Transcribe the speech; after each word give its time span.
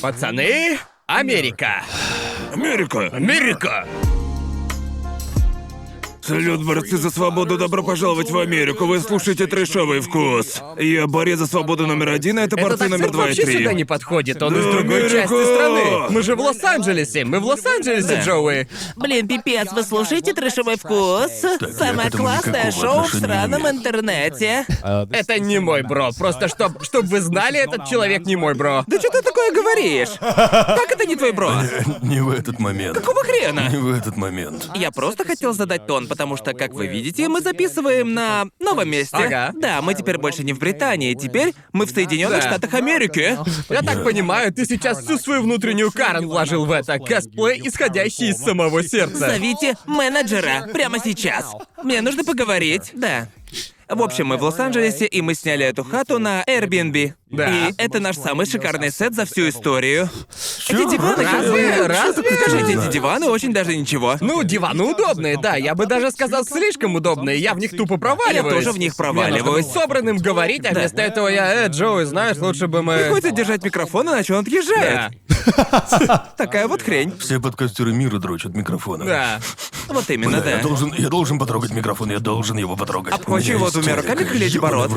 Пацаны, 0.00 0.78
Америка! 1.06 1.82
Америка! 2.52 3.08
Америка! 3.12 3.86
Салют, 6.30 6.64
борцы 6.64 6.96
за 6.96 7.10
свободу, 7.10 7.58
добро 7.58 7.82
пожаловать 7.82 8.30
в 8.30 8.38
Америку. 8.38 8.86
Вы 8.86 9.00
слушаете 9.00 9.46
трэшовый 9.48 10.00
вкус. 10.00 10.62
Я 10.78 11.06
борец 11.08 11.38
за 11.40 11.46
свободу 11.46 11.86
номер 11.88 12.10
один, 12.10 12.38
а 12.38 12.42
это 12.42 12.56
Этот 12.56 12.68
борцы 12.68 12.84
номер 12.84 12.94
акцент 13.06 13.12
два 13.12 13.24
и 13.24 13.28
вообще 13.28 13.42
три. 13.44 13.58
сюда 13.58 13.72
не 13.72 13.84
подходит, 13.84 14.40
он 14.42 14.54
Да, 14.54 14.60
из 14.60 14.64
другой 14.64 15.00
Америка! 15.06 15.10
части 15.10 15.44
страны. 15.54 15.82
Мы 16.10 16.22
же 16.22 16.36
в 16.36 16.40
Лос-Анджелесе, 16.40 17.24
мы 17.24 17.40
в 17.40 17.44
Лос-Анджелесе, 17.46 18.08
Да. 18.16 18.20
Джоуи. 18.22 18.68
Блин, 18.96 19.26
пипец, 19.26 19.72
вы 19.72 19.82
слушаете 19.82 20.32
трэшевой 20.32 20.76
вкус? 20.76 21.30
я 21.42 21.58
Самое 21.72 22.08
этому 22.08 22.24
классное 22.24 22.66
никакого 22.66 22.86
шоу 22.86 23.02
в 23.02 23.06
отношения 23.06 23.26
сраном 23.26 23.62
имею. 23.62 23.76
интернете. 23.76 24.66
Это 25.10 25.38
не 25.40 25.58
мой 25.58 25.82
бро, 25.82 26.10
просто 26.16 26.46
чтоб, 26.48 26.82
чтоб 26.84 27.04
вы 27.06 27.20
знали, 27.20 27.58
этот 27.58 27.86
человек 27.88 28.24
не 28.24 28.36
мой 28.36 28.54
бро. 28.54 28.84
Да 28.86 28.98
что 29.00 29.10
ты 29.10 29.22
такое 29.22 29.52
говоришь? 29.52 30.10
Как 30.20 30.90
это 30.92 31.06
не 31.06 31.16
твой 31.16 31.32
бро? 31.32 31.50
Не 32.02 32.20
в 32.22 32.30
этот 32.30 32.58
момент. 32.58 32.96
Какого 32.98 33.22
хрена? 33.24 33.68
Не 33.70 33.76
в 33.78 33.90
этот 33.92 34.16
момент. 34.16 34.68
Я 34.74 34.90
просто 34.90 35.24
хотел 35.24 35.52
задать 35.52 35.86
тон, 35.86 36.06
потому 36.20 36.36
что, 36.36 36.52
как 36.52 36.74
вы 36.74 36.86
видите, 36.86 37.28
мы 37.28 37.40
записываем 37.40 38.12
на 38.12 38.44
новом 38.58 38.90
месте. 38.90 39.16
Ага. 39.16 39.52
Да, 39.54 39.80
мы 39.80 39.94
теперь 39.94 40.18
больше 40.18 40.44
не 40.44 40.52
в 40.52 40.58
Британии, 40.58 41.14
теперь 41.14 41.54
мы 41.72 41.86
в 41.86 41.90
Соединенных 41.90 42.42
Да. 42.42 42.48
Штатах 42.50 42.74
Америки. 42.74 43.38
Я 43.70 43.80
так 43.80 44.04
понимаю, 44.04 44.52
ты 44.52 44.66
сейчас 44.66 45.02
всю 45.02 45.16
свою 45.16 45.40
внутреннюю 45.44 45.90
Карен 45.90 46.26
вложил 46.26 46.66
в 46.66 46.72
это. 46.72 46.98
Косплей, 46.98 47.62
исходящий 47.66 48.32
из 48.32 48.36
самого 48.36 48.82
сердца. 48.82 49.30
Зовите 49.30 49.78
менеджера 49.86 50.68
прямо 50.74 50.98
сейчас. 50.98 51.46
Мне 51.82 52.02
нужно 52.02 52.22
поговорить. 52.22 52.90
Да. 52.92 53.26
В 53.90 54.02
общем, 54.02 54.28
мы 54.28 54.36
в 54.36 54.42
Лос-Анджелесе, 54.44 55.06
и 55.06 55.20
мы 55.20 55.34
сняли 55.34 55.66
эту 55.66 55.82
хату 55.82 56.20
на 56.20 56.44
Airbnb. 56.44 57.14
Да. 57.30 57.48
И 57.48 57.74
это 57.76 57.98
наш 57.98 58.16
самый 58.16 58.46
шикарный 58.46 58.92
сет 58.92 59.14
за 59.14 59.24
всю 59.24 59.48
историю. 59.48 60.08
Эти 60.68 60.90
диваны, 60.90 61.24
Разве? 61.24 61.86
Разве? 61.86 62.30
Скажите, 62.36 62.72
эти 62.72 62.92
диваны 62.92 63.26
очень 63.26 63.52
даже 63.52 63.76
ничего. 63.76 64.16
Ну, 64.20 64.42
диваны 64.44 64.84
удобные, 64.84 65.38
да, 65.40 65.56
я 65.56 65.74
бы 65.74 65.86
даже 65.86 66.10
сказал 66.12 66.44
слишком 66.44 66.94
удобные, 66.94 67.38
я 67.38 67.54
в 67.54 67.58
них 67.58 67.76
тупо 67.76 67.98
проваливаюсь. 67.98 68.44
Я 68.44 68.50
тоже 68.50 68.72
в 68.72 68.78
них 68.78 68.96
проваливаюсь. 68.96 69.66
собранным 69.66 70.18
говорить, 70.18 70.64
а 70.66 70.70
вместо 70.70 71.02
этого 71.02 71.28
я, 71.28 71.66
э, 71.66 71.68
Джоуи, 71.68 72.04
знаешь, 72.04 72.36
лучше 72.38 72.68
бы 72.68 72.82
мы... 72.82 72.98
Приходится 72.98 73.32
держать 73.32 73.64
микрофон, 73.64 74.08
иначе 74.08 74.34
он 74.34 74.40
отъезжает. 74.40 75.12
Такая 76.36 76.68
вот 76.68 76.82
хрень. 76.82 77.16
Все 77.18 77.40
подкастеры 77.40 77.92
мира 77.92 78.18
дрочат 78.18 78.54
микрофоны. 78.54 79.04
Да. 79.04 79.40
Вот 79.88 80.08
именно, 80.10 80.40
Да, 80.40 80.50
я 80.50 80.62
должен, 80.62 80.94
я 80.96 81.08
должен 81.08 81.38
потрогать 81.38 81.72
микрофон, 81.72 82.10
я 82.10 82.18
должен 82.18 82.56
его 82.56 82.76
потрогать. 82.76 83.14
Обхвачу 83.40 83.52
его 83.58 83.70
двумя 83.70 83.96
руками, 83.96 84.24
как 84.24 84.34
Леди 84.34 84.58
Бород. 84.58 84.90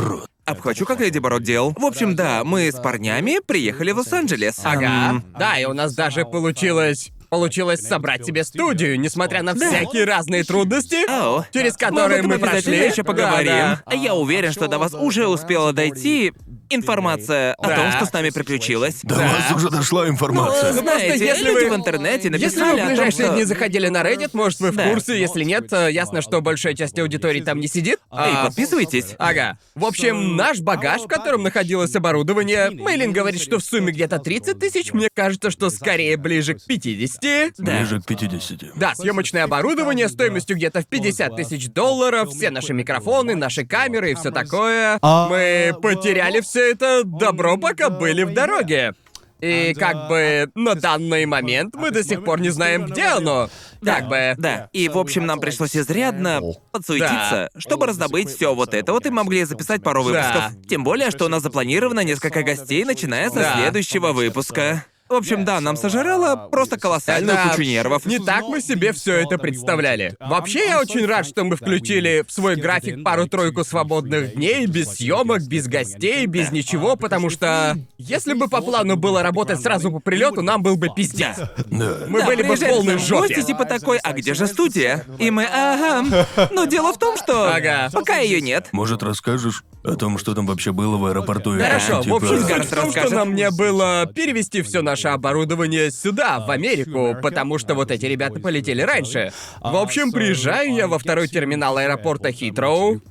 Обхвачу, 0.45 0.85
как 0.85 0.99
Леди 0.99 1.19
Бород 1.19 1.43
делал. 1.43 1.73
В 1.77 1.85
общем, 1.85 2.15
да, 2.15 2.43
мы 2.43 2.69
с 2.69 2.75
парнями 2.75 3.39
приехали 3.45 3.91
в 3.91 3.97
Лос-Анджелес. 3.99 4.59
Ага. 4.63 5.23
Да, 5.39 5.57
и 5.57 5.65
у 5.65 5.73
нас 5.73 5.93
даже 5.93 6.25
получилось... 6.25 7.11
Получилось 7.29 7.79
собрать 7.79 8.23
себе 8.23 8.43
студию, 8.43 8.99
несмотря 8.99 9.41
на 9.41 9.55
всякие 9.55 10.05
разные 10.05 10.43
трудности, 10.43 10.97
Оу. 11.09 11.43
через 11.51 11.73
Мы 11.73 11.79
которые 11.79 12.21
мы, 12.21 12.35
обязательно 12.35 12.75
прошли. 12.75 12.91
еще 12.91 13.03
поговорим. 13.03 13.47
Да, 13.47 13.81
А 13.87 13.95
Я 13.95 14.13
уверен, 14.13 14.51
что 14.51 14.67
до 14.67 14.77
вас 14.77 14.93
уже 14.93 15.25
успела 15.25 15.73
дойти 15.73 16.31
информация 16.69 17.53
о 17.55 17.67
Да. 17.67 17.75
том, 17.75 17.91
что 17.91 18.05
с 18.05 18.13
нами 18.13 18.29
приключилось. 18.29 18.99
До 19.03 19.15
Да. 19.15 19.21
вас 19.27 19.51
уже 19.55 19.69
дошла 19.69 20.03
Ну, 20.05 20.11
информация. 20.11 20.73
знаете, 20.73 21.25
если 21.25 21.45
люди 21.45 21.65
вы- 21.65 21.71
в 21.71 21.75
интернете. 21.75 22.29
Если 22.29 22.45
написали 22.59 22.71
вы 22.71 22.71
в 22.71 22.73
о 22.73 22.77
том, 22.79 22.87
ближайшие 22.89 23.25
что... 23.25 23.33
дни 23.35 23.43
заходили 23.43 23.87
на 23.89 24.01
Reddit, 24.01 24.29
может, 24.33 24.59
вы 24.59 24.71
в 24.71 24.75
Да. 24.75 24.89
курсе, 24.89 25.19
если 25.19 25.43
нет, 25.43 25.71
э, 25.71 25.91
ясно, 25.91 26.21
что 26.21 26.41
большая 26.41 26.73
часть 26.73 26.97
аудитории 26.99 27.41
там 27.41 27.59
не 27.59 27.67
сидит. 27.67 27.99
Эй, 28.11 28.17
А, 28.33 28.45
подписывайтесь. 28.45 29.15
Ага. 29.17 29.57
В 29.75 29.85
общем, 29.85 30.35
наш 30.35 30.59
багаж, 30.59 31.01
в 31.01 31.07
котором 31.07 31.43
находилось 31.43 31.95
оборудование, 31.95 32.69
Мейлин 32.71 33.11
говорит, 33.11 33.41
что 33.41 33.59
в 33.59 33.63
сумме 33.63 33.91
где-то 33.91 34.19
30 34.19 34.59
тысяч, 34.59 34.93
мне 34.93 35.09
кажется, 35.13 35.51
что 35.51 35.69
скорее 35.69 36.17
ближе 36.17 36.55
к 36.55 36.63
50. 36.65 37.53
Ближе 37.57 38.01
к 38.01 38.05
50. 38.05 38.71
Да, 38.75 38.95
съемочное 38.95 39.43
оборудование 39.43 40.09
стоимостью 40.09 40.55
где-то 40.55 40.81
в 40.81 40.87
50 40.87 41.35
тысяч 41.35 41.67
долларов, 41.69 42.29
все 42.29 42.49
наши 42.49 42.73
микрофоны, 42.73 43.35
наши 43.35 43.65
камеры 43.65 44.11
и 44.11 44.15
все 44.15 44.31
такое. 44.31 44.97
Мы 45.01 45.73
потеряли 45.81 46.41
все 46.41 46.62
это 46.71 47.03
добро, 47.03 47.57
пока 47.57 47.89
были 47.89 48.23
в 48.23 48.33
дороге. 48.33 48.93
И 49.41 49.73
как 49.73 50.07
бы 50.07 50.49
на 50.55 50.73
данный 50.73 51.25
момент 51.25 51.75
мы 51.75 51.91
до 51.91 52.01
сих 52.01 52.23
пор 52.23 52.39
не 52.39 52.49
знаем, 52.49 52.85
где 52.85 53.03
оно. 53.07 53.49
Как 53.83 54.07
бы. 54.07 54.35
Да, 54.37 54.69
и 54.71 54.87
в 54.87 54.97
общем 54.97 55.25
нам 55.25 55.41
пришлось 55.41 55.75
изрядно 55.75 56.39
подсуетиться, 56.71 57.49
чтобы 57.57 57.87
раздобыть 57.87 58.29
все 58.29 58.55
вот 58.55 58.73
это 58.73 58.93
вот, 58.93 59.05
и 59.05 59.09
мы 59.09 59.23
могли 59.23 59.43
записать 59.43 59.83
пару 59.83 60.01
выпусков. 60.03 60.53
Тем 60.69 60.85
более, 60.85 61.11
что 61.11 61.25
у 61.25 61.27
нас 61.27 61.43
запланировано 61.43 62.01
несколько 62.01 62.43
гостей, 62.43 62.85
начиная 62.85 63.29
со 63.29 63.39
Да. 63.39 63.55
следующего 63.57 64.13
выпуска. 64.13 64.85
В 65.13 65.15
общем, 65.15 65.45
да, 65.45 65.61
нам 65.61 65.77
сожрало 65.77 66.47
просто 66.49 66.79
колоссальную 66.79 67.37
Это 67.37 67.49
кучу 67.49 67.61
нервов. 67.61 68.03
Не 68.07 68.17
так 68.17 68.47
мы 68.47 68.61
себе 68.61 68.93
все 68.93 69.17
это 69.17 69.37
представляли. 69.37 70.15
Вообще, 70.19 70.65
я 70.65 70.79
очень 70.81 71.05
рад, 71.05 71.27
что 71.27 71.43
мы 71.43 71.55
включили 71.55 72.25
в 72.27 72.31
свой 72.31 72.55
график 72.55 73.03
пару-тройку 73.03 73.63
свободных 73.63 74.33
дней, 74.33 74.65
без 74.65 74.95
съемок, 74.95 75.43
без 75.43 75.67
гостей, 75.67 76.25
без 76.25 76.51
ничего, 76.51 76.95
потому 76.95 77.29
что 77.29 77.77
если 77.99 78.33
бы 78.33 78.47
по 78.47 78.61
плану 78.61 78.95
было 78.95 79.21
работать 79.21 79.61
сразу 79.61 79.91
по 79.91 79.99
прилету, 79.99 80.41
нам 80.41 80.63
был 80.63 80.77
бы 80.77 80.87
пиздец. 80.95 81.37
Да. 81.67 81.97
Мы 82.09 82.21
Да, 82.21 82.25
были 82.25 82.41
бы 82.41 82.55
в 82.55 82.59
приезжает 82.59 82.73
полной 82.73 82.93
к 82.95 82.97
нам 82.97 83.05
жопе. 83.07 83.35
Гости 83.35 83.45
типа 83.45 83.65
такой, 83.65 83.99
а 83.99 84.13
где 84.13 84.33
же 84.33 84.47
студия? 84.47 85.05
И 85.19 85.29
мы, 85.29 85.45
ага. 85.45 86.25
Но 86.49 86.65
дело 86.65 86.91
в 86.91 86.97
том, 86.97 87.17
что 87.17 87.53
Ага. 87.53 87.89
пока 87.93 88.17
ее 88.17 88.41
нет. 88.41 88.69
Может, 88.71 89.03
расскажешь 89.03 89.63
о 89.83 89.95
том, 89.95 90.17
что 90.17 90.33
там 90.33 90.45
вообще 90.45 90.71
было 90.71 90.97
в 90.97 91.05
аэропорту? 91.05 91.55
и 91.55 91.59
Хорошо, 91.61 92.01
типа- 92.01 92.13
в 92.13 92.23
общем, 92.23 92.37
суть 92.39 92.47
Гард 92.47 92.65
в 92.65 92.69
том, 92.75 92.91
что 92.91 93.09
нам 93.09 93.35
не 93.35 93.51
было 93.51 94.05
перевести 94.13 94.61
все 94.61 94.81
наше 94.81 95.09
оборудование 95.09 95.91
сюда, 95.91 96.39
в 96.39 96.49
Америку, 96.49 97.15
потому 97.21 97.57
что 97.57 97.75
вот 97.75 97.91
эти 97.91 98.05
ребята 98.05 98.39
полетели 98.39 98.81
раньше. 98.81 99.31
В 99.61 99.75
общем, 99.75 100.11
приезжаю 100.11 100.73
я 100.73 100.87
во 100.87 100.99
второй 100.99 101.27
терминал 101.27 101.77
аэропорта 101.77 102.31
Хитроу, 102.31 103.01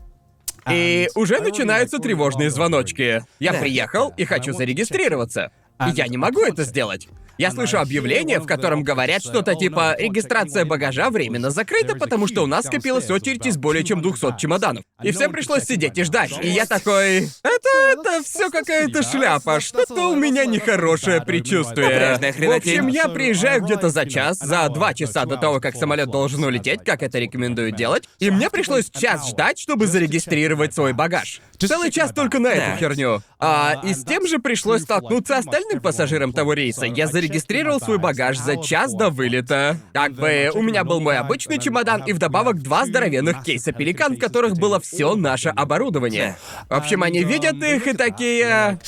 и 0.70 1.08
уже 1.14 1.40
начинаются 1.40 1.98
тревожные 1.98 2.50
звоночки. 2.50 3.24
Я 3.40 3.52
приехал 3.52 4.12
и 4.16 4.24
хочу 4.24 4.52
зарегистрироваться. 4.52 5.50
И 5.86 5.90
я 5.90 6.06
не 6.06 6.16
могу 6.16 6.42
это 6.42 6.64
сделать. 6.64 7.08
Я 7.38 7.50
слышу 7.50 7.78
объявление, 7.78 8.38
в 8.40 8.46
котором 8.46 8.82
говорят 8.82 9.22
что-то 9.22 9.54
типа 9.54 9.96
«Регистрация 9.98 10.64
багажа 10.64 11.10
временно 11.10 11.50
закрыта, 11.50 11.96
потому 11.96 12.26
что 12.26 12.42
у 12.42 12.46
нас 12.46 12.66
скопилась 12.66 13.10
очередь 13.10 13.46
из 13.46 13.56
более 13.56 13.84
чем 13.84 14.02
200 14.02 14.38
чемоданов». 14.38 14.84
И 15.02 15.10
всем 15.12 15.32
пришлось 15.32 15.64
сидеть 15.64 15.98
и 15.98 16.04
ждать. 16.04 16.32
И 16.42 16.48
я 16.48 16.66
такой... 16.66 17.28
Это, 17.42 17.68
это 17.92 18.22
все 18.24 18.50
какая-то 18.50 19.02
шляпа. 19.02 19.60
Что-то 19.60 20.10
у 20.10 20.16
меня 20.16 20.44
нехорошее 20.44 21.22
предчувствие. 21.22 22.18
В 22.18 22.52
общем, 22.52 22.88
я 22.88 23.08
приезжаю 23.08 23.62
где-то 23.62 23.88
за 23.88 24.06
час, 24.06 24.38
за 24.38 24.68
два 24.68 24.94
часа 24.94 25.24
до 25.24 25.36
того, 25.36 25.60
как 25.60 25.74
самолет 25.76 26.10
должен 26.10 26.44
улететь, 26.44 26.84
как 26.84 27.02
это 27.02 27.18
рекомендуют 27.18 27.76
делать. 27.76 28.08
И 28.18 28.30
мне 28.30 28.50
пришлось 28.50 28.90
час 28.90 29.28
ждать, 29.28 29.58
чтобы 29.58 29.86
зарегистрировать 29.86 30.74
свой 30.74 30.92
багаж. 30.92 31.40
Целый 31.58 31.90
час 31.90 32.12
только 32.12 32.38
на 32.38 32.48
эту 32.48 32.78
херню. 32.78 33.22
А 33.38 33.80
и 33.84 33.94
с 33.94 34.04
тем 34.04 34.26
же 34.26 34.38
пришлось 34.38 34.82
столкнуться 34.82 35.38
остальным 35.38 35.80
пассажирам 35.80 36.32
того 36.32 36.52
рейса. 36.54 36.86
Я 36.86 37.06
зарегистрировал 37.22 37.80
свой 37.80 37.98
багаж 37.98 38.38
за 38.38 38.56
час 38.56 38.92
до 38.94 39.10
вылета. 39.10 39.76
Как 39.92 40.12
бы 40.12 40.50
у 40.54 40.62
меня 40.62 40.82
был 40.82 41.00
мой 41.00 41.16
обычный 41.16 41.58
чемодан 41.58 42.02
и 42.04 42.12
вдобавок 42.12 42.60
два 42.60 42.84
здоровенных 42.84 43.44
кейса 43.44 43.72
пеликан, 43.72 44.16
в 44.16 44.18
которых 44.18 44.58
было 44.58 44.80
все 44.80 45.14
наше 45.14 45.50
оборудование. 45.50 46.36
В 46.68 46.74
общем, 46.74 47.02
они 47.02 47.22
видят 47.22 47.54
их 47.62 47.86
и 47.86 47.92
такие. 47.92 48.80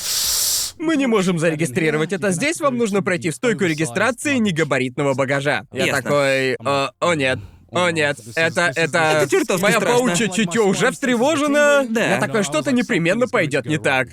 Мы 0.78 0.96
не 0.96 1.06
можем 1.06 1.38
зарегистрировать 1.38 2.12
это 2.12 2.32
здесь, 2.32 2.60
вам 2.60 2.76
нужно 2.76 3.00
пройти 3.00 3.30
в 3.30 3.36
стойку 3.36 3.64
регистрации 3.64 4.38
негабаритного 4.38 5.14
багажа. 5.14 5.62
Я 5.72 5.86
Ясно. 5.86 6.02
такой, 6.02 6.54
«О, 6.56 6.90
о 6.98 7.14
нет. 7.14 7.38
О 7.74 7.90
нет, 7.90 8.18
это, 8.34 8.72
это... 8.74 8.98
Это 8.98 9.28
чертовски 9.30 9.62
Моя 9.62 9.76
страшно. 9.76 9.98
паучья 9.98 10.28
чутье 10.28 10.62
уже 10.62 10.90
встревожена. 10.90 11.86
Да. 11.88 12.14
Я 12.14 12.20
такой, 12.20 12.42
что-то 12.42 12.72
непременно 12.72 13.26
пойдет 13.28 13.66
не 13.66 13.78
так. 13.78 14.08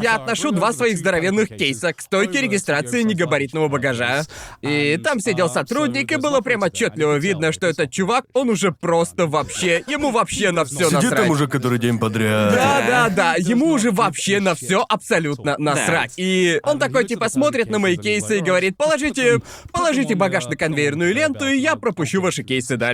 Я 0.00 0.16
отношу 0.16 0.50
два 0.50 0.72
своих 0.72 0.98
здоровенных 0.98 1.48
кейса 1.48 1.92
к 1.92 2.00
стойке 2.00 2.40
регистрации 2.40 3.02
негабаритного 3.02 3.68
багажа. 3.68 4.24
И 4.60 4.98
там 5.02 5.20
сидел 5.20 5.48
сотрудник, 5.48 6.10
и 6.12 6.16
было 6.16 6.40
прям 6.40 6.62
отчетливо 6.62 7.16
видно, 7.16 7.52
что 7.52 7.66
этот 7.66 7.90
чувак, 7.90 8.24
он 8.32 8.48
уже 8.50 8.72
просто 8.72 9.26
вообще... 9.26 9.84
Ему 9.86 10.10
вообще 10.10 10.50
на 10.50 10.64
все 10.64 10.88
Сидит 10.88 10.92
насрать. 10.92 11.20
там 11.20 11.30
уже 11.30 11.46
который 11.46 11.78
день 11.78 11.98
подряд. 11.98 12.54
Да, 12.54 12.82
да, 12.86 13.08
да, 13.08 13.34
ему 13.38 13.66
уже 13.66 13.90
вообще 13.90 14.40
на 14.40 14.54
все 14.54 14.84
абсолютно 14.88 15.56
насрать. 15.58 16.14
И 16.16 16.58
он 16.64 16.78
такой 16.78 17.04
типа 17.04 17.28
смотрит 17.28 17.70
на 17.70 17.78
мои 17.78 17.96
кейсы 17.96 18.38
и 18.38 18.40
говорит, 18.40 18.76
положите, 18.76 19.40
положите 19.72 20.14
багаж 20.14 20.46
на 20.46 20.56
конвейерную 20.56 21.14
ленту, 21.14 21.46
и 21.46 21.58
я 21.58 21.76
пропущу 21.76 22.20
ваши 22.20 22.42
кейсы 22.42 22.76
дальше. 22.76 22.91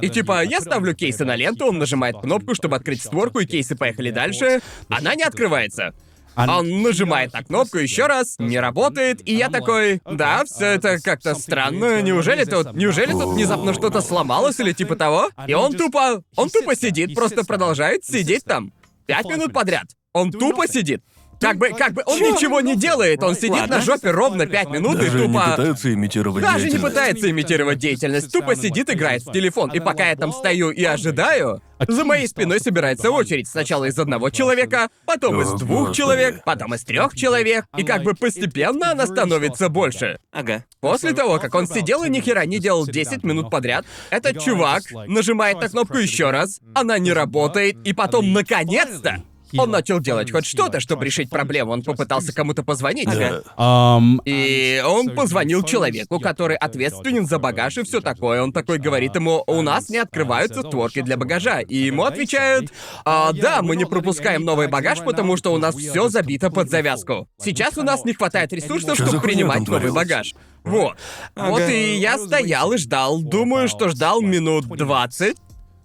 И 0.00 0.08
типа, 0.08 0.44
я 0.44 0.60
ставлю 0.60 0.94
кейсы 0.94 1.24
на 1.24 1.36
ленту, 1.36 1.66
он 1.66 1.78
нажимает 1.78 2.16
кнопку, 2.20 2.54
чтобы 2.54 2.76
открыть 2.76 3.02
створку, 3.02 3.40
и 3.40 3.46
кейсы 3.46 3.76
поехали 3.76 4.10
дальше. 4.10 4.60
Она 4.88 5.14
не 5.14 5.22
открывается. 5.22 5.94
Он 6.36 6.82
нажимает 6.82 7.32
на 7.32 7.42
кнопку 7.42 7.78
еще 7.78 8.06
раз, 8.06 8.36
не 8.38 8.58
работает, 8.58 9.26
и 9.28 9.34
я 9.34 9.50
такой, 9.50 10.00
да, 10.10 10.44
все 10.44 10.66
это 10.66 10.98
как-то 11.00 11.34
странно. 11.34 12.00
Неужели 12.02 12.44
тут, 12.44 12.72
неужели 12.74 13.12
тут 13.12 13.34
внезапно 13.34 13.74
что-то 13.74 14.00
сломалось 14.00 14.58
или 14.60 14.72
типа 14.72 14.96
того? 14.96 15.30
И 15.46 15.54
он 15.54 15.74
тупо, 15.74 16.22
он 16.36 16.48
тупо 16.48 16.74
сидит, 16.76 17.14
просто 17.14 17.44
продолжает 17.44 18.04
сидеть 18.04 18.44
там. 18.44 18.72
Пять 19.06 19.26
минут 19.26 19.52
подряд. 19.52 19.86
Он 20.12 20.30
тупо 20.30 20.66
сидит. 20.68 21.02
Как 21.40 21.56
бы, 21.56 21.70
как 21.70 21.94
бы, 21.94 22.02
он 22.04 22.18
ничего 22.18 22.60
не 22.60 22.76
делает, 22.76 23.22
он 23.22 23.34
сидит 23.34 23.52
Ладно. 23.52 23.76
на 23.76 23.82
жопе 23.82 24.10
ровно 24.10 24.46
пять 24.46 24.68
минут 24.68 24.96
и 24.96 25.06
Даже 25.06 25.20
не 25.20 25.26
тупо... 25.26 25.50
пытается 25.50 25.94
имитировать 25.94 26.42
Даже 26.42 26.56
не 26.56 26.60
деятельность. 26.64 26.94
пытается 26.94 27.30
имитировать 27.30 27.78
деятельность, 27.78 28.32
тупо 28.32 28.54
сидит, 28.54 28.90
играет 28.90 29.22
в 29.22 29.32
телефон. 29.32 29.70
И 29.72 29.80
пока 29.80 30.10
я 30.10 30.16
там 30.16 30.32
стою 30.32 30.70
и 30.70 30.84
ожидаю, 30.84 31.62
за 31.88 32.04
моей 32.04 32.28
спиной 32.28 32.60
собирается 32.60 33.10
очередь. 33.10 33.48
Сначала 33.48 33.86
из 33.86 33.98
одного 33.98 34.28
человека, 34.28 34.90
потом 35.06 35.40
из 35.40 35.54
О, 35.54 35.56
двух 35.56 35.78
Господи. 35.78 35.96
человек, 35.96 36.44
потом 36.44 36.74
из 36.74 36.84
трех 36.84 37.14
человек. 37.14 37.64
И 37.76 37.84
как 37.84 38.02
бы 38.02 38.14
постепенно 38.14 38.90
она 38.90 39.06
становится 39.06 39.70
больше. 39.70 40.18
Ага. 40.32 40.64
После 40.80 41.14
того, 41.14 41.38
как 41.38 41.54
он 41.54 41.66
сидел 41.66 42.04
и 42.04 42.10
ни 42.10 42.20
хера 42.20 42.44
не 42.44 42.58
делал 42.58 42.86
10 42.86 43.24
минут 43.24 43.50
подряд, 43.50 43.86
этот 44.10 44.42
чувак 44.42 44.82
нажимает 45.06 45.60
на 45.60 45.68
кнопку 45.70 45.96
еще 45.96 46.30
раз, 46.30 46.60
она 46.74 46.98
не 46.98 47.12
работает, 47.12 47.76
и 47.84 47.94
потом, 47.94 48.32
наконец-то, 48.34 49.22
он 49.56 49.70
начал 49.70 50.00
делать 50.00 50.30
хоть 50.30 50.46
что-то, 50.46 50.80
чтобы 50.80 51.04
решить 51.04 51.30
проблему. 51.30 51.72
Он 51.72 51.82
попытался 51.82 52.32
кому-то 52.32 52.62
позвонить. 52.62 53.08
Ага. 53.08 53.42
Um, 53.56 54.20
И 54.24 54.82
он 54.86 55.10
позвонил 55.10 55.62
человеку, 55.62 56.20
который 56.20 56.56
ответственен 56.56 57.26
за 57.26 57.38
багаж 57.38 57.78
и 57.78 57.82
все 57.82 58.00
такое. 58.00 58.42
Он 58.42 58.52
такой 58.52 58.78
говорит 58.78 59.14
ему, 59.14 59.42
у 59.46 59.62
нас 59.62 59.88
не 59.88 59.98
открываются 59.98 60.60
створки 60.62 61.02
для 61.02 61.16
багажа. 61.16 61.60
И 61.60 61.76
ему 61.76 62.04
отвечают, 62.04 62.70
а, 63.04 63.32
да, 63.32 63.62
мы 63.62 63.76
не 63.76 63.84
пропускаем 63.84 64.44
новый 64.44 64.68
багаж, 64.68 65.00
потому 65.00 65.36
что 65.36 65.52
у 65.52 65.58
нас 65.58 65.74
все 65.74 66.08
забито 66.08 66.50
под 66.50 66.70
завязку. 66.70 67.28
Сейчас 67.42 67.78
у 67.78 67.82
нас 67.82 68.04
не 68.04 68.12
хватает 68.12 68.52
ресурсов, 68.52 68.96
Чё 68.96 69.04
за 69.04 69.10
чтобы 69.10 69.20
хуйня 69.20 69.34
принимать 69.34 69.64
там 69.64 69.74
новый 69.74 69.90
творилась? 69.90 70.08
багаж. 70.08 70.34
Вот. 70.64 70.96
Вот 71.36 71.62
и 71.68 71.96
я 71.96 72.18
стоял 72.18 72.72
и 72.72 72.78
ждал. 72.78 73.22
Думаю, 73.22 73.68
что 73.68 73.88
ждал 73.88 74.20
минут 74.20 74.66
20. 74.66 75.36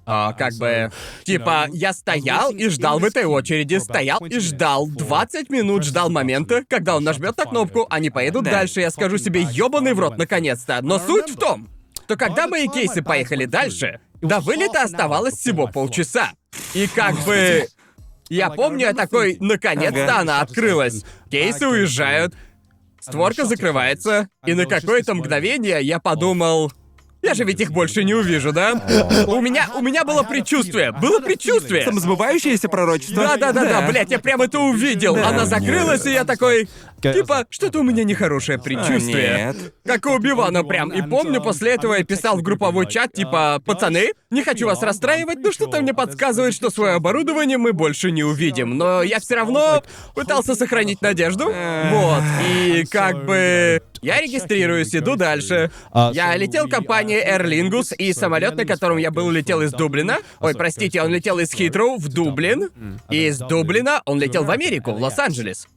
А, 0.06 0.34
как 0.34 0.54
бы, 0.56 0.92
типа, 1.24 1.68
я 1.74 1.92
стоял 1.94 2.52
и 2.52 2.70
ждал 2.70 3.00
в 3.00 3.04
этой 3.06 3.26
очереди, 3.26 3.78
стоял 3.78 4.20
и 4.20 4.40
ждал. 4.40 4.88
20 4.88 5.50
минут 5.50 5.84
ждал 5.84 6.10
момента, 6.10 6.64
когда 6.68 6.96
он 6.96 7.04
нажмет 7.04 7.38
на 7.38 7.46
кнопку, 7.46 7.88
они 7.90 8.10
поедут 8.12 8.44
Да. 8.44 8.52
дальше, 8.52 8.82
я 8.82 8.92
скажу 8.92 9.18
себе, 9.18 9.42
ёбаный 9.42 9.94
в 9.94 10.00
рот, 10.00 10.18
наконец-то. 10.18 10.80
Но 10.84 11.00
суть 11.00 11.32
в 11.32 11.38
том, 11.38 11.68
что 12.06 12.18
когда 12.18 12.48
мои 12.48 12.68
кейсы 12.68 13.02
поехали 13.02 13.46
дальше, 13.46 14.00
до 14.22 14.40
вылета 14.40 14.84
оставалось 14.84 15.36
всего 15.36 15.68
полчаса. 15.68 16.32
И 16.74 16.88
как 16.88 17.16
бы... 17.26 17.68
Я 18.28 18.50
помню, 18.50 18.88
я 18.88 18.94
такой, 18.94 19.38
наконец-то 19.40 20.20
она 20.20 20.42
открылась. 20.42 21.04
Кейсы 21.30 21.68
уезжают, 21.68 22.34
створка 23.00 23.46
закрывается, 23.46 24.30
и 24.46 24.54
на 24.54 24.66
какое-то 24.66 25.14
мгновение 25.16 25.82
я 25.82 26.00
подумал... 26.00 26.72
Я 27.26 27.34
же 27.34 27.44
ведь 27.44 27.60
их 27.60 27.72
больше 27.72 28.04
не 28.04 28.14
увижу, 28.14 28.54
да? 28.54 28.74
У 29.28 29.42
меня, 29.42 29.68
у 29.76 29.82
меня 29.82 30.04
было 30.06 30.22
предчувствие, 30.22 30.92
было 30.92 31.20
предчувствие. 31.20 31.84
Самосбывающееся 31.84 32.70
пророчество? 32.70 33.24
Да-да-да-да, 33.24 33.82
блядь, 33.88 34.12
я 34.12 34.20
прям 34.20 34.44
это 34.44 34.60
увидел. 34.60 35.16
Да. 35.16 35.30
Она 35.30 35.46
закрылась, 35.46 36.06
и 36.06 36.12
я 36.12 36.24
такой... 36.24 36.70
Типа, 37.02 37.46
что-то 37.50 37.80
у 37.82 37.84
меня 37.84 38.04
нехорошее 38.04 38.58
предчувствие. 38.58 39.36
А, 39.36 39.54
нет. 39.54 39.74
Как 39.86 40.06
и 40.08 40.10
у 40.10 40.18
Бивана 40.18 40.64
прям. 40.64 40.90
И 40.90 41.02
помню, 41.08 41.42
после 41.42 41.74
этого 41.74 41.96
я 41.96 42.04
писал 42.04 42.38
в 42.38 42.42
групповой 42.42 42.88
чат, 42.88 43.14
типа, 43.14 43.62
пацаны, 43.64 44.14
не 44.32 44.44
хочу 44.44 44.66
вас 44.66 44.82
расстраивать, 44.82 45.40
но 45.40 45.52
что-то 45.52 45.82
мне 45.82 45.94
подсказывает, 45.94 46.56
что 46.56 46.72
свое 46.72 46.94
оборудование 46.94 47.58
мы 47.58 47.74
больше 47.74 48.12
не 48.12 48.24
увидим. 48.24 48.78
Но 48.78 49.04
я 49.04 49.20
все 49.20 49.36
равно 49.36 49.84
пытался 50.16 50.56
сохранить 50.56 51.02
надежду. 51.02 51.46
Вот. 51.46 52.24
И 52.48 52.86
как 52.90 53.26
бы... 53.26 53.82
Я 54.06 54.22
регистрируюсь, 54.22 54.94
иду 54.96 55.16
дальше. 55.16 55.72
Я 56.14 56.36
летел 56.36 56.70
компанией 56.70 57.26
Aer 57.26 57.44
Lingus, 57.44 57.96
и 57.96 58.14
самолет, 58.14 58.56
на 58.56 58.64
котором 58.64 58.98
я 58.98 59.10
был, 59.10 59.32
летел 59.32 59.64
из 59.64 59.72
Дублина. 59.72 60.20
Ой, 60.40 60.54
простите, 60.54 61.02
он 61.02 61.10
летел 61.12 61.40
из 61.40 61.52
Хитроу 61.52 61.98
в 61.98 62.08
Дублин. 62.10 62.70
И 63.10 63.26
из 63.26 63.40
Дублина 63.40 64.04
он 64.06 64.20
летел 64.20 64.44
в 64.44 64.52
Америку, 64.52 64.92
в 64.92 65.02
Лос-Анджелес. 65.02 65.68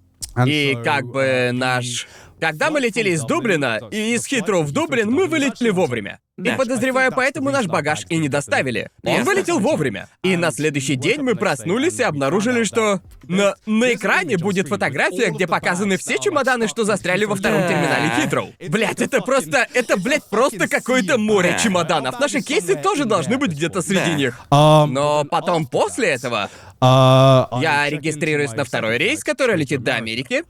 И 0.46 0.76
как 0.84 1.06
бы 1.06 1.52
наш... 1.54 2.06
Когда 2.40 2.70
мы 2.70 2.80
летели 2.80 3.10
из 3.10 3.22
Дублина 3.22 3.80
и 3.90 4.14
из 4.14 4.26
Хитроу 4.26 4.62
в 4.62 4.72
Дублин, 4.72 5.10
мы 5.10 5.26
вылетели 5.26 5.70
вовремя. 5.70 6.20
И 6.36 6.50
подозреваю, 6.50 7.10
поэтому 7.12 7.50
наш 7.50 7.66
багаж 7.66 8.04
и 8.08 8.16
не 8.16 8.28
доставили. 8.28 8.90
Он 9.04 9.24
вылетел 9.24 9.58
вовремя. 9.58 10.08
И 10.22 10.36
на 10.36 10.52
следующий 10.52 10.94
день 10.94 11.20
мы 11.22 11.34
проснулись 11.34 11.98
и 11.98 12.04
обнаружили, 12.04 12.62
что 12.64 13.00
на, 13.24 13.54
на 13.66 13.92
экране 13.94 14.38
будет 14.38 14.68
фотография, 14.68 15.30
где 15.30 15.46
показаны 15.46 15.96
все 15.96 16.18
чемоданы, 16.18 16.68
что 16.68 16.84
застряли 16.84 17.24
во 17.24 17.34
втором 17.34 17.62
терминале 17.62 18.12
Хитроу. 18.20 18.52
Блять, 18.68 19.00
это 19.00 19.20
просто... 19.20 19.66
Это, 19.74 19.96
блядь, 19.96 20.24
просто 20.30 20.68
какое-то 20.68 21.18
море 21.18 21.52
Да. 21.52 21.58
чемоданов. 21.58 22.20
Наши 22.20 22.40
кейсы 22.40 22.76
тоже 22.76 23.04
должны 23.04 23.36
быть 23.36 23.50
где-то 23.52 23.82
среди 23.82 24.14
них. 24.14 24.38
um, 24.50 24.86
Но 24.86 25.24
потом, 25.24 25.66
после 25.66 26.08
этого, 26.10 26.50
uh, 26.80 27.60
я 27.60 27.88
регистрируюсь 27.90 28.52
на 28.52 28.64
второй 28.64 28.98
рейс, 28.98 29.24
который 29.24 29.56
летит 29.56 29.82
до 29.82 29.96
Америки. 29.96 30.44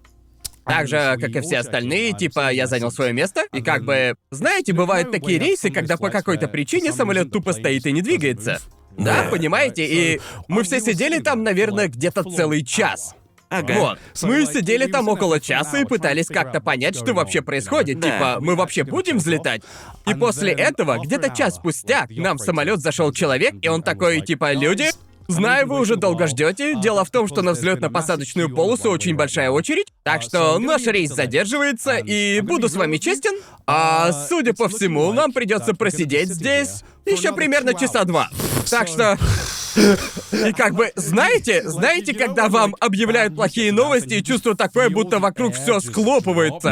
Так 0.69 0.87
же, 0.87 1.17
как 1.19 1.31
и 1.35 1.41
все 1.41 1.59
остальные, 1.59 2.13
типа, 2.13 2.53
я 2.53 2.67
занял 2.67 2.91
свое 2.91 3.13
место, 3.13 3.45
и 3.53 3.63
как 3.63 3.85
бы... 3.85 4.15
Знаете, 4.31 4.75
бывают 4.75 5.11
такие 5.11 5.39
рейсы, 5.39 5.71
когда 5.71 5.97
по 5.97 6.11
какой-то 6.11 6.47
причине 6.47 6.93
самолет 6.93 7.33
тупо 7.33 7.53
стоит 7.53 7.87
и 7.87 7.93
не 7.93 8.03
двигается. 8.03 8.61
Да, 8.97 9.29
понимаете? 9.31 9.87
И 9.87 10.21
мы 10.49 10.65
все 10.65 10.81
сидели 10.81 11.21
там, 11.21 11.43
наверное, 11.43 11.89
где-то 11.89 12.23
целый 12.25 12.65
час. 12.65 13.15
Ага. 13.51 13.75
Вот. 13.79 13.99
Мы 14.23 14.45
сидели 14.45 14.87
там 14.87 15.09
около 15.09 15.41
часа 15.41 15.79
и 15.79 15.85
пытались 15.85 16.27
как-то 16.27 16.61
понять, 16.61 16.97
что 16.97 17.15
вообще 17.15 17.41
происходит. 17.41 17.99
Да. 17.99 18.11
Типа, 18.11 18.39
мы 18.41 18.55
вообще 18.55 18.85
будем 18.85 19.19
взлетать? 19.19 19.63
И 20.07 20.15
после 20.15 20.53
этого, 20.53 20.99
где-то 21.03 21.31
час 21.35 21.57
спустя, 21.57 22.07
к 22.07 22.11
нам 22.11 22.37
в 22.37 22.41
самолет 22.41 22.81
зашел 22.81 23.11
человек, 23.13 23.55
и 23.63 23.69
он 23.69 23.83
такой, 23.83 24.21
типа, 24.21 24.53
люди, 24.53 24.91
Знаю, 25.29 25.67
вы 25.67 25.79
уже 25.79 25.97
долго 25.97 26.27
ждете. 26.27 26.75
Дело 26.81 27.05
в 27.05 27.11
том, 27.11 27.29
что 27.29 27.43
на 27.43 27.51
взлетно-посадочную 27.51 28.49
полосу 28.49 28.91
очень 28.91 29.15
большая 29.15 29.51
очередь, 29.51 29.93
так 30.03 30.23
что 30.23 30.59
наш 30.59 30.87
рейс 30.87 31.11
задерживается, 31.11 31.99
и 31.99 32.41
буду 32.41 32.71
с 32.71 32.75
вами 32.75 32.97
честен. 32.97 33.35
А 33.67 34.11
судя 34.13 34.55
по 34.55 34.69
всему, 34.69 35.13
нам 35.13 35.33
придется 35.33 35.75
просидеть 35.75 36.31
здесь 36.31 36.83
еще 37.13 37.33
примерно 37.33 37.75
часа 37.75 38.05
два. 38.05 38.31
Так 38.71 38.89
что. 38.89 39.19
И 40.33 40.53
как 40.53 40.75
бы, 40.75 40.93
знаете, 40.97 41.63
знаете, 41.69 42.13
когда 42.15 42.49
вам 42.49 42.75
объявляют 42.81 43.35
плохие 43.35 43.73
новости 43.73 44.15
и 44.15 44.25
чувство 44.25 44.55
такое, 44.55 44.91
будто 44.91 45.19
вокруг 45.19 45.55
все 45.55 45.81
схлопывается. 45.81 46.69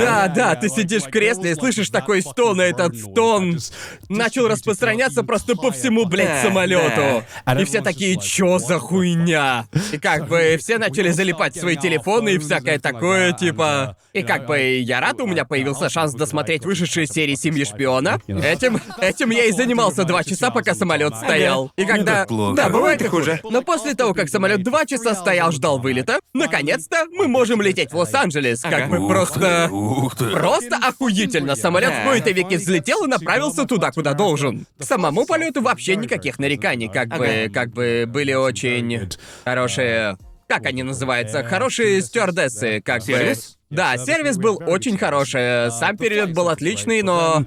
Да, 0.00 0.28
да, 0.28 0.54
ты 0.56 0.68
сидишь 0.68 1.04
в 1.04 1.10
кресле 1.10 1.52
и 1.52 1.54
слышишь 1.54 1.90
такой 1.90 2.22
стон, 2.22 2.60
и 2.60 2.64
этот 2.64 2.96
стон 2.96 3.58
начал 4.08 4.48
распространяться 4.48 5.22
просто 5.22 5.56
по 5.56 5.70
всему, 5.70 6.06
блядь, 6.06 6.42
самолету. 6.42 7.24
И 7.58 7.64
все 7.64 7.80
такие, 7.80 8.18
чё 8.18 8.58
за 8.58 8.78
хуйня? 8.78 9.66
И 9.92 9.98
как 9.98 10.28
бы 10.28 10.56
все 10.58 10.78
начали 10.78 11.10
залипать 11.10 11.56
в 11.56 11.60
свои 11.60 11.76
телефоны 11.76 12.34
и 12.34 12.38
всякое 12.38 12.78
такое, 12.78 13.32
типа. 13.32 13.96
И 14.12 14.22
как 14.22 14.46
бы 14.46 14.58
я 14.58 15.00
рад, 15.00 15.20
у 15.20 15.26
меня 15.26 15.44
появился 15.44 15.88
шанс 15.88 16.14
досмотреть 16.14 16.64
вышедшие 16.64 17.06
серии 17.06 17.36
Семьи 17.36 17.64
шпиона. 17.64 18.20
Этим, 18.26 18.80
этим 19.00 19.30
я 19.30 19.44
и 19.44 19.52
занимался 19.80 20.04
два 20.04 20.24
часа, 20.24 20.50
пока 20.50 20.74
самолет 20.74 21.16
стоял. 21.16 21.72
И 21.76 21.84
когда. 21.84 22.20
так 22.20 22.28
плохо. 22.28 22.56
Да, 22.56 22.68
бывает 22.68 23.02
и 23.02 23.08
хуже. 23.08 23.40
Но 23.42 23.62
после 23.62 23.94
того, 23.94 24.14
как 24.14 24.28
самолет 24.28 24.62
два 24.62 24.84
часа 24.84 25.14
стоял, 25.14 25.52
ждал 25.52 25.78
вылета, 25.78 26.20
наконец-то 26.34 27.06
мы 27.12 27.28
можем 27.28 27.62
лететь 27.62 27.92
в 27.92 27.96
Лос-Анджелес. 27.96 28.62
Как 28.62 28.90
Ух 28.90 29.08
просто. 29.08 29.66
ты, 29.68 29.74
ух 29.74 30.16
ты. 30.16 30.30
Просто 30.30 30.76
охуительно. 30.76 31.56
Самолет 31.56 31.92
в 31.92 32.04
кои-то 32.04 32.30
веки 32.30 32.54
взлетел 32.56 33.04
и 33.04 33.08
направился 33.08 33.64
туда, 33.64 33.90
куда 33.90 34.14
должен. 34.14 34.66
К 34.78 34.84
самому 34.84 35.26
полету 35.26 35.62
вообще 35.62 35.96
никаких 35.96 36.38
нареканий. 36.38 36.88
Как 36.88 37.08
бы, 37.08 37.50
как 37.52 37.70
бы 37.72 38.04
были 38.06 38.32
очень 38.32 39.08
хорошие. 39.44 40.16
Как 40.48 40.66
они 40.66 40.82
называются? 40.82 41.44
Хорошие 41.44 42.02
стюардессы, 42.02 42.80
как 42.80 43.02
Сервис? 43.02 43.56
бы. 43.70 43.76
Да, 43.76 43.96
сервис 43.98 44.36
был 44.36 44.60
очень 44.66 44.98
хороший. 44.98 45.70
Сам 45.70 45.96
перелет 45.96 46.34
был 46.34 46.48
отличный, 46.48 47.02
но. 47.02 47.44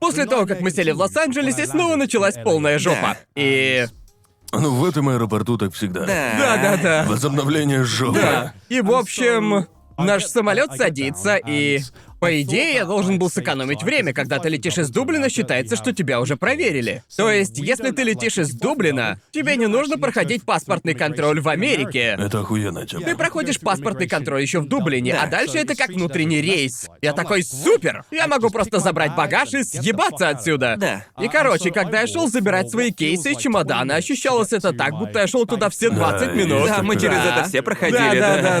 После 0.00 0.26
того, 0.26 0.46
как 0.46 0.60
мы 0.60 0.70
сели 0.70 0.90
в 0.92 0.98
Лос-Анджелесе, 0.98 1.66
снова 1.66 1.96
началась 1.96 2.36
полная 2.42 2.78
жопа. 2.78 3.16
И. 3.34 3.86
Ну, 4.52 4.76
в 4.76 4.84
этом 4.84 5.08
аэропорту 5.10 5.58
так 5.58 5.74
всегда. 5.74 6.06
Да. 6.06 6.34
Да-да-да. 6.38 7.04
Возобновление 7.06 7.84
жопы. 7.84 8.20
Да. 8.20 8.54
И 8.70 8.80
в 8.80 8.92
общем, 8.92 9.66
наш 9.98 10.24
самолет 10.24 10.72
садится, 10.74 11.36
и 11.36 11.80
по 12.20 12.42
идее 12.42 12.74
я 12.74 12.84
должен 12.84 13.18
был 13.18 13.30
сэкономить 13.30 13.82
время. 13.82 14.12
Когда 14.12 14.38
ты 14.38 14.48
летишь 14.48 14.78
из 14.78 14.90
Дублина, 14.90 15.30
считается, 15.30 15.76
что 15.76 15.92
тебя 15.92 16.20
уже 16.20 16.36
проверили. 16.36 17.02
То 17.16 17.30
есть, 17.30 17.58
если 17.58 17.90
ты 17.90 18.02
летишь 18.02 18.38
из 18.38 18.52
Дублина, 18.52 19.20
тебе 19.30 19.56
не 19.56 19.66
нужно 19.66 19.98
проходить 19.98 20.44
паспортный 20.44 20.94
контроль 20.94 21.40
в 21.40 21.48
Америке. 21.48 22.16
Это 22.18 22.40
охуенная 22.40 22.86
тема. 22.86 23.04
Ты 23.04 23.16
проходишь 23.16 23.60
паспортный 23.60 24.08
контроль 24.08 24.42
еще 24.42 24.60
в 24.60 24.68
Дублине, 24.68 25.14
а 25.14 25.26
дальше 25.26 25.58
это 25.58 25.76
как 25.76 25.90
внутренний 25.90 26.40
рейс. 26.40 26.88
Я 27.02 27.12
такой, 27.12 27.42
супер! 27.42 28.04
Я 28.10 28.26
могу 28.26 28.50
просто 28.50 28.80
забрать 28.80 29.14
багаж 29.14 29.54
и 29.54 29.62
съебаться 29.62 30.28
отсюда. 30.28 30.74
Да. 30.76 31.04
И 31.22 31.28
короче, 31.28 31.70
когда 31.70 32.00
я 32.00 32.06
шел 32.06 32.28
забирать 32.28 32.70
свои 32.70 32.90
кейсы 32.90 33.32
и 33.32 33.36
чемоданы, 33.38 33.92
ощущалось 33.92 34.52
это 34.52 34.72
так, 34.72 34.92
будто 34.98 35.20
я 35.20 35.26
шел 35.26 35.46
туда 35.46 35.70
все 35.70 35.90
20 35.90 36.28
Да, 36.28 36.32
минут. 36.34 36.66
Да, 36.68 36.82
мы 36.82 36.96
через 36.96 37.16
Да. 37.16 37.36
это 37.36 37.48
все 37.48 37.62
проходили, 37.62 37.98
Да, 37.98 38.14
да, 38.14 38.36
да. 38.36 38.60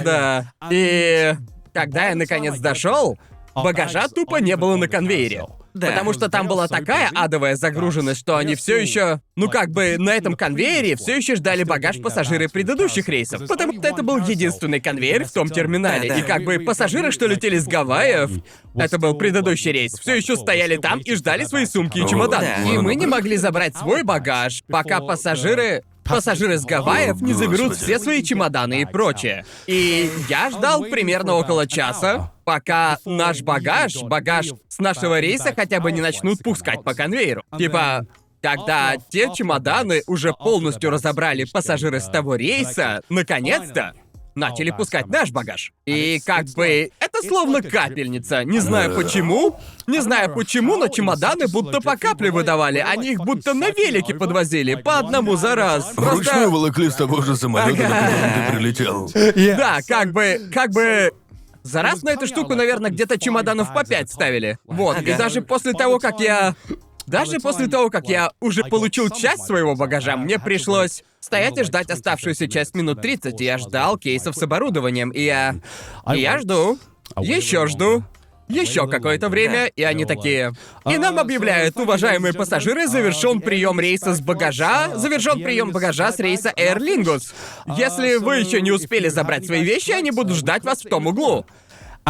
да. 0.60 0.68
И 0.70 1.34
когда 1.72 2.08
я 2.08 2.14
наконец 2.14 2.58
дошел, 2.58 3.18
багажа 3.62 4.08
тупо 4.08 4.36
не 4.36 4.56
было 4.56 4.76
на 4.76 4.88
конвейере. 4.88 5.44
Да. 5.74 5.88
Потому 5.88 6.12
что 6.12 6.28
там 6.28 6.48
была 6.48 6.66
такая 6.66 7.10
адовая 7.14 7.54
загруженность, 7.56 8.20
что 8.20 8.36
они 8.36 8.54
все 8.54 8.76
еще, 8.76 9.20
ну 9.36 9.48
как 9.48 9.70
бы 9.70 9.96
на 9.98 10.10
этом 10.10 10.34
конвейере 10.34 10.96
все 10.96 11.16
еще 11.16 11.36
ждали 11.36 11.62
багаж 11.62 12.00
пассажиры 12.00 12.48
предыдущих 12.48 13.08
рейсов. 13.08 13.46
Потому 13.46 13.74
что 13.74 13.86
это 13.86 14.02
был 14.02 14.18
единственный 14.18 14.80
конвейер 14.80 15.24
в 15.24 15.32
том 15.32 15.48
терминале. 15.48 16.08
Да, 16.08 16.14
да. 16.14 16.20
И 16.20 16.24
как 16.24 16.44
бы 16.44 16.58
пассажиры, 16.58 17.12
что 17.12 17.26
летели 17.26 17.58
с 17.58 17.66
Гавайев, 17.66 18.30
это 18.74 18.98
был 18.98 19.14
предыдущий 19.14 19.70
рейс, 19.70 19.92
все 19.92 20.14
еще 20.14 20.36
стояли 20.36 20.76
там 20.76 21.00
и 21.00 21.14
ждали 21.14 21.44
свои 21.44 21.66
сумки 21.66 21.98
и 21.98 22.08
чемоданы. 22.08 22.46
Да. 22.64 22.72
И 22.72 22.78
мы 22.78 22.94
не 22.94 23.06
могли 23.06 23.36
забрать 23.36 23.76
свой 23.76 24.02
багаж, 24.02 24.64
пока 24.68 25.00
пассажиры 25.00 25.84
Пассажиры 26.08 26.56
с 26.56 26.64
Гавайев 26.64 27.20
не 27.20 27.34
заберут 27.34 27.76
все 27.76 27.98
свои 27.98 28.22
чемоданы 28.22 28.82
и 28.82 28.84
прочее. 28.86 29.44
И 29.66 30.10
я 30.28 30.50
ждал 30.50 30.82
примерно 30.84 31.34
около 31.34 31.66
часа, 31.66 32.32
пока 32.48 32.96
наш 33.04 33.42
багаж, 33.42 33.94
багаж 34.04 34.54
с 34.68 34.78
нашего 34.78 35.20
рейса 35.20 35.52
хотя 35.54 35.80
бы 35.80 35.92
не 35.92 36.00
начнут 36.00 36.42
пускать 36.42 36.82
по 36.82 36.94
конвейеру. 36.94 37.42
Типа, 37.58 38.06
когда 38.40 38.94
те 39.10 39.30
чемоданы 39.34 40.02
уже 40.06 40.32
полностью 40.32 40.88
разобрали 40.88 41.44
пассажиры 41.44 42.00
с 42.00 42.06
того 42.08 42.36
рейса, 42.36 43.02
наконец-то 43.10 43.92
начали 44.34 44.70
пускать 44.70 45.08
наш 45.08 45.30
багаж. 45.30 45.72
И 45.84 46.20
как 46.24 46.46
бы 46.56 46.90
это 47.00 47.26
словно 47.26 47.60
капельница. 47.60 48.44
Не 48.44 48.60
знаю 48.60 48.94
почему. 48.96 49.60
Не 49.86 50.00
знаю 50.00 50.32
почему, 50.34 50.78
но 50.78 50.88
чемоданы 50.88 51.48
будто 51.48 51.82
по 51.82 51.98
капле 51.98 52.30
выдавали. 52.30 52.78
Они 52.78 53.12
их 53.12 53.18
будто 53.18 53.52
на 53.52 53.68
велике 53.70 54.14
подвозили. 54.14 54.74
По 54.74 55.00
одному 55.00 55.36
за 55.36 55.54
раз. 55.54 55.92
Вручную 55.96 56.22
Просто... 56.22 56.48
волокли 56.48 56.88
с 56.88 56.94
того 56.94 57.20
же 57.20 57.36
самолета, 57.36 57.84
Ага. 57.84 57.94
на 57.94 58.06
котором 58.06 58.46
ты 58.46 58.52
прилетел. 58.56 59.56
Да, 59.58 59.80
как 59.86 60.12
бы... 60.12 60.50
Как 60.50 60.70
бы... 60.70 61.12
За 61.68 61.82
раз 61.82 62.02
на 62.02 62.10
эту 62.10 62.26
штуку, 62.26 62.54
наверное, 62.54 62.90
где-то 62.90 63.18
чемоданов 63.18 63.74
по 63.74 63.84
пять 63.84 64.10
ставили. 64.10 64.58
Вот, 64.64 65.02
и 65.02 65.12
даже 65.14 65.42
после 65.42 65.72
того, 65.74 65.98
как 65.98 66.20
я... 66.20 66.54
Даже 67.06 67.38
после 67.40 67.68
того, 67.68 67.88
как 67.88 68.06
я 68.08 68.32
уже 68.38 68.64
получил 68.64 69.08
часть 69.08 69.44
своего 69.44 69.74
багажа, 69.74 70.16
мне 70.16 70.38
пришлось 70.38 71.04
стоять 71.20 71.56
и 71.56 71.62
ждать 71.62 71.90
оставшуюся 71.90 72.48
часть 72.48 72.74
минут 72.74 73.00
30. 73.00 73.40
И 73.40 73.44
я 73.44 73.56
ждал 73.56 73.96
кейсов 73.96 74.34
с 74.34 74.42
оборудованием, 74.42 75.10
и 75.10 75.22
я... 75.22 75.56
И 76.14 76.20
я 76.20 76.38
жду. 76.38 76.78
Еще 77.18 77.66
жду. 77.66 78.02
Еще 78.48 78.88
какое-то 78.88 79.28
время, 79.28 79.66
и 79.66 79.82
они 79.82 80.04
такие. 80.04 80.52
И 80.88 80.96
нам 80.96 81.18
объявляют, 81.18 81.76
уважаемые 81.76 82.32
пассажиры, 82.32 82.86
завершен 82.86 83.40
прием 83.40 83.78
рейса 83.78 84.14
с 84.14 84.20
багажа, 84.20 84.96
завершен 84.96 85.42
прием 85.42 85.70
багажа 85.70 86.12
с 86.12 86.18
рейса 86.18 86.52
Air 86.56 86.78
Lingus. 86.78 87.32
Если 87.76 88.16
вы 88.16 88.38
еще 88.38 88.60
не 88.60 88.70
успели 88.70 89.08
забрать 89.08 89.46
свои 89.46 89.62
вещи, 89.62 89.90
они 89.90 90.10
будут 90.10 90.36
ждать 90.36 90.64
вас 90.64 90.82
в 90.82 90.88
том 90.88 91.06
углу. 91.06 91.44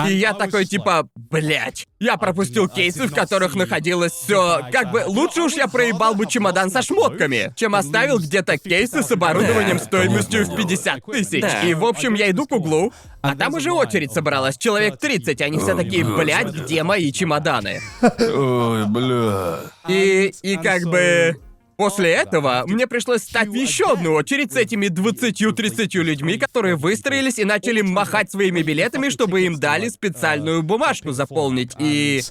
И 0.07 0.15
я 0.15 0.35
такой 0.35 0.65
типа, 0.65 1.09
блять, 1.15 1.87
я 2.01 2.17
пропустил 2.17 2.69
кейсы, 2.69 3.07
в 3.07 3.15
которых 3.15 3.55
находилось 3.55 4.13
все. 4.13 4.61
Как 4.73 4.91
бы 4.91 5.05
лучше 5.07 5.43
уж 5.43 5.55
я 5.55 5.69
проебал 5.69 6.15
бы 6.15 6.27
чемодан 6.27 6.71
со 6.71 6.83
шмотками, 6.83 7.53
чем 7.57 7.75
оставил 7.75 8.19
где-то 8.19 8.59
кейсы 8.59 9.03
с 9.03 9.11
оборудованием 9.11 9.79
стоимостью 9.79 10.45
в 10.45 10.49
понятное 10.49 10.57
50 10.57 11.05
тысяч. 11.05 11.43
Да. 11.43 11.63
И 11.63 11.75
в 11.75 11.85
общем 11.85 12.15
я 12.15 12.31
иду 12.31 12.47
к 12.47 12.53
углу, 12.53 12.93
а 13.21 13.37
там 13.37 13.55
уже 13.55 13.73
очередь 13.73 14.13
собралась, 14.13 14.57
человек 14.57 14.99
30, 14.99 15.41
они 15.43 15.59
все 15.59 15.77
такие, 15.77 16.05
блять, 16.05 16.47
господи. 16.47 16.65
где 16.65 16.83
мои 16.83 17.13
чемоданы? 17.13 17.81
Ой, 18.03 18.87
бля. 18.87 19.61
И, 19.89 20.33
и 20.43 20.57
как 20.57 20.83
бы... 20.85 21.37
После 21.79 22.11
этого 22.11 22.65
мне 22.67 22.89
пришлось 22.89 23.23
стать 23.23 23.47
в 23.47 23.55
еще 23.55 23.93
одну 23.93 24.15
очередь 24.15 24.53
с 24.53 24.57
этими 24.57 24.87
20-30 24.87 26.03
людьми, 26.03 26.37
которые 26.37 26.75
выстроились 26.75 27.39
и 27.39 27.45
начали 27.45 27.83
махать 27.83 28.33
своими 28.33 28.63
билетами, 28.63 29.11
чтобы 29.11 29.43
им 29.43 29.61
дали 29.61 29.89
специальную 29.89 30.65
бумажку 30.65 31.13
заполнить. 31.13 31.77
И... 31.79 32.23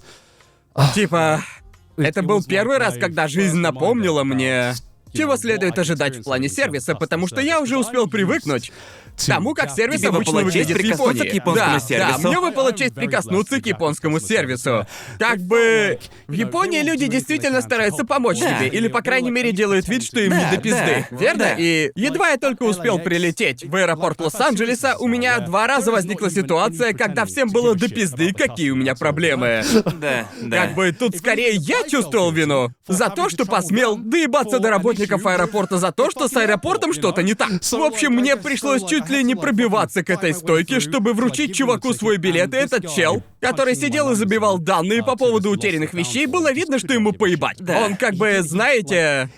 Типа... 0.93 1.41
Это 1.95 2.23
был 2.23 2.43
первый 2.43 2.77
раз, 2.77 2.97
когда 2.97 3.29
жизнь 3.29 3.57
напомнила 3.57 4.25
мне, 4.25 4.73
чего 5.13 5.37
следует 5.37 5.79
ожидать 5.79 6.17
в 6.17 6.23
плане 6.23 6.49
сервиса, 6.49 6.93
потому 6.93 7.25
что 7.27 7.39
я 7.39 7.61
уже 7.61 7.77
успел 7.77 8.07
привыкнуть 8.07 8.71
тому, 9.25 9.53
как 9.53 9.71
сервис 9.71 9.99
Тебе 9.99 10.09
обычно 10.09 10.33
выпала 10.33 10.51
честь 10.51 10.69
выглядит 10.69 10.77
в 10.77 10.81
прикоснуться 10.81 11.13
Японии. 11.23 11.29
к 11.29 11.33
японскому 11.33 11.73
да, 11.73 11.79
сервису. 11.79 12.21
Да, 12.21 12.27
мне 12.29 12.39
выпала 12.39 12.73
честь 12.73 12.95
прикоснуться 12.95 13.61
к 13.61 13.65
японскому 13.65 14.19
сервису. 14.19 14.87
Как 15.19 15.39
бы 15.39 15.99
в 16.27 16.33
Японии 16.33 16.81
люди 16.81 17.07
действительно 17.07 17.61
стараются 17.61 18.05
помочь 18.05 18.39
Да. 18.39 18.57
тебе, 18.59 18.67
или 18.67 18.87
по 18.87 19.01
крайней 19.01 19.31
мере 19.31 19.51
делают 19.51 19.87
вид, 19.87 20.03
что 20.03 20.19
им 20.19 20.31
Да, 20.31 20.49
не 20.51 20.55
до 20.57 20.61
пизды, 20.61 21.07
да, 21.09 21.17
верно? 21.17 21.39
да. 21.39 21.55
И 21.57 21.91
едва 21.95 22.29
я 22.29 22.37
только 22.37 22.63
успел 22.63 22.99
прилететь 22.99 23.63
в 23.65 23.75
аэропорт 23.75 24.19
Лос-Анджелеса, 24.19 24.97
у 24.99 25.07
меня 25.07 25.39
два 25.39 25.67
раза 25.67 25.91
возникла 25.91 26.29
ситуация, 26.29 26.93
когда 26.93 27.25
всем 27.25 27.49
было 27.49 27.75
до 27.75 27.87
пизды, 27.89 28.33
какие 28.33 28.69
у 28.71 28.75
меня 28.75 28.95
проблемы. 28.95 29.63
Да, 29.99 30.27
да. 30.41 30.65
Как 30.65 30.75
бы 30.75 30.91
тут 30.91 31.15
скорее 31.17 31.53
я 31.55 31.83
чувствовал 31.87 32.31
вину 32.31 32.69
за 32.87 33.09
то, 33.09 33.29
что 33.29 33.45
посмел 33.45 33.95
доебаться 33.97 34.59
до 34.59 34.69
работников 34.69 35.25
аэропорта 35.25 35.77
за 35.77 35.91
то, 35.91 36.11
что 36.11 36.27
с 36.27 36.35
аэропортом 36.35 36.93
что-то 36.93 37.23
не 37.23 37.33
так. 37.33 37.49
В 37.49 37.81
общем, 37.83 38.13
мне 38.13 38.35
пришлось 38.35 38.83
чуть 38.83 39.06
ли 39.09 39.23
не 39.23 39.35
пробиваться 39.35 40.03
к 40.03 40.09
этой 40.09 40.33
стойке, 40.33 40.79
чтобы 40.79 41.13
вручить 41.13 41.55
чуваку 41.55 41.93
свой 41.93 42.17
билет, 42.17 42.53
и 42.53 42.57
этот 42.57 42.93
чел, 42.93 43.23
который 43.39 43.75
сидел 43.75 44.11
и 44.11 44.15
забивал 44.15 44.57
данные 44.57 45.03
по 45.03 45.15
поводу 45.15 45.49
утерянных 45.49 45.93
вещей, 45.93 46.25
было 46.25 46.51
видно, 46.51 46.79
что 46.79 46.93
ему 46.93 47.11
поебать. 47.11 47.57
Да. 47.59 47.85
Он 47.85 47.95
как 47.95 48.15
бы, 48.15 48.41
знаете... 48.41 49.29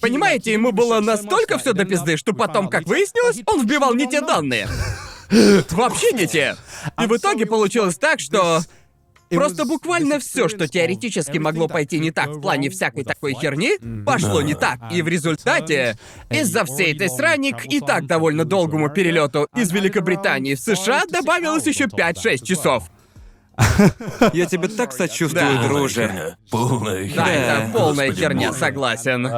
Понимаете, 0.00 0.52
ему 0.52 0.72
было 0.72 1.00
настолько 1.00 1.56
все 1.56 1.72
до 1.72 1.86
пизды, 1.86 2.18
что 2.18 2.34
потом, 2.34 2.68
как 2.68 2.86
выяснилось, 2.86 3.40
он 3.46 3.62
вбивал 3.62 3.94
не 3.94 4.06
те 4.06 4.20
данные. 4.20 4.68
Вообще 5.70 6.12
не 6.12 6.26
те. 6.26 6.56
И 7.02 7.06
в 7.06 7.16
итоге 7.16 7.46
получилось 7.46 7.96
так, 7.96 8.20
что 8.20 8.60
Просто 9.30 9.64
буквально 9.64 10.18
все, 10.18 10.48
что 10.48 10.68
теоретически 10.68 11.38
могло 11.38 11.68
пойти 11.68 11.98
не 11.98 12.10
так 12.10 12.28
в 12.28 12.40
плане 12.40 12.70
всякой 12.70 13.04
такой 13.04 13.34
херни, 13.34 13.72
пошло 14.04 14.42
не 14.42 14.54
так. 14.54 14.78
И 14.92 15.02
в 15.02 15.08
результате, 15.08 15.98
из-за 16.30 16.64
всей 16.64 16.94
этой 16.94 17.08
срани 17.08 17.50
к 17.50 17.64
и 17.66 17.80
так 17.80 18.06
довольно 18.06 18.44
долгому 18.44 18.90
перелету 18.90 19.48
из 19.56 19.72
Великобритании 19.72 20.54
в 20.54 20.60
США 20.60 21.02
добавилось 21.10 21.66
еще 21.66 21.84
5-6 21.84 22.44
часов. 22.44 22.84
Я 24.32 24.46
тебе 24.46 24.68
так 24.68 24.92
сочувствую, 24.92 25.54
Да. 25.60 25.68
друже. 25.68 26.02
Херня. 26.08 26.36
Полная 26.50 27.02
Да, 27.14 27.24
херня. 27.24 27.56
это 27.62 27.72
полная 27.72 28.06
Господи 28.08 28.20
херня, 28.20 28.48
боже. 28.48 28.60
согласен. 28.60 29.28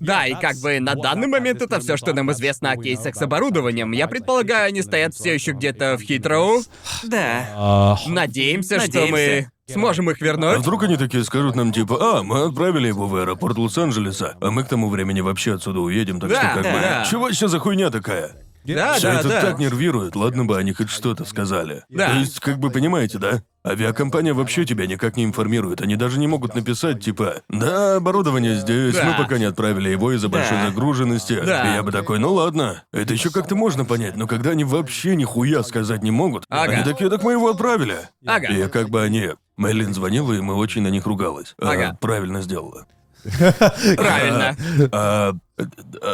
Да, 0.00 0.26
и 0.26 0.34
как 0.34 0.56
бы 0.58 0.80
на 0.80 0.94
данный 0.94 1.26
момент 1.28 1.62
это 1.62 1.80
все, 1.80 1.96
что 1.96 2.12
нам 2.12 2.30
известно 2.32 2.70
о 2.72 2.76
кейсах 2.76 3.14
с 3.16 3.22
оборудованием. 3.22 3.92
Я 3.92 4.08
предполагаю, 4.08 4.68
они 4.68 4.82
стоят 4.82 5.14
все 5.14 5.34
еще 5.34 5.52
где-то 5.52 5.96
в 5.96 6.02
Хитроу. 6.02 6.62
Да. 7.04 7.96
Надеемся, 8.06 8.80
что 8.80 9.00
мы 9.06 9.10
Надеемся. 9.10 9.50
сможем 9.70 10.10
их 10.10 10.16
А 10.20 10.24
вернуть. 10.24 10.58
вдруг 10.58 10.82
они 10.84 10.96
такие 10.96 11.24
скажут 11.24 11.56
нам 11.56 11.72
типа, 11.72 12.18
а, 12.18 12.22
мы 12.22 12.44
отправили 12.46 12.88
его 12.88 13.06
в 13.06 13.16
аэропорт 13.16 13.58
Лос-Анджелеса, 13.58 14.36
а 14.40 14.50
мы 14.50 14.64
к 14.64 14.68
тому 14.68 14.88
времени 14.90 15.20
вообще 15.20 15.54
отсюда 15.54 15.80
уедем, 15.80 16.20
так 16.20 16.30
Да, 16.30 16.36
что 16.40 16.48
как 16.54 16.62
да. 16.62 17.00
бы... 17.04 17.10
Чего 17.10 17.28
еще 17.28 17.48
за 17.48 17.58
хуйня 17.58 17.90
такая? 17.90 18.32
Да, 18.64 18.94
Все 18.94 19.08
да, 19.12 19.20
это 19.20 19.28
да. 19.28 19.40
так 19.40 19.58
нервирует, 19.58 20.14
ладно 20.16 20.44
бы 20.44 20.56
они 20.56 20.72
хоть 20.72 20.88
что-то 20.90 21.24
сказали. 21.24 21.84
Да. 21.88 22.10
То 22.10 22.16
есть, 22.18 22.38
как 22.40 22.58
бы 22.58 22.70
понимаете, 22.70 23.18
да? 23.18 23.42
Авиакомпания 23.66 24.34
вообще 24.34 24.64
тебя 24.64 24.86
никак 24.86 25.16
не 25.16 25.24
информирует. 25.24 25.80
Они 25.80 25.96
даже 25.96 26.18
не 26.18 26.26
могут 26.26 26.54
написать, 26.54 27.02
типа, 27.02 27.42
да, 27.48 27.96
оборудование 27.96 28.56
здесь, 28.56 28.94
Да. 28.94 29.04
мы 29.04 29.14
пока 29.22 29.38
не 29.38 29.44
отправили 29.44 29.88
его 29.90 30.12
из-за 30.12 30.28
большой 30.28 30.58
Да. 30.58 30.68
загруженности. 30.68 31.40
Да. 31.44 31.70
И 31.72 31.74
я 31.76 31.82
бы 31.82 31.92
такой, 31.92 32.18
ну 32.18 32.32
ладно, 32.32 32.82
это 32.92 33.12
еще 33.12 33.30
как-то 33.30 33.54
можно 33.56 33.84
понять, 33.84 34.16
но 34.16 34.26
когда 34.26 34.50
они 34.50 34.64
вообще 34.64 35.14
нихуя 35.16 35.62
сказать 35.62 36.02
не 36.02 36.10
могут, 36.10 36.44
Ага. 36.48 36.72
они 36.72 36.84
такие, 36.84 37.08
так 37.10 37.22
мы 37.22 37.32
его 37.32 37.50
отправили. 37.50 37.96
Ага. 38.26 38.46
И 38.48 38.68
как 38.68 38.90
бы 38.90 39.02
они... 39.02 39.30
Мэйлин 39.56 39.92
звонила, 39.94 40.32
и 40.32 40.40
мы 40.40 40.54
очень 40.54 40.82
на 40.82 40.88
них 40.88 41.04
ругалась. 41.06 41.54
А, 41.60 41.70
Ага. 41.72 41.98
правильно 42.00 42.40
сделала. 42.42 42.86
Правильно. 43.96 44.56
А, 44.92 45.30
э, 45.30 45.34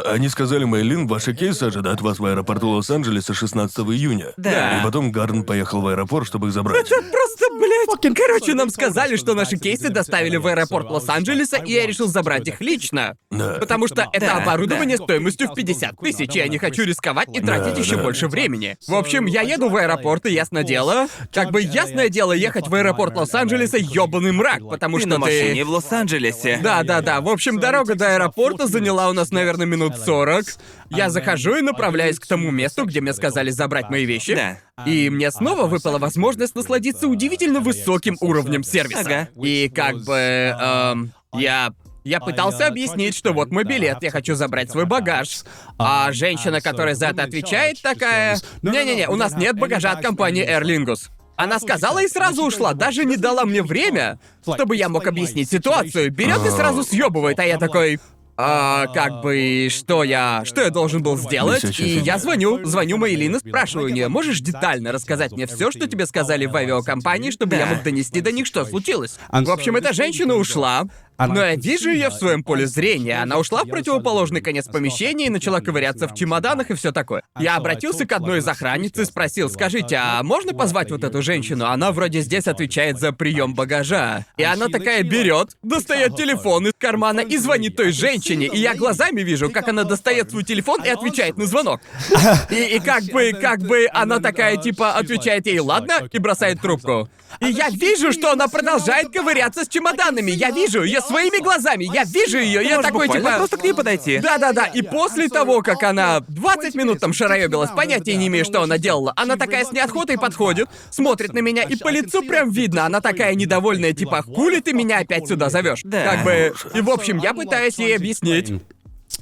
они 0.05 0.29
сказали, 0.29 0.63
Мэйлин, 0.65 1.07
ваши 1.07 1.33
кейсы 1.33 1.63
ожидают 1.63 2.01
вас 2.01 2.19
в 2.19 2.25
аэропорту 2.25 2.69
Лос-Анджелеса 2.69 3.33
16 3.33 3.77
июня. 3.79 4.33
Да. 4.37 4.79
И 4.79 4.83
потом 4.83 5.11
Гарн 5.11 5.43
поехал 5.43 5.81
в 5.81 5.87
аэропорт, 5.87 6.27
чтобы 6.27 6.47
их 6.47 6.53
забрать. 6.53 6.89
Просто, 7.11 7.45
блядь, 7.59 8.15
короче, 8.15 8.53
нам 8.53 8.69
сказали, 8.69 9.15
что 9.15 9.33
наши 9.33 9.57
кейсы 9.57 9.89
доставили 9.89 10.37
в 10.37 10.47
аэропорт 10.47 10.89
Лос-Анджелеса, 10.89 11.57
и 11.57 11.73
я 11.73 11.85
решил 11.85 12.07
забрать 12.07 12.47
их 12.47 12.61
лично. 12.61 13.15
Да. 13.31 13.57
Потому 13.59 13.87
что 13.87 14.07
это 14.13 14.33
оборудование 14.33 14.97
стоимостью 14.97 15.49
в 15.49 15.55
50 15.55 15.97
тысяч, 15.97 16.35
и 16.35 16.39
я 16.39 16.47
не 16.47 16.57
хочу 16.57 16.83
рисковать 16.83 17.29
и 17.33 17.39
тратить 17.39 17.75
Да, 17.75 17.79
еще 17.79 17.97
да. 17.97 18.03
больше 18.03 18.27
времени. 18.27 18.77
В 18.87 18.95
общем, 18.95 19.25
я 19.25 19.41
еду 19.41 19.69
в 19.69 19.75
аэропорт, 19.75 20.25
и 20.25 20.31
ясно 20.31 20.63
дело. 20.63 21.07
Как 21.33 21.51
бы 21.51 21.61
ясное 21.61 22.09
дело 22.09 22.31
ехать 22.31 22.67
в 22.67 22.73
аэропорт 22.75 23.15
Лос-Анджелеса 23.15 23.77
ёбаный 23.77 24.31
мрак, 24.31 24.67
потому 24.69 24.97
Ты 24.97 25.01
что 25.01 25.09
на 25.09 25.15
ты... 25.15 25.21
машине 25.21 25.63
в 25.63 25.69
Лос-Анджелесе. 25.69 26.59
Да, 26.63 26.83
да, 26.83 27.01
да. 27.01 27.21
В 27.21 27.29
общем, 27.29 27.59
дорога 27.59 27.95
до 27.95 28.15
аэропорта 28.15 28.67
заняла 28.67 29.09
у 29.09 29.13
нас, 29.13 29.31
наверное, 29.31 29.65
минут 29.65 29.97
40. 29.97 30.45
Я 30.89 31.09
захожу 31.09 31.55
и 31.55 31.61
направляюсь 31.61 32.19
к 32.19 32.25
тому 32.25 32.51
месту, 32.51 32.85
где 32.85 33.01
мне 33.01 33.13
сказали 33.13 33.51
забрать 33.51 33.89
мои 33.89 34.05
вещи. 34.05 34.35
Да. 34.35 34.57
И 34.85 35.09
мне 35.09 35.29
снова 35.31 35.65
выпала 35.65 35.97
возможность 35.97 36.55
насладиться 36.55 37.07
удивительно 37.49 37.59
высоким 37.59 38.17
уровнем 38.21 38.63
сервиса. 38.63 38.99
Ага. 39.01 39.29
И 39.41 39.69
как 39.73 40.03
бы... 40.03 40.13
эм, 40.59 41.13
я... 41.33 41.71
Я 42.05 42.21
пытался 42.21 42.65
объяснить, 42.65 43.13
что 43.13 43.33
вот 43.33 43.51
мой 43.51 43.65
билет, 43.65 43.97
я 44.01 44.09
хочу 44.09 44.33
забрать 44.33 44.71
свой 44.71 44.85
багаж. 44.85 45.41
А 45.77 46.11
женщина, 46.11 46.61
которая 46.61 46.95
за 46.95 47.07
это 47.07 47.23
отвечает, 47.23 47.81
такая... 47.81 48.39
Не-не-не, 48.61 49.09
у 49.09 49.15
нас 49.15 49.35
нет 49.35 49.59
багажа 49.59 49.91
от 49.91 50.01
компании 50.01 50.47
Aer 50.47 50.63
Lingus. 50.63 51.09
Она 51.35 51.59
сказала 51.59 52.01
и 52.01 52.07
сразу 52.07 52.45
ушла, 52.45 52.73
даже 52.73 53.05
не 53.05 53.15
дала 53.15 53.45
мне 53.45 53.61
время, 53.61 54.19
чтобы 54.41 54.75
я 54.75 54.89
мог 54.89 55.05
объяснить 55.07 55.49
ситуацию. 55.49 56.09
Берет 56.11 56.45
и 56.45 56.49
сразу 56.49 56.83
съебывает, 56.83 57.37
а 57.39 57.45
я 57.45 57.57
такой. 57.57 57.99
А, 58.41 58.87
как 58.93 59.21
бы, 59.21 59.67
что 59.69 60.01
я, 60.01 60.43
что 60.45 60.61
я 60.61 60.69
должен 60.69 61.03
был 61.03 61.17
сделать? 61.17 61.77
И 61.77 61.99
я 61.99 62.17
звоню, 62.17 62.63
звоню 62.63 62.95
Мейлин 62.95 63.35
и 63.35 63.39
спрашиваю 63.39 63.87
у 63.87 63.89
нее, 63.89 64.07
можешь 64.07 64.39
детально 64.39 64.93
рассказать 64.93 65.33
мне 65.33 65.45
все, 65.45 65.71
что 65.71 65.87
тебе 65.87 66.05
сказали 66.05 66.45
в 66.45 66.55
авиакомпании, 66.55 67.31
чтобы 67.31 67.57
я 67.57 67.65
мог 67.65 67.83
донести 67.83 68.21
до 68.21 68.31
них, 68.31 68.47
что 68.47 68.63
случилось? 68.63 69.17
В 69.29 69.51
общем, 69.51 69.75
эта 69.75 69.91
женщина 69.91 70.35
ушла, 70.35 70.85
но 71.27 71.43
я 71.43 71.55
вижу 71.55 71.89
ее 71.89 72.09
в 72.09 72.13
своем 72.13 72.43
поле 72.43 72.65
зрения. 72.67 73.21
Она 73.21 73.37
ушла 73.37 73.63
в 73.63 73.67
противоположный 73.67 74.41
конец 74.41 74.67
помещения 74.67 75.27
и 75.27 75.29
начала 75.29 75.59
ковыряться 75.61 76.07
в 76.07 76.15
чемоданах 76.15 76.71
и 76.71 76.75
все 76.75 76.91
такое. 76.91 77.23
Я 77.39 77.55
обратился 77.55 78.05
к 78.05 78.11
одной 78.11 78.39
из 78.39 78.47
охранниц 78.47 78.97
и 78.97 79.05
спросил, 79.05 79.49
скажите, 79.49 79.97
а 79.97 80.23
можно 80.23 80.53
позвать 80.53 80.91
вот 80.91 81.03
эту 81.03 81.21
женщину? 81.21 81.65
Она 81.65 81.91
вроде 81.91 82.21
здесь 82.21 82.47
отвечает 82.47 82.99
за 82.99 83.11
прием 83.11 83.53
багажа. 83.53 84.25
И 84.37 84.43
она 84.43 84.67
такая 84.67 85.03
берет, 85.03 85.57
достает 85.61 86.15
телефон 86.15 86.67
из 86.67 86.73
кармана 86.77 87.21
и 87.21 87.37
звонит 87.37 87.75
той 87.75 87.91
женщине. 87.91 88.47
И 88.47 88.57
я 88.57 88.75
глазами 88.75 89.21
вижу, 89.21 89.49
как 89.49 89.67
она 89.67 89.83
достает 89.83 90.31
свой 90.31 90.43
телефон 90.43 90.83
и 90.83 90.89
отвечает 90.89 91.37
на 91.37 91.45
звонок. 91.45 91.81
И, 92.49 92.75
и 92.75 92.79
как 92.79 93.03
бы, 93.05 93.33
как 93.33 93.59
бы 93.61 93.87
она 93.93 94.19
такая, 94.19 94.57
типа, 94.57 94.93
отвечает 94.93 95.45
ей 95.45 95.59
«ладно» 95.59 96.07
и 96.11 96.19
бросает 96.19 96.61
трубку. 96.61 97.09
И 97.39 97.47
я 97.47 97.69
вижу, 97.69 98.11
что 98.11 98.31
она 98.31 98.47
продолжает 98.47 99.09
ковыряться 99.09 99.63
с 99.63 99.67
чемоданами. 99.67 100.31
Я 100.31 100.51
вижу 100.51 100.83
ее 100.83 101.01
своими 101.01 101.41
глазами. 101.41 101.85
Я 101.93 102.03
вижу 102.03 102.37
ее. 102.37 102.63
Я 102.63 102.81
такой, 102.81 103.07
типа... 103.07 103.35
просто 103.37 103.57
к 103.57 103.63
ней 103.63 103.73
подойти. 103.73 104.19
Да-да-да, 104.19 104.65
и 104.65 104.81
после 104.81 105.29
того, 105.29 105.61
как 105.61 105.83
она 105.83 106.21
20 106.27 106.75
минут 106.75 106.99
там 106.99 107.13
шароебилась, 107.13 107.71
понятия 107.71 108.15
не 108.15 108.27
имею, 108.27 108.45
что 108.45 108.61
она 108.61 108.77
делала, 108.77 109.13
она 109.15 109.35
такая 109.35 109.65
с 109.65 109.71
неохотой 109.71 110.17
подходит, 110.17 110.69
смотрит 110.89 111.33
на 111.33 111.39
меня, 111.39 111.63
и 111.63 111.75
по 111.75 111.89
лицу 111.89 112.23
прям 112.23 112.51
видно, 112.51 112.85
она 112.85 113.01
такая 113.01 113.35
недовольная, 113.35 113.93
типа, 113.93 114.23
хули 114.23 114.59
ты 114.59 114.73
меня 114.73 114.99
опять 114.99 115.27
сюда 115.27 115.49
зовешь? 115.49 115.81
Да. 115.83 116.03
Как 116.03 116.23
бы... 116.23 116.53
И, 116.73 116.81
в 116.81 116.89
общем, 116.89 117.17
я 117.17 117.33
пытаюсь 117.33 117.77
ей 117.77 117.95
объяснить. 117.95 118.53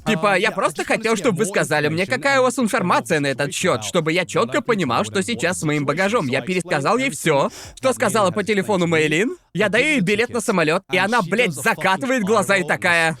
Типа, 0.06 0.38
я 0.38 0.50
просто 0.50 0.84
хотел, 0.84 1.16
чтобы 1.16 1.38
вы 1.38 1.46
сказали 1.46 1.88
мне, 1.88 2.06
какая 2.06 2.40
у 2.40 2.44
вас 2.44 2.58
информация 2.58 3.20
на 3.20 3.26
этот 3.28 3.54
счет, 3.54 3.84
чтобы 3.84 4.12
я 4.12 4.24
четко 4.26 4.60
понимал, 4.62 5.04
что 5.04 5.22
сейчас 5.22 5.60
с 5.60 5.62
моим 5.64 5.84
багажом. 5.86 6.26
Я 6.28 6.40
пересказал 6.42 6.98
ей 6.98 7.10
все, 7.10 7.50
что 7.76 7.92
сказала 7.92 8.30
по 8.30 8.42
телефону 8.44 8.86
Мейлин. 8.86 9.36
Я 9.54 9.68
даю 9.68 9.86
ей 9.86 10.00
билет 10.00 10.30
на 10.30 10.40
самолет, 10.40 10.82
и 10.92 10.98
она, 10.98 11.20
блядь, 11.22 11.52
закатывает 11.54 12.22
глаза 12.22 12.56
и 12.56 12.64
такая. 12.64 13.18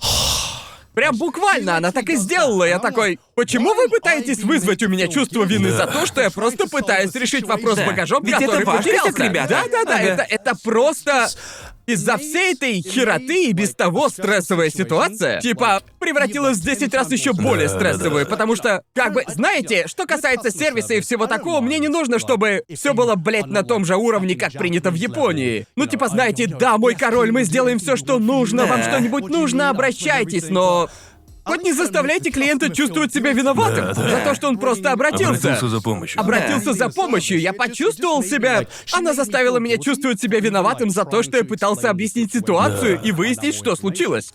Прям 0.94 1.16
буквально 1.16 1.76
она 1.76 1.92
так 1.92 2.08
и 2.08 2.16
сделала. 2.16 2.64
Я 2.64 2.80
такой, 2.80 3.20
почему 3.36 3.72
вы 3.74 3.88
пытаетесь 3.88 4.42
вызвать 4.42 4.82
у 4.82 4.88
меня 4.88 5.06
чувство 5.06 5.44
вины 5.44 5.70
за 5.70 5.86
то, 5.86 6.04
что 6.06 6.20
я 6.20 6.30
просто 6.30 6.66
пытаюсь 6.68 7.14
решить 7.14 7.46
вопрос 7.46 7.74
с 7.74 7.78
Да. 7.78 7.86
багажом, 7.86 8.24
Ведь 8.24 8.34
это 8.34 8.46
который 8.46 8.64
ваш 8.64 8.78
потерялся? 8.78 9.22
ребята. 9.22 9.48
Да-да-да, 9.48 9.94
Ага. 9.94 10.02
это, 10.04 10.22
это 10.28 10.54
просто... 10.62 11.28
Из-за 11.88 12.18
всей 12.18 12.52
этой 12.52 12.82
хероты 12.82 13.46
и 13.46 13.52
без 13.54 13.74
того 13.74 14.10
стрессовая 14.10 14.68
ситуация, 14.68 15.40
типа, 15.40 15.82
превратилась 15.98 16.58
в 16.58 16.62
10 16.62 16.92
раз 16.92 17.10
еще 17.10 17.32
более 17.32 17.70
стрессовую, 17.70 18.26
потому 18.26 18.56
что, 18.56 18.82
как 18.94 19.14
бы, 19.14 19.24
знаете, 19.26 19.86
что 19.86 20.04
касается 20.04 20.50
сервиса 20.50 20.92
и 20.92 21.00
всего 21.00 21.26
такого, 21.26 21.62
мне 21.62 21.78
не 21.78 21.88
нужно, 21.88 22.18
чтобы 22.18 22.62
все 22.74 22.92
было, 22.92 23.14
блядь, 23.14 23.46
на 23.46 23.62
том 23.62 23.86
же 23.86 23.96
уровне, 23.96 24.34
как 24.34 24.52
принято 24.52 24.90
в 24.90 24.96
Японии. 24.96 25.66
Ну, 25.76 25.86
типа, 25.86 26.08
знаете, 26.08 26.46
да, 26.46 26.76
мой 26.76 26.94
король, 26.94 27.32
мы 27.32 27.44
сделаем 27.44 27.78
все, 27.78 27.96
что 27.96 28.18
нужно, 28.18 28.66
вам 28.66 28.82
что-нибудь 28.82 29.30
нужно, 29.30 29.70
обращайтесь, 29.70 30.50
но... 30.50 30.90
Хоть 31.48 31.62
не 31.62 31.72
заставляйте 31.72 32.30
клиента 32.30 32.68
чувствовать 32.68 33.12
себя 33.12 33.32
виноватым 33.32 33.86
Да-да. 33.86 34.10
за 34.10 34.24
то, 34.24 34.34
что 34.34 34.48
он 34.48 34.58
просто 34.58 34.92
обратился. 34.92 35.48
Обратился 35.48 35.68
за 35.68 35.80
помощью. 35.80 36.20
Обратился 36.20 36.72
за 36.74 36.88
помощью, 36.90 37.40
я 37.40 37.52
почувствовал 37.52 38.22
себя... 38.22 38.66
Она 38.92 39.14
заставила 39.14 39.58
меня 39.58 39.78
чувствовать 39.78 40.20
себя 40.20 40.40
виноватым 40.40 40.90
за 40.90 41.04
то, 41.04 41.22
что 41.22 41.38
я 41.38 41.44
пытался 41.44 41.90
объяснить 41.90 42.32
ситуацию 42.32 43.00
и 43.02 43.12
выяснить, 43.12 43.54
что 43.54 43.74
случилось. 43.76 44.32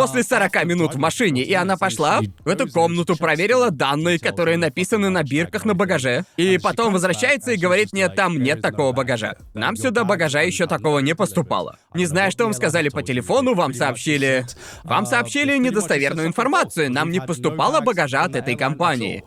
После 0.00 0.22
40 0.22 0.64
минут 0.64 0.94
в 0.94 0.98
машине, 0.98 1.42
и 1.42 1.52
она 1.52 1.76
пошла 1.76 2.20
в 2.42 2.48
эту 2.48 2.66
комнату, 2.66 3.16
проверила 3.16 3.70
данные, 3.70 4.18
которые 4.18 4.56
написаны 4.56 5.10
на 5.10 5.22
бирках 5.22 5.66
на 5.66 5.74
багаже, 5.74 6.24
и 6.38 6.56
потом 6.56 6.94
возвращается 6.94 7.50
и 7.50 7.58
говорит 7.58 7.92
мне, 7.92 8.08
там 8.08 8.42
нет 8.42 8.62
такого 8.62 8.92
багажа. 8.92 9.34
Нам 9.52 9.76
сюда 9.76 10.04
багажа 10.04 10.40
еще 10.40 10.66
такого 10.66 11.00
не 11.00 11.14
поступало. 11.14 11.76
Не 11.92 12.06
знаю, 12.06 12.32
что 12.32 12.44
вам 12.44 12.54
сказали 12.54 12.88
по 12.88 13.02
телефону, 13.02 13.54
вам 13.54 13.74
сообщили... 13.74 14.46
Вам 14.84 15.04
сообщили 15.04 15.58
недостоверную 15.58 16.26
информацию, 16.26 16.90
нам 16.90 17.10
не 17.10 17.20
поступало 17.20 17.82
багажа 17.82 18.24
от 18.24 18.34
этой 18.34 18.56
компании. 18.56 19.22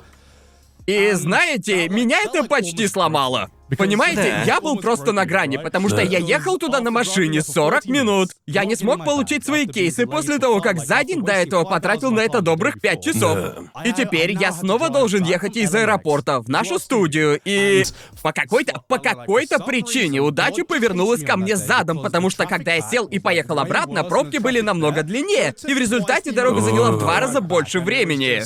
И 0.88 1.12
знаете, 1.12 1.88
меня 1.88 2.18
это 2.24 2.46
почти 2.46 2.88
сломало. 2.88 3.52
Понимаете, 3.78 4.22
Да. 4.22 4.44
я 4.44 4.62
был 4.62 4.78
просто 4.78 5.12
на 5.14 5.26
грани, 5.26 5.58
потому 5.58 5.88
что 5.88 5.98
Да. 5.98 6.04
я 6.04 6.20
ехал 6.20 6.58
туда 6.58 6.80
на 6.80 6.92
машине 6.92 7.42
40 7.42 7.86
минут. 7.86 8.30
Я 8.46 8.66
не 8.66 8.76
смог 8.76 9.04
получить 9.04 9.46
свои 9.46 9.66
кейсы 9.66 10.06
после 10.06 10.38
того, 10.38 10.62
как 10.62 10.80
за 10.80 11.04
день 11.04 11.24
до 11.24 11.32
этого 11.32 11.64
потратил 11.64 12.12
на 12.12 12.20
это 12.22 12.42
добрых 12.42 12.80
5 12.80 13.04
часов. 13.04 13.38
Да. 13.38 13.84
И 13.84 13.94
теперь 13.94 14.32
я 14.34 14.52
снова 14.52 14.90
должен 14.90 15.24
ехать 15.24 15.58
из 15.58 15.74
аэропорта 15.74 16.40
в 16.42 16.50
нашу 16.50 16.78
студию. 16.78 17.40
И 17.46 17.84
по 18.22 18.32
какой-то, 18.32 18.84
по 18.88 19.00
какой-то 19.00 19.60
причине 19.60 20.20
удача 20.22 20.64
повернулась 20.66 21.24
ко 21.24 21.38
мне 21.38 21.56
задом, 21.56 22.02
потому 22.02 22.30
что 22.30 22.46
когда 22.46 22.74
я 22.74 22.82
сел 22.82 23.06
и 23.06 23.20
поехал 23.20 23.60
обратно, 23.60 24.04
пробки 24.04 24.38
были 24.38 24.62
намного 24.62 25.04
длиннее. 25.04 25.56
И 25.66 25.74
в 25.74 25.78
результате 25.78 26.32
дорога 26.32 26.62
заняла 26.62 26.92
в 26.92 27.00
два 27.00 27.20
раза 27.20 27.42
больше 27.42 27.80
времени. 27.80 28.44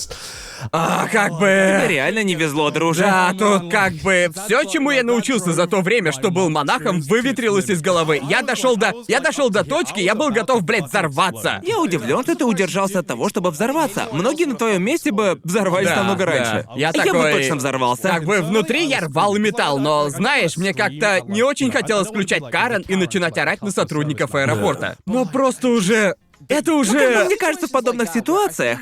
А, 0.72 1.08
как 1.12 1.34
бы... 1.34 1.78
Тебе 1.80 1.88
реально 1.88 2.24
не 2.24 2.34
везло, 2.36 2.72
друже. 2.72 3.02
Да, 3.04 3.34
тут 3.38 3.72
как 3.72 3.94
бы 3.96 4.30
все, 4.46 4.64
чему 4.64 4.92
я 4.92 5.04
научился 5.08 5.54
за 5.54 5.66
то 5.66 5.82
время, 5.82 6.12
что 6.12 6.30
был 6.30 6.50
монахом, 6.50 7.02
выветрилось 7.02 7.70
из 7.70 7.82
головы. 7.82 8.22
Я 8.30 8.42
дошел 8.44 8.78
до. 8.78 8.94
Я 9.08 9.20
дошел 9.20 9.50
до 9.50 9.64
точки, 9.64 10.00
я 10.02 10.14
был 10.14 10.30
готов, 10.30 10.64
блядь, 10.64 10.86
взорваться. 10.86 11.62
Я 11.64 11.80
удивлен, 11.80 12.22
что 12.24 12.36
ты 12.36 12.46
удержался 12.46 13.00
от 13.00 13.08
того, 13.08 13.30
чтобы 13.30 13.50
взорваться. 13.52 14.08
Многие 14.12 14.46
на 14.46 14.56
твоем 14.56 14.84
месте 14.84 15.12
бы 15.12 15.40
взорвались 15.44 15.88
Да, 15.90 15.96
намного 15.98 16.26
да. 16.26 16.32
раньше. 16.32 16.68
Я 16.76 16.92
бы 16.92 17.00
такой- 17.00 17.32
точно 17.34 17.56
взорвался. 17.56 18.04
Как 18.10 18.26
бы 18.26 18.42
внутри 18.42 18.86
я 18.86 19.00
рвал 19.02 19.36
металл, 19.38 19.80
но 19.80 20.10
знаешь, 20.10 20.58
мне 20.58 20.74
как-то 20.74 21.22
не 21.26 21.42
очень 21.44 21.72
хотелось 21.72 22.08
включать 22.10 22.44
Карен 22.52 22.84
и 22.88 22.96
начинать 22.96 23.38
орать 23.38 23.62
на 23.62 23.72
сотрудников 23.72 24.36
аэропорта. 24.36 24.98
Но 25.06 25.26
просто 25.26 25.70
уже. 25.70 26.16
Это 26.50 26.72
Ну, 26.72 26.84
Как 26.84 26.92
бы 26.92 26.98
уже. 27.00 27.26
мне 27.26 27.36
кажется, 27.38 27.68
в 27.68 27.72
подобных 27.72 28.10
ситуациях. 28.14 28.80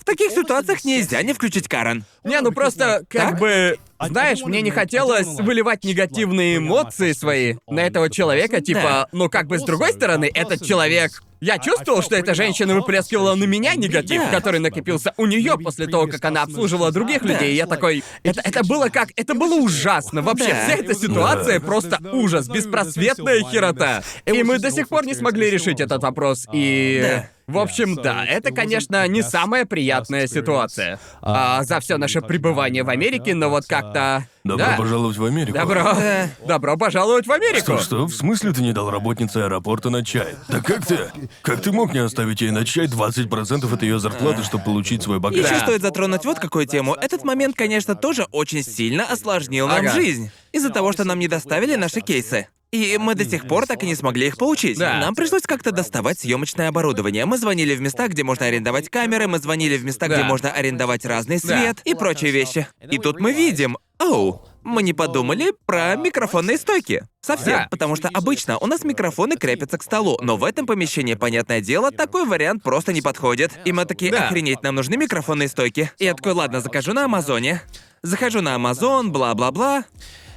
В 0.00 0.04
таких 0.04 0.32
ситуациях 0.32 0.84
нельзя 0.84 1.22
не 1.22 1.32
включить 1.32 1.68
Карен. 1.68 2.04
Не, 2.24 2.40
ну 2.40 2.50
просто, 2.50 3.04
как 3.08 3.30
Так? 3.32 3.38
бы. 3.38 3.78
Знаешь, 4.00 4.42
мне 4.42 4.62
не 4.62 4.70
хотелось 4.70 5.26
выливать 5.40 5.84
негативные 5.84 6.58
эмоции 6.58 7.12
свои 7.12 7.56
на 7.68 7.80
этого 7.80 8.08
человека, 8.10 8.60
типа, 8.60 9.08
ну 9.12 9.28
как 9.28 9.46
бы 9.48 9.58
с 9.58 9.62
другой 9.64 9.92
стороны, 9.92 10.30
этот 10.32 10.64
человек. 10.64 11.22
Я 11.40 11.58
чувствовал, 11.58 12.02
что 12.02 12.16
эта 12.16 12.34
женщина 12.34 12.74
выплескивала 12.74 13.34
на 13.34 13.44
меня 13.44 13.74
негатив, 13.74 14.22
Да. 14.24 14.30
который 14.30 14.60
накопился 14.60 15.14
у 15.16 15.26
нее 15.26 15.56
после 15.58 15.86
того, 15.86 16.06
как 16.06 16.24
она 16.24 16.42
обслуживала 16.42 16.90
других 16.90 17.22
людей. 17.22 17.52
И 17.52 17.56
я 17.56 17.66
такой. 17.66 18.02
Это, 18.22 18.40
это 18.44 18.64
было 18.64 18.88
как. 18.88 19.10
Это 19.16 19.34
было 19.34 19.54
ужасно. 19.54 20.22
Вообще, 20.22 20.48
вся 20.48 20.74
эта 20.76 20.94
ситуация 20.94 21.60
просто 21.60 21.98
ужас, 22.12 22.48
беспросветная 22.48 23.42
херота. 23.42 24.02
И 24.26 24.42
мы 24.42 24.58
до 24.58 24.70
сих 24.70 24.88
пор 24.88 25.06
не 25.06 25.14
смогли 25.14 25.50
решить 25.50 25.80
этот 25.80 26.02
вопрос. 26.02 26.46
И. 26.52 27.00
Да. 27.02 27.28
В 27.48 27.56
общем, 27.58 27.94
да, 27.94 28.26
это, 28.26 28.50
конечно, 28.50 29.08
не 29.08 29.22
самая 29.22 29.64
приятная 29.64 30.26
ситуация 30.26 31.00
а, 31.22 31.64
за 31.64 31.80
все 31.80 31.96
наше 31.96 32.20
пребывание 32.20 32.82
в 32.82 32.90
Америке, 32.90 33.34
но 33.34 33.48
вот 33.48 33.64
как-то. 33.66 34.26
Добро 34.44 34.66
да. 34.66 34.76
пожаловать 34.76 35.16
в 35.16 35.24
Америку. 35.24 35.52
Добро. 35.58 35.82
Да. 35.82 36.28
Добро 36.46 36.76
пожаловать 36.76 37.26
в 37.26 37.32
Америку. 37.32 37.60
Что, 37.62 37.78
что? 37.78 38.06
В 38.06 38.14
смысле 38.14 38.52
ты 38.52 38.62
не 38.62 38.72
дал 38.72 38.90
работнице 38.90 39.38
аэропорта 39.38 39.90
на 39.90 40.04
чай? 40.04 40.36
Да 40.48 40.60
как 40.60 40.86
ты? 40.86 41.10
Как 41.42 41.60
ты 41.60 41.72
мог 41.72 41.92
не 41.92 41.98
оставить 42.00 42.40
ей 42.40 42.50
на 42.50 42.64
чай 42.64 42.86
20% 42.86 43.72
от 43.72 43.82
ее 43.82 43.98
зарплаты, 43.98 44.42
чтобы 44.44 44.64
получить 44.64 45.02
свой 45.02 45.18
багаж? 45.18 45.40
Еще 45.44 45.54
Да. 45.54 45.60
стоит 45.60 45.82
затронуть 45.82 46.24
вот 46.24 46.38
какую 46.38 46.66
тему. 46.66 46.94
Этот 46.94 47.24
момент, 47.24 47.56
конечно, 47.56 47.94
тоже 47.94 48.26
очень 48.32 48.62
сильно 48.62 49.04
осложнил 49.04 49.66
нам 49.68 49.80
Ага. 49.80 49.90
жизнь. 49.92 50.30
Из-за 50.52 50.70
того, 50.70 50.92
что 50.92 51.04
нам 51.04 51.18
не 51.18 51.28
доставили 51.28 51.74
наши 51.74 52.00
кейсы. 52.00 52.48
И 52.70 52.98
мы 53.00 53.14
до 53.14 53.24
сих 53.24 53.48
пор 53.48 53.66
так 53.66 53.82
и 53.82 53.86
не 53.86 53.94
смогли 53.94 54.26
их 54.26 54.36
получить. 54.36 54.78
Да. 54.78 54.98
Нам 55.00 55.14
пришлось 55.14 55.40
как-то 55.42 55.72
доставать 55.72 56.18
съемочное 56.20 56.68
оборудование. 56.68 57.24
Мы 57.24 57.38
звонили 57.38 57.74
в 57.74 57.80
места, 57.80 58.08
где 58.08 58.24
можно 58.24 58.44
арендовать 58.44 58.90
камеры, 58.90 59.26
мы 59.26 59.38
звонили 59.38 59.78
в 59.78 59.84
места, 59.86 60.06
Да. 60.06 60.16
где 60.16 60.24
можно 60.24 60.50
арендовать 60.52 61.06
разный 61.06 61.38
Да. 61.42 61.48
свет 61.58 61.78
и 61.84 61.94
прочие 61.94 62.30
вещи. 62.30 62.68
И 62.90 62.98
тут 62.98 63.20
мы 63.20 63.32
видим, 63.32 63.78
оу, 64.00 64.44
мы 64.62 64.82
не 64.82 64.92
подумали 64.92 65.52
про 65.66 65.96
микрофонные 65.96 66.58
стойки. 66.58 67.02
Совсем. 67.20 67.58
Да. 67.58 67.68
Потому 67.70 67.96
что 67.96 68.08
обычно 68.12 68.58
у 68.58 68.66
нас 68.66 68.84
микрофоны 68.84 69.36
крепятся 69.36 69.78
к 69.78 69.82
столу, 69.82 70.18
но 70.20 70.36
в 70.36 70.44
этом 70.44 70.66
помещении, 70.66 71.14
понятное 71.14 71.60
дело, 71.60 71.90
такой 71.90 72.26
вариант 72.26 72.62
просто 72.62 72.92
не 72.92 73.00
подходит. 73.02 73.52
И 73.64 73.72
мы 73.72 73.84
такие, 73.84 74.10
Да. 74.12 74.26
охренеть, 74.26 74.62
нам 74.62 74.74
нужны 74.74 74.96
микрофонные 74.96 75.48
стойки. 75.48 75.90
И 75.98 76.04
я 76.04 76.14
такой, 76.14 76.32
ладно, 76.32 76.60
закажу 76.60 76.92
на 76.92 77.04
Амазоне. 77.04 77.62
Захожу 78.02 78.40
на 78.42 78.54
Амазон, 78.54 79.10
бла-бла-бла. 79.10 79.84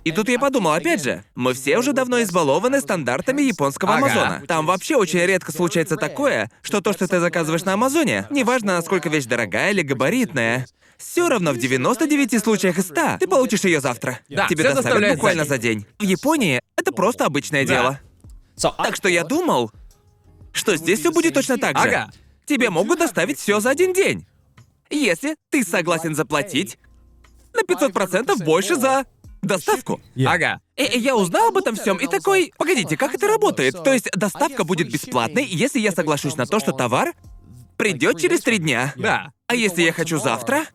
И 0.04 0.12
тут 0.12 0.30
я 0.30 0.40
подумал, 0.40 0.72
опять 0.72 1.04
же, 1.04 1.24
мы 1.36 1.54
все 1.54 1.78
уже 1.78 1.94
давно 1.94 2.24
избалованы 2.24 2.82
стандартами 2.82 3.44
японского 3.44 3.94
Ага. 3.96 4.06
Амазона. 4.06 4.44
Там 4.48 4.66
вообще 4.66 4.96
очень 4.96 5.20
редко 5.20 5.52
случается 5.52 5.96
такое, 5.96 6.50
что 6.64 6.82
то, 6.82 6.92
что 6.92 7.08
ты 7.08 7.20
заказываешь 7.20 7.66
на 7.66 7.74
Амазоне, 7.74 8.26
неважно, 8.32 8.76
насколько 8.78 9.10
вещь 9.10 9.26
дорогая 9.26 9.70
или 9.72 9.84
габаритная, 9.84 10.66
все 11.02 11.28
равно 11.30 11.52
в 11.52 11.58
99 11.58 12.40
случаях 12.44 12.78
из 12.78 12.86
100 12.86 13.18
ты 13.20 13.28
получишь 13.28 13.64
ее 13.64 13.82
завтра. 13.82 14.20
Да, 14.30 14.48
Тебе 14.48 14.64
всё 14.64 14.74
доставят 14.74 14.84
доставляют 14.84 15.16
буквально 15.18 15.44
за 15.44 15.50
за 15.50 15.58
день. 15.58 15.86
В 16.00 16.04
Японии 16.04 16.62
это 16.76 16.92
просто 16.92 17.26
обычное 17.26 17.66
Да. 17.66 17.74
дело. 17.74 18.00
Так 18.78 18.96
что 18.96 19.10
я 19.10 19.24
думал, 19.24 19.72
что 20.54 20.76
здесь 20.76 21.00
все 21.00 21.12
будет 21.12 21.34
точно 21.34 21.58
так 21.58 21.78
же. 21.78 21.84
Ага. 21.88 22.12
Тебе 22.46 22.70
могут 22.70 23.00
доставить 23.00 23.40
все 23.40 23.60
за 23.60 23.70
один 23.70 23.94
день. 23.94 24.26
Если 24.90 25.36
ты 25.50 25.64
согласен 25.64 26.16
заплатить 26.16 26.78
на 27.54 27.62
500% 27.62 28.44
больше 28.44 28.76
за 28.76 29.06
доставку. 29.42 30.02
Ага. 30.26 30.60
И 30.76 30.84
и 30.84 31.00
я 31.00 31.16
узнал 31.16 31.50
об 31.50 31.58
этом 31.58 31.76
всем 31.76 31.98
и 31.98 32.08
такой, 32.08 32.54
погодите, 32.58 32.98
как 32.98 33.14
это 33.14 33.28
работает? 33.28 33.84
То 33.84 33.94
есть 33.94 34.10
доставка 34.12 34.64
будет 34.64 34.92
бесплатной, 34.92 35.46
если 35.46 35.80
я 35.80 35.92
соглашусь 35.92 36.36
на 36.36 36.46
то, 36.46 36.60
что 36.60 36.72
товар 36.72 37.14
придет 37.78 38.20
через 38.20 38.42
три 38.42 38.58
дня. 38.60 38.94
Да. 38.96 39.32
А 39.48 39.56
если 39.56 39.82
я 39.82 39.94
хочу 39.94 40.20
завтра, 40.20 40.66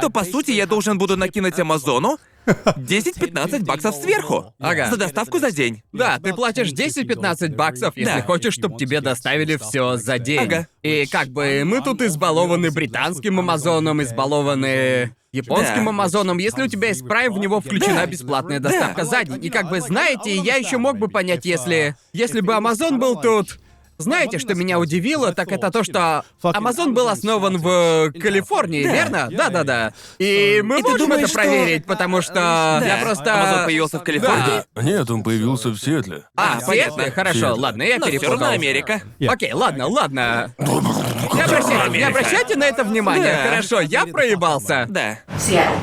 то 0.00 0.10
по 0.10 0.24
сути 0.24 0.50
я 0.52 0.66
должен 0.66 0.98
буду 0.98 1.16
накинуть 1.16 1.58
Амазону 1.58 2.18
10-15 2.46 3.64
баксов 3.64 3.94
сверху. 3.94 4.54
Ага. 4.58 4.88
За 4.90 4.96
доставку 4.96 5.38
за 5.38 5.50
день. 5.50 5.82
Да, 5.92 6.18
ты 6.18 6.32
платишь 6.34 6.72
10-15 6.72 7.54
баксов, 7.54 7.96
если 7.96 8.20
Да. 8.20 8.22
хочешь, 8.22 8.54
чтобы 8.54 8.78
тебе 8.78 9.00
доставили 9.00 9.56
все 9.56 9.96
за 9.96 10.18
день. 10.18 10.40
Ага. 10.40 10.68
И 10.82 11.06
как 11.06 11.28
бы 11.28 11.62
мы 11.64 11.82
тут 11.82 12.00
избалованы 12.02 12.70
британским 12.70 13.38
Амазоном, 13.38 14.02
избалованы 14.02 15.14
японским 15.32 15.84
Да. 15.84 15.90
Амазоном. 15.90 16.38
Если 16.38 16.62
у 16.62 16.68
тебя 16.68 16.88
есть 16.88 17.02
Prime, 17.02 17.30
в 17.30 17.38
него 17.38 17.60
включена 17.60 17.94
Да. 17.94 18.06
бесплатная 18.06 18.60
доставка 18.60 19.02
Да. 19.02 19.04
за 19.04 19.24
день. 19.24 19.44
И 19.44 19.50
как 19.50 19.68
бы, 19.68 19.80
знаете, 19.80 20.34
я 20.36 20.56
еще 20.56 20.78
мог 20.78 20.98
бы 20.98 21.08
понять, 21.08 21.44
если... 21.44 21.96
Если 22.12 22.40
бы 22.40 22.54
Амазон 22.54 22.98
был 22.98 23.20
тут... 23.20 23.58
Знаете, 23.98 24.38
что 24.38 24.54
меня 24.54 24.78
удивило, 24.78 25.32
так 25.32 25.50
это 25.50 25.70
то, 25.72 25.82
что 25.82 26.24
Амазон 26.42 26.94
был 26.94 27.08
основан 27.08 27.58
в 27.58 28.12
Калифорнии, 28.12 28.84
Да. 28.84 28.92
верно? 28.92 29.28
Да-да-да. 29.30 29.92
И 30.18 30.60
мы 30.64 30.78
И 30.78 30.82
ты 30.82 30.88
можем 30.90 30.98
думаешь, 31.08 31.20
это 31.24 31.28
что- 31.30 31.38
проверить, 31.40 31.84
потому 31.84 32.22
что 32.22 32.34
Да. 32.34 32.80
я 32.86 32.98
просто... 33.02 33.34
Амазон 33.34 33.64
появился 33.64 33.98
в 33.98 34.04
Калифорнии? 34.04 34.62
Да. 34.74 34.82
Нет, 34.82 35.10
он 35.10 35.22
появился 35.24 35.70
в 35.70 35.78
Сиэтле. 35.78 36.22
А, 36.36 36.58
А, 36.58 36.60
в 36.60 36.66
понятно. 36.66 36.94
Сиэтле? 36.94 37.10
Хорошо, 37.12 37.38
Сиэтл. 37.40 37.60
ладно, 37.60 37.82
я 37.82 37.98
Но 37.98 38.02
все 38.06 38.12
перепутал. 38.12 38.32
равно 38.40 38.48
Америка. 38.54 39.02
Окей, 39.26 39.52
ладно, 39.52 39.88
ладно. 39.88 40.54
Не 40.58 41.42
обращайте, 41.42 41.98
не 41.98 42.02
обращайте 42.04 42.56
на 42.56 42.64
это 42.64 42.84
внимания. 42.84 43.22
Да. 43.44 43.50
Хорошо, 43.50 43.80
я 43.80 44.06
проебался. 44.06 44.86
Да. 44.88 45.18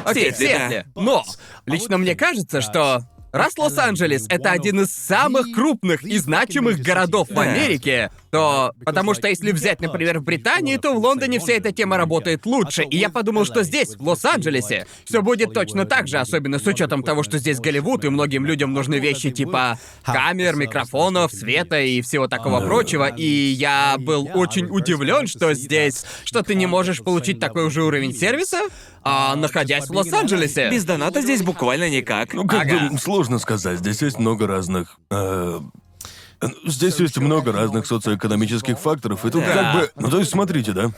Окей, 0.06 0.32
Сиэтле, 0.32 0.48
Сиэтле. 0.48 0.86
Но 0.96 1.24
лично 1.66 1.98
мне 1.98 2.16
кажется, 2.16 2.62
что 2.62 3.02
раз 3.36 3.58
Лос-Анджелес 3.58 4.26
это 4.30 4.52
один 4.52 4.82
из 4.82 4.92
самых 4.92 5.52
крупных 5.54 6.04
и 6.04 6.18
значимых 6.18 6.80
городов 6.80 7.30
в. 7.30 7.40
Америке, 7.40 8.12
то 8.36 8.74
потому 8.84 9.14
что 9.14 9.28
если 9.28 9.52
взять, 9.52 9.80
например, 9.80 10.20
в 10.20 10.24
Британии, 10.24 10.78
то 10.78 10.94
в 10.94 10.98
Лондоне 10.98 11.40
вся 11.40 11.54
эта 11.54 11.72
тема 11.72 11.98
работает 11.98 12.46
лучше. 12.46 12.84
И 12.84 12.98
я 12.98 13.10
подумал, 13.10 13.46
что 13.46 13.64
здесь, 13.64 13.96
в 13.96 14.08
Лос-Анджелесе, 14.08 14.88
все 15.06 15.22
будет 15.22 15.54
точно 15.54 15.86
так 15.86 16.08
же, 16.08 16.18
особенно 16.18 16.60
с 16.60 16.68
учетом 16.68 17.04
того, 17.04 17.24
что 17.24 17.38
здесь 17.38 17.60
Голливуд, 17.60 18.04
и 18.04 18.10
многим 18.10 18.46
людям 18.46 18.74
нужны 18.74 18.96
вещи 18.96 19.32
типа 19.32 19.80
камер, 20.04 20.56
микрофонов, 20.56 21.32
света 21.32 21.80
и 21.80 22.02
всего 22.02 22.28
такого 22.28 22.60
прочего. 22.60 23.08
И 23.08 23.26
я 23.26 23.96
был 23.98 24.30
очень 24.34 24.66
удивлен, 24.66 25.28
что 25.28 25.54
здесь, 25.54 26.06
что 26.26 26.42
ты 26.44 26.56
не 26.56 26.66
можешь 26.66 27.02
получить 27.02 27.40
такой 27.40 27.66
уже 27.66 27.84
уровень 27.84 28.14
сервиса, 28.14 28.62
а 29.04 29.36
находясь 29.36 29.88
в 29.88 29.92
Лос-Анджелесе. 29.92 30.70
Без 30.72 30.84
доната 30.84 31.22
здесь 31.22 31.42
буквально 31.42 31.90
никак. 31.90 32.34
Ну, 32.34 32.46
как 32.46 32.64
Ага. 32.64 32.90
бы 32.90 32.98
сложно 32.98 33.40
сказать. 33.40 33.80
Здесь 33.80 34.02
есть 34.02 34.20
много 34.20 34.48
разных. 34.48 34.98
э, 35.12 35.60
Здесь 36.66 37.00
есть 37.00 37.18
много 37.18 37.52
разных 37.52 37.86
социоэкономических 37.88 38.80
факторов, 38.80 39.26
и 39.26 39.30
тут 39.30 39.44
Да. 39.44 39.54
как 39.54 39.74
бы... 39.76 39.92
Ну, 39.96 40.10
то 40.10 40.20
есть, 40.20 40.32
смотрите, 40.32 40.72
да? 40.74 40.92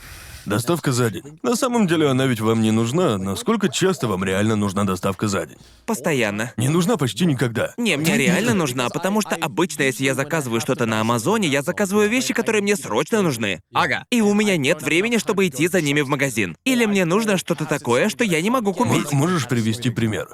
Доставка 0.46 0.92
за 0.92 1.10
день. 1.10 1.38
На 1.42 1.56
самом 1.56 1.86
деле 1.86 2.08
она 2.08 2.24
ведь 2.26 2.40
вам 2.40 2.62
не 2.62 2.70
нужна, 2.70 3.18
но 3.18 3.36
сколько 3.36 3.68
часто 3.68 4.08
вам 4.08 4.24
реально 4.24 4.56
нужна 4.56 4.84
доставка 4.84 5.28
за 5.28 5.44
день? 5.44 5.58
Постоянно. 5.84 6.52
Не 6.56 6.68
нужна 6.70 6.96
почти 6.96 7.26
никогда. 7.26 7.74
Не, 7.76 7.96
мне 7.98 8.16
реально 8.16 8.54
нужна, 8.54 8.88
потому 8.88 9.20
что 9.20 9.34
обычно, 9.34 9.82
если 9.82 10.04
я 10.04 10.14
заказываю 10.14 10.60
что-то 10.62 10.86
на 10.86 11.00
Амазоне, 11.02 11.48
я 11.48 11.60
заказываю 11.60 12.08
вещи, 12.08 12.32
которые 12.32 12.62
мне 12.62 12.76
срочно 12.76 13.20
нужны. 13.20 13.60
Ага. 13.74 14.04
И 14.10 14.22
у 14.22 14.32
меня 14.32 14.56
нет 14.56 14.80
времени, 14.80 15.18
чтобы 15.18 15.46
идти 15.48 15.68
за 15.68 15.82
ними 15.82 16.00
в 16.00 16.08
магазин. 16.08 16.56
Или 16.64 16.86
мне 16.86 17.04
нужно 17.04 17.36
что-то 17.36 17.66
такое, 17.66 18.08
что 18.08 18.24
я 18.24 18.40
не 18.40 18.48
могу 18.48 18.72
купить. 18.72 19.12
М- 19.12 19.18
Можешь 19.18 19.48
привести 19.48 19.90
пример? 19.90 20.28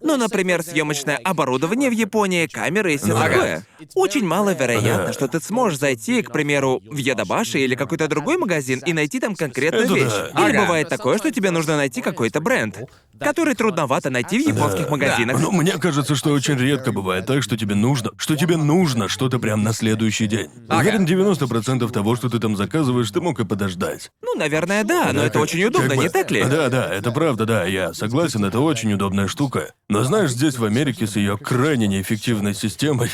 Ну, 0.00 0.16
например, 0.16 0.62
съемочное 0.62 1.16
оборудование 1.16 1.90
в 1.90 1.92
Японии, 1.92 2.46
камеры 2.46 2.94
и 2.94 2.98
все 2.98 3.12
ага. 3.16 3.28
такое. 3.28 3.66
Очень 3.94 4.24
маловероятно, 4.26 5.12
что 5.12 5.28
ты 5.28 5.40
сможешь 5.40 5.78
зайти, 5.78 6.22
к 6.22 6.32
примеру, 6.32 6.82
в 6.84 6.96
Ядабаши 6.96 7.60
или 7.60 7.74
какой-то 7.74 8.08
другой 8.08 8.36
магазин 8.38 8.80
и 8.86 8.92
найти 8.92 9.20
там 9.20 9.34
конкретную 9.34 9.84
Это 9.86 9.94
вещь. 9.94 10.12
Или 10.34 10.56
Ага. 10.56 10.62
бывает 10.62 10.88
такое, 10.88 11.18
что 11.18 11.30
тебе 11.30 11.50
нужно 11.50 11.76
найти 11.76 12.00
какой-то 12.02 12.40
бренд, 12.40 12.78
который 13.20 13.54
трудновато 13.54 14.10
найти 14.10 14.38
в 14.42 14.46
японских 14.48 14.90
магазинах. 14.90 15.40
Ну, 15.40 15.50
мне 15.52 15.72
кажется, 15.72 16.14
что 16.14 16.30
очень 16.32 16.56
редко 16.56 16.92
бывает 16.92 17.26
так, 17.26 17.42
что 17.42 17.56
тебе 17.56 17.74
нужно, 17.74 18.10
что 18.16 18.36
тебе 18.36 18.56
нужно 18.56 19.08
что-то 19.08 19.38
прям 19.38 19.62
на 19.62 19.72
следующий 19.72 20.26
день. 20.26 20.48
Ага. 20.68 20.80
Уверен, 20.80 21.04
90% 21.06 21.90
того, 21.92 22.16
что 22.16 22.28
ты 22.28 22.38
там 22.38 22.56
заказываешь, 22.56 23.10
ты 23.10 23.20
мог 23.20 23.40
и 23.40 23.44
подождать. 23.44 24.10
Ну, 24.22 24.34
наверное, 24.36 24.84
да, 24.84 25.10
но 25.12 25.22
это 25.22 25.34
как- 25.34 25.42
очень 25.42 25.64
удобно, 25.64 25.88
как 25.88 25.96
бы- 25.96 26.02
не 26.04 26.08
так 26.08 26.30
ли? 26.30 26.42
Да, 26.44 26.68
да, 26.68 26.92
это 26.94 27.10
правда, 27.10 27.44
да, 27.46 27.64
я 27.64 27.92
согласен, 27.94 28.44
это 28.44 28.60
очень 28.60 28.92
удобная 28.92 29.28
штука. 29.28 29.72
Но 29.90 30.04
знаешь, 30.04 30.32
здесь 30.32 30.58
в 30.58 30.64
Америке 30.66 31.06
с 31.06 31.16
ее 31.16 31.38
крайне 31.38 31.86
неэффективной 31.88 32.54
системой. 32.54 33.10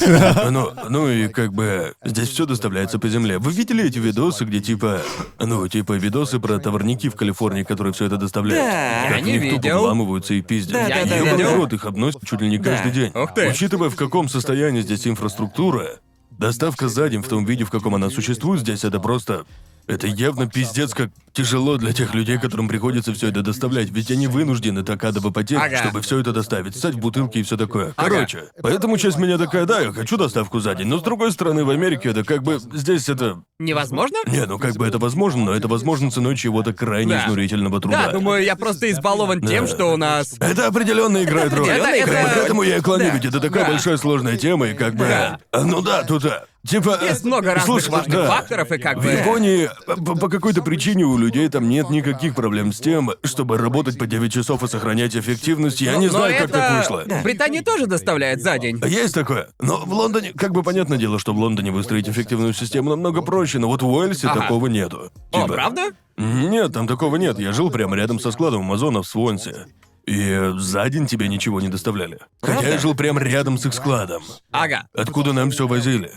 ну, 0.50 0.72
ну 0.88 1.08
и 1.10 1.28
как 1.28 1.52
бы 1.52 1.92
здесь 2.02 2.30
все 2.30 2.46
доставляется 2.46 2.98
по 2.98 3.06
земле. 3.08 3.38
Вы 3.38 3.52
видели 3.52 3.84
эти 3.84 3.98
видосы, 3.98 4.46
где 4.46 4.60
типа. 4.60 5.02
Ну, 5.38 5.68
типа 5.68 5.92
видосы 5.92 6.40
про 6.40 6.58
товарники 6.58 7.10
в 7.10 7.16
Калифорнии, 7.16 7.64
которые 7.64 7.92
все 7.92 8.06
это 8.06 8.16
доставляют? 8.16 8.64
Да. 8.64 9.14
Как 9.14 9.26
не 9.26 9.32
них 9.32 9.42
тупо 9.42 9.62
видел. 9.62 9.80
вламываются 9.80 10.32
и 10.32 10.40
пиздят. 10.40 10.72
Да, 10.72 10.88
да, 10.88 11.04
да, 11.04 11.16
Ёбаный 11.18 11.44
да. 11.44 11.54
рот, 11.54 11.72
их 11.74 11.84
обносят 11.84 12.22
чуть 12.26 12.40
ли 12.40 12.48
не 12.48 12.58
каждый 12.58 12.92
Да. 12.92 12.94
день. 12.94 13.12
Ух 13.14 13.34
ты. 13.34 13.50
Учитывая, 13.50 13.90
в 13.90 13.96
каком 13.96 14.30
состоянии 14.30 14.80
здесь 14.80 15.06
инфраструктура, 15.06 15.98
доставка 16.30 16.88
за 16.88 17.10
день 17.10 17.22
в 17.22 17.28
том 17.28 17.44
виде, 17.44 17.64
в 17.64 17.70
каком 17.70 17.94
она 17.94 18.08
существует 18.08 18.62
здесь, 18.62 18.84
это 18.84 19.00
просто... 19.00 19.44
Это 19.86 20.06
явно 20.08 20.48
пиздец 20.48 20.94
как 20.94 21.10
тяжело 21.32 21.76
для 21.76 21.92
тех 21.92 22.12
людей, 22.14 22.38
которым 22.38 22.66
приходится 22.66 23.12
все 23.12 23.28
это 23.28 23.42
доставлять, 23.42 23.90
ведь 23.90 24.10
они 24.10 24.26
вынуждены 24.26 24.82
так 24.82 25.04
адово 25.04 25.30
потеть, 25.30 25.58
Ага. 25.58 25.76
чтобы 25.76 26.00
все 26.00 26.18
это 26.18 26.32
доставить, 26.32 26.74
ссать 26.76 26.94
в 26.94 26.98
бутылки 26.98 27.38
и 27.38 27.42
все 27.42 27.56
такое. 27.56 27.92
Короче, 27.96 28.44
поэтому 28.62 28.96
часть 28.96 29.18
меня 29.18 29.36
такая, 29.38 29.64
да, 29.66 29.80
я 29.80 29.92
хочу 29.92 30.16
доставку 30.16 30.58
за 30.60 30.74
день, 30.74 30.88
но 30.88 30.98
с 30.98 31.02
другой 31.02 31.30
стороны, 31.32 31.64
в 31.64 31.70
Америке 31.70 32.08
это 32.08 32.24
как 32.24 32.42
бы 32.42 32.58
здесь 32.72 33.08
это. 33.08 33.42
Невозможно? 33.58 34.16
Не, 34.26 34.44
ну 34.46 34.58
как 34.58 34.74
бы 34.76 34.86
это 34.86 34.98
возможно, 34.98 35.44
но 35.44 35.54
это 35.54 35.68
возможно 35.68 36.10
ценой 36.10 36.36
чего-то 36.36 36.72
крайне 36.72 37.12
Да. 37.12 37.24
изнурительного 37.26 37.80
труда. 37.80 38.06
Да, 38.06 38.12
думаю, 38.12 38.42
я 38.42 38.56
просто 38.56 38.90
избалован 38.90 39.40
тем, 39.40 39.66
Да. 39.66 39.70
что 39.70 39.92
у 39.92 39.96
нас... 39.96 40.34
Это 40.40 40.66
определенно 40.66 41.22
играет 41.22 41.52
роль. 41.52 41.70
определенно 41.70 41.84
Как 41.98 42.06
бы 42.06 42.10
играет 42.10 42.32
к 42.34 42.36
этому 42.44 42.62
я 42.64 42.78
и 42.78 42.80
клоню, 42.80 43.04
Да. 43.04 43.10
ведь 43.10 43.24
это 43.26 43.40
такая 43.40 43.64
Да. 43.66 43.70
большая 43.72 43.96
сложная 43.98 44.36
тема, 44.36 44.68
и 44.68 44.74
как 44.74 44.94
бы. 44.94 45.04
Да. 45.06 45.38
А, 45.52 45.62
Ну 45.64 45.80
да, 45.82 46.02
тут. 46.02 46.24
Типа. 46.66 46.98
Есть 47.02 47.24
много 47.24 47.54
разных 47.54 47.64
слушай, 47.64 47.90
важных 47.90 48.16
да. 48.16 48.26
факторов, 48.26 48.72
и 48.72 48.78
как 48.78 48.98
В 48.98 49.04
бы... 49.04 49.10
Японии 49.10 49.70
по, 49.86 50.16
по 50.16 50.28
какой-то 50.28 50.62
причине 50.62 51.04
у 51.04 51.16
людей 51.16 51.48
там 51.48 51.68
нет 51.68 51.90
никаких 51.90 52.34
проблем 52.34 52.72
с 52.72 52.80
тем, 52.80 53.10
чтобы 53.22 53.58
работать 53.58 53.98
по 53.98 54.06
9 54.06 54.32
часов 54.32 54.62
и 54.62 54.68
сохранять 54.68 55.16
эффективность. 55.16 55.80
Я 55.80 55.96
не 55.96 56.06
Но 56.06 56.12
знаю, 56.12 56.34
как 56.34 56.48
это... 56.50 56.58
так 56.58 56.78
вышло. 56.78 57.04
В 57.06 57.22
Британии 57.22 57.60
тоже 57.60 57.86
доставляет 57.86 58.42
за 58.42 58.58
день. 58.58 58.80
Есть 58.86 59.14
такое. 59.14 59.48
Но 59.60 59.78
в 59.78 59.92
Лондоне, 59.92 60.32
как 60.36 60.52
бы 60.52 60.62
понятное 60.62 60.98
дело, 60.98 61.18
что 61.18 61.32
в 61.32 61.38
Лондоне 61.38 61.70
выстроить 61.70 62.08
эффективную 62.08 62.52
систему 62.52 62.90
намного 62.90 63.22
проще, 63.22 63.58
но 63.58 63.68
вот 63.68 63.82
в 63.82 63.88
Уэльсе 63.88 64.28
Ага. 64.28 64.42
такого 64.42 64.66
нету. 64.66 65.10
О, 65.32 65.42
Типа, 65.42 65.52
правда? 65.54 65.82
Нет, 66.16 66.72
там 66.72 66.86
такого 66.86 67.16
нет. 67.16 67.38
Я 67.38 67.52
жил 67.52 67.70
прямо 67.70 67.96
рядом 67.96 68.18
со 68.18 68.30
складом 68.30 68.62
Амазона 68.62 69.02
в 69.02 69.06
Свонсе. 69.06 69.66
И 70.06 70.52
за 70.56 70.88
день 70.88 71.06
тебе 71.06 71.26
ничего 71.26 71.60
не 71.60 71.68
доставляли. 71.68 72.18
Хотя 72.40 72.68
я 72.68 72.78
жил 72.78 72.94
прямо 72.94 73.20
рядом 73.20 73.58
с 73.58 73.66
их 73.66 73.74
складом. 73.74 74.22
Ага. 74.52 74.86
Откуда 74.94 75.32
нам 75.32 75.50
все 75.50 75.66
возили? 75.66 76.12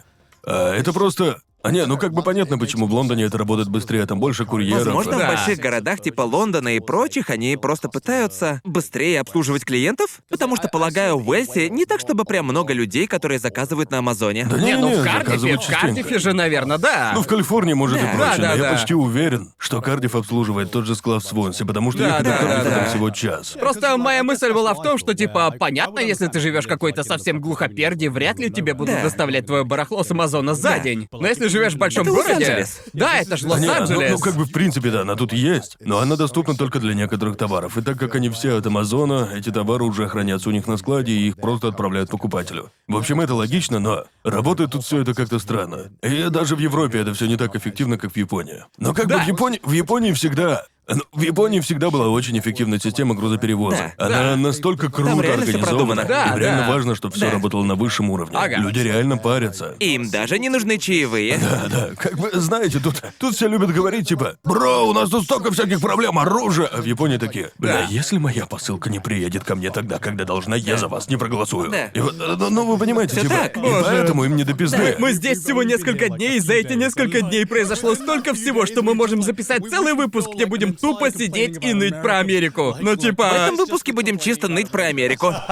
А 0.49 0.73
это 0.73 0.93
просто. 0.93 1.41
А 1.61 1.71
не, 1.71 1.85
ну 1.85 1.97
как 1.97 2.13
бы 2.13 2.23
понятно, 2.23 2.57
почему 2.57 2.87
в 2.87 2.93
Лондоне 2.93 3.25
это 3.25 3.37
работает 3.37 3.67
быстрее, 3.67 4.05
там 4.05 4.19
больше 4.19 4.45
курьеров. 4.45 4.85
Возможно, 4.85 5.17
Да. 5.17 5.25
в 5.25 5.27
больших 5.27 5.59
городах 5.59 5.99
типа 5.99 6.21
Лондона 6.21 6.69
и 6.75 6.79
прочих 6.79 7.29
они 7.29 7.57
просто 7.57 7.89
пытаются 7.89 8.61
быстрее 8.63 9.19
обслуживать 9.19 9.65
клиентов, 9.65 10.21
потому 10.29 10.55
что, 10.55 10.69
полагаю, 10.69 11.17
в 11.19 11.27
Уэльсе 11.27 11.69
не 11.69 11.85
так, 11.85 11.99
чтобы 11.99 12.23
прям 12.23 12.45
много 12.45 12.71
людей, 12.71 13.07
которые 13.07 13.39
заказывают 13.39 13.91
на 13.91 13.97
Амазоне. 13.97 14.47
Да 14.49 14.57
Не, 14.57 14.77
ну 14.77 14.89
в 15.01 15.03
Кардифе, 15.03 15.25
заказывают 15.25 15.61
в 15.61 15.65
частенько. 15.65 15.85
Кардифе 15.95 16.19
же, 16.19 16.33
наверное, 16.33 16.77
да. 16.77 17.11
Ну, 17.13 17.23
в 17.23 17.27
Калифорнии, 17.27 17.73
может, 17.73 17.97
и 17.97 18.01
Да. 18.03 18.13
проще, 18.13 18.37
Да, 18.37 18.41
да, 18.41 18.49
но 18.51 18.55
я 18.55 18.61
да. 18.63 18.71
почти 18.77 18.93
уверен, 18.93 19.51
что 19.57 19.81
Кардиф 19.81 20.15
обслуживает 20.15 20.71
тот 20.71 20.85
же 20.85 20.95
склад 20.95 21.23
в 21.23 21.27
Свонсе, 21.27 21.65
потому 21.65 21.91
что 21.91 21.99
Да, 22.03 22.07
ехать 22.07 22.23
да, 22.23 22.31
до 22.31 22.37
Кардифа 22.37 22.63
да, 22.63 22.69
там 22.75 22.83
да. 22.85 22.89
всего 22.89 23.09
час. 23.09 23.57
Просто 23.59 23.97
моя 23.97 24.23
мысль 24.23 24.53
была 24.53 24.73
в 24.73 24.81
том, 24.81 24.97
что, 24.97 25.13
типа, 25.13 25.53
понятно, 25.59 25.99
если 25.99 26.27
ты 26.27 26.39
живешь 26.39 26.67
какой-то 26.67 27.03
совсем 27.03 27.41
глухоперди, 27.41 28.07
вряд 28.07 28.39
ли 28.39 28.49
тебе 28.49 28.73
будут 28.73 28.95
Да. 28.95 29.03
доставлять 29.03 29.45
твое 29.45 29.65
барахло 29.65 30.03
с 30.05 30.11
Амазона 30.11 30.53
за 30.55 30.79
день. 30.79 31.09
Но 31.11 31.27
если 31.27 31.48
живешь 31.49 31.73
в 31.73 31.77
большом 31.77 32.03
Это 32.03 32.11
городе... 32.11 32.33
Лос-Анджелес. 32.33 32.81
Да, 32.93 33.17
это 33.19 33.37
же 33.37 33.45
Не, 33.47 33.55
ну, 33.55 33.61
Лос-Анджелес. 33.67 34.11
ну, 34.11 34.19
как 34.19 34.35
бы 34.35 34.45
в 34.45 34.51
принципе, 34.51 34.89
да, 34.91 35.01
она 35.01 35.15
тут 35.15 35.33
есть, 35.33 35.77
но 35.81 35.99
она 35.99 36.15
доступна 36.15 36.55
только 36.55 36.79
для 36.79 36.93
некоторых 36.93 37.37
товаров. 37.37 37.77
И 37.77 37.81
так 37.81 37.97
как 37.99 38.15
они 38.15 38.29
все 38.29 38.57
от 38.57 38.65
Амазона, 38.65 39.29
эти 39.35 39.51
товары 39.51 39.83
уже 39.83 40.07
хранятся 40.07 40.49
у 40.49 40.51
них 40.51 40.67
на 40.67 40.77
складе, 40.77 41.11
и 41.13 41.27
их 41.29 41.35
просто 41.37 41.67
отправляют 41.67 42.09
покупателю. 42.09 42.71
В 42.87 42.95
общем, 42.97 43.21
это 43.21 43.33
логично, 43.35 43.79
но 43.79 44.05
работает 44.23 44.71
тут 44.71 44.83
все 44.85 45.01
это 45.01 45.13
как-то 45.13 45.39
странно. 45.39 45.91
И 46.01 46.27
даже 46.29 46.55
в 46.55 46.59
Европе 46.59 46.99
это 46.99 47.13
все 47.13 47.25
не 47.27 47.37
так 47.37 47.55
эффективно, 47.55 47.97
как 47.97 48.13
в 48.13 48.17
Японии. 48.17 48.63
Но 48.77 48.93
как 48.93 49.07
Да. 49.07 49.17
бы 49.19 49.23
в 49.23 49.27
Японии, 49.27 49.59
в 49.63 49.71
Японии 49.71 50.13
всегда 50.13 50.65
в 51.11 51.21
Японии 51.21 51.59
всегда 51.59 51.89
была 51.89 52.07
очень 52.09 52.37
эффективная 52.39 52.79
система 52.79 53.15
грузоперевоза. 53.15 53.93
Да, 53.97 54.05
Она 54.05 54.17
да. 54.31 54.35
настолько 54.35 54.89
круто 54.91 55.11
реально 55.21 55.23
всё 55.23 55.33
организована. 55.57 55.67
продумано. 55.67 56.05
Да, 56.05 56.25
Им 56.33 56.37
реально 56.37 56.61
да. 56.63 56.69
важно, 56.73 56.95
чтобы 56.95 57.15
все 57.15 57.25
Да. 57.25 57.31
работало 57.31 57.63
на 57.63 57.75
высшем 57.75 58.09
уровне. 58.09 58.37
Ага. 58.37 58.57
Люди 58.57 58.79
реально 58.79 59.17
парятся. 59.17 59.75
Им 59.79 60.09
даже 60.09 60.39
не 60.39 60.49
нужны 60.49 60.77
чаевые. 60.77 61.37
Да, 61.37 61.67
да, 61.69 61.89
как 61.95 62.17
бы, 62.17 62.29
знаете, 62.33 62.79
тут, 62.79 63.01
тут 63.17 63.35
все 63.35 63.47
любят 63.47 63.71
говорить, 63.73 64.07
типа, 64.07 64.37
«Бро, 64.43 64.87
у 64.87 64.93
нас 64.93 65.09
тут 65.09 65.23
столько 65.25 65.51
всяких 65.51 65.79
проблем, 65.81 66.17
оружия!» 66.19 66.67
А 66.67 66.81
в 66.81 66.85
Японии 66.85 67.17
такие, 67.17 67.51
«Бля, 67.57 67.73
Да. 67.73 67.87
если 67.89 68.17
моя 68.17 68.45
посылка 68.45 68.89
не 68.89 68.99
приедет 68.99 69.43
ко 69.43 69.55
мне 69.55 69.71
тогда, 69.71 69.99
когда 69.99 70.25
должна, 70.25 70.55
я 70.55 70.77
за 70.77 70.87
вас 70.87 71.09
не 71.09 71.17
проголосую». 71.17 71.69
Да. 71.69 71.85
И 71.87 71.99
вот, 71.99 72.15
э, 72.19 72.35
ну, 72.37 72.49
ну, 72.49 72.65
вы 72.65 72.77
понимаете, 72.77 73.13
Всё 73.13 73.21
типа, 73.23 73.35
так. 73.35 73.57
и 73.57 73.59
Боже. 73.59 73.83
поэтому 73.85 74.25
им 74.25 74.35
не 74.35 74.43
до 74.43 74.53
пизды. 74.53 74.95
Мы 74.99 75.13
здесь 75.13 75.43
всего 75.43 75.63
несколько 75.63 76.09
дней, 76.09 76.37
и 76.37 76.39
за 76.39 76.53
эти 76.53 76.73
несколько 76.73 77.21
дней 77.21 77.45
произошло 77.45 77.95
столько 77.95 78.33
всего, 78.33 78.65
что 78.65 78.81
мы 78.81 78.95
можем 78.95 79.21
записать 79.21 79.61
целый 79.69 79.93
выпуск, 79.93 80.29
где 80.33 80.45
будем 80.45 80.75
тупо 80.81 81.11
сидеть 81.11 81.57
и 81.63 81.73
ныть 81.73 82.01
про 82.01 82.19
Америку. 82.19 82.75
Ну 82.79 82.93
В 82.93 82.97
типа... 82.97 83.23
этом 83.23 83.55
выпуске 83.57 83.91
будем 83.93 84.17
чисто 84.19 84.47
ныть 84.47 84.69
про 84.69 84.83
Америку. 84.85 85.33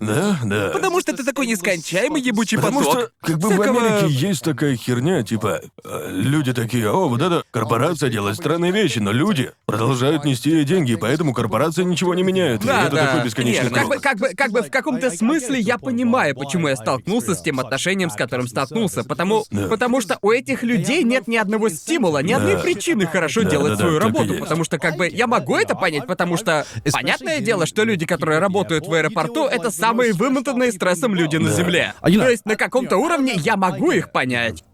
Да, 0.00 0.38
да. 0.44 0.70
Потому 0.72 1.00
что 1.00 1.10
это 1.12 1.24
такой 1.24 1.46
нескончаемый 1.48 2.22
ебучий 2.22 2.56
Потому 2.56 2.78
поток. 2.78 2.92
что, 2.92 3.10
как 3.22 3.38
бы 3.38 3.48
всякого- 3.48 3.72
в 3.72 3.78
Америке 3.78 4.06
есть 4.08 4.44
такая 4.44 4.76
херня, 4.76 5.22
типа, 5.24 5.60
э, 5.84 6.10
люди 6.12 6.52
такие, 6.52 6.88
о, 6.88 7.08
вот 7.08 7.20
эта 7.20 7.42
корпорация 7.50 8.08
делает 8.08 8.36
странные 8.36 8.70
вещи, 8.70 9.00
но 9.00 9.10
люди 9.10 9.50
продолжают 9.66 10.24
нести 10.24 10.50
ей 10.50 10.64
деньги, 10.64 10.92
и 10.92 10.96
поэтому 10.96 11.34
корпорация 11.34 11.84
ничего 11.84 12.14
не 12.14 12.22
меняет. 12.22 12.64
Да, 12.64 12.84
и 12.84 12.86
это 12.86 12.94
да. 12.96 13.06
такой 13.06 13.24
бесконечный 13.24 13.62
Верно. 13.70 13.76
Как 13.78 13.86
круг. 13.86 13.96
бы, 13.96 14.00
как 14.02 14.18
бы, 14.18 14.28
как 14.36 14.50
бы 14.52 14.62
в 14.62 14.70
каком-то 14.70 15.10
смысле 15.10 15.58
я 15.58 15.76
понимаю, 15.78 16.36
почему 16.36 16.68
я 16.68 16.76
столкнулся 16.76 17.34
с 17.34 17.42
тем 17.42 17.58
отношением, 17.58 18.10
с 18.10 18.14
которым 18.14 18.46
столкнулся. 18.46 19.02
Потому, 19.02 19.44
Да. 19.50 19.66
потому 19.66 20.00
что 20.00 20.18
у 20.22 20.30
этих 20.30 20.62
людей 20.62 21.02
нет 21.02 21.26
ни 21.26 21.36
одного 21.36 21.68
стимула, 21.68 22.22
ни 22.22 22.32
одной 22.32 22.54
Да. 22.54 22.60
причины 22.60 23.06
хорошо 23.06 23.42
Да, 23.42 23.50
делать 23.50 23.76
да, 23.78 23.84
да, 23.90 23.97
свою 23.98 24.14
работу. 24.14 24.40
Потому 24.40 24.64
что, 24.64 24.78
как 24.78 24.96
бы, 24.96 25.08
я 25.08 25.26
могу 25.26 25.56
это 25.56 25.74
понять, 25.74 26.06
потому 26.06 26.36
что 26.36 26.66
понятное 26.92 27.40
дело, 27.40 27.66
что 27.66 27.84
люди, 27.84 28.06
которые 28.06 28.38
работают 28.38 28.86
в 28.86 28.92
аэропорту, 28.92 29.46
это 29.46 29.70
самые 29.70 30.12
вымотанные 30.12 30.72
стрессом 30.72 31.14
люди 31.14 31.36
на 31.36 31.50
земле. 31.50 31.94
То 32.02 32.30
есть 32.30 32.44
на 32.46 32.56
каком-то 32.56 32.96
уровне 32.96 33.34
я 33.36 33.56
могу 33.56 33.90
их 33.90 34.12
понять. 34.12 34.64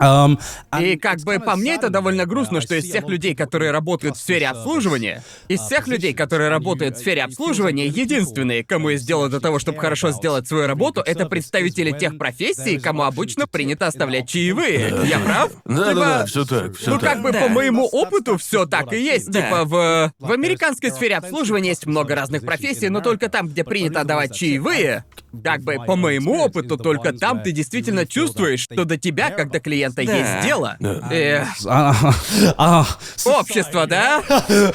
Um, 0.00 0.38
И 0.80 0.96
как 0.96 1.20
бы 1.20 1.38
по 1.38 1.54
мне 1.54 1.74
это 1.74 1.88
довольно 1.90 2.26
грустно, 2.26 2.60
что 2.60 2.74
из 2.74 2.84
всех 2.84 3.08
людей, 3.08 3.34
которые 3.34 3.70
работают 3.70 4.16
в 4.16 4.20
сфере 4.20 4.48
обслуживания, 4.48 5.22
из 5.48 5.60
всех 5.60 5.86
людей, 5.86 6.12
которые 6.12 6.50
работают 6.50 6.96
в 6.96 6.98
сфере 6.98 7.22
обслуживания, 7.22 7.86
единственные, 7.86 8.64
кому 8.64 8.88
есть 8.88 9.06
дело 9.06 9.28
до 9.28 9.40
того, 9.40 9.58
чтобы 9.58 9.78
хорошо 9.78 10.10
сделать 10.10 10.48
свою 10.48 10.66
работу, 10.66 11.02
это 11.04 11.26
представители 11.26 11.92
тех 11.92 12.18
профессий, 12.18 12.78
кому 12.78 13.02
обычно 13.02 13.46
принято 13.46 13.86
оставлять 13.86 14.28
чаевые. 14.28 14.92
Я 15.04 15.20
прав? 15.20 15.52
Да, 15.64 15.88
Типа, 15.88 15.94
да, 15.94 16.18
да, 16.18 16.26
все 16.26 16.44
так, 16.44 16.76
все 16.76 16.90
Ну, 16.90 16.98
так. 16.98 17.12
как 17.12 17.22
бы 17.22 17.32
по 17.32 17.48
моему 17.48 17.86
опыту 17.86 18.38
все 18.38 18.66
так 18.66 18.92
и 18.92 19.00
есть. 19.00 19.30
Да. 19.30 19.42
Типа 19.42 19.64
в, 19.64 20.12
в 20.18 20.32
американской 20.32 20.90
сфере 20.90 21.16
обслуживания 21.16 21.70
есть 21.70 21.86
много 21.86 22.14
разных 22.14 22.44
профессий, 22.44 22.88
но 22.88 23.00
только 23.00 23.28
там, 23.28 23.48
где 23.48 23.62
принято 23.62 24.00
отдавать 24.00 24.34
чаевые, 24.34 25.04
как 25.44 25.62
бы 25.62 25.76
по 25.86 25.96
моему 25.96 26.40
опыту, 26.40 26.76
только 26.76 27.12
там 27.12 27.42
ты 27.42 27.52
действительно 27.52 28.06
чувствуешь, 28.06 28.60
что 28.60 28.84
до 28.84 28.98
тебя, 28.98 29.30
как 29.30 29.50
до 29.50 29.60
клиента, 29.90 30.04
Да. 30.04 30.12
есть 30.16 30.46
дело. 30.46 30.76
Да. 30.80 31.08
Э, 31.10 32.82
общество, 33.24 33.86
да? 33.86 34.22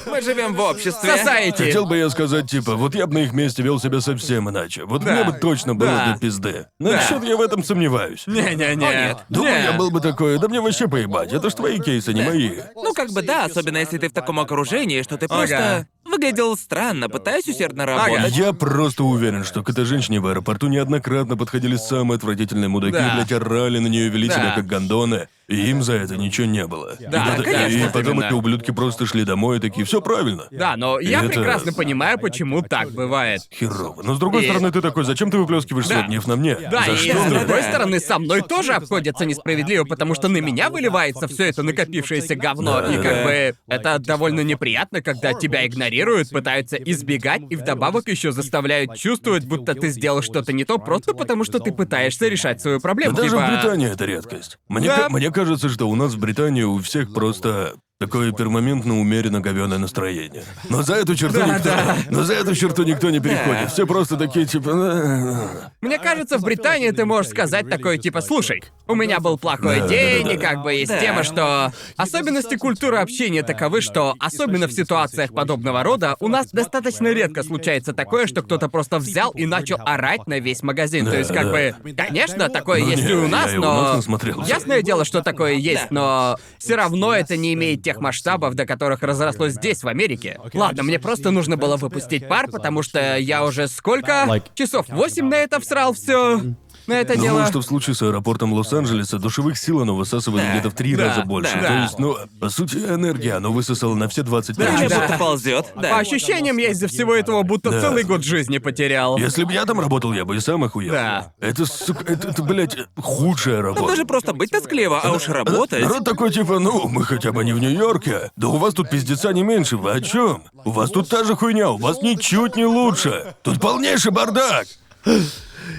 Мы 0.05 0.21
живем 0.21 0.53
в 0.53 0.59
обществе. 0.59 1.09
Society. 1.09 1.65
Хотел 1.65 1.85
бы 1.85 1.97
я 1.97 2.09
сказать, 2.09 2.49
типа, 2.49 2.75
вот 2.75 2.95
я 2.95 3.07
бы 3.07 3.13
на 3.15 3.17
их 3.19 3.33
месте 3.33 3.63
вел 3.63 3.79
себя 3.79 4.01
совсем 4.01 4.49
иначе. 4.49 4.83
Вот 4.85 5.03
Да. 5.03 5.11
мне 5.13 5.23
бы 5.23 5.31
точно 5.33 5.75
было 5.75 5.89
Да. 5.89 6.13
до 6.13 6.19
пизды. 6.19 6.65
Насчет 6.79 7.23
я 7.23 7.37
в 7.37 7.41
этом 7.41 7.63
сомневаюсь. 7.63 8.23
Не-не-не. 8.27 8.75
Нет. 8.75 9.17
Думаю, 9.29 9.63
я 9.63 9.73
был 9.73 9.91
бы 9.91 9.99
такой, 10.01 10.39
да 10.39 10.47
мне 10.47 10.61
вообще 10.61 10.87
поебать, 10.87 11.33
это 11.33 11.49
ж 11.49 11.53
твои 11.53 11.79
кейсы, 11.79 12.13
не 12.13 12.21
мои. 12.21 12.51
Ну, 12.75 12.93
как 12.93 13.11
бы 13.11 13.21
да, 13.21 13.45
особенно 13.45 13.77
если 13.77 13.97
ты 13.97 14.09
в 14.09 14.13
таком 14.13 14.39
окружении, 14.39 15.01
что 15.01 15.17
ты 15.17 15.25
Ага. 15.25 15.35
просто 15.35 15.87
выглядел 16.07 16.57
странно, 16.57 17.09
пытаясь 17.09 17.47
усердно 17.47 17.85
работать. 17.85 18.35
Я 18.35 18.53
просто 18.53 19.03
уверен, 19.03 19.43
что 19.43 19.63
к 19.63 19.69
этой 19.69 19.85
женщине 19.85 20.19
в 20.19 20.27
аэропорту 20.27 20.67
неоднократно 20.67 21.37
подходили 21.37 21.75
самые 21.75 22.17
отвратительные 22.17 22.67
мудаки, 22.69 22.93
Да. 22.93 23.13
блядь, 23.15 23.31
орали 23.31 23.79
на 23.79 23.87
нее, 23.87 24.09
вели 24.09 24.27
Да. 24.27 24.33
себя 24.35 24.51
как 24.55 24.65
гондоны, 24.65 25.27
и 25.47 25.69
им 25.69 25.81
за 25.81 25.93
это 25.93 26.17
ничего 26.17 26.45
не 26.45 26.67
было. 26.67 26.95
Да, 26.99 27.35
и, 27.37 27.43
конечно, 27.43 27.77
и 27.77 27.87
потом 27.91 28.13
именно. 28.17 28.25
эти 28.25 28.33
ублюдки 28.33 28.71
просто 28.71 29.05
шли 29.05 29.23
домой 29.23 29.57
и 29.57 29.59
такие, 29.61 29.85
все 29.85 30.01
правильно. 30.01 30.47
Да, 30.51 30.75
но 30.75 30.99
я 30.99 31.19
Это- 31.19 31.29
прекрасно 31.29 31.71
понимаю, 31.73 32.19
почему 32.19 32.61
так 32.61 32.91
бывает. 32.91 33.41
Херово. 33.53 34.01
Но 34.03 34.15
с 34.15 34.19
другой 34.19 34.43
И- 34.43 34.45
стороны, 34.49 34.71
ты 34.71 34.81
такой, 34.81 35.05
зачем 35.05 35.31
ты 35.31 35.37
выплескиваешь 35.37 35.87
Да. 35.87 35.95
свой 35.95 36.07
гнев 36.07 36.27
на 36.27 36.35
мне? 36.35 36.55
Да, 36.69 36.83
за 36.83 36.91
и 36.91 36.95
что? 36.97 37.17
с 37.17 37.29
другой 37.29 37.61
да. 37.61 37.69
стороны, 37.69 37.99
со 37.99 38.19
мной 38.19 38.41
тоже 38.41 38.73
обходятся 38.73 39.25
несправедливо, 39.25 39.85
потому 39.85 40.15
что 40.15 40.27
на 40.27 40.37
меня 40.37 40.69
выливается 40.69 41.27
все 41.27 41.45
это 41.45 41.63
накопившееся 41.63 42.35
говно. 42.35 42.81
Да, 42.81 42.93
и 42.93 42.97
да, 42.97 43.03
как 43.03 43.13
да. 43.13 43.23
бы 43.23 43.55
это 43.67 43.99
довольно 43.99 44.41
неприятно, 44.41 45.01
когда 45.01 45.33
тебя 45.33 45.65
игнорируют, 45.65 46.29
пытаются 46.29 46.75
избегать 46.75 47.43
и 47.49 47.55
вдобавок 47.55 48.07
еще 48.09 48.31
заставляют 48.33 48.95
чувствовать, 48.97 49.45
будто 49.45 49.75
ты 49.75 49.89
сделал 49.89 50.21
что-то 50.21 50.51
не 50.51 50.65
то, 50.65 50.77
просто 50.77 51.13
потому 51.13 51.43
что 51.45 51.59
ты 51.59 51.71
пытаешься 51.71 52.27
решать 52.27 52.59
свою 52.61 52.79
проблему. 52.81 53.15
Да 53.15 53.21
даже 53.23 53.35
Типа, 53.35 53.45
в 53.47 53.49
Британии 53.61 53.89
это 53.91 54.05
редкость. 54.05 54.57
Мне, 54.67 54.87
Да. 54.87 55.03
ка- 55.03 55.09
мне 55.09 55.31
кажется, 55.37 55.69
что 55.69 55.87
у 55.87 55.93
нас 55.93 56.15
в 56.15 56.19
Британии 56.19 56.63
у 56.63 56.79
всех 56.79 57.13
просто 57.13 57.75
такое 57.99 58.31
пермоментно 58.31 58.99
умеренно 58.99 59.39
говёное 59.39 59.79
настроение. 59.79 60.43
Но 60.69 60.83
за 60.83 60.95
эту 60.95 61.15
черту 61.15 61.39
Да, 61.39 61.47
никто. 61.47 61.63
да. 61.69 61.97
Но 62.11 62.23
за 62.23 62.33
эту 62.35 62.53
черту 62.55 62.83
никто 62.83 63.09
не 63.09 63.19
переходит. 63.19 63.71
Все 63.71 63.87
просто 63.87 64.17
такие 64.17 64.45
типа. 64.45 64.71
«А, 64.71 65.71
Мне 65.81 65.97
кажется, 65.97 66.37
в 66.37 66.43
Британии 66.43 66.91
ты 66.91 67.05
можешь 67.05 67.31
сказать 67.31 67.67
такое 67.67 67.97
типа, 67.97 68.21
слушай, 68.21 68.63
у 68.87 68.93
меня 68.93 69.19
был 69.19 69.37
плохой 69.39 69.79
Да, 69.81 69.87
день, 69.87 70.23
да, 70.23 70.29
да, 70.29 70.33
и 70.35 70.37
как 70.37 70.61
бы 70.63 70.73
есть 70.73 70.91
Да. 70.91 70.99
тема, 70.99 71.23
что 71.23 71.73
особенности 71.95 72.55
культуры 72.55 72.97
общения 72.97 73.41
таковы, 73.41 73.81
что 73.81 74.13
особенно 74.19 74.67
в 74.67 74.73
ситуациях 74.73 75.33
подобного 75.33 75.81
рода 75.81 76.15
у 76.19 76.27
нас 76.27 76.47
достаточно 76.51 77.07
редко 77.07 77.41
случается 77.41 77.93
такое, 77.93 78.27
что 78.27 78.43
кто-то 78.43 78.69
просто 78.69 78.99
взял 78.99 79.31
и 79.31 79.47
начал 79.47 79.77
орать 79.83 80.27
на 80.27 80.39
весь 80.39 80.61
магазин. 80.61 81.05
То 81.05 81.17
есть, 81.17 81.33
как 81.33 81.45
да. 81.45 81.51
бы, 81.51 81.75
конечно, 81.95 82.49
такое 82.49 82.81
Ну, 82.81 82.89
есть 82.91 83.03
не, 83.03 83.09
и 83.09 83.13
у 83.15 83.23
я 83.23 83.27
нас, 83.27 83.53
и 83.53 83.57
у 83.57 83.61
но 83.61 83.81
нас 83.81 83.95
насмотрелся. 83.97 84.47
ясное 84.47 84.83
дело, 84.83 85.03
что 85.03 85.21
такое 85.23 85.53
есть, 85.53 85.89
но 85.89 86.37
все 86.59 86.75
равно 86.75 87.11
это 87.13 87.35
не 87.37 87.53
имеет 87.55 87.86
тех 87.87 88.01
масштабов, 88.01 88.53
до 88.55 88.65
которых 88.65 89.01
разрослось 89.01 89.53
здесь, 89.53 89.81
в 89.81 89.87
Америке. 89.87 90.37
Ладно, 90.53 90.83
мне 90.83 90.99
просто 90.99 91.31
нужно 91.31 91.55
было 91.55 91.77
выпустить 91.77 92.27
пар, 92.27 92.49
потому 92.51 92.83
что 92.83 93.17
я 93.17 93.45
уже 93.45 93.69
сколько? 93.69 94.25
Часов 94.55 94.89
восемь 94.89 95.29
на 95.29 95.35
это 95.35 95.61
всрал 95.61 95.93
все. 95.93 96.41
На 96.87 96.93
это 97.01 97.15
Думаю, 97.15 97.31
дело. 97.33 97.47
что 97.47 97.59
в 97.59 97.65
случае 97.65 97.95
с 97.95 98.01
аэропортом 98.01 98.53
Лос-Анджелеса 98.53 99.19
душевых 99.19 99.57
сил 99.57 99.81
оно 99.81 99.95
высасывает 99.95 100.45
Да, 100.45 100.51
где-то 100.53 100.69
в 100.69 100.73
три 100.73 100.95
да, 100.95 101.07
раза 101.09 101.21
больше. 101.25 101.51
да. 101.61 101.67
То 101.67 101.73
есть, 101.81 101.99
ну, 101.99 102.15
по 102.39 102.49
сути, 102.49 102.77
энергия 102.77 103.33
оно 103.33 103.51
высосало 103.51 103.93
на 103.93 104.07
все 104.07 104.23
25 104.23 104.57
Время 104.69 104.89
часов. 104.89 105.01
будто 105.03 105.17
ползет. 105.19 105.73
По 105.73 105.81
Да. 105.81 105.99
ощущениям, 105.99 106.57
я 106.57 106.69
из-за 106.71 106.87
всего 106.87 107.13
этого 107.13 107.43
будто 107.43 107.71
Да. 107.71 107.81
целый 107.81 108.03
год 108.03 108.23
жизни 108.23 108.57
потерял. 108.57 109.17
Если 109.17 109.43
бы 109.43 109.51
я 109.51 109.65
там 109.65 109.79
работал, 109.81 110.13
я 110.13 110.23
бы 110.23 110.37
и 110.37 110.39
сам 110.39 110.63
охуел. 110.63 110.93
Да. 110.93 111.33
Это, 111.41 111.65
сука, 111.65 112.13
это, 112.13 112.29
это, 112.29 112.41
блядь, 112.41 112.77
худшая 112.97 113.61
работа. 113.61 113.87
Даже 113.87 114.05
просто 114.05 114.31
быть 114.33 114.51
тоскливо, 114.51 115.01
а 115.03 115.11
уж 115.11 115.27
работать. 115.27 115.81
Народ 115.83 116.05
такой 116.05 116.31
типа, 116.31 116.59
ну, 116.59 116.87
мы 116.87 117.03
хотя 117.03 117.33
бы 117.33 117.43
не 117.43 117.51
в 117.51 117.59
Нью-Йорке. 117.59 118.31
Да 118.37 118.47
у 118.47 118.57
вас 118.57 118.73
тут 118.73 118.89
пиздеца 118.89 119.33
не 119.33 119.43
меньше, 119.43 119.75
вы 119.75 119.91
о 119.91 119.99
чем? 119.99 120.41
У 120.63 120.71
вас 120.71 120.89
тут 120.91 121.09
та 121.09 121.25
же 121.25 121.35
хуйня, 121.35 121.69
у 121.71 121.77
вас 121.77 122.01
ничуть 122.01 122.55
не 122.55 122.65
лучше. 122.65 123.35
Тут 123.43 123.59
полнейший 123.59 124.11
бардак. 124.13 124.67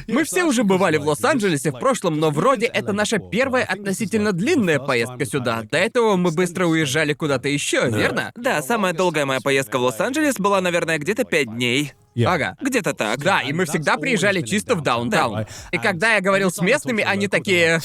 Мы 0.06 0.24
все 0.24 0.44
уже 0.44 0.64
бывали 0.64 0.96
в 0.96 1.06
Лос-Анджелесе 1.06 1.70
в 1.70 1.78
прошлом, 1.78 2.18
но 2.18 2.30
вроде 2.30 2.66
это 2.66 2.92
наша 2.92 3.18
первая 3.18 3.64
относительно 3.64 4.32
длинная 4.32 4.78
поездка 4.78 5.24
сюда. 5.24 5.62
До 5.70 5.78
этого 5.78 6.16
мы 6.16 6.30
быстро 6.30 6.66
уезжали 6.66 7.12
куда-то 7.12 7.48
еще, 7.48 7.88
верно? 7.90 8.32
Да, 8.36 8.62
самая 8.62 8.92
долгая 8.92 9.26
моя 9.26 9.40
поездка 9.40 9.78
в 9.78 9.82
Лос-Анджелес 9.82 10.36
была, 10.36 10.60
наверное, 10.60 10.98
где-то 10.98 11.24
пять 11.24 11.46
дней. 11.46 11.92
Ага. 12.26 12.56
Где-то 12.60 12.94
так. 12.94 13.18
Да, 13.18 13.40
и 13.42 13.52
мы 13.52 13.64
всегда 13.64 13.96
приезжали 13.96 14.42
чисто 14.42 14.74
в 14.74 14.82
даунтаун. 14.82 15.46
И 15.70 15.78
когда 15.78 16.14
я 16.14 16.20
говорил 16.20 16.50
с 16.50 16.60
местными, 16.60 17.04
они 17.04 17.28
такие... 17.28 17.80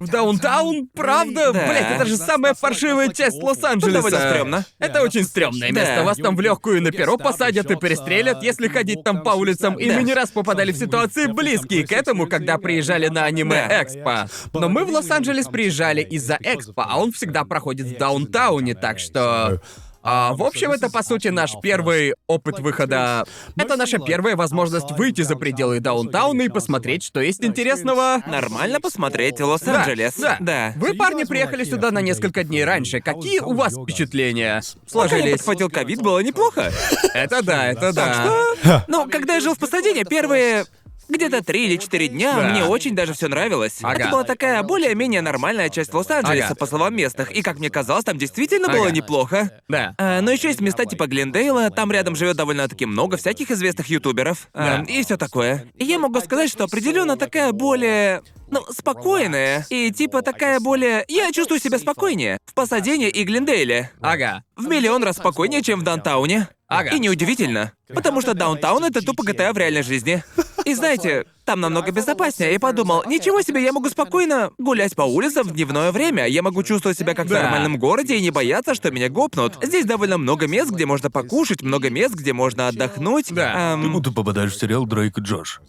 В 0.00 0.08
даунтаун? 0.08 0.88
Правда? 0.94 1.52
Да. 1.52 1.66
Блять, 1.66 1.92
это 1.96 2.06
же 2.06 2.16
самая 2.16 2.54
паршивая 2.54 3.08
часть 3.08 3.42
Лос-Анджелеса. 3.42 3.94
Довольно 4.02 4.18
стрёмно. 4.30 4.64
Это 4.78 5.02
очень 5.02 5.24
стрёмное 5.24 5.72
Да. 5.72 5.80
место. 5.80 6.04
Вас 6.04 6.16
там 6.18 6.36
в 6.36 6.40
легкую 6.40 6.82
на 6.82 6.90
перо 6.90 7.16
посадят 7.16 7.70
и 7.70 7.76
перестрелят, 7.76 8.42
если 8.42 8.68
ходить 8.68 9.04
там 9.04 9.22
по 9.22 9.30
улицам. 9.30 9.78
И 9.78 9.88
Да. 9.88 9.96
мы 9.96 10.02
не 10.02 10.14
раз 10.14 10.30
попадали 10.30 10.72
в 10.72 10.76
ситуации 10.76 11.26
близкие 11.26 11.86
к 11.86 11.92
этому, 11.92 12.26
когда 12.26 12.58
приезжали 12.58 13.08
на 13.08 13.24
аниме 13.24 13.66
Да. 13.68 13.82
Экспо. 13.82 14.26
Но 14.52 14.68
мы 14.68 14.84
в 14.84 14.90
Лос-Анджелес 14.90 15.46
приезжали 15.46 16.02
из-за 16.02 16.38
Экспо, 16.40 16.84
а 16.88 16.98
он 16.98 17.12
всегда 17.12 17.44
проходит 17.44 17.86
в 17.86 17.96
даунтауне, 17.98 18.74
так 18.74 18.98
что... 18.98 19.60
А, 20.04 20.34
в 20.34 20.42
общем, 20.42 20.70
это 20.70 20.90
по 20.90 21.02
сути 21.02 21.28
наш 21.28 21.54
первый 21.62 22.14
опыт 22.26 22.60
выхода. 22.60 23.24
Это 23.56 23.76
наша 23.76 23.98
первая 23.98 24.36
возможность 24.36 24.90
выйти 24.92 25.22
за 25.22 25.34
пределы 25.34 25.80
даунтауна 25.80 26.42
и 26.42 26.48
посмотреть, 26.48 27.02
что 27.02 27.20
есть 27.20 27.42
интересного. 27.42 28.22
Нормально 28.26 28.80
посмотреть 28.80 29.40
Лос-Анджелес. 29.40 30.16
да. 30.18 30.36
Да. 30.40 30.72
Вы, 30.76 30.94
парни, 30.94 31.24
приехали 31.24 31.64
сюда 31.64 31.90
на 31.90 32.00
несколько 32.00 32.44
дней 32.44 32.64
раньше. 32.64 33.00
Какие 33.00 33.40
у 33.40 33.54
вас 33.54 33.74
впечатления 33.74 34.62
сложились? 34.86 35.38
подхватил 35.38 35.70
ковид, 35.70 36.02
было 36.02 36.18
неплохо. 36.18 36.70
Это 37.14 37.42
да, 37.42 37.66
это 37.66 37.92
да. 37.92 38.84
Ну, 38.88 39.08
когда 39.08 39.34
я 39.34 39.40
жил 39.40 39.54
в 39.54 39.58
Пасадине, 39.58 40.04
первые 40.04 40.66
где-то 41.08 41.42
три 41.44 41.66
или 41.66 41.76
четыре 41.76 42.08
дня 42.08 42.34
Да. 42.34 42.48
мне 42.50 42.64
очень 42.64 42.94
даже 42.94 43.12
все 43.14 43.28
нравилось. 43.28 43.78
Ага. 43.82 43.94
Это 44.02 44.08
была 44.10 44.24
такая 44.24 44.62
более-менее 44.62 45.20
нормальная 45.20 45.68
часть 45.68 45.92
Лос-Анджелеса, 45.94 46.46
Ага. 46.48 46.54
по 46.56 46.66
словам 46.66 46.94
местных. 46.96 47.30
И 47.32 47.42
как 47.42 47.58
мне 47.58 47.70
казалось, 47.70 48.04
там 48.04 48.18
действительно 48.18 48.68
было 48.68 48.86
Ага. 48.86 48.90
неплохо. 48.94 49.50
Да. 49.68 49.94
А, 49.98 50.20
но 50.20 50.30
еще 50.30 50.48
есть 50.48 50.60
места 50.60 50.84
типа 50.86 51.06
Глендейла, 51.06 51.70
там 51.70 51.92
рядом 51.92 52.16
живет 52.16 52.36
довольно-таки 52.36 52.86
много 52.86 53.16
всяких 53.16 53.50
известных 53.50 53.88
ютуберов. 53.88 54.48
а, 54.54 54.78
Да. 54.78 54.92
и 54.92 55.02
все 55.02 55.16
такое. 55.16 55.66
И 55.76 55.84
я 55.84 55.98
могу 55.98 56.20
сказать, 56.20 56.50
что 56.50 56.64
определенно 56.64 57.16
такая 57.16 57.52
более. 57.52 58.22
Ну, 58.50 58.62
спокойная. 58.70 59.66
И 59.70 59.90
типа 59.90 60.22
такая 60.22 60.60
более. 60.60 61.04
Я 61.08 61.32
чувствую 61.32 61.60
себя 61.60 61.78
спокойнее. 61.78 62.38
В 62.46 62.54
Пасадене 62.54 63.08
и 63.08 63.24
Глендейле. 63.24 63.90
Ага. 64.00 64.44
В 64.56 64.66
миллион 64.68 65.02
раз 65.02 65.16
спокойнее, 65.16 65.62
чем 65.62 65.80
в 65.80 65.82
Даунтауне. 65.82 66.48
Ага. 66.78 66.90
И 66.90 66.98
неудивительно. 66.98 67.72
Потому 67.92 68.20
что 68.20 68.34
Даунтаун— 68.34 68.84
это 68.86 69.00
тупо 69.02 69.22
GTA 69.22 69.52
в 69.52 69.58
реальной 69.58 69.82
жизни. 69.82 70.22
И 70.64 70.74
знаете, 70.74 71.26
там 71.44 71.60
намного 71.60 71.90
безопаснее. 71.92 72.52
Я 72.52 72.58
подумал, 72.60 73.02
ничего 73.06 73.42
себе, 73.42 73.62
я 73.62 73.72
могу 73.72 73.88
спокойно 73.90 74.50
гулять 74.58 74.94
по 74.96 75.02
улицам 75.02 75.46
в 75.46 75.52
дневное 75.52 75.92
время. 75.92 76.26
Я 76.26 76.42
могу 76.42 76.62
чувствовать 76.62 76.98
себя 76.98 77.14
как 77.14 77.26
в 77.26 77.30
Да. 77.30 77.42
нормальном 77.42 77.78
городе 77.78 78.16
и 78.16 78.20
не 78.22 78.30
бояться, 78.30 78.74
что 78.74 78.90
меня 78.90 79.08
гопнут. 79.10 79.58
Здесь 79.62 79.84
довольно 79.84 80.16
много 80.16 80.46
мест, 80.46 80.70
где 80.70 80.86
можно 80.86 81.10
покушать, 81.10 81.60
много 81.62 81.90
мест, 81.90 82.14
где 82.14 82.32
можно 82.32 82.68
отдохнуть. 82.68 83.26
Да. 83.30 83.74
Эм, 83.74 83.82
Ты 83.82 83.88
будто 83.90 84.12
попадаешь 84.12 84.52
в 84.52 84.58
сериал 84.58 84.86
Дрейк 84.86 85.18
и 85.18 85.20
Джош. 85.20 85.60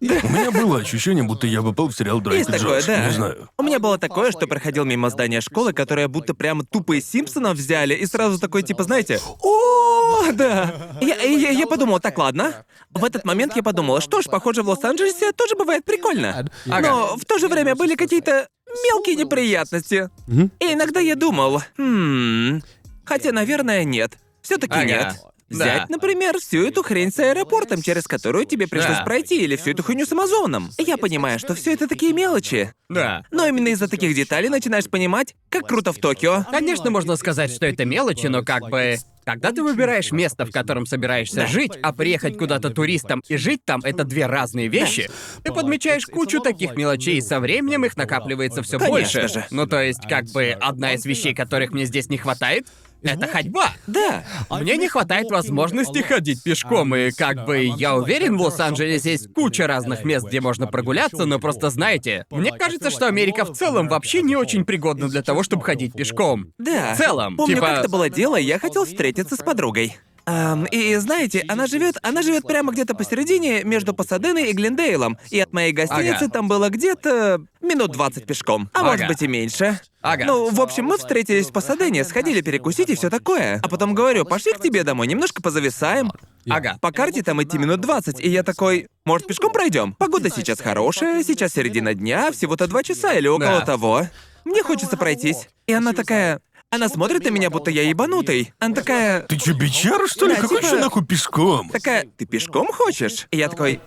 У 0.00 0.04
меня 0.28 0.50
было 0.50 0.78
ощущение, 0.78 1.24
будто 1.24 1.46
я 1.46 1.62
попал 1.62 1.88
в 1.88 1.96
сериал 1.96 2.20
Дрейк 2.20 2.38
Есть 2.38 2.50
и 2.50 2.52
такое, 2.52 2.78
Джош. 2.78 2.86
да. 2.86 3.06
Не 3.06 3.12
знаю. 3.12 3.48
У 3.58 3.62
меня 3.62 3.78
было 3.78 3.98
такое, 3.98 4.30
что 4.30 4.46
проходил 4.46 4.84
мимо 4.84 5.10
здания 5.10 5.40
школы, 5.40 5.72
которое 5.72 6.08
будто 6.08 6.34
прямо 6.34 6.64
тупо 6.64 6.98
из 6.98 7.08
Симпсонов 7.10 7.56
взяли, 7.56 7.94
и 7.94 8.06
сразу 8.06 8.38
такой 8.38 8.62
типа, 8.62 8.84
знаете, 8.84 9.20
о, 9.42 10.32
да. 10.32 10.96
Я, 11.00 11.16
я, 11.22 11.50
я 11.50 11.66
подумал, 11.66 12.00
так, 12.00 12.18
ладно. 12.18 12.64
В 12.90 13.04
этот 13.04 13.24
момент 13.24 13.56
я 13.56 13.62
подумал, 13.62 14.00
что 14.00 14.20
ж, 14.22 14.26
похоже, 14.26 14.62
в 14.62 14.68
Лос-Анджелесе 14.68 15.32
тоже 15.32 15.54
бывает 15.56 15.84
прикольно. 15.84 16.48
Но 16.66 17.16
в 17.16 17.24
то 17.24 17.38
же 17.38 17.48
время 17.48 17.74
были 17.74 17.94
какие-то 17.94 18.48
мелкие 18.92 19.16
неприятности. 19.16 20.10
И 20.28 20.72
иногда 20.72 21.00
я 21.00 21.16
думал, 21.16 21.62
хм, 21.78 22.62
хотя, 23.04 23.32
наверное, 23.32 23.84
нет. 23.84 24.12
Все-таки 24.42 24.74
Ага. 24.74 24.84
нет. 24.84 25.14
Да. 25.48 25.56
Взять, 25.64 25.88
например, 25.88 26.38
всю 26.38 26.66
эту 26.66 26.82
хрень 26.82 27.12
с 27.12 27.18
аэропортом, 27.20 27.80
через 27.82 28.08
которую 28.08 28.46
тебе 28.46 28.66
пришлось 28.66 28.98
Да. 28.98 29.04
пройти, 29.04 29.42
или 29.42 29.56
всю 29.56 29.70
эту 29.70 29.82
хуйню 29.84 30.04
с 30.04 30.12
Амазоном. 30.12 30.70
Я 30.78 30.96
понимаю, 30.96 31.38
что 31.38 31.54
все 31.54 31.72
это 31.72 31.86
такие 31.86 32.12
мелочи. 32.12 32.72
Да. 32.88 33.24
Но 33.30 33.46
именно 33.46 33.68
из-за 33.68 33.88
таких 33.88 34.14
деталей 34.14 34.48
начинаешь 34.48 34.88
понимать, 34.88 35.34
как 35.48 35.66
круто 35.68 35.92
в 35.92 35.98
Токио. 35.98 36.44
Конечно, 36.50 36.90
можно 36.90 37.16
сказать, 37.16 37.52
что 37.52 37.66
это 37.66 37.84
мелочи, 37.84 38.26
но 38.26 38.42
как 38.42 38.68
бы... 38.70 38.96
Когда 39.24 39.50
ты 39.50 39.60
выбираешь 39.64 40.12
место, 40.12 40.46
в 40.46 40.52
котором 40.52 40.86
собираешься 40.86 41.48
жить, 41.48 41.72
а 41.82 41.92
приехать 41.92 42.38
куда-то 42.38 42.70
туристом 42.70 43.24
и 43.26 43.36
жить 43.36 43.60
там— 43.64 43.80
это 43.82 44.04
две 44.04 44.26
разные 44.26 44.68
вещи, 44.68 45.10
ты 45.42 45.52
подмечаешь 45.52 46.06
кучу 46.06 46.38
таких 46.40 46.76
мелочей, 46.76 47.16
и 47.16 47.20
со 47.20 47.40
временем 47.40 47.84
их 47.84 47.96
накапливается 47.96 48.62
все 48.62 48.78
Конечно 48.78 49.22
больше. 49.22 49.34
же. 49.34 49.46
Ну, 49.50 49.66
то 49.66 49.82
есть, 49.82 50.06
как 50.08 50.26
бы, 50.26 50.50
одна 50.52 50.92
из 50.94 51.04
вещей, 51.04 51.34
которых 51.34 51.72
мне 51.72 51.86
здесь 51.86 52.08
не 52.08 52.18
хватает, 52.18 52.68
это 53.02 53.26
ходьба. 53.26 53.72
Да. 53.86 54.24
Мне 54.50 54.76
не 54.76 54.88
хватает 54.88 55.30
возможности 55.30 55.98
ходить 55.98 56.42
пешком, 56.42 56.94
и 56.94 57.10
как 57.10 57.44
бы 57.44 57.64
я 57.64 57.94
уверен, 57.94 58.36
в 58.36 58.42
Лос-Анджелесе 58.42 59.12
есть 59.12 59.32
куча 59.32 59.66
разных 59.66 60.04
мест, 60.04 60.26
где 60.26 60.40
можно 60.40 60.66
прогуляться, 60.66 61.26
но 61.26 61.38
просто 61.38 61.70
знаете, 61.70 62.26
мне 62.30 62.52
кажется, 62.52 62.90
что 62.90 63.06
Америка 63.06 63.44
в 63.44 63.52
целом 63.52 63.88
вообще 63.88 64.22
не 64.22 64.36
очень 64.36 64.64
пригодна 64.64 65.08
для 65.08 65.22
того, 65.22 65.42
чтобы 65.42 65.62
ходить 65.62 65.94
пешком. 65.94 66.52
Да. 66.58 66.94
В 66.94 66.98
целом, 66.98 67.36
Помню, 67.36 67.56
типа... 67.56 67.66
как 67.66 67.78
это 67.80 67.88
было 67.88 68.10
дело, 68.10 68.36
я 68.36 68.58
хотел 68.58 68.84
встретиться 68.84 69.36
с 69.36 69.40
подругой. 69.40 69.96
Ам, 70.28 70.64
и 70.64 70.96
знаете, 70.96 71.44
она 71.46 71.68
живет, 71.68 71.98
она 72.02 72.20
живет 72.22 72.44
прямо 72.48 72.72
где-то 72.72 72.94
посередине 72.96 73.62
между 73.62 73.94
Пасаденой 73.94 74.50
и 74.50 74.52
Глендейлом. 74.52 75.18
И 75.30 75.38
от 75.38 75.52
моей 75.52 75.72
гостиницы 75.72 76.24
Ага. 76.24 76.30
там 76.30 76.48
было 76.48 76.68
где-то 76.68 77.40
минут 77.60 77.92
20 77.92 78.26
пешком. 78.26 78.68
А 78.72 78.82
может 78.82 79.02
Ага. 79.02 79.08
быть 79.12 79.22
и 79.22 79.28
меньше. 79.28 79.78
Ага. 80.02 80.24
Ну, 80.24 80.50
в 80.50 80.60
общем, 80.60 80.86
мы 80.86 80.98
встретились 80.98 81.46
в 81.46 81.52
Пасадене, 81.52 82.02
сходили 82.04 82.40
перекусить 82.40 82.90
и 82.90 82.96
все 82.96 83.08
такое. 83.08 83.60
А 83.62 83.68
потом 83.68 83.94
говорю, 83.94 84.24
пошли 84.24 84.52
к 84.52 84.60
тебе 84.60 84.82
домой, 84.82 85.06
немножко 85.06 85.40
позависаем. 85.40 86.10
Ага. 86.50 86.76
По 86.80 86.90
карте 86.90 87.22
там 87.22 87.40
идти 87.42 87.56
минут 87.58 87.80
20, 87.80 88.18
и 88.20 88.28
я 88.28 88.42
такой, 88.42 88.88
может, 89.04 89.28
пешком 89.28 89.52
пройдем? 89.52 89.94
Погода 89.94 90.28
сейчас 90.28 90.60
хорошая, 90.60 91.22
сейчас 91.22 91.52
середина 91.52 91.94
дня, 91.94 92.32
всего-то 92.32 92.66
два 92.66 92.82
часа 92.82 93.12
или 93.14 93.28
около 93.28 93.60
Да. 93.60 93.64
того. 93.64 94.02
Мне 94.44 94.62
хочется 94.64 94.96
пройтись. 94.96 95.48
И 95.68 95.72
она 95.72 95.92
такая... 95.92 96.40
Она 96.70 96.88
смотрит 96.88 97.24
на 97.24 97.28
меня, 97.28 97.48
будто 97.48 97.70
я 97.70 97.82
ебанутый. 97.82 98.52
Она 98.58 98.74
такая... 98.74 99.22
Ты 99.22 99.36
чё, 99.36 99.54
бичар, 99.54 100.00
что 100.08 100.26
ли? 100.26 100.34
Да, 100.34 100.40
Какой 100.42 100.58
типа- 100.58 100.68
же 100.68 100.78
нахуй 100.80 101.04
пешком? 101.04 101.68
Такая, 101.70 102.06
ты 102.16 102.26
пешком 102.26 102.68
хочешь? 102.72 103.26
И 103.30 103.38
я 103.38 103.48
такой... 103.48 103.80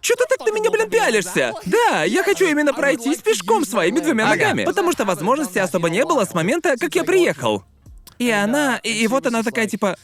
Чё 0.00 0.14
ты 0.16 0.24
так 0.28 0.46
на 0.46 0.52
меня, 0.52 0.70
блин, 0.70 0.90
пялишься? 0.90 1.52
Да, 1.64 2.02
я 2.02 2.22
хочу 2.24 2.44
именно 2.46 2.74
пройтись 2.74 3.18
пешком 3.18 3.64
своими 3.64 4.00
двумя 4.00 4.24
Ага. 4.24 4.34
ногами. 4.34 4.64
Потому 4.64 4.92
что 4.92 5.04
возможности 5.06 5.58
особо 5.58 5.88
не 5.88 6.04
было 6.04 6.24
с 6.24 6.34
момента, 6.34 6.76
как 6.78 6.94
я 6.94 7.04
приехал. 7.04 7.64
И 8.18 8.30
она... 8.30 8.78
И, 8.82 8.90
и 8.92 9.06
вот 9.06 9.26
она 9.26 9.42
такая, 9.42 9.66
типа... 9.66 9.96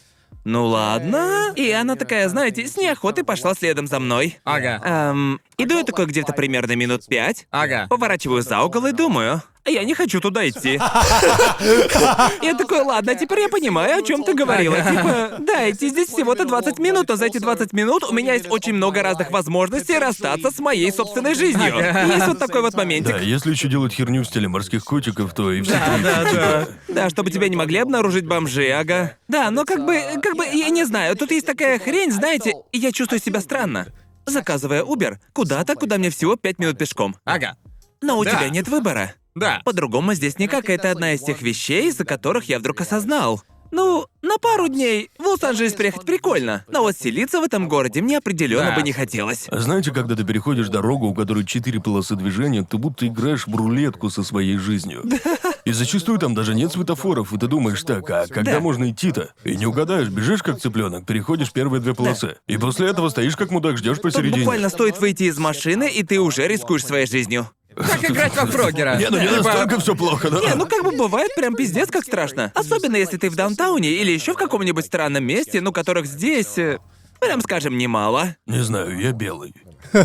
Ну 0.44 0.66
ладно. 0.68 1.52
И 1.54 1.70
она 1.70 1.96
такая, 1.96 2.26
знаете, 2.30 2.66
с 2.66 2.78
неохотой 2.78 3.24
пошла 3.24 3.54
следом 3.54 3.86
за 3.86 4.00
мной. 4.00 4.38
Ага. 4.44 4.80
Эм, 4.82 5.40
иду 5.58 5.76
я 5.76 5.84
такой 5.84 6.06
где-то 6.06 6.32
примерно 6.32 6.72
минут 6.76 7.04
пять. 7.06 7.46
Ага. 7.50 7.86
Поворачиваю 7.90 8.40
за 8.40 8.62
угол 8.62 8.86
и 8.86 8.92
думаю, 8.92 9.34
«А 9.34 9.42
я 9.66 9.84
не 9.84 9.94
хочу 9.94 10.20
туда 10.20 10.48
идти. 10.48 10.80
Я 12.42 12.54
такой, 12.54 12.80
ладно, 12.80 13.14
теперь 13.14 13.40
я 13.40 13.48
понимаю, 13.48 13.98
о 13.98 14.02
чем 14.02 14.24
ты 14.24 14.34
говорила. 14.34 14.76
Типа, 14.76 15.36
да, 15.40 15.70
идти 15.70 15.88
здесь 15.88 16.08
всего-то 16.08 16.44
20 16.44 16.78
минут, 16.78 17.08
но 17.08 17.16
за 17.16 17.26
эти 17.26 17.38
20 17.38 17.72
минут 17.72 18.04
у 18.04 18.12
меня 18.12 18.34
есть 18.34 18.50
очень 18.50 18.72
много 18.74 19.02
разных 19.02 19.30
возможностей 19.30 19.98
расстаться 19.98 20.50
с 20.50 20.58
моей 20.58 20.90
собственной 20.92 21.34
жизнью. 21.34 21.76
Есть 21.76 22.26
вот 22.26 22.38
такой 22.38 22.62
вот 22.62 22.74
моментик. 22.74 23.12
Да, 23.12 23.18
если 23.18 23.50
еще 23.50 23.68
делать 23.68 23.92
херню 23.92 24.22
в 24.22 24.26
стиле 24.26 24.48
морских 24.48 24.84
котиков, 24.84 25.34
то 25.34 25.52
и 25.52 25.62
все. 25.62 25.72
Да, 26.02 26.24
да. 26.32 26.68
Да, 26.88 27.10
чтобы 27.10 27.30
тебя 27.30 27.48
не 27.48 27.56
могли 27.56 27.78
обнаружить 27.78 28.26
бомжи, 28.26 28.68
ага. 28.70 29.16
Да, 29.28 29.50
но 29.50 29.64
как 29.64 29.84
бы, 29.84 30.00
как 30.22 30.36
бы, 30.36 30.44
я 30.46 30.70
не 30.70 30.84
знаю, 30.84 31.16
тут 31.16 31.30
есть 31.30 31.46
такая 31.46 31.78
хрень, 31.78 32.12
знаете, 32.12 32.52
и 32.72 32.78
я 32.78 32.92
чувствую 32.92 33.20
себя 33.20 33.40
странно. 33.40 33.86
Заказывая 34.26 34.82
Uber 34.84 35.16
куда-то, 35.32 35.74
куда 35.74 35.98
мне 35.98 36.10
всего 36.10 36.36
5 36.36 36.58
минут 36.58 36.78
пешком. 36.78 37.16
Ага. 37.24 37.56
Но 38.02 38.18
у 38.18 38.24
Да. 38.24 38.30
тебя 38.32 38.48
нет 38.48 38.68
выбора. 38.68 39.14
Да. 39.34 39.60
По-другому 39.64 40.14
здесь 40.14 40.38
никак. 40.38 40.68
Это 40.70 40.90
одна 40.90 41.12
из 41.14 41.20
тех 41.20 41.40
вещей, 41.42 41.88
из-за 41.88 42.04
которых 42.04 42.44
я 42.48 42.58
вдруг 42.58 42.80
осознал. 42.80 43.42
Ну, 43.72 44.06
на 44.20 44.36
пару 44.38 44.66
дней 44.66 45.10
в 45.16 45.22
Лос-Анджелес 45.28 45.74
приехать 45.74 46.04
прикольно, 46.04 46.64
но 46.66 46.80
вот 46.82 46.96
селиться 46.96 47.38
в 47.40 47.44
этом 47.44 47.68
городе 47.68 48.02
мне 48.02 48.18
определенно 48.18 48.70
Да. 48.70 48.74
бы 48.74 48.82
не 48.82 48.90
хотелось. 48.90 49.46
А 49.48 49.60
знаете, 49.60 49.92
когда 49.92 50.16
ты 50.16 50.24
переходишь 50.24 50.68
дорогу, 50.68 51.06
у 51.06 51.14
которой 51.14 51.44
четыре 51.44 51.80
полосы 51.80 52.16
движения, 52.16 52.64
ты 52.68 52.78
будто 52.78 53.06
играешь 53.06 53.46
в 53.46 53.54
рулетку 53.54 54.10
со 54.10 54.24
своей 54.24 54.56
жизнью. 54.58 55.04
И 55.64 55.70
зачастую 55.70 56.18
там 56.18 56.34
даже 56.34 56.54
нет 56.56 56.72
светофоров, 56.72 57.32
и 57.32 57.38
ты 57.38 57.46
думаешь, 57.46 57.82
так, 57.84 58.10
а 58.10 58.26
когда 58.26 58.54
Да. 58.54 58.60
можно 58.60 58.90
идти-то? 58.90 59.34
И 59.44 59.54
не 59.56 59.66
угадаешь, 59.66 60.08
бежишь 60.08 60.42
как 60.42 60.58
цыпленок, 60.58 61.06
переходишь 61.06 61.52
первые 61.52 61.80
две 61.80 61.94
полосы. 61.94 62.36
И 62.48 62.56
после 62.56 62.88
этого 62.88 63.08
стоишь 63.10 63.36
как 63.36 63.52
мудак, 63.52 63.76
ждешь 63.76 63.98
Тут 63.98 64.02
посередине. 64.04 64.38
буквально 64.38 64.68
стоит 64.70 64.98
выйти 64.98 65.24
из 65.24 65.38
машины, 65.38 65.88
и 65.88 66.02
ты 66.02 66.18
уже 66.18 66.48
рискуешь 66.48 66.84
своей 66.84 67.06
жизнью. 67.06 67.48
Как 67.76 68.10
играть 68.10 68.36
во 68.36 68.46
Фрогера? 68.46 68.96
Не, 68.96 69.10
ну 69.10 69.18
не 69.18 69.28
Типа, 69.28 69.42
настолько 69.42 69.80
все 69.80 69.94
плохо, 69.94 70.30
да? 70.30 70.40
Не, 70.40 70.54
ну 70.54 70.66
как 70.66 70.84
бы 70.84 70.92
бывает 70.92 71.34
прям 71.34 71.54
пиздец 71.54 71.90
как 71.90 72.04
страшно. 72.04 72.52
Особенно 72.54 72.96
если 72.96 73.16
ты 73.16 73.30
в 73.30 73.36
даунтауне 73.36 73.90
или 73.90 74.12
еще 74.12 74.34
в 74.34 74.36
каком-нибудь 74.36 74.86
странном 74.86 75.24
месте, 75.24 75.60
ну 75.60 75.72
которых 75.72 76.06
здесь, 76.06 76.58
э, 76.58 76.78
прям 77.20 77.40
скажем, 77.40 77.78
немало. 77.78 78.36
Не 78.46 78.62
знаю, 78.62 78.98
я 78.98 79.12
белый. 79.12 79.54
Да, 79.92 80.04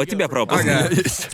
у 0.00 0.04
тебя 0.04 0.28
пропуск. 0.28 0.60
Ага. 0.60 0.88
Есть. 0.90 1.30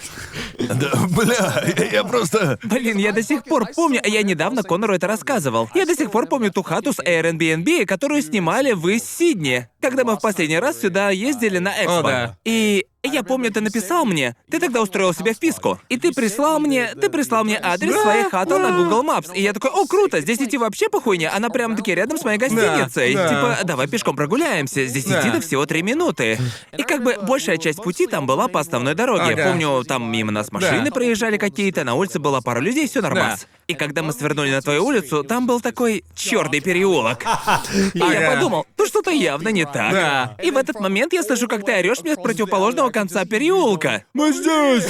Да, 0.58 0.92
бля, 1.08 1.64
я- 1.92 2.04
просто... 2.04 2.58
Блин, 2.62 2.98
я 2.98 3.12
до 3.12 3.22
сих 3.22 3.44
пор 3.44 3.66
помню, 3.74 4.00
я 4.04 4.22
недавно 4.22 4.62
Конору 4.62 4.94
это 4.94 5.06
рассказывал. 5.06 5.70
Я 5.74 5.86
до 5.86 5.94
сих 5.94 6.10
пор 6.10 6.26
помню 6.26 6.52
ту 6.52 6.62
хату 6.62 6.92
с 6.92 6.98
Airbnb, 6.98 7.86
которую 7.86 8.22
снимали 8.22 8.72
в 8.72 8.98
Сидне, 8.98 9.70
когда 9.80 10.04
мы 10.04 10.16
в 10.16 10.20
последний 10.20 10.58
раз 10.58 10.80
сюда 10.80 11.10
ездили 11.10 11.58
на 11.58 11.70
Экспо. 11.70 11.98
О, 11.98 12.02
да. 12.02 12.36
И 12.44 12.86
я 13.08 13.22
помню, 13.22 13.50
ты 13.50 13.60
написал 13.60 14.04
мне, 14.04 14.36
ты 14.50 14.58
тогда 14.60 14.82
устроил 14.82 15.14
себе 15.14 15.32
вписку, 15.32 15.80
и 15.88 15.96
ты 15.98 16.12
прислал 16.12 16.58
мне, 16.60 16.94
ты 16.94 17.08
прислал 17.08 17.44
мне 17.44 17.58
адрес 17.62 17.94
своей 18.02 18.24
хаты 18.24 18.58
на 18.58 18.70
Google 18.76 19.02
Maps, 19.04 19.34
и 19.34 19.40
я 19.42 19.52
такой, 19.52 19.70
о, 19.70 19.86
круто, 19.86 20.20
здесь 20.20 20.38
идти 20.40 20.58
вообще 20.58 20.88
по 20.88 21.00
хуйне, 21.00 21.28
она 21.28 21.48
прям 21.48 21.76
таки 21.76 21.94
рядом 21.94 22.18
с 22.18 22.24
моей 22.24 22.38
гостиницей. 22.38 23.14
да. 23.14 23.28
Типа, 23.28 23.58
давай 23.64 23.88
пешком 23.88 24.16
прогуляемся, 24.16 24.84
здесь 24.86 25.04
Да. 25.04 25.20
идти-то 25.20 25.40
всего 25.40 25.64
три 25.66 25.82
минуты. 25.82 26.38
И 26.76 26.82
как 26.82 27.02
бы 27.02 27.16
большая 27.22 27.56
часть 27.56 27.82
пути 27.82 28.06
там 28.06 28.26
была 28.26 28.48
по 28.48 28.60
основной 28.60 28.94
дороге. 28.94 29.32
Ага. 29.34 29.44
Помню, 29.50 29.82
там 29.84 30.10
мимо 30.10 30.30
нас 30.32 30.52
машины 30.52 30.86
Да. 30.86 30.90
проезжали 30.92 31.36
какие-то, 31.38 31.84
на 31.84 31.94
улице 31.94 32.18
была 32.18 32.40
пара 32.40 32.60
людей, 32.60 32.86
все 32.86 33.00
нормас. 33.00 33.40
Да. 33.40 33.46
И 33.70 33.74
когда 33.74 34.02
мы 34.02 34.12
свернули 34.12 34.50
на 34.50 34.60
твою 34.60 34.84
улицу, 34.84 35.22
там 35.22 35.46
был 35.46 35.60
такой 35.60 36.02
черный 36.16 36.60
переулок. 36.60 37.22
И 37.94 37.98
я 37.98 38.04
Ага. 38.28 38.34
подумал, 38.34 38.66
тут 38.76 38.88
что-то 38.88 39.10
явно 39.10 39.50
не 39.50 39.64
так. 39.64 39.92
Да. 39.92 40.36
И 40.42 40.50
в 40.50 40.56
этот 40.56 40.80
момент 40.80 41.12
я 41.12 41.22
слышу, 41.22 41.46
как 41.46 41.64
ты 41.64 41.72
орешь 41.72 42.00
мне 42.02 42.14
с 42.14 42.18
противоположного 42.20 42.90
конца 42.90 43.24
переулка. 43.24 44.04
Мы 44.12 44.32
здесь! 44.32 44.86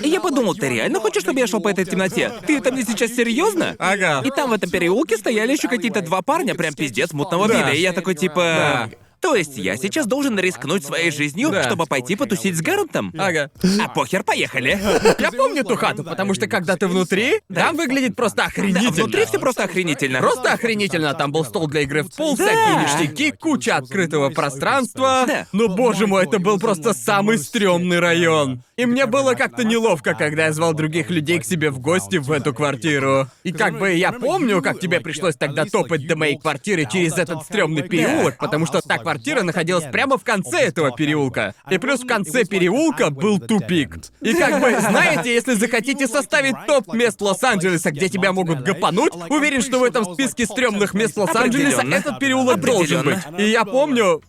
И 0.00 0.08
я 0.08 0.20
подумал, 0.20 0.54
ты 0.54 0.68
реально 0.68 1.00
хочешь, 1.00 1.22
чтобы 1.22 1.40
я 1.40 1.46
шел 1.48 1.60
по 1.60 1.68
этой 1.68 1.84
темноте? 1.84 2.32
Ты 2.46 2.58
это 2.58 2.70
мне 2.70 2.84
сейчас 2.84 3.10
серьезно? 3.12 3.74
Ага. 3.78 4.22
И 4.24 4.30
там 4.30 4.50
в 4.50 4.52
этом 4.52 4.70
переулке 4.70 5.16
стояли 5.16 5.52
еще 5.52 5.66
какие-то 5.68 6.00
два 6.00 6.22
парня, 6.22 6.54
прям 6.54 6.74
пиздец 6.74 7.12
мутного 7.12 7.48
Да. 7.48 7.54
вида. 7.58 7.70
И 7.72 7.80
я 7.80 7.92
такой 7.92 8.14
типа. 8.14 8.36
Да. 8.36 8.90
То 9.20 9.34
есть 9.34 9.56
я 9.58 9.76
сейчас 9.76 10.06
должен 10.06 10.38
рискнуть 10.38 10.84
своей 10.84 11.10
жизнью, 11.10 11.50
Да. 11.50 11.62
чтобы 11.64 11.86
пойти 11.86 12.16
потусить 12.16 12.56
с 12.56 12.62
Гарантом? 12.62 13.12
Ага. 13.18 13.50
А 13.82 13.88
похер, 13.88 14.22
поехали. 14.24 14.78
Я 15.18 15.30
помню 15.30 15.62
ту 15.64 15.76
хату, 15.76 16.02
потому 16.04 16.34
что 16.34 16.46
когда 16.46 16.76
ты 16.76 16.86
внутри, 16.86 17.40
там 17.52 17.76
выглядит 17.76 18.16
просто 18.16 18.38
Да, 18.38 18.44
охренительно. 18.46 18.90
внутри 18.90 19.24
все 19.26 19.38
просто 19.38 19.64
охренительно. 19.64 20.20
Просто 20.20 20.52
охренительно. 20.52 21.12
Там 21.14 21.32
был 21.32 21.44
стол 21.44 21.66
для 21.68 21.82
игры 21.82 22.02
в 22.02 22.14
пул, 22.14 22.36
Да. 22.36 22.44
всякие 22.46 22.82
ништяки, 23.06 23.30
куча 23.32 23.76
открытого 23.76 24.30
пространства. 24.30 25.24
Да. 25.26 25.46
Но, 25.52 25.68
боже 25.68 26.06
мой, 26.06 26.24
это 26.24 26.38
был 26.38 26.58
просто 26.58 26.94
самый 26.94 27.38
стрёмный 27.38 27.98
район. 27.98 28.62
И 28.76 28.86
мне 28.86 29.04
было 29.04 29.34
как-то 29.34 29.64
неловко, 29.64 30.14
когда 30.14 30.46
я 30.46 30.52
звал 30.52 30.72
других 30.72 31.10
людей 31.10 31.38
к 31.38 31.44
себе 31.44 31.70
в 31.70 31.78
гости 31.80 32.16
в 32.16 32.32
эту 32.32 32.54
квартиру. 32.54 33.28
И 33.44 33.52
как 33.52 33.78
бы 33.78 33.92
я 33.92 34.12
помню, 34.12 34.62
как 34.62 34.80
тебе 34.80 35.00
пришлось 35.00 35.36
тогда 35.36 35.66
топать 35.66 36.06
до 36.06 36.16
моей 36.16 36.38
квартиры 36.38 36.86
через 36.90 37.18
этот 37.18 37.42
стрёмный 37.42 37.82
переулок, 37.82 38.38
потому 38.38 38.64
что 38.64 38.80
та 38.80 38.96
квартира 39.10 39.42
находилась 39.42 39.84
прямо 39.90 40.18
в 40.18 40.24
конце 40.24 40.60
этого 40.60 40.92
переулка. 40.92 41.54
И 41.68 41.78
плюс 41.78 42.00
в 42.00 42.06
конце 42.06 42.44
переулка 42.44 43.10
был 43.10 43.40
тупик. 43.40 43.98
И 44.20 44.34
как 44.34 44.60
бы, 44.60 44.80
знаете, 44.80 45.34
если 45.34 45.54
захотите 45.54 46.06
составить 46.06 46.54
топ 46.66 46.94
мест 46.94 47.20
Лос-Анджелеса, 47.20 47.90
где 47.90 48.08
тебя 48.08 48.32
могут 48.32 48.60
гапануть, 48.60 49.12
уверен, 49.28 49.62
что 49.62 49.80
в 49.80 49.84
этом 49.84 50.14
списке 50.14 50.46
стрёмных 50.46 50.94
мест 50.94 51.16
Лос-Анджелеса 51.16 51.82
этот 51.82 52.20
переулок 52.20 52.60
должен 52.60 53.04
быть. 53.04 53.18
И 53.36 53.50
я 53.50 53.64
помню, 53.64 54.22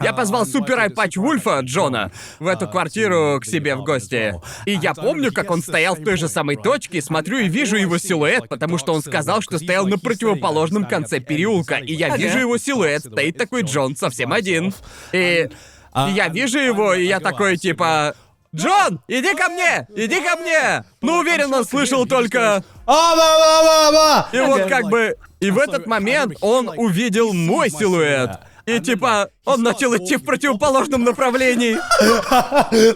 я 0.00 0.12
позвал 0.12 0.46
Супер 0.46 0.78
Айпач 0.78 1.16
Вульфа, 1.16 1.60
Джона, 1.60 2.10
в 2.38 2.46
эту 2.46 2.68
квартиру 2.68 3.38
к 3.40 3.44
себе 3.44 3.76
в 3.76 3.84
гости. 3.84 4.34
И 4.66 4.72
я 4.72 4.94
помню, 4.94 5.32
как 5.32 5.50
он 5.50 5.62
стоял 5.62 5.94
в 5.94 6.02
той 6.02 6.16
же 6.16 6.28
самой 6.28 6.56
точке, 6.56 7.02
смотрю 7.02 7.38
и 7.38 7.48
вижу 7.48 7.76
его 7.76 7.98
силуэт, 7.98 8.48
потому 8.48 8.78
что 8.78 8.94
он 8.94 9.02
сказал, 9.02 9.40
что 9.42 9.58
стоял 9.58 9.86
на 9.86 9.98
противоположном 9.98 10.84
конце 10.84 11.20
переулка. 11.20 11.76
И 11.76 11.94
я 11.94 12.16
вижу 12.16 12.38
его 12.38 12.58
силуэт, 12.58 13.04
стоит 13.04 13.36
такой 13.36 13.62
Джон 13.62 13.96
совсем 13.96 14.32
один. 14.32 14.72
И, 15.12 15.48
и 15.94 16.10
я 16.12 16.28
вижу 16.28 16.58
его, 16.58 16.94
и 16.94 17.06
я 17.06 17.20
такой 17.20 17.56
типа... 17.56 18.14
Джон, 18.52 19.00
иди 19.06 19.32
ко 19.34 19.48
мне! 19.48 19.86
Иди 19.94 20.20
ко 20.20 20.34
мне! 20.40 20.84
Ну, 21.02 21.18
уверен, 21.18 21.54
он 21.54 21.64
слышал 21.64 22.04
только... 22.04 22.64
А-ба-ба-ба-ба! 22.84 24.28
И 24.32 24.40
вот 24.40 24.68
как 24.68 24.86
бы... 24.86 25.14
И 25.38 25.50
в 25.52 25.58
этот 25.58 25.86
момент 25.86 26.34
он 26.40 26.68
увидел 26.68 27.32
мой 27.32 27.70
силуэт. 27.70 28.40
И 28.76 28.80
типа, 28.80 29.30
он 29.44 29.62
начал 29.62 29.96
идти 29.96 30.16
в 30.16 30.24
противоположном 30.24 31.04
направлении. 31.04 31.76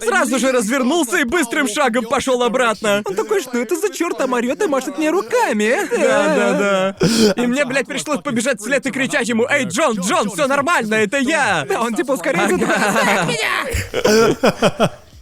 Сразу 0.04 0.38
же 0.38 0.52
развернулся 0.52 1.18
и 1.18 1.24
быстрым 1.24 1.68
шагом 1.68 2.04
пошел 2.06 2.42
обратно. 2.42 3.02
Он 3.04 3.14
такой, 3.14 3.42
что 3.42 3.58
это 3.58 3.76
за 3.76 3.92
черт 3.92 4.18
там 4.18 4.34
орёт 4.34 4.62
и 4.62 4.66
машет 4.66 4.98
мне 4.98 5.10
руками? 5.10 5.74
Да, 5.90 6.34
да, 6.36 6.94
да. 6.96 7.32
И 7.42 7.46
мне, 7.46 7.64
блядь, 7.64 7.86
пришлось 7.86 8.20
побежать 8.20 8.60
вслед 8.60 8.84
и 8.86 8.90
кричать 8.90 9.28
ему, 9.28 9.46
«Эй, 9.48 9.64
Джон, 9.64 9.96
Джон, 9.98 10.30
все 10.30 10.46
нормально, 10.46 10.94
это 10.94 11.18
я!» 11.18 11.64
Да, 11.68 11.80
он 11.82 11.94
типа 11.94 12.12
ускоряется. 12.12 12.56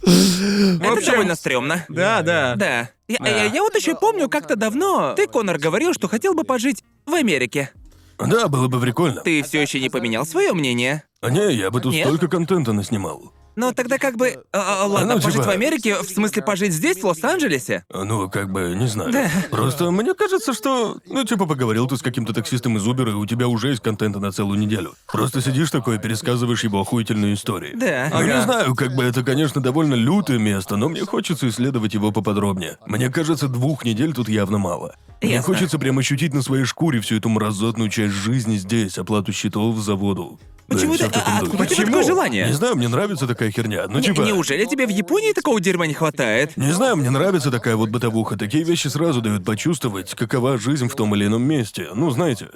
В 0.05 0.81
Это 0.81 0.91
общем, 0.91 1.11
довольно 1.11 1.35
стрёмно. 1.35 1.85
Да, 1.87 2.21
да. 2.21 2.55
Да. 2.57 2.89
Я, 3.07 3.17
я- 3.29 3.45
я 3.45 3.61
вот 3.61 3.75
еще 3.75 3.95
помню, 3.95 4.27
как-то 4.29 4.55
давно 4.55 5.13
ты, 5.15 5.27
Конор, 5.27 5.57
говорил, 5.57 5.93
что 5.93 6.07
хотел 6.07 6.33
бы 6.33 6.43
пожить 6.43 6.83
в 7.05 7.13
Америке. 7.13 7.71
Да, 8.17 8.47
было 8.47 8.67
бы 8.67 8.79
прикольно. 8.79 9.21
Ты 9.21 9.43
все 9.43 9.61
еще 9.61 9.79
не 9.79 9.89
поменял 9.89 10.25
свое 10.25 10.53
мнение. 10.53 11.03
А 11.23 11.29
не, 11.29 11.53
я 11.55 11.71
бы 11.71 11.79
тут 11.79 11.93
Нет? 11.93 12.05
столько 12.07 12.27
контента 12.27 12.73
наснимал. 12.73 13.31
Но 13.55 13.71
тогда 13.71 13.99
как 13.99 14.17
бы... 14.17 14.43
а, 14.51 14.81
а, 14.83 14.87
ладно, 14.87 15.13
Ну, 15.13 15.21
пожить 15.21 15.33
типа- 15.41 15.43
в 15.45 15.49
Америке, 15.49 16.01
в 16.01 16.09
смысле 16.09 16.41
пожить 16.41 16.73
здесь, 16.73 16.97
в 16.97 17.05
Лос-Анджелесе? 17.05 17.85
А, 17.93 18.03
Ну, 18.03 18.27
как 18.27 18.51
бы, 18.51 18.73
не 18.75 18.87
знаю. 18.87 19.13
Просто 19.51 19.91
мне 19.91 20.15
кажется, 20.15 20.53
что... 20.53 20.97
Ну, 21.05 21.23
типа, 21.23 21.45
поговорил 21.45 21.87
ты 21.87 21.95
с 21.97 22.01
каким-то 22.01 22.33
таксистом 22.33 22.77
из 22.77 22.87
Uber, 22.87 23.11
и 23.11 23.13
у 23.13 23.25
тебя 23.27 23.47
уже 23.47 23.69
есть 23.69 23.81
контента 23.83 24.19
на 24.19 24.31
целую 24.31 24.57
неделю. 24.59 24.95
Просто 25.11 25.39
сидишь 25.39 25.69
такой 25.69 25.97
и 25.97 25.99
пересказываешь 25.99 26.63
его 26.63 26.81
охуительные 26.81 27.35
истории. 27.35 27.75
Да. 27.75 28.09
Ну, 28.11 28.23
не 28.23 28.31
Ага. 28.31 28.41
знаю, 28.41 28.75
как 28.75 28.95
бы 28.95 29.03
это, 29.03 29.21
конечно, 29.23 29.61
довольно 29.61 29.93
лютое 29.93 30.39
место, 30.39 30.75
но 30.75 30.89
мне 30.89 31.05
хочется 31.05 31.47
исследовать 31.47 31.93
его 31.93 32.11
поподробнее. 32.11 32.79
Мне 32.87 33.11
кажется, 33.11 33.47
двух 33.47 33.85
недель 33.85 34.13
тут 34.13 34.29
явно 34.29 34.57
мало. 34.57 34.95
Мне 35.21 35.33
Ясно. 35.35 35.53
хочется 35.53 35.77
прям 35.77 35.99
ощутить 35.99 36.33
на 36.33 36.41
своей 36.41 36.65
шкуре 36.65 36.99
всю 37.01 37.17
эту 37.17 37.29
мразотную 37.29 37.89
часть 37.91 38.13
жизни 38.15 38.57
здесь, 38.57 38.97
оплату 38.97 39.31
счетов 39.31 39.77
за 39.77 39.93
воду. 39.93 40.39
Да, 40.67 40.75
Почему 40.75 40.93
всё 40.93 41.09
ты... 41.09 41.12
в 41.13 41.19
таком 41.19 41.33
а, 41.35 41.39
духе. 41.39 41.51
Откуда 41.51 41.63
у 41.63 41.75
тебя 41.75 41.85
такое 41.85 42.03
желание? 42.03 42.47
Не 42.47 42.53
знаю, 42.53 42.75
мне 42.75 42.87
нравится 42.87 43.27
такая 43.27 43.51
херня. 43.51 43.85
Ну, 43.87 43.99
Не- 43.99 44.05
типа... 44.05 44.21
Неужели 44.21 44.65
тебе 44.65 44.85
в 44.85 44.89
Японии 44.89 45.33
такого 45.33 45.59
дерьма 45.59 45.87
не 45.87 45.93
хватает? 45.93 46.57
Не 46.57 46.71
знаю, 46.71 46.97
мне 46.97 47.09
нравится 47.09 47.51
такая 47.51 47.75
вот 47.75 47.89
бытовуха. 47.89 48.37
Такие 48.37 48.63
вещи 48.63 48.87
сразу 48.87 49.21
дают 49.21 49.45
почувствовать, 49.45 50.13
какова 50.15 50.57
жизнь 50.57 50.87
в 50.87 50.95
том 50.95 51.15
или 51.15 51.25
ином 51.25 51.43
месте. 51.43 51.89
Ну, 51.93 52.09
знаете, 52.11 52.49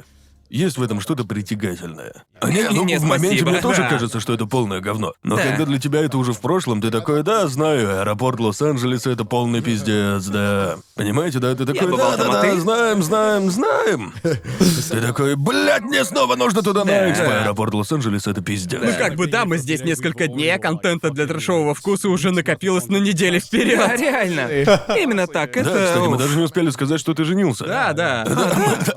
есть 0.50 0.78
в 0.78 0.84
этом 0.84 1.00
что-то 1.02 1.24
притягательное. 1.26 2.14
А 2.39 2.50
не, 2.52 2.64
ну, 2.70 2.86
Не, 2.86 2.98
в 3.00 3.04
моменте 3.04 3.38
спасибо. 3.39 3.50
мне 3.52 3.62
тоже 3.62 3.82
Да. 3.84 3.89
кажется, 3.89 4.20
что 4.20 4.34
это 4.34 4.45
полное 4.45 4.80
говно. 4.80 5.14
Но 5.24 5.36
Да. 5.36 5.43
когда 5.43 5.66
для 5.66 5.80
тебя 5.80 6.02
это 6.02 6.18
уже 6.18 6.34
в 6.34 6.39
прошлом, 6.39 6.82
ты 6.82 6.91
такой, 6.91 7.24
да, 7.24 7.48
знаю, 7.48 8.02
аэропорт 8.02 8.39
Лос-Анджелеса 8.39 9.10
это 9.12 9.26
полный 9.26 9.62
пиздец, 9.62 10.26
да. 10.26 10.78
Понимаете, 10.95 11.39
да, 11.39 11.56
ты 11.56 11.66
такой, 11.66 11.89
бывал 11.89 12.12
да, 12.12 12.18
там, 12.18 12.32
да, 12.32 12.39
а 12.39 12.43
да, 12.43 12.52
ты?» 12.52 12.60
знаем, 12.60 13.04
знаем, 13.04 13.52
знаем. 13.52 14.14
Ты 14.24 15.02
такой, 15.02 15.36
блядь, 15.36 15.82
мне 15.84 16.04
снова 16.06 16.36
нужно 16.36 16.62
туда 16.62 16.86
на 16.86 17.12
экспо. 17.12 17.26
Да. 17.26 17.41
Аэропорт 17.43 17.74
Лос-Анджелеса 17.74 18.32
это 18.32 18.41
пиздец. 18.41 18.82
Ну 18.82 18.91
как 18.98 19.16
бы 19.16 19.28
да, 19.28 19.45
мы 19.45 19.58
здесь 19.58 19.82
несколько 19.84 20.28
дней, 20.28 20.54
а 20.56 20.60
контента 20.60 21.10
для 21.12 21.28
трэшового 21.28 21.74
вкуса 21.76 22.10
уже 22.10 22.32
накопилось 22.32 22.88
на 22.88 22.98
недели 22.98 23.39
Да, 23.39 23.45
вперед. 23.45 24.00
реально. 24.00 24.50
Именно 24.98 25.28
так. 25.28 25.54
Да, 25.54 25.60
Это... 25.62 25.70
кстати, 25.70 26.00
мы 26.08 26.16
уф. 26.16 26.18
даже 26.20 26.38
не 26.38 26.43
успели 26.43 26.70
сказать, 26.70 27.00
что 27.00 27.14
ты 27.14 27.24
женился. 27.26 27.66
Да, 27.66 27.93
да. 27.93 28.24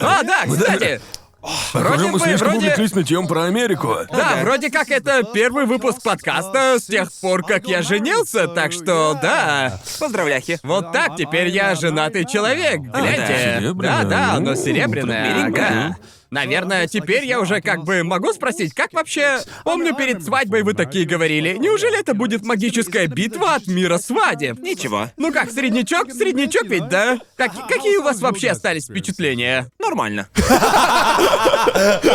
А, 0.01 0.23
да, 0.23 0.45
кстати. 0.47 1.01
Похоже, 1.41 1.89
Вроде 1.89 2.05
мы 2.07 2.13
бы, 2.13 2.21
слишком 2.21 2.49
вроде- 2.49 2.67
увлеклись 2.67 2.95
нытьем 2.95 3.27
про 3.27 3.45
Америку. 3.45 3.97
Да, 4.13 4.39
вроде 4.43 4.71
как 4.71 4.91
это 4.91 5.23
первый 5.33 5.65
выпуск 5.67 6.03
подкаста 6.03 6.77
с 6.79 6.85
тех 6.85 7.11
пор, 7.21 7.43
как 7.43 7.67
я 7.67 7.81
женился, 7.83 8.47
так 8.49 8.73
что 8.73 9.19
да. 9.21 9.81
Поздравляхи. 9.99 10.59
Вот 10.63 10.93
так, 10.93 11.17
теперь 11.17 11.49
я 11.49 11.75
женатый 11.75 12.27
человек, 12.27 12.81
гляньте. 12.81 13.57
Серебряная, 13.61 14.05
Да, 14.05 14.11
да, 14.11 14.33
ну, 14.41 14.51
но 14.51 14.55
серебряная, 14.55 15.47
ага. 15.47 15.97
Наверное, 16.31 16.87
теперь 16.87 17.25
я 17.25 17.41
уже 17.41 17.61
как 17.61 17.85
бы 17.85 18.05
могу 18.05 18.33
спросить, 18.33 18.73
как 18.73 18.93
вообще... 18.93 19.41
Помню, 19.65 19.95
перед 19.95 20.23
свадьбой 20.25 20.63
вы 20.63 20.75
такие 20.75 21.05
говорили, 21.05 21.57
неужели 21.57 21.99
это 21.99 22.15
будет 22.15 22.45
магическая 22.45 23.09
битва 23.09 23.55
от 23.57 23.67
мира 23.67 23.99
свадеб? 23.99 24.61
Ничего. 24.61 25.09
Ну 25.17 25.33
как, 25.33 25.51
среднячок? 25.51 26.13
Среднячок 26.13 26.67
ведь, 26.67 26.89
да? 26.89 27.19
Как- 27.37 27.67
какие 27.67 27.97
у 27.97 28.03
вас 28.03 28.21
вообще 28.21 28.51
остались 28.51 28.85
впечатления? 28.85 29.71
Нормально. 29.79 30.29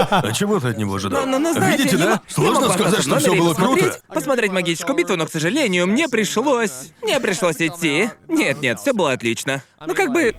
А 0.09 0.31
чего 0.33 0.59
ты 0.59 0.69
от 0.69 0.77
него 0.77 0.95
ожидал? 0.95 1.25
Ну, 1.25 1.39
ну, 1.39 1.53
знаете, 1.53 1.83
Видите, 1.83 1.97
да? 1.97 2.21
Сложно 2.27 2.69
сказать, 2.69 3.01
что 3.01 3.19
все 3.19 3.35
было 3.35 3.53
круто. 3.53 3.99
Посмотреть 4.07 4.51
магическую 4.51 4.95
битву, 4.95 5.15
но, 5.15 5.25
к 5.25 5.31
сожалению, 5.31 5.87
мне 5.87 6.07
пришлось... 6.07 6.91
Мне 7.01 7.19
пришлось 7.19 7.57
идти. 7.59 8.09
Нет, 8.27 8.61
нет, 8.61 8.79
все 8.79 8.93
было 8.93 9.11
отлично. 9.13 9.63
Ну, 9.85 9.93
как 9.93 10.11
бы... 10.11 10.35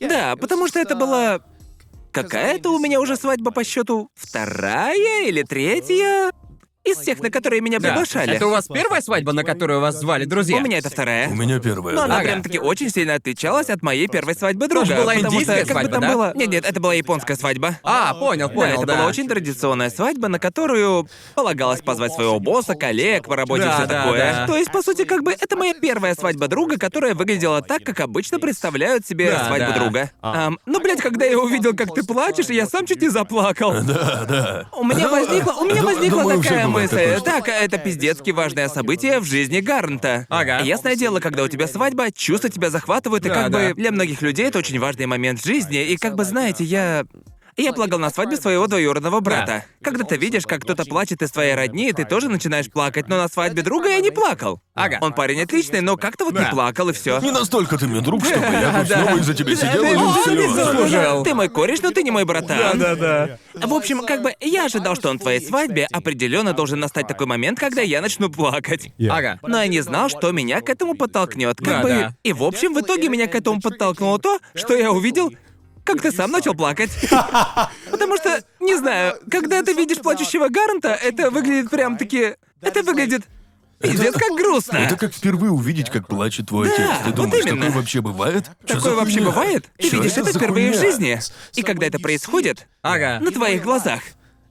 Да, 0.00 0.36
потому 0.36 0.68
что 0.68 0.78
это 0.78 0.94
была... 0.94 1.40
Какая-то 2.12 2.72
у 2.72 2.78
меня 2.78 3.00
уже 3.00 3.16
свадьба 3.16 3.50
по 3.50 3.64
счету 3.64 4.10
вторая 4.14 5.26
или 5.26 5.42
третья 5.42 6.32
из 6.84 6.98
тех, 6.98 7.20
на 7.20 7.30
которые 7.30 7.60
меня 7.60 7.78
Да. 7.80 7.88
приглашали. 7.88 8.34
Это 8.34 8.46
у 8.46 8.50
вас 8.50 8.66
первая 8.68 9.00
свадьба, 9.02 9.32
на 9.32 9.44
которую 9.44 9.80
вас 9.80 9.96
звали 10.00 10.24
друзья? 10.24 10.56
У 10.56 10.60
меня 10.60 10.78
это 10.78 10.88
вторая. 10.90 11.28
У 11.28 11.34
меня 11.34 11.58
первое. 11.58 11.94
Но 11.94 12.02
она 12.02 12.16
Ага. 12.16 12.24
прям-таки 12.24 12.58
очень 12.58 12.88
сильно 12.90 13.14
отличалась 13.14 13.68
от 13.68 13.82
моей 13.82 14.06
первой 14.08 14.34
свадьбы 14.34 14.68
друга. 14.68 14.86
Тоже 14.86 15.00
была 15.00 15.14
потому 15.14 15.34
индийская 15.34 15.56
что, 15.64 15.66
как 15.66 15.76
бы 15.76 15.80
свадьба, 15.82 15.92
там 15.92 16.00
да? 16.00 16.12
было... 16.14 16.32
Нет, 16.34 16.48
нет, 16.48 16.64
это 16.64 16.80
была 16.80 16.94
японская 16.94 17.36
свадьба. 17.36 17.78
А, 17.82 18.14
понял, 18.14 18.48
Да, 18.48 18.54
понял, 18.54 18.74
это 18.78 18.86
да. 18.86 18.96
была 18.96 19.06
очень 19.06 19.28
традиционная 19.28 19.90
свадьба, 19.90 20.28
на 20.28 20.38
которую 20.38 21.08
полагалось 21.34 21.80
позвать 21.82 22.12
своего 22.14 22.40
босса, 22.40 22.74
коллег 22.74 23.26
по 23.26 23.36
работе 23.36 23.64
Да, 23.64 23.74
все 23.78 23.86
да, 23.86 24.02
такое. 24.04 24.18
да. 24.18 24.46
То 24.46 24.56
есть, 24.56 24.72
по 24.72 24.82
сути, 24.82 25.04
как 25.04 25.22
бы 25.22 25.32
это 25.32 25.56
моя 25.56 25.74
первая 25.74 26.14
свадьба 26.14 26.48
друга, 26.48 26.78
которая 26.78 27.14
выглядела 27.14 27.60
так, 27.60 27.82
как 27.84 28.00
обычно 28.00 28.38
представляют 28.38 29.06
себе 29.06 29.30
Да, 29.32 29.46
свадьбу 29.46 29.72
да. 29.72 29.78
друга. 29.78 30.10
Ам, 30.22 30.58
ну, 30.64 30.80
блядь, 30.80 31.00
когда 31.02 31.26
я 31.26 31.38
увидел, 31.38 31.74
как 31.76 31.94
ты 31.94 32.02
плачешь, 32.02 32.46
я 32.46 32.66
сам 32.66 32.86
чуть 32.86 33.02
не 33.02 33.08
заплакал. 33.08 33.72
Да, 33.82 34.24
да. 34.28 34.68
У 34.72 34.84
меня 34.84 35.08
возникла, 35.08 35.52
у 35.52 35.64
меня 35.64 35.80
Ду- 35.82 35.86
возникла 35.88 36.20
думаю, 36.22 36.38
у 36.38 36.40
всех 36.40 36.52
такая 36.52 36.67
такое, 36.72 37.16
что- 37.16 37.24
Так, 37.24 37.48
это 37.48 37.78
пиздецки 37.78 38.30
важное 38.30 38.68
событие 38.68 39.20
в 39.20 39.24
жизни 39.24 39.60
Гарнта. 39.60 40.26
Ага. 40.28 40.60
Ясное 40.60 40.96
дело, 40.96 41.20
когда 41.20 41.42
у 41.44 41.48
тебя 41.48 41.66
свадьба, 41.66 42.10
чувства 42.12 42.50
тебя 42.50 42.70
захватывают, 42.70 43.24
и 43.24 43.28
Да, 43.28 43.34
как 43.34 43.50
да. 43.50 43.58
бы 43.68 43.74
для 43.74 43.90
многих 43.90 44.22
людей 44.22 44.46
это 44.46 44.58
очень 44.58 44.78
важный 44.78 45.06
момент 45.06 45.40
в 45.40 45.44
жизни. 45.46 45.82
И 45.84 45.96
как 45.96 46.14
бы, 46.14 46.24
знаете, 46.24 46.64
я... 46.64 47.04
Я 47.58 47.72
плакал 47.72 47.98
на 47.98 48.08
свадьбе 48.10 48.36
своего 48.36 48.66
двоюродного 48.68 49.20
брата. 49.20 49.64
Когда 49.82 50.04
ты 50.04 50.16
видишь, 50.16 50.44
как 50.46 50.62
кто-то 50.62 50.84
плачет 50.84 51.22
из 51.22 51.30
твоей 51.32 51.54
родни, 51.54 51.92
ты 51.92 52.04
тоже 52.04 52.28
начинаешь 52.28 52.70
плакать, 52.70 53.08
но 53.08 53.16
на 53.16 53.28
свадьбе 53.28 53.62
друга 53.62 53.88
я 53.88 54.00
не 54.00 54.10
плакал. 54.12 54.60
Ага. 54.74 54.98
Он 55.00 55.12
парень 55.12 55.42
отличный, 55.42 55.80
но 55.80 55.96
как-то 55.96 56.24
вот 56.24 56.34
Да. 56.34 56.44
не 56.44 56.50
плакал 56.50 56.88
и 56.88 56.92
все. 56.92 57.18
Не 57.18 57.32
настолько 57.32 57.76
ты 57.76 57.88
мне 57.88 58.00
друг, 58.00 58.24
чтобы 58.24 58.46
я 58.46 58.78
тут 58.80 58.88
Да. 58.88 59.02
снова 59.02 59.18
из-за 59.18 59.34
тебя 59.34 59.56
сидел 59.56 59.82
и 59.82 59.88
лил 60.88 61.24
ты 61.24 61.34
мой 61.34 61.48
кореш, 61.48 61.82
но 61.82 61.90
ты 61.90 62.02
не 62.04 62.10
мой 62.12 62.24
братан. 62.24 62.78
Да-да-да. 62.78 63.38
В 63.66 63.74
общем, 63.74 64.06
как 64.06 64.22
бы 64.22 64.32
я 64.40 64.66
ожидал, 64.66 64.94
что 64.94 65.12
на 65.12 65.18
твоей 65.18 65.40
свадьбе 65.44 65.88
определенно 65.92 66.52
должен 66.52 66.78
настать 66.78 67.08
такой 67.08 67.26
момент, 67.26 67.58
когда 67.58 67.82
я 67.82 68.00
начну 68.00 68.30
плакать. 68.30 68.92
Ага. 69.10 69.40
Но 69.42 69.60
я 69.60 69.66
не 69.68 69.80
знал, 69.80 70.08
что 70.08 70.30
меня 70.30 70.60
к 70.60 70.68
этому 70.70 70.94
подтолкнет. 70.94 71.58
Как 71.58 71.66
Да, 71.66 71.82
бы. 71.82 71.88
да. 71.88 72.14
И 72.22 72.32
в 72.32 72.44
общем, 72.44 72.72
в 72.74 72.80
итоге 72.80 73.08
меня 73.08 73.26
к 73.26 73.34
этому 73.34 73.60
подтолкнуло 73.60 74.18
то, 74.20 74.38
что 74.54 74.76
я 74.76 74.92
увидел, 74.92 75.32
как 75.88 76.02
ты 76.02 76.12
сам 76.12 76.30
начал 76.30 76.54
плакать. 76.54 76.90
Потому 77.90 78.16
что 78.16 78.42
Не 78.60 78.76
знаю, 78.76 79.16
когда 79.30 79.62
ты 79.62 79.72
видишь 79.72 79.98
плачущего 79.98 80.48
Гарнта, 80.48 80.90
это 80.90 81.30
выглядит 81.30 81.70
прям 81.70 81.96
таки... 81.96 82.34
Это 82.60 82.82
выглядит... 82.82 83.22
Пиздец, 83.80 84.12
как 84.14 84.32
грустно. 84.36 84.76
Это 84.78 84.96
как 84.96 85.14
впервые 85.14 85.52
увидеть, 85.52 85.88
как 85.90 86.08
плачет 86.08 86.48
твой 86.48 86.66
Да, 86.68 86.74
отец. 86.74 86.86
Ты 86.98 87.04
вот 87.06 87.14
думаешь, 87.14 87.44
именно. 87.46 87.62
такое 87.66 87.80
вообще 87.80 88.00
бывает? 88.00 88.44
Чё 88.66 88.74
за 88.74 88.80
Такое 88.80 88.94
вообще 88.96 89.14
хуйня? 89.18 89.30
бывает? 89.30 89.64
Ты 89.78 89.88
Чё 89.90 89.96
видишь 89.98 90.12
это 90.12 90.20
это 90.22 90.32
за 90.32 90.38
впервые 90.40 90.72
в 90.72 90.76
хуйня? 90.76 90.90
жизни. 90.90 91.20
И 91.54 91.62
когда 91.62 91.86
это 91.86 91.98
происходит, 92.00 92.66
Ага. 92.82 93.20
на 93.20 93.30
твоих 93.30 93.62
глазах, 93.62 94.00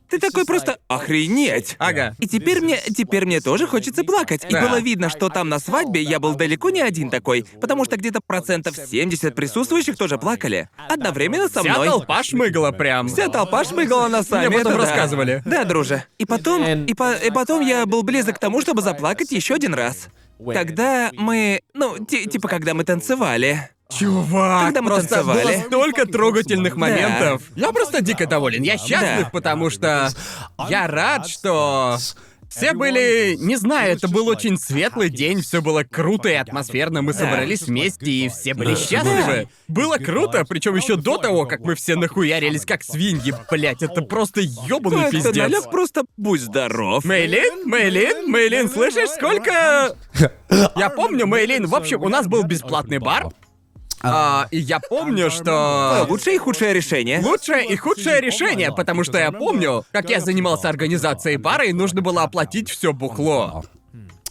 ты 0.10 0.20
такой 0.20 0.46
просто 0.46 0.78
охренеть. 0.88 1.76
Ага. 1.80 2.16
И 2.20 2.28
теперь 2.28 2.62
мне, 2.62 2.80
теперь 2.96 3.26
мне 3.26 3.42
тоже 3.42 3.68
хочется 3.68 4.04
плакать. 4.04 4.46
И 4.46 4.52
Да. 4.54 4.62
было 4.68 4.80
видно, 4.80 5.10
что 5.10 5.30
там 5.30 5.50
на 5.50 5.60
свадьбе 5.60 6.02
я 6.02 6.20
был 6.20 6.36
далеко 6.36 6.70
не 6.70 6.82
один 6.82 7.10
такой, 7.10 7.46
потому 7.62 7.86
что 7.86 7.98
где-то 7.98 8.20
процентов 8.26 8.76
70 8.76 9.36
присутствующих 9.36 9.98
тоже 9.98 10.18
плакали. 10.18 10.70
Одновременно 10.90 11.50
со 11.50 11.62
Вся 11.62 11.74
мной. 11.74 11.88
толпа 11.88 12.24
шмыгала 12.24 12.72
прям. 12.72 13.08
Вся 13.10 13.28
толпа 13.30 13.64
шмыгала 13.64 14.08
носами. 14.08 14.48
Мне 14.48 14.58
потом 14.58 14.74
это 14.74 14.82
да. 14.82 14.88
рассказывали. 14.88 15.42
Да, 15.46 15.64
друже. 15.64 16.04
И 16.18 16.26
потом, 16.26 16.64
и, 16.86 16.94
по- 16.94 17.14
и 17.14 17.32
потом 17.32 17.62
я 17.62 17.86
был 17.86 18.04
близок 18.04 18.36
к 18.36 18.40
тому, 18.40 18.62
чтобы 18.62 18.82
заплакать 18.82 19.32
еще 19.32 19.56
один 19.56 19.74
раз. 19.74 20.08
Когда 20.54 21.10
мы, 21.14 21.62
ну, 21.74 21.98
ти- 22.06 22.26
типа, 22.28 22.48
когда 22.48 22.74
мы 22.74 22.84
танцевали. 22.84 23.70
Чувак, 23.90 24.66
Когда 24.66 24.82
мы 24.82 24.90
просто 24.90 25.08
танцевали. 25.16 25.44
было 25.44 25.64
столько 25.66 26.06
трогательных 26.06 26.76
моментов. 26.76 27.42
Я 27.56 27.72
просто 27.72 28.02
дико 28.02 28.28
доволен. 28.28 28.62
Я 28.64 28.78
счастлив, 28.78 29.24
Да. 29.26 29.30
потому 29.32 29.70
что 29.70 30.10
я 30.70 30.88
рад, 30.88 31.28
что 31.28 31.98
все 32.50 32.74
были, 32.74 33.36
не 33.40 33.56
знаю, 33.56 33.94
это 33.94 34.08
был 34.08 34.28
очень 34.28 34.58
светлый 34.58 35.10
день, 35.10 35.42
все 35.42 35.62
было 35.62 35.84
круто 35.84 36.30
и 36.30 36.34
атмосферно, 36.34 37.02
мы 37.02 37.14
собрались 37.14 37.62
вместе 37.64 38.10
и 38.12 38.30
все 38.30 38.54
были 38.54 38.74
Да. 38.74 38.80
счастливы. 38.80 39.50
Было 39.68 39.98
круто, 39.98 40.44
причем 40.48 40.76
еще 40.76 40.96
до 40.96 41.18
того, 41.18 41.46
как 41.46 41.62
мы 41.62 41.76
все 41.76 41.96
нахуярились 41.96 42.66
как 42.66 42.84
свиньи, 42.84 43.34
блять, 43.52 43.84
это 43.84 44.02
просто 44.02 44.42
ёбаный 44.42 45.04
Как-то 45.04 45.12
пиздец. 45.18 45.36
налёг 45.36 45.72
просто 45.72 46.04
будь 46.18 46.42
здоров. 46.42 47.04
Мейлин, 47.06 47.68
Мейлин, 47.70 48.30
Мейлин, 48.30 48.70
слышишь, 48.70 49.10
сколько... 49.12 49.96
Я 50.76 50.90
помню, 50.90 51.26
Мейлин, 51.26 51.68
в 51.68 51.76
общем, 51.76 52.02
у 52.02 52.10
нас 52.10 52.28
был 52.28 52.44
бесплатный 52.44 53.00
бар. 53.00 53.28
А, 54.02 54.48
и 54.52 54.60
я 54.60 54.80
помню, 54.80 55.30
что... 55.30 56.06
Лучшее 56.10 56.36
и 56.36 56.40
худшее 56.40 56.74
решение. 56.74 57.20
Лучшее 57.20 57.66
и 57.66 57.76
худшее 57.76 58.22
решение, 58.22 58.72
потому 58.72 59.04
что 59.04 59.18
я 59.18 59.32
помню, 59.32 59.86
как 59.92 60.10
я 60.10 60.20
занимался 60.20 60.70
организацией 60.70 61.38
бара, 61.38 61.66
и 61.66 61.74
нужно 61.74 62.02
было 62.02 62.24
оплатить 62.24 62.70
все 62.70 62.94
бухло. 62.94 63.64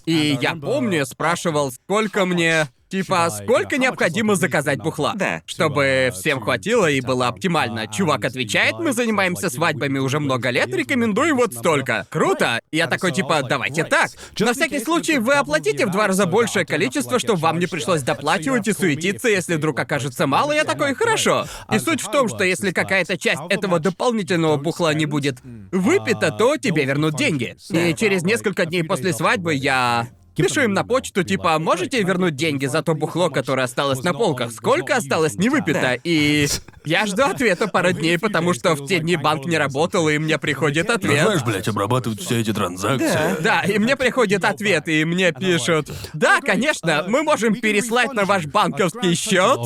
И 0.04 0.38
я 0.40 0.54
помню, 0.54 1.04
спрашивал, 1.04 1.72
сколько 1.72 2.24
мне... 2.26 2.68
Типа, 2.88 3.28
сколько 3.30 3.78
необходимо 3.78 4.36
заказать 4.36 4.78
бухла? 4.78 5.14
Да. 5.16 5.42
Чтобы 5.44 6.10
всем 6.14 6.40
хватило 6.40 6.88
и 6.88 7.00
было 7.00 7.28
оптимально. 7.28 7.86
Чувак 7.88 8.24
отвечает, 8.24 8.74
мы 8.78 8.92
занимаемся 8.92 9.50
свадьбами 9.50 9.98
уже 9.98 10.20
много 10.20 10.50
лет, 10.50 10.68
рекомендую 10.74 11.34
вот 11.34 11.52
столько. 11.52 12.06
Круто! 12.10 12.60
Я 12.70 12.86
такой, 12.86 13.12
типа, 13.12 13.42
давайте 13.42 13.84
так. 13.84 14.10
На 14.38 14.52
всякий 14.52 14.78
случай 14.80 15.18
вы 15.18 15.34
оплатите 15.34 15.86
в 15.86 15.90
два 15.90 16.06
раза 16.06 16.26
большее 16.26 16.64
количество, 16.64 17.18
чтобы 17.18 17.40
вам 17.40 17.58
не 17.58 17.66
пришлось 17.66 18.02
доплачивать 18.02 18.68
и 18.68 18.72
суетиться, 18.72 19.28
если 19.28 19.56
вдруг 19.56 19.78
окажется 19.80 20.26
мало. 20.26 20.52
Я 20.52 20.64
такой, 20.64 20.94
хорошо. 20.94 21.46
И 21.72 21.78
суть 21.78 22.00
в 22.00 22.10
том, 22.10 22.28
что 22.28 22.44
если 22.44 22.70
какая-то 22.70 23.18
часть 23.18 23.42
этого 23.50 23.80
дополнительного 23.80 24.56
бухла 24.56 24.94
не 24.94 25.06
будет 25.06 25.38
выпита, 25.72 26.30
то 26.30 26.56
тебе 26.56 26.84
вернут 26.84 27.16
деньги. 27.16 27.56
И 27.70 27.94
через 27.94 28.22
несколько 28.22 28.64
дней 28.66 28.84
после 28.84 29.12
свадьбы 29.12 29.54
я 29.54 30.08
Пишу 30.36 30.60
им 30.62 30.74
на 30.74 30.84
почту, 30.84 31.24
типа, 31.24 31.58
можете 31.58 32.02
вернуть 32.02 32.36
деньги 32.36 32.66
за 32.66 32.82
то 32.82 32.94
бухло, 32.94 33.30
которое 33.30 33.62
осталось 33.62 34.02
на 34.02 34.12
полках? 34.12 34.52
Сколько 34.52 34.96
осталось 34.96 35.34
не 35.36 35.48
выпито? 35.48 35.98
И 36.04 36.46
я 36.84 37.06
жду 37.06 37.22
ответа 37.24 37.66
пару 37.72 37.92
дней, 37.92 38.18
потому 38.18 38.52
что 38.52 38.74
в 38.74 38.86
те 38.86 38.98
дни 38.98 39.16
банк 39.16 39.46
не 39.46 39.56
работал, 39.56 40.08
и 40.08 40.18
мне 40.18 40.36
приходит 40.38 40.88
Ну, 40.88 40.94
ответ. 40.94 41.22
знаешь, 41.24 41.42
блядь, 41.42 41.68
обрабатывать 41.68 42.20
все 42.20 42.40
эти 42.40 42.52
транзакции. 42.52 43.42
Да, 43.42 43.62
и 43.62 43.78
мне 43.78 43.96
приходит 43.96 44.44
ответ, 44.44 44.88
и 44.88 45.04
мне 45.04 45.32
пишут, 45.32 45.90
да, 46.12 46.40
конечно, 46.40 47.04
мы 47.08 47.22
можем 47.22 47.54
переслать 47.54 48.12
на 48.12 48.24
ваш 48.26 48.44
банковский 48.46 49.14
счет 49.14 49.58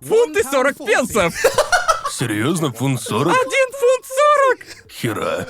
фунты 0.00 0.42
40 0.42 0.76
пенсов. 0.78 1.34
Серьезно, 2.10 2.72
фунт 2.72 3.00
40? 3.00 3.28
Один 3.28 3.68
фунт 3.72 4.04
40! 4.06 4.35
Хера. 4.88 5.46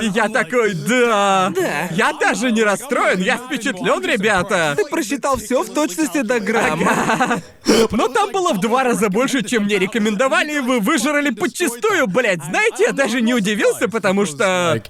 И 0.00 0.06
я 0.14 0.28
такой, 0.28 0.74
да. 0.74 1.52
Да. 1.54 1.88
Я 1.90 2.12
даже 2.14 2.50
не 2.50 2.62
расстроен, 2.62 3.20
я 3.20 3.36
впечатлен, 3.36 4.02
ребята. 4.04 4.74
Ты 4.76 4.86
просчитал 4.86 5.36
все 5.36 5.62
в 5.62 5.70
точности 5.70 6.22
до 6.22 6.40
грамма. 6.40 7.42
Но 7.90 8.08
там 8.08 8.32
было 8.32 8.52
в 8.52 8.60
два 8.60 8.84
раза 8.84 9.10
больше, 9.10 9.42
чем 9.42 9.64
мне 9.64 9.78
рекомендовали, 9.78 10.56
и 10.56 10.60
вы 10.60 10.80
выжрали 10.80 11.30
подчистую, 11.30 12.06
блядь. 12.06 12.42
Знаете, 12.44 12.84
я 12.84 12.92
даже 12.92 13.20
не 13.20 13.34
удивился, 13.34 13.88
потому 13.88 14.26
что... 14.26 14.82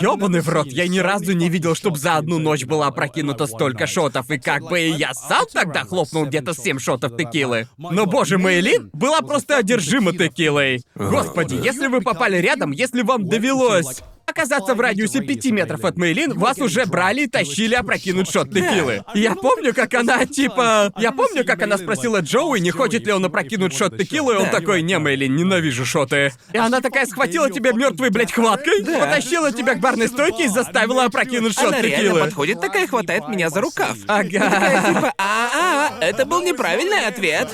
Ёбаный 0.00 0.40
в 0.40 0.48
рот, 0.48 0.66
я 0.66 0.88
ни 0.88 0.98
разу 0.98 1.32
не 1.32 1.48
видел, 1.48 1.76
чтобы 1.76 1.96
за 1.96 2.16
одну 2.16 2.38
ночь 2.38 2.64
было 2.64 2.88
опрокинуто 2.88 3.46
столько 3.46 3.86
шотов, 3.86 4.28
и 4.30 4.38
как 4.38 4.64
бы 4.64 4.80
я 4.80 5.14
сам 5.14 5.44
тогда 5.52 5.84
хлопнул 5.84 6.26
где-то 6.26 6.54
7 6.54 6.80
шотов 6.80 7.16
текилы. 7.16 7.68
Но, 7.78 8.06
боже, 8.06 8.36
Мэйлин 8.38 8.90
была 8.92 9.20
просто 9.20 9.58
одержима 9.58 10.12
текилой. 10.12 10.82
Господи, 10.96 11.54
если 11.54 11.86
вы 11.86 12.00
попали 12.00 12.38
рядом, 12.38 12.65
если 12.72 13.02
вам 13.02 13.28
довелось 13.28 14.02
оказаться 14.26 14.74
в 14.74 14.80
радиусе 14.80 15.20
пяти 15.20 15.52
метров 15.52 15.84
от 15.84 15.96
Мэйлин, 15.96 16.38
вас 16.38 16.58
уже 16.58 16.84
брали 16.84 17.22
и 17.22 17.26
тащили 17.28 17.74
опрокинуть 17.74 18.30
шот 18.30 18.50
текилы. 18.50 19.04
Я 19.14 19.34
помню, 19.34 19.72
как 19.72 19.94
она, 19.94 20.26
типа... 20.26 20.92
Я 20.96 21.12
помню, 21.12 21.44
как 21.44 21.62
она 21.62 21.78
спросила 21.78 22.20
Джоуи, 22.20 22.58
не 22.58 22.70
хочет 22.70 23.06
ли 23.06 23.12
он 23.12 23.24
опрокинуть 23.24 23.76
шот 23.76 23.96
текилы, 23.96 24.34
и 24.34 24.36
он 24.36 24.50
такой, 24.50 24.82
не, 24.82 24.98
Мэйлин, 24.98 25.34
ненавижу 25.34 25.84
шоты. 25.86 26.32
И 26.52 26.58
она 26.58 26.80
такая 26.80 27.06
схватила 27.06 27.50
тебя 27.50 27.72
мертвой, 27.72 28.10
блядь, 28.10 28.32
хваткой, 28.32 28.84
потащила 28.84 29.52
тебя 29.52 29.74
к 29.74 29.80
барной 29.80 30.08
стойке 30.08 30.46
и 30.46 30.48
заставила 30.48 31.04
опрокинуть 31.04 31.54
шот 31.54 31.68
Она 31.68 31.80
реально 31.80 32.04
текилы. 32.04 32.20
подходит 32.20 32.60
такая, 32.60 32.86
хватает 32.86 33.28
меня 33.28 33.48
за 33.50 33.60
рукав. 33.60 33.96
Ага. 34.08 34.26
Типа, 34.26 35.14
а, 35.18 35.50
а, 35.54 36.04
это 36.04 36.24
был 36.26 36.42
неправильный 36.42 37.06
ответ. 37.06 37.48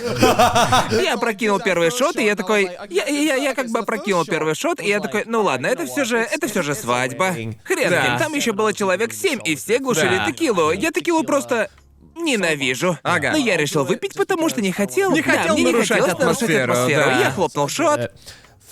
Я 0.90 1.16
прокинул 1.18 1.60
первый 1.60 1.90
шот, 1.90 2.16
и 2.16 2.24
я 2.24 2.34
такой, 2.34 2.70
я, 2.88 3.06
я, 3.06 3.36
я 3.36 3.54
как 3.54 3.68
бы 3.68 3.80
опрокинул 3.80 4.24
первый 4.24 4.54
шот, 4.54 4.80
и 4.80 4.88
я 4.88 5.00
такой, 5.00 5.24
ну 5.26 5.42
ладно, 5.42 5.66
это 5.66 5.86
все 5.86 6.04
же, 6.04 6.16
это 6.16 6.48
все 6.48 6.61
же 6.62 6.74
свадьба. 6.74 7.32
Хрен 7.64 7.90
Да. 7.90 8.06
ним, 8.08 8.18
там 8.18 8.34
еще 8.34 8.52
было 8.52 8.72
человек 8.72 9.12
семь, 9.12 9.40
и 9.44 9.54
все 9.56 9.78
глушили 9.78 10.16
Да. 10.16 10.26
текилу. 10.26 10.70
Я 10.72 10.90
текилу 10.92 11.22
просто 11.24 11.70
ненавижу. 12.16 12.98
Ага. 13.02 13.30
Но 13.32 13.38
я 13.38 13.56
решил 13.56 13.84
выпить, 13.84 14.14
потому 14.14 14.48
что 14.48 14.60
не 14.60 14.72
хотел. 14.72 15.12
Не 15.12 15.22
да, 15.22 15.30
хотел 15.32 15.54
мне 15.54 15.64
не 15.64 15.72
нарушать 15.72 16.00
хотелось 16.00 16.18
нарушать 16.18 16.40
атмосферу, 16.42 16.72
атмосферу. 16.72 17.02
да. 17.04 17.18
Я 17.20 17.30
хлопнул 17.30 17.68
шот. 17.68 18.12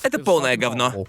Это 0.03 0.19
полное 0.19 0.57
говно. 0.57 1.05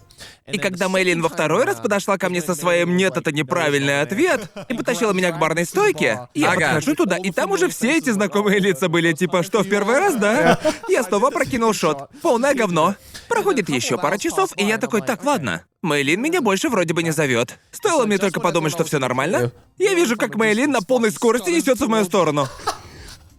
И 0.51 0.57
когда 0.57 0.89
Мэйлин 0.89 1.21
во 1.21 1.29
второй 1.29 1.63
раз 1.63 1.77
подошла 1.77 2.17
ко 2.17 2.29
мне 2.29 2.41
со 2.41 2.55
своим 2.55 2.97
«нет, 2.97 3.15
это 3.15 3.31
неправильный 3.31 4.01
ответ» 4.01 4.51
и 4.67 4.73
потащила 4.73 5.13
меня 5.13 5.31
к 5.31 5.39
барной 5.39 5.65
стойке, 5.65 6.27
я 6.33 6.51
Ага. 6.51 6.59
подхожу 6.65 6.95
туда, 6.95 7.17
и 7.17 7.31
там 7.31 7.51
уже 7.51 7.69
все 7.69 7.97
эти 7.97 8.09
знакомые 8.09 8.59
лица 8.59 8.89
были, 8.89 9.13
типа, 9.13 9.43
что, 9.43 9.63
в 9.63 9.69
первый 9.69 9.97
раз, 9.99 10.15
да? 10.15 10.59
Я 10.89 11.03
снова 11.03 11.29
прокинул 11.29 11.73
шот. 11.73 12.09
Полное 12.21 12.53
говно. 12.53 12.95
Проходит 13.29 13.69
еще 13.69 13.97
пара 13.97 14.17
часов, 14.17 14.51
и 14.57 14.65
я 14.65 14.77
такой, 14.77 15.01
так, 15.01 15.23
ладно. 15.23 15.63
Мэйлин 15.81 16.21
меня 16.21 16.41
больше 16.41 16.69
вроде 16.69 16.93
бы 16.93 17.01
не 17.01 17.11
зовет. 17.11 17.57
Стоило 17.71 18.05
мне 18.05 18.17
только 18.17 18.39
подумать, 18.41 18.73
что 18.73 18.83
все 18.83 18.99
нормально. 18.99 19.51
Я 19.77 19.93
вижу, 19.93 20.17
как 20.17 20.35
Мэйлин 20.35 20.69
на 20.69 20.81
полной 20.81 21.11
скорости 21.11 21.49
несется 21.49 21.85
в 21.85 21.89
мою 21.89 22.03
сторону. 22.05 22.47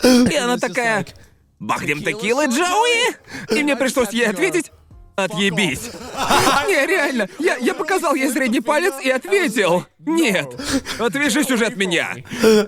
И 0.03 0.35
она 0.37 0.57
такая... 0.57 1.07
Бахнем 1.61 2.03
текилы, 2.03 2.47
Джоуи! 2.47 3.57
И 3.57 3.63
мне 3.63 3.77
пришлось 3.77 4.11
ей 4.11 4.27
ответить... 4.29 4.73
Отъебись. 5.17 5.91
Не, 6.69 6.87
реально, 6.87 7.29
я, 7.39 7.57
я 7.57 7.75
показал 7.75 8.15
ей 8.15 8.31
средний 8.31 8.61
палец 8.61 8.95
и 9.03 9.11
ответил. 9.11 9.85
Нет, 10.05 10.49
отвяжись 10.99 11.51
уже 11.51 11.67
от 11.67 11.77
меня. 11.77 12.15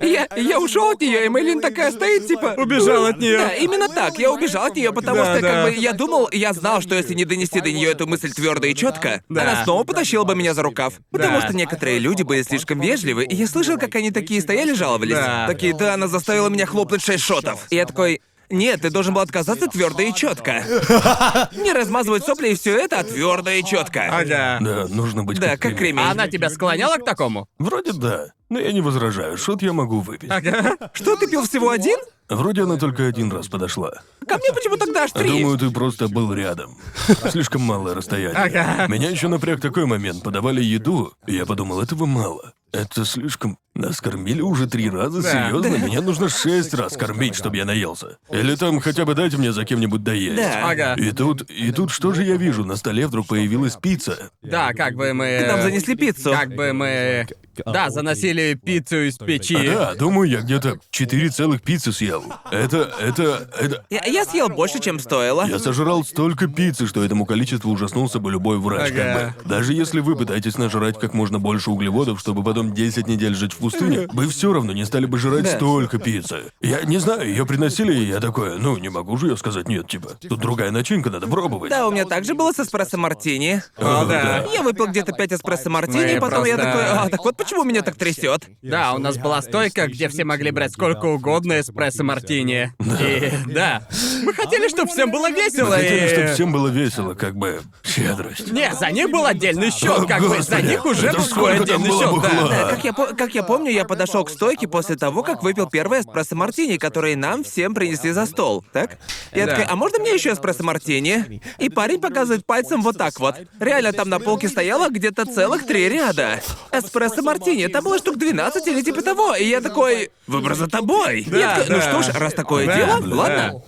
Я, 0.03 0.28
я 0.36 0.61
ушел 0.61 0.90
от 0.90 1.01
нее, 1.01 1.24
и 1.24 1.28
Мэйлин 1.28 1.61
такая 1.61 1.90
стоит, 1.90 2.28
типа. 2.28 2.55
Убежал 2.59 3.07
от 3.07 3.18
неё. 3.18 3.38
Да, 3.38 3.55
именно 3.55 3.88
так. 3.88 4.18
Я 4.18 4.30
убежал 4.30 4.66
от 4.66 4.76
нее, 4.76 4.92
потому 4.92 5.16
Да, 5.16 5.32
что 5.32 5.40
да. 5.42 5.51
как 5.51 5.64
бы 5.64 5.74
я 5.80 5.92
думал, 5.92 6.28
я 6.32 6.53
знал, 6.53 6.80
что 6.80 6.95
если 6.95 7.14
не 7.14 7.24
донести 7.24 7.61
до 7.61 7.72
нее 7.72 7.90
эту 7.90 8.07
мысль 8.07 8.30
твердо 8.30 8.66
и 8.66 8.74
четко, 8.74 9.22
Да. 9.28 9.42
она 9.42 9.64
снова 9.64 9.84
потащила 9.84 10.24
бы 10.24 10.36
меня 10.36 10.55
за 10.55 10.62
рукав. 10.62 10.95
Потому 11.11 11.40
Да. 11.40 11.47
что 11.47 11.57
некоторые 11.57 11.99
люди 11.99 12.22
были 12.22 12.42
слишком 12.42 12.80
вежливы, 12.80 13.24
и 13.24 13.34
я 13.34 13.47
слышал, 13.47 13.78
как 13.78 13.95
они 13.97 14.11
такие 14.11 14.40
стояли, 14.40 14.72
жаловались. 14.74 15.14
Да. 15.14 15.47
Такие, 15.49 15.74
да, 15.74 15.95
она 15.95 16.07
заставила 16.09 16.49
меня 16.51 16.66
хлопнуть 16.66 17.03
шесть 17.03 17.24
шотов. 17.24 17.66
И 17.70 17.76
я 17.76 17.86
такой. 17.86 18.20
Нет, 18.55 18.82
ты 18.82 18.90
должен 18.90 19.14
был 19.14 19.20
отказаться 19.20 19.66
твердо 19.66 20.02
и 20.02 20.14
четко. 20.14 20.62
Не 21.52 21.72
размазывать 21.72 22.24
сопли 22.24 22.50
и 22.50 22.55
все 22.55 22.78
это, 22.78 23.00
а 23.00 23.05
твердо 23.05 23.50
и 23.50 23.64
четко. 23.64 24.07
Ага. 24.07 24.59
Да, 24.61 24.86
нужно 24.88 25.24
быть 25.24 25.40
Да, 25.40 25.57
как 25.57 25.76
кремень. 25.76 26.05
А 26.05 26.12
она 26.12 26.28
тебя 26.28 26.50
склоняла 26.50 26.96
к 26.96 27.05
такому? 27.05 27.48
Вроде 27.59 27.92
да. 27.92 28.28
Но 28.48 28.61
я 28.61 28.72
не 28.72 28.80
возражаю, 28.80 29.36
шот 29.36 29.62
я 29.62 29.72
могу 29.72 30.00
выпить. 30.00 30.30
Ага. 30.30 30.76
Что 30.92 31.16
ты 31.16 31.26
пил 31.26 31.44
всего 31.44 31.70
один? 31.70 31.98
Вроде 32.28 32.62
она 32.62 32.76
только 32.76 33.07
один 33.07 33.30
раз 33.32 33.48
подошла. 33.48 33.90
Ко 34.26 34.38
мне 34.38 34.52
почему 34.55 34.76
тогда 34.76 35.05
аж 35.05 35.12
три? 35.12 35.28
Думаю, 35.28 35.59
ты 35.59 35.70
просто 35.70 36.09
был 36.09 36.32
рядом. 36.32 36.78
Слишком 37.30 37.62
малое 37.62 37.94
расстояние. 37.94 38.36
Ага. 38.36 38.86
Меня 38.86 39.11
еще 39.11 39.28
напряг 39.28 39.61
такой 39.61 39.86
момент. 39.86 40.22
Подавали 40.22 40.62
еду, 40.62 41.12
и 41.26 41.34
я 41.34 41.44
подумал, 41.44 41.82
этого 41.82 42.07
мало. 42.07 42.55
Это 42.74 43.04
слишком... 43.04 43.58
Нас 43.76 44.00
кормили 44.00 44.40
уже 44.40 44.68
три 44.68 44.88
раза, 44.88 45.20
Да. 45.20 45.30
серьезно? 45.48 45.76
Меня 45.84 46.00
нужно 46.00 46.28
шесть 46.28 46.72
раз 46.74 46.96
кормить, 46.96 47.34
чтобы 47.34 47.56
я 47.56 47.64
наелся. 47.64 48.18
Или 48.30 48.54
там 48.54 48.78
хотя 48.78 49.04
бы 49.04 49.16
дайте 49.16 49.36
мне 49.36 49.52
за 49.52 49.64
кем-нибудь 49.64 50.04
доесть. 50.04 50.36
Да. 50.36 50.70
Ага. 50.70 50.94
И 50.94 51.10
тут, 51.10 51.42
и 51.50 51.72
тут 51.72 51.90
что 51.90 52.12
же 52.12 52.22
я 52.22 52.36
вижу? 52.36 52.64
На 52.64 52.76
столе 52.76 53.08
вдруг 53.08 53.26
появилась 53.26 53.74
пицца. 53.74 54.30
Да, 54.42 54.72
как 54.74 54.94
бы 54.94 55.12
мы... 55.12 55.44
Нам 55.48 55.60
занесли 55.60 55.96
пиццу. 55.96 56.30
Как 56.30 56.54
бы 56.54 56.72
мы... 56.72 57.26
Да, 57.66 57.90
заносили 57.90 58.54
пиццу 58.54 59.08
из 59.08 59.18
печи. 59.18 59.56
Да, 59.66 59.94
думаю, 59.94 60.28
я 60.30 60.40
где-то 60.40 60.78
четыре 60.90 61.28
целых 61.30 61.62
пиццы 61.62 61.92
съел. 61.92 62.24
Это, 62.52 62.92
это, 63.00 63.48
это... 63.58 63.84
Я, 63.90 64.04
я 64.06 64.24
съел 64.24 64.48
больше, 64.48 64.80
чем 64.80 64.98
стоило. 65.00 65.46
Я 65.48 65.58
сожрал 65.58 66.04
столько 66.04 66.46
пиццы, 66.48 66.86
что 66.86 67.04
этому 67.04 67.26
количеству 67.26 67.70
ужаснулся 67.72 68.18
бы 68.20 68.30
любой 68.30 68.58
врач, 68.58 68.90
Ага. 68.92 69.02
как 69.02 69.14
бы. 69.44 69.48
Даже 69.48 69.72
если 69.72 69.98
вы 70.00 70.16
пытаетесь 70.16 70.58
нажрать 70.58 70.98
как 70.98 71.12
можно 71.14 71.38
больше 71.40 71.70
углеводов, 71.70 72.18
чтобы 72.20 72.42
потом 72.44 72.63
10 72.72 73.06
недель 73.06 73.34
жить 73.34 73.52
в 73.52 73.58
пустыне, 73.58 74.06
вы 74.12 74.28
все 74.28 74.52
равно 74.52 74.72
не 74.72 74.84
стали 74.84 75.06
бы 75.06 75.18
жрать 75.18 75.42
Да. 75.44 75.56
столько 75.56 75.98
пиццы. 75.98 76.44
Я 76.60 76.82
не 76.82 76.98
знаю, 76.98 77.28
ее 77.28 77.44
приносили, 77.46 77.92
и 77.94 78.04
я 78.06 78.20
такой, 78.20 78.58
ну, 78.58 78.76
не 78.78 78.88
могу 78.88 79.16
же 79.16 79.28
я 79.28 79.36
сказать 79.36 79.68
нет, 79.68 79.86
типа. 79.88 80.10
Тут 80.28 80.40
другая 80.40 80.70
начинка, 80.70 81.10
надо 81.10 81.26
пробовать. 81.26 81.70
Да, 81.70 81.86
у 81.88 81.90
меня 81.90 82.04
также 82.04 82.34
было 82.34 82.52
с 82.52 82.60
эспрессо 82.60 82.96
мартини. 82.96 83.62
О, 83.76 84.04
да. 84.04 84.44
Я 84.52 84.62
выпил 84.62 84.86
где-то 84.86 85.12
5 85.12 85.32
эспрессо 85.34 85.70
мартини, 85.70 86.04
Мы 86.04 86.12
и 86.16 86.20
потом 86.20 86.44
я 86.44 86.54
просто- 86.56 86.72
такой, 86.72 86.84
а, 86.86 87.08
так 87.10 87.24
вот 87.24 87.36
почему 87.36 87.64
меня 87.64 87.82
так 87.82 87.96
трясет. 87.96 88.44
Да, 88.62 88.94
у 88.94 88.98
нас 88.98 89.16
была 89.18 89.42
стойка, 89.42 89.86
где 89.88 90.08
все 90.08 90.24
могли 90.24 90.50
брать 90.50 90.72
сколько 90.72 91.06
угодно 91.06 91.60
эспрессо-мартини. 91.60 92.72
И 93.00 93.32
да, 93.52 93.82
мы 94.22 94.32
хотели, 94.34 94.68
чтобы 94.68 94.90
всем 94.90 95.10
было 95.10 95.30
весело. 95.30 95.70
Мы 95.70 95.76
хотели, 95.76 96.04
и- 96.06 96.08
чтобы 96.12 96.26
всем 96.34 96.52
было 96.52 96.68
весело, 96.68 97.14
как 97.14 97.36
бы 97.36 97.60
щедрость. 97.84 98.50
Не, 98.52 98.72
за 98.74 98.90
них 98.90 99.10
был 99.10 99.24
отдельный 99.26 99.70
счет, 99.70 100.06
как 100.06 100.20
бы 100.22 100.42
за 100.42 100.62
них 100.62 100.84
уже 100.84 101.12
был 101.12 101.20
свой 101.24 101.58
отдельный 101.58 101.90
счет, 101.90 102.10
да. 102.22 102.30
Да, 102.55 102.70
как 102.70 102.84
я, 102.84 102.92
как 102.92 103.34
я 103.34 103.42
помню, 103.42 103.70
я 103.70 103.84
подошел 103.84 104.24
к 104.24 104.30
стойке 104.30 104.68
после 104.68 104.96
того, 104.96 105.22
как 105.22 105.42
выпил 105.42 105.68
первый 105.68 106.00
эспрессо 106.00 106.36
мартини, 106.36 106.76
который 106.76 107.14
нам 107.16 107.44
всем 107.44 107.74
принесли 107.74 108.12
за 108.12 108.26
стол. 108.26 108.64
Так? 108.72 108.98
Я 109.32 109.46
такой, 109.46 109.64
а 109.64 109.76
можно 109.76 109.98
мне 109.98 110.14
еще 110.14 110.32
эспрессо 110.32 110.62
мартини? 110.62 111.40
И 111.59 111.68
парень 111.68 112.00
показывает 112.00 112.46
пальцем 112.46 112.82
вот 112.82 112.96
так 112.98 113.18
вот. 113.20 113.36
Реально 113.61 113.92
там 113.92 114.09
на 114.09 114.20
полке 114.20 114.48
стояло 114.48 114.88
где-то 114.88 115.26
целых 115.26 115.66
три 115.66 115.88
ряда. 115.88 116.40
Эспрессо 116.72 117.22
мартини, 117.22 117.66
там 117.68 117.84
было 117.84 117.98
штук 117.98 118.18
12 118.18 118.66
или 118.66 118.82
типа 118.82 119.02
того. 119.02 119.34
И 119.34 119.44
я 119.44 119.61
такой, 119.61 120.11
выбор 120.26 120.55
за 120.55 120.68
тобой. 120.68 121.24
Да, 121.26 121.38
я 121.38 121.55
такой, 121.57 121.76
ну 121.76 121.82
что 121.82 122.02
ж, 122.02 122.14
раз 122.14 122.34
такое 122.34 122.66
дело, 122.66 123.00
ладно. 123.14 123.62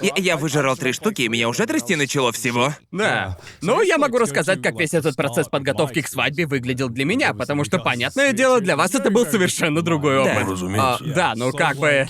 Я, 0.00 0.12
я 0.16 0.36
выжрал 0.36 0.76
три 0.76 0.92
штуки, 0.92 1.22
и 1.22 1.28
меня 1.28 1.48
уже 1.48 1.66
трясти 1.66 1.96
начало 1.96 2.32
всего. 2.32 2.74
Да. 2.92 3.38
Ну, 3.60 3.82
я 3.82 3.98
могу 3.98 4.18
рассказать, 4.18 4.62
как 4.62 4.78
весь 4.78 4.94
этот 4.94 5.16
процесс 5.16 5.48
подготовки 5.48 6.02
к 6.02 6.08
свадьбе 6.08 6.46
выглядел 6.46 6.88
для 6.88 7.04
меня, 7.04 7.34
потому 7.34 7.64
что, 7.64 7.78
понятное 7.78 8.32
дело, 8.32 8.60
для 8.60 8.76
вас 8.76 8.94
это 8.94 9.10
был 9.10 9.26
совершенно 9.26 9.82
другой 9.82 10.18
опыт. 10.18 10.34
Да. 10.34 10.50
Разумеется. 10.50 10.98
А, 11.00 11.14
да, 11.14 11.32
ну 11.36 11.52
как 11.52 11.76
бы... 11.76 12.08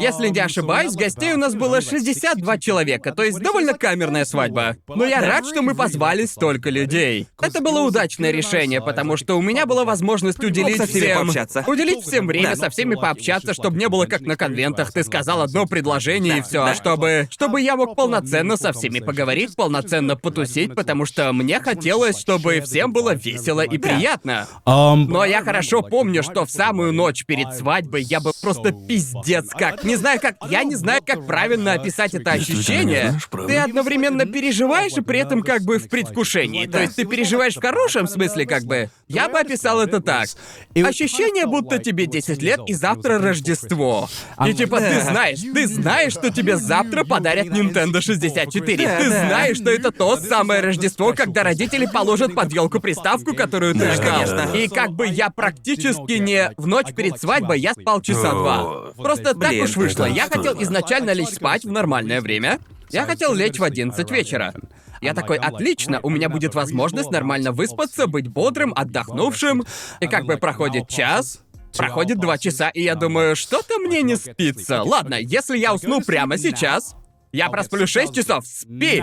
Если 0.00 0.28
не 0.28 0.40
ошибаюсь, 0.40 0.94
гостей 0.94 1.32
у 1.32 1.36
нас 1.36 1.54
было 1.54 1.80
62 1.80 2.58
человека, 2.58 3.12
то 3.12 3.22
есть 3.22 3.38
довольно 3.40 3.74
камерная 3.74 4.24
свадьба. 4.24 4.76
Но 4.88 5.04
я 5.04 5.20
рад, 5.20 5.46
что 5.46 5.62
мы 5.62 5.74
позвали 5.74 6.26
столько 6.26 6.70
людей. 6.70 7.28
Это 7.40 7.60
было 7.60 7.80
удачное 7.80 8.30
решение, 8.30 8.80
потому 8.80 9.16
что 9.16 9.36
у 9.36 9.42
меня 9.42 9.66
была 9.66 9.84
возможность 9.84 10.42
уделить 10.42 10.76
со 10.76 10.86
всеми 10.86 11.04
всем... 11.04 11.18
пообщаться. 11.18 11.64
Уделить 11.66 12.04
всем 12.04 12.26
время, 12.26 12.56
со 12.56 12.70
всеми 12.70 12.94
пообщаться, 12.94 13.54
чтобы 13.54 13.78
не 13.78 13.88
было 13.88 14.06
как 14.06 14.22
на 14.22 14.36
конвентах. 14.36 14.92
Ты 14.92 15.04
сказал 15.04 15.42
одно 15.42 15.66
предложение 15.66 16.38
и 16.38 16.42
все, 16.42 16.74
чтобы... 16.74 17.28
Чтобы 17.30 17.60
я 17.60 17.76
мог 17.76 17.96
полноценно 17.96 18.56
со 18.56 18.72
всеми 18.72 19.00
поговорить, 19.00 19.54
полноценно 19.56 20.16
потусить, 20.16 20.74
потому 20.74 21.06
что 21.06 21.32
мне 21.32 21.60
хотелось, 21.60 22.18
чтобы 22.18 22.60
всем 22.60 22.92
было 22.92 23.14
весело 23.14 23.62
и 23.62 23.78
приятно. 23.78 24.48
Но 24.66 25.24
я 25.24 25.42
хорошо 25.42 25.82
помню, 25.82 26.22
что 26.22 26.44
в 26.44 26.50
самую 26.50 26.92
ночь 26.92 27.24
перед 27.24 27.52
свадьбой 27.54 28.02
я 28.02 28.20
был 28.20 28.32
просто 28.40 28.72
пиздец 28.72 29.48
как. 29.50 29.81
Не 29.82 29.96
знаю 29.96 30.20
как. 30.20 30.36
Я 30.48 30.64
не 30.64 30.74
знаю, 30.74 31.00
как 31.04 31.26
правильно 31.26 31.72
описать 31.72 32.14
это 32.14 32.32
ощущение. 32.32 33.14
Ты 33.46 33.56
одновременно 33.58 34.26
переживаешь 34.26 34.92
и 34.96 35.00
при 35.00 35.18
этом 35.20 35.42
как 35.42 35.62
бы 35.62 35.78
в 35.78 35.88
предвкушении. 35.88 36.66
То 36.66 36.80
есть 36.80 36.96
ты 36.96 37.04
переживаешь 37.04 37.56
в 37.56 37.60
хорошем 37.60 38.06
смысле, 38.06 38.46
как 38.46 38.64
бы. 38.64 38.90
Я 39.08 39.28
бы 39.28 39.38
описал 39.38 39.80
это 39.80 40.00
так. 40.00 40.28
Ощущение, 40.74 41.46
будто 41.46 41.78
тебе 41.78 42.06
10 42.06 42.42
лет 42.42 42.60
и 42.66 42.74
завтра 42.74 43.18
Рождество. 43.18 44.08
И 44.46 44.54
типа 44.54 44.78
ты 44.78 45.00
знаешь, 45.00 45.40
ты 45.40 45.66
знаешь, 45.66 46.12
что 46.12 46.30
тебе 46.30 46.56
завтра 46.56 47.04
подарят 47.04 47.46
Nintendo 47.48 48.00
64. 48.00 48.86
Да, 48.86 48.98
Ты 48.98 49.08
знаешь, 49.08 49.56
что 49.56 49.70
это 49.70 49.90
то 49.90 50.16
самое 50.16 50.60
Рождество, 50.60 51.12
когда 51.14 51.42
родители 51.42 51.86
положат 51.86 52.34
под 52.34 52.52
елку 52.52 52.80
приставку, 52.80 53.34
которую 53.34 53.74
ты 53.74 53.80
Да, 53.80 53.94
ждал. 54.26 54.54
И 54.54 54.68
как 54.68 54.92
бы 54.92 55.06
я 55.06 55.30
практически 55.30 56.18
не 56.18 56.52
в 56.56 56.66
ночь 56.66 56.94
перед 56.94 57.20
свадьбой, 57.20 57.60
я 57.60 57.72
спал 57.74 58.00
часа 58.00 58.30
два. 58.32 58.92
Просто 58.96 59.34
так 59.34 59.52
уж 59.62 59.76
вышло. 59.76 60.04
Я 60.04 60.28
хотел 60.28 60.60
изначально 60.62 61.12
лечь 61.12 61.30
спать 61.34 61.64
в 61.64 61.70
нормальное 61.70 62.20
время. 62.20 62.58
Я 62.90 63.06
хотел 63.06 63.32
лечь 63.34 63.58
в 63.58 63.64
11 63.64 64.10
вечера. 64.10 64.52
Я 65.00 65.14
такой, 65.14 65.36
отлично, 65.36 65.98
у 66.02 66.10
меня 66.10 66.28
будет 66.28 66.54
возможность 66.54 67.10
нормально 67.10 67.50
выспаться, 67.52 68.06
быть 68.06 68.28
бодрым, 68.28 68.72
отдохнувшим. 68.74 69.64
И 70.00 70.06
как 70.06 70.26
бы 70.26 70.36
проходит 70.36 70.88
час, 70.88 71.40
проходит 71.76 72.18
два 72.18 72.38
часа, 72.38 72.68
и 72.68 72.82
я 72.82 72.94
думаю, 72.94 73.34
что-то 73.34 73.78
мне 73.78 74.02
не 74.02 74.16
спится. 74.16 74.82
Ладно, 74.82 75.16
если 75.16 75.58
я 75.58 75.74
усну 75.74 76.00
прямо 76.00 76.38
сейчас, 76.38 76.94
я 77.32 77.48
просплю 77.48 77.86
6 77.86 78.14
часов, 78.14 78.46
спи! 78.46 79.02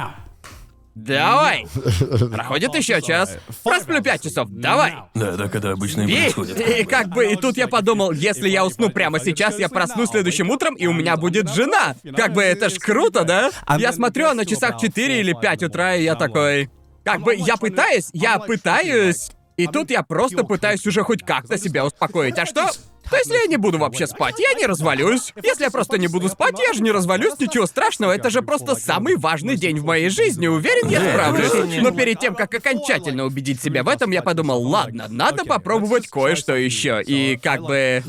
Давай! 1.06 1.66
Проходит 2.32 2.76
еще 2.76 3.02
час. 3.02 3.38
Просплю 3.64 4.02
5 4.02 4.24
часов, 4.24 4.50
давай! 4.50 4.96
Да, 5.14 5.38
так 5.38 5.56
это 5.56 5.72
обычно 5.72 6.02
и 6.02 6.12
И, 6.12 6.22
происходит. 6.22 6.60
и 6.80 6.84
как 6.84 7.08
бы, 7.10 7.32
и 7.32 7.36
тут 7.36 7.58
я 7.58 7.68
подумал, 7.68 8.12
если 8.12 8.50
я 8.50 8.66
усну 8.66 8.90
прямо 8.90 9.20
сейчас, 9.20 9.58
я 9.60 9.70
проснусь 9.70 10.10
следующим 10.10 10.50
утром, 10.50 10.76
и 10.76 10.88
у 10.88 10.94
меня 10.94 11.16
будет 11.16 11.50
жена. 11.54 11.96
Как 12.16 12.34
бы 12.34 12.44
это 12.44 12.70
ж 12.70 12.74
круто, 12.80 13.24
да? 13.24 13.52
Я 13.78 13.94
смотрю, 13.94 14.28
а 14.28 14.34
на 14.34 14.46
часах 14.46 14.80
4 14.80 15.20
или 15.20 15.34
5 15.40 15.64
утра, 15.64 15.96
и 15.96 16.04
я 16.04 16.16
такой... 16.16 16.70
Как 17.06 17.22
бы 17.22 17.34
я 17.36 17.56
пытаюсь, 17.58 18.10
я 18.14 18.38
пытаюсь... 18.40 19.32
И 19.58 19.68
тут 19.68 19.92
я 19.92 20.04
просто 20.04 20.46
пытаюсь 20.46 20.86
уже 20.88 21.04
хоть 21.04 21.22
как-то 21.22 21.58
себя 21.58 21.86
успокоить. 21.86 22.38
А 22.38 22.46
что? 22.46 22.70
То 23.10 23.18
если 23.18 23.36
я 23.36 23.46
не 23.46 23.58
буду 23.58 23.78
вообще 23.78 24.08
спать, 24.08 24.36
я 24.40 24.54
не 24.54 24.66
развалюсь. 24.66 25.34
Если 25.42 25.64
я 25.64 25.72
просто 25.72 25.98
не 25.98 26.08
буду 26.08 26.30
спать, 26.30 26.56
я 26.60 26.74
же 26.74 26.82
не 26.82 26.92
развалюсь, 26.92 27.40
ничего 27.40 27.66
страшного. 27.66 28.12
Это 28.12 28.30
же 28.30 28.42
просто 28.42 28.76
самый 28.76 29.16
важный 29.18 29.56
день 29.56 29.80
в 29.80 29.86
моей 29.86 30.10
жизни. 30.10 30.48
Уверен, 30.48 30.88
я 30.90 31.02
справлюсь. 31.02 31.82
Но 31.82 31.92
перед 31.92 32.20
тем, 32.20 32.36
как 32.36 32.54
окончательно 32.54 33.26
убедить 33.26 33.62
себя 33.62 33.84
в 33.84 33.90
этом, 33.90 34.12
я 34.12 34.22
подумал, 34.22 34.62
ладно, 34.62 35.08
надо 35.10 35.46
попробовать 35.46 36.08
кое-что 36.08 36.56
еще. 36.56 37.02
И 37.06 37.38
как 37.42 37.62
бы... 37.62 38.04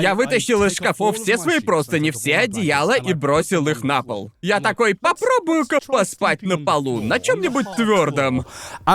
Я 0.00 0.14
вытащил 0.14 0.64
из 0.64 0.74
шкафов 0.74 1.16
все 1.16 1.36
свои 1.38 1.60
простыни, 1.60 2.10
все 2.10 2.38
одеяла 2.38 2.96
и 2.96 3.12
бросил 3.12 3.66
их 3.68 3.82
на 3.82 4.02
пол. 4.02 4.30
Я 4.40 4.60
такой, 4.60 4.94
попробую-ка 4.94 5.80
поспать 5.86 6.42
на 6.42 6.58
полу, 6.58 7.00
на 7.00 7.20
чем-нибудь 7.20 7.66
твердом. 7.76 8.46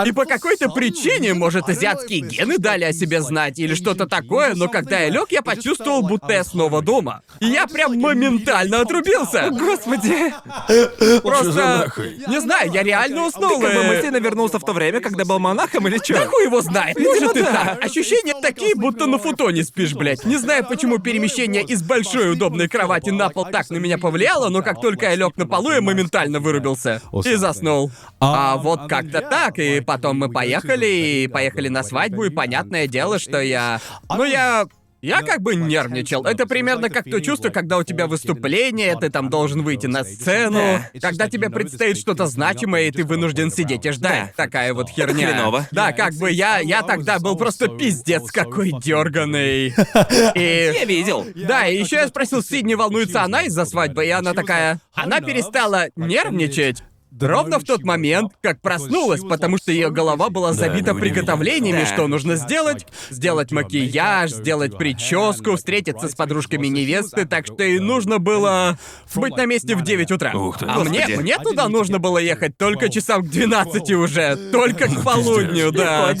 И 0.06 0.12
по 0.12 0.24
какой-то 0.24 0.68
причине, 0.70 1.34
может, 1.34 1.68
азиатские 1.68 2.20
гены 2.20 2.58
дали 2.58 2.84
о 2.84 2.92
себе 2.92 3.20
знать 3.20 3.58
или 3.58 3.74
что-то 3.74 4.06
такое, 4.06 4.54
но 4.54 4.68
когда 4.68 5.00
я 5.00 5.08
лег, 5.10 5.30
я 5.30 5.42
почувствовал, 5.42 6.02
будто 6.02 6.32
я 6.32 6.44
снова 6.44 6.82
дома. 6.82 7.22
И 7.40 7.46
я 7.46 7.66
прям 7.66 7.98
моментально 7.98 8.80
отрубился. 8.80 9.50
Господи! 9.50 10.32
за 10.68 11.20
Просто... 11.20 11.88
Не 12.28 12.40
знаю, 12.40 12.72
я 12.72 12.82
реально 12.82 13.26
уснул. 13.26 13.60
Как 13.60 13.74
бы 13.74 13.80
и- 13.84 13.86
мысленно 13.86 14.16
вернулся 14.18 14.58
в 14.58 14.64
то 14.64 14.72
время, 14.72 15.00
когда 15.00 15.24
был 15.24 15.38
монахом 15.38 15.86
или 15.88 15.98
Да 15.98 16.04
чё? 16.04 16.26
хуй 16.26 16.44
его 16.44 16.60
знает, 16.60 16.98
может 16.98 17.36
и 17.36 17.42
да. 17.42 17.52
так. 17.52 17.84
Ощущения 17.84 18.34
такие, 18.40 18.74
будто 18.74 19.06
на 19.06 19.18
футоне 19.18 19.64
спишь, 19.64 19.94
блядь. 19.94 20.24
Не 20.24 20.36
знаю, 20.36 20.66
почему 20.66 20.87
перемещение 20.96 21.62
из 21.62 21.82
большой 21.82 22.32
удобной 22.32 22.68
кровати 22.68 23.10
на 23.10 23.28
пол 23.28 23.44
так 23.44 23.68
на 23.68 23.76
меня 23.76 23.98
повлияло, 23.98 24.48
но 24.48 24.62
как 24.62 24.80
только 24.80 25.10
я 25.10 25.14
лег 25.14 25.36
на 25.36 25.46
полу, 25.46 25.70
я 25.70 25.82
моментально 25.82 26.40
вырубился. 26.40 27.02
И 27.24 27.34
заснул. 27.34 27.90
А 28.18 28.56
вот 28.56 28.88
как-то 28.88 29.20
так, 29.20 29.58
и 29.58 29.80
потом 29.80 30.18
мы 30.18 30.30
поехали, 30.30 30.86
и 30.86 31.28
поехали 31.28 31.68
на 31.68 31.82
свадьбу, 31.82 32.24
и 32.24 32.30
понятное 32.30 32.86
дело, 32.86 33.18
что 33.18 33.40
я... 33.40 33.80
Ну 34.08 34.24
я... 34.24 34.66
Я 35.00 35.22
как 35.22 35.42
бы 35.42 35.54
нервничал. 35.54 36.24
Это 36.24 36.46
примерно 36.46 36.90
как 36.90 37.04
то 37.04 37.20
чувство, 37.20 37.50
когда 37.50 37.78
у 37.78 37.84
тебя 37.84 38.06
выступление, 38.06 38.96
ты 38.98 39.10
там 39.10 39.30
должен 39.30 39.62
выйти 39.62 39.86
на 39.86 40.04
сцену, 40.04 40.80
когда 41.00 41.28
тебе 41.28 41.50
предстоит 41.50 41.98
что-то 41.98 42.26
значимое, 42.26 42.88
и 42.88 42.90
ты 42.90 43.04
вынужден 43.04 43.50
сидеть 43.50 43.86
и 43.86 43.90
ждать. 43.90 44.34
Такая 44.36 44.74
вот 44.74 44.88
херня. 44.88 45.28
Хреново. 45.28 45.68
Да, 45.70 45.92
как 45.92 46.14
бы 46.14 46.30
я, 46.30 46.58
я 46.58 46.82
тогда 46.82 47.18
был 47.18 47.36
просто 47.36 47.68
пиздец 47.68 48.30
какой 48.30 48.72
дерганый. 48.80 49.74
Я 50.08 50.32
И... 50.82 50.86
видел. 50.86 51.26
Да, 51.34 51.66
и 51.66 51.78
еще 51.78 51.96
я 51.96 52.08
спросил, 52.08 52.42
Сидни 52.48 52.74
волнуется 52.74 53.22
она 53.22 53.42
из-за 53.42 53.64
свадьбы, 53.64 54.06
и 54.06 54.10
она 54.10 54.34
такая... 54.34 54.80
Она 54.94 55.20
перестала 55.20 55.86
нервничать. 55.96 56.82
Ровно 57.20 57.58
в 57.58 57.64
тот 57.64 57.82
момент, 57.84 58.32
как 58.42 58.60
проснулась, 58.60 59.22
потому 59.22 59.58
что 59.58 59.72
ее 59.72 59.90
голова 59.90 60.28
была 60.30 60.52
забита 60.52 60.92
ну, 60.94 61.00
приготовлениями, 61.00 61.80
Да. 61.80 61.86
что 61.86 62.06
нужно 62.06 62.36
сделать. 62.36 62.86
Сделать 63.10 63.50
макияж, 63.50 64.30
сделать 64.30 64.76
прическу, 64.76 65.56
встретиться 65.56 66.08
с 66.08 66.14
подружками 66.14 66.66
невесты, 66.66 67.24
так 67.24 67.46
что 67.46 67.62
ей 67.62 67.78
нужно 67.78 68.18
было 68.18 68.78
быть 69.14 69.36
на 69.36 69.46
месте 69.46 69.74
в 69.74 69.82
9 69.82 70.10
утра. 70.12 70.32
Ух 70.34 70.58
ты. 70.58 70.66
А 70.68 70.78
мне, 70.80 71.00
Господи. 71.00 71.20
мне 71.20 71.38
туда 71.38 71.68
нужно 71.68 71.98
было 71.98 72.18
ехать 72.18 72.56
только 72.56 72.88
часам 72.88 73.22
к 73.24 73.28
12 73.28 73.90
уже, 73.92 74.36
только 74.52 74.88
к 74.88 75.02
полудню, 75.02 75.66
Легко 75.72 75.78
да. 75.78 76.14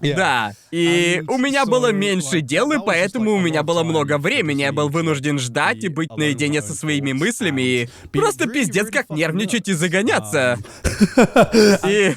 Оделся. 0.00 0.16
Да, 0.16 0.52
и 0.70 1.22
у 1.28 1.38
меня 1.38 1.66
было 1.66 1.92
меньше 1.92 2.40
дел, 2.40 2.70
и 2.72 2.78
поэтому 2.84 3.32
у 3.32 3.40
меня 3.40 3.62
было 3.62 3.82
много 3.82 4.18
времени. 4.18 4.62
Я 4.62 4.72
был 4.72 4.88
вынужден 4.88 5.38
ждать 5.38 5.84
и 5.84 5.88
быть 5.88 6.10
наедине 6.16 6.62
со 6.62 6.74
своими 6.74 7.12
мыслями, 7.12 7.62
и 7.62 7.88
просто 8.12 8.48
пиздец 8.48 8.90
как 8.90 9.10
нервничать 9.10 9.68
и 9.68 9.72
загоняться. 9.72 10.58
И, 11.86 12.14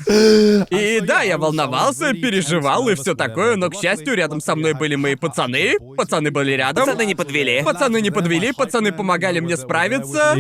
и 0.70 1.00
да, 1.02 1.22
я 1.22 1.38
волновался, 1.38 2.14
переживал 2.14 2.88
и 2.90 2.96
все 2.96 3.14
такое, 3.14 3.56
но, 3.56 3.70
к 3.70 3.76
счастью, 3.76 4.16
рядом 4.16 4.40
со 4.40 4.56
мной 4.56 4.74
были 4.74 4.96
мои 4.96 5.16
пацаны. 5.16 5.76
Пацаны 5.98 6.32
были 6.32 6.54
рядом. 6.54 6.86
Пацаны 6.86 7.06
не 7.06 7.16
подвели. 7.16 7.62
Пацаны 7.64 8.02
не 8.02 8.12
подвели, 8.12 8.52
пацаны 8.54 8.92
помогали 8.92 9.40
мне 9.40 9.58
справиться. 9.58 10.36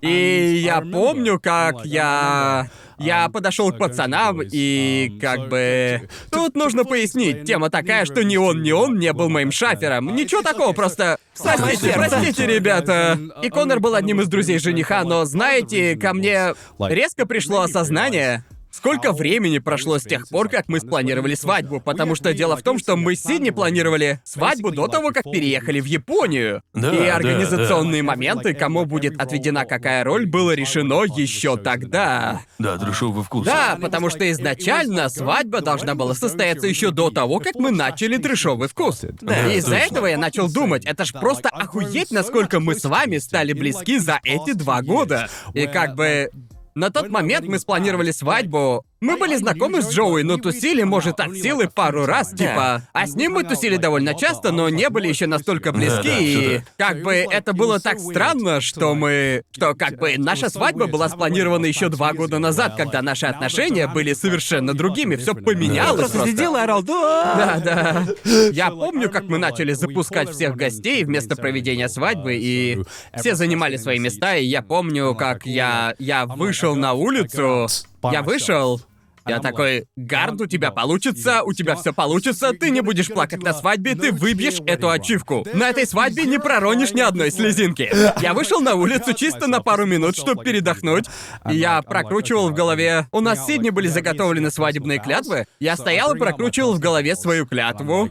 И 0.00 0.60
я 0.64 0.80
помню, 0.80 1.40
как 1.40 1.84
я... 1.84 2.68
Я 2.98 3.28
подошел 3.28 3.72
к 3.72 3.78
пацанам 3.78 4.40
и 4.42 5.18
как 5.20 5.48
бы... 5.48 6.08
Тут 6.30 6.54
нужно 6.54 6.84
пояснить, 6.84 7.44
тема 7.44 7.70
такая, 7.70 8.04
что 8.04 8.22
ни 8.22 8.36
он, 8.36 8.62
ни 8.62 8.72
он 8.72 8.98
не 8.98 9.12
был 9.12 9.28
моим 9.28 9.50
шафером. 9.50 10.14
Ничего 10.14 10.42
такого, 10.42 10.72
просто... 10.72 11.18
Простите, 11.40 11.92
простите, 11.94 12.46
ребята. 12.46 13.18
И 13.42 13.48
Конор 13.48 13.80
был 13.80 13.94
одним 13.94 14.20
из 14.20 14.28
друзей 14.28 14.58
жениха, 14.58 15.04
но 15.04 15.24
знаете, 15.24 15.96
ко 15.96 16.12
мне 16.12 16.54
резко 16.78 17.26
пришло 17.26 17.60
осознание, 17.62 18.44
Сколько 18.72 19.12
времени 19.12 19.58
прошло 19.58 19.98
с 19.98 20.02
тех 20.02 20.26
пор, 20.28 20.48
как 20.48 20.66
мы 20.66 20.80
спланировали 20.80 21.34
свадьбу? 21.34 21.78
Потому 21.78 22.14
что 22.14 22.32
дело 22.32 22.56
в 22.56 22.62
том, 22.62 22.78
что 22.78 22.96
мы 22.96 23.14
с 23.14 23.22
Сидни 23.22 23.50
планировали 23.50 24.20
свадьбу 24.24 24.70
до 24.70 24.88
того, 24.88 25.10
как 25.10 25.24
переехали 25.24 25.78
в 25.78 25.84
Японию. 25.84 26.62
Да, 26.72 26.92
и 26.92 27.06
да, 27.06 27.16
организационные 27.16 28.02
моменты, 28.02 28.54
кому 28.54 28.86
будет 28.86 29.20
отведена 29.20 29.66
какая 29.66 30.04
роль, 30.04 30.26
было 30.26 30.52
решено 30.52 31.04
еще 31.04 31.58
тогда. 31.58 32.40
Да, 32.58 32.78
трешовый 32.78 33.22
вкус. 33.22 33.44
Да, 33.44 33.76
потому 33.80 34.08
что 34.08 34.30
изначально 34.32 35.10
свадьба 35.10 35.60
должна 35.60 35.94
была 35.94 36.14
состояться 36.14 36.66
еще 36.66 36.90
до 36.90 37.10
того, 37.10 37.40
как 37.40 37.56
мы 37.56 37.70
начали 37.70 38.16
трешовый 38.16 38.68
вкус. 38.68 39.04
Да, 39.20 39.52
и 39.52 39.58
из-за 39.58 39.76
этого 39.76 40.06
я 40.06 40.16
начал 40.16 40.50
думать, 40.50 40.86
это 40.86 41.04
ж 41.04 41.12
просто 41.12 41.50
охуеть, 41.50 42.10
насколько 42.10 42.58
мы 42.58 42.74
с 42.74 42.84
вами 42.84 43.18
стали 43.18 43.52
близки 43.52 43.98
за 43.98 44.18
эти 44.24 44.54
два 44.54 44.80
года. 44.80 45.28
И 45.52 45.66
как 45.66 45.94
бы 45.94 46.30
на 46.74 46.90
тот 46.90 47.08
момент 47.08 47.46
мы 47.46 47.58
спланировали 47.58 48.10
свадьбу. 48.10 48.84
Мы 49.02 49.16
были 49.16 49.34
знакомы 49.34 49.82
с 49.82 49.90
Джоуи, 49.90 50.22
но 50.22 50.36
тусили, 50.36 50.84
может, 50.84 51.18
от 51.18 51.34
силы 51.36 51.68
пару 51.68 52.06
раз, 52.06 52.30
типа. 52.30 52.82
А 52.92 53.06
с 53.06 53.16
ним 53.16 53.32
мы 53.32 53.42
тусили 53.42 53.76
довольно 53.76 54.14
часто, 54.14 54.52
но 54.52 54.68
не 54.68 54.88
были 54.90 55.08
еще 55.08 55.26
настолько 55.26 55.72
близки, 55.72 56.08
и 56.08 56.60
как 56.78 57.02
бы 57.02 57.12
это 57.12 57.52
было 57.52 57.80
так 57.80 57.98
странно, 57.98 58.60
что 58.60 58.94
мы. 58.94 59.42
Что 59.50 59.74
как 59.74 59.98
бы 59.98 60.14
наша 60.18 60.48
свадьба 60.48 60.86
была 60.86 61.08
спланирована 61.08 61.66
еще 61.66 61.88
два 61.88 62.12
года 62.12 62.38
назад, 62.38 62.76
когда 62.76 63.02
наши 63.02 63.26
отношения 63.26 63.88
были 63.88 64.12
совершенно 64.12 64.72
другими. 64.72 65.16
Все 65.16 65.34
поменялось. 65.34 65.98
Просто 65.98 66.18
просто. 66.18 66.30
сидел 66.30 66.56
и 66.56 66.60
орал, 66.60 66.82
да. 66.84 67.60
Да, 67.64 68.04
да. 68.24 68.50
Я 68.52 68.70
помню, 68.70 69.10
как 69.10 69.24
мы 69.24 69.38
начали 69.38 69.72
запускать 69.72 70.30
всех 70.30 70.54
гостей 70.54 71.04
вместо 71.04 71.34
проведения 71.34 71.88
свадьбы, 71.88 72.36
и 72.36 72.78
все 73.16 73.34
занимали 73.34 73.76
свои 73.78 73.98
места, 73.98 74.36
и 74.36 74.44
я 74.44 74.62
помню, 74.62 75.16
как 75.16 75.44
я, 75.44 75.94
я 75.98 76.26
вышел 76.26 76.76
на 76.76 76.92
улицу, 76.92 77.66
я 78.04 78.22
вышел, 78.22 78.80
я 79.26 79.40
такой, 79.40 79.86
Гард, 79.96 80.40
у 80.40 80.46
тебя 80.46 80.70
получится, 80.70 81.42
у 81.42 81.52
тебя 81.52 81.76
все 81.76 81.92
получится, 81.92 82.52
ты 82.52 82.70
не 82.70 82.80
будешь 82.80 83.08
плакать 83.08 83.42
на 83.42 83.52
свадьбе, 83.54 83.94
ты 83.94 84.12
выбьешь 84.12 84.60
эту 84.66 84.90
ачивку. 84.90 85.46
На 85.52 85.70
этой 85.70 85.86
свадьбе 85.86 86.24
не 86.24 86.38
проронишь 86.38 86.92
ни 86.92 87.00
одной 87.00 87.30
слезинки. 87.30 87.90
Я 88.20 88.34
вышел 88.34 88.60
на 88.60 88.74
улицу 88.74 89.14
чисто 89.14 89.46
на 89.46 89.60
пару 89.60 89.86
минут, 89.86 90.16
чтобы 90.16 90.44
передохнуть. 90.44 91.06
И 91.50 91.56
я 91.56 91.82
прокручивал 91.82 92.50
в 92.50 92.54
голове... 92.54 93.06
У 93.12 93.20
нас 93.20 93.44
с 93.44 93.46
Сидни 93.46 93.70
были 93.70 93.88
заготовлены 93.88 94.50
свадебные 94.50 94.98
клятвы. 94.98 95.46
Я 95.60 95.76
стоял 95.76 96.14
и 96.14 96.18
прокручивал 96.18 96.74
в 96.74 96.78
голове 96.78 97.16
свою 97.16 97.46
клятву. 97.46 98.10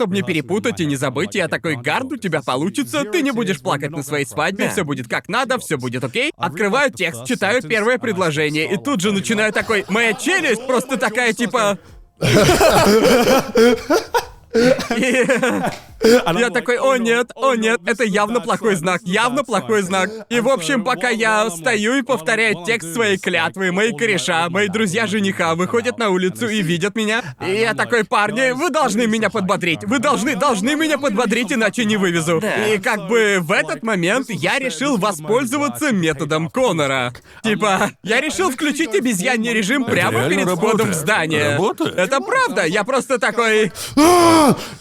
Чтобы 0.00 0.14
не 0.14 0.22
перепутать 0.22 0.80
и 0.80 0.86
не 0.86 0.96
забыть, 0.96 1.34
я 1.34 1.46
такой, 1.46 1.76
Гард, 1.76 2.12
у 2.12 2.16
тебя 2.16 2.40
получится, 2.40 3.04
ты 3.04 3.20
не 3.20 3.32
будешь 3.32 3.60
плакать 3.60 3.90
на 3.90 4.02
своей 4.02 4.24
свадьбе, 4.24 4.70
все 4.70 4.82
будет 4.82 5.08
как 5.08 5.28
надо, 5.28 5.58
все 5.58 5.76
будет 5.76 6.02
окей. 6.02 6.32
Открываю 6.38 6.90
текст, 6.90 7.26
читаю 7.26 7.60
первое 7.60 7.98
предложение, 7.98 8.72
и 8.72 8.78
тут 8.78 9.02
же 9.02 9.12
начинаю 9.12 9.52
такой, 9.52 9.84
моя 9.90 10.14
челюсть 10.14 10.66
просто 10.66 10.96
такая 10.96 11.34
типа... 11.34 11.78
Я 16.02 16.50
такой, 16.50 16.78
о 16.78 16.96
нет, 16.96 17.30
о 17.34 17.54
нет, 17.54 17.80
это 17.84 18.04
явно 18.04 18.40
плохой 18.40 18.74
знак, 18.76 19.02
явно 19.04 19.44
плохой 19.44 19.82
знак. 19.82 20.10
И 20.30 20.40
в 20.40 20.48
общем, 20.48 20.82
пока 20.82 21.10
я 21.10 21.50
стою 21.50 21.96
и 21.96 22.02
повторяю 22.02 22.64
текст 22.64 22.94
своей 22.94 23.18
клятвы, 23.18 23.70
мои 23.70 23.92
кореша, 23.92 24.48
мои 24.48 24.68
друзья 24.68 25.06
жениха 25.06 25.54
выходят 25.54 25.98
на 25.98 26.08
улицу 26.10 26.48
и 26.48 26.62
видят 26.62 26.96
меня. 26.96 27.22
И 27.46 27.52
я 27.52 27.74
такой, 27.74 28.04
парни, 28.04 28.52
вы 28.52 28.70
должны 28.70 29.06
меня 29.06 29.28
подбодрить. 29.28 29.84
Вы 29.84 29.98
должны, 29.98 30.36
должны 30.36 30.74
меня 30.74 30.96
подбодрить, 30.96 31.52
иначе 31.52 31.84
не 31.84 31.96
вывезу. 31.96 32.42
И 32.66 32.78
как 32.78 33.06
бы 33.08 33.38
в 33.40 33.52
этот 33.52 33.82
момент 33.82 34.30
я 34.30 34.58
решил 34.58 34.96
воспользоваться 34.96 35.92
методом 35.92 36.48
Конора. 36.48 37.12
Типа, 37.42 37.90
я 38.02 38.20
решил 38.20 38.50
включить 38.50 38.94
обезьяний 38.94 39.52
режим 39.52 39.84
прямо 39.84 40.28
перед 40.28 40.48
входом 40.48 40.90
в 40.90 40.94
здание. 40.94 41.58
Это 41.96 42.20
правда, 42.20 42.64
я 42.64 42.84
просто 42.84 43.18
такой... 43.18 43.70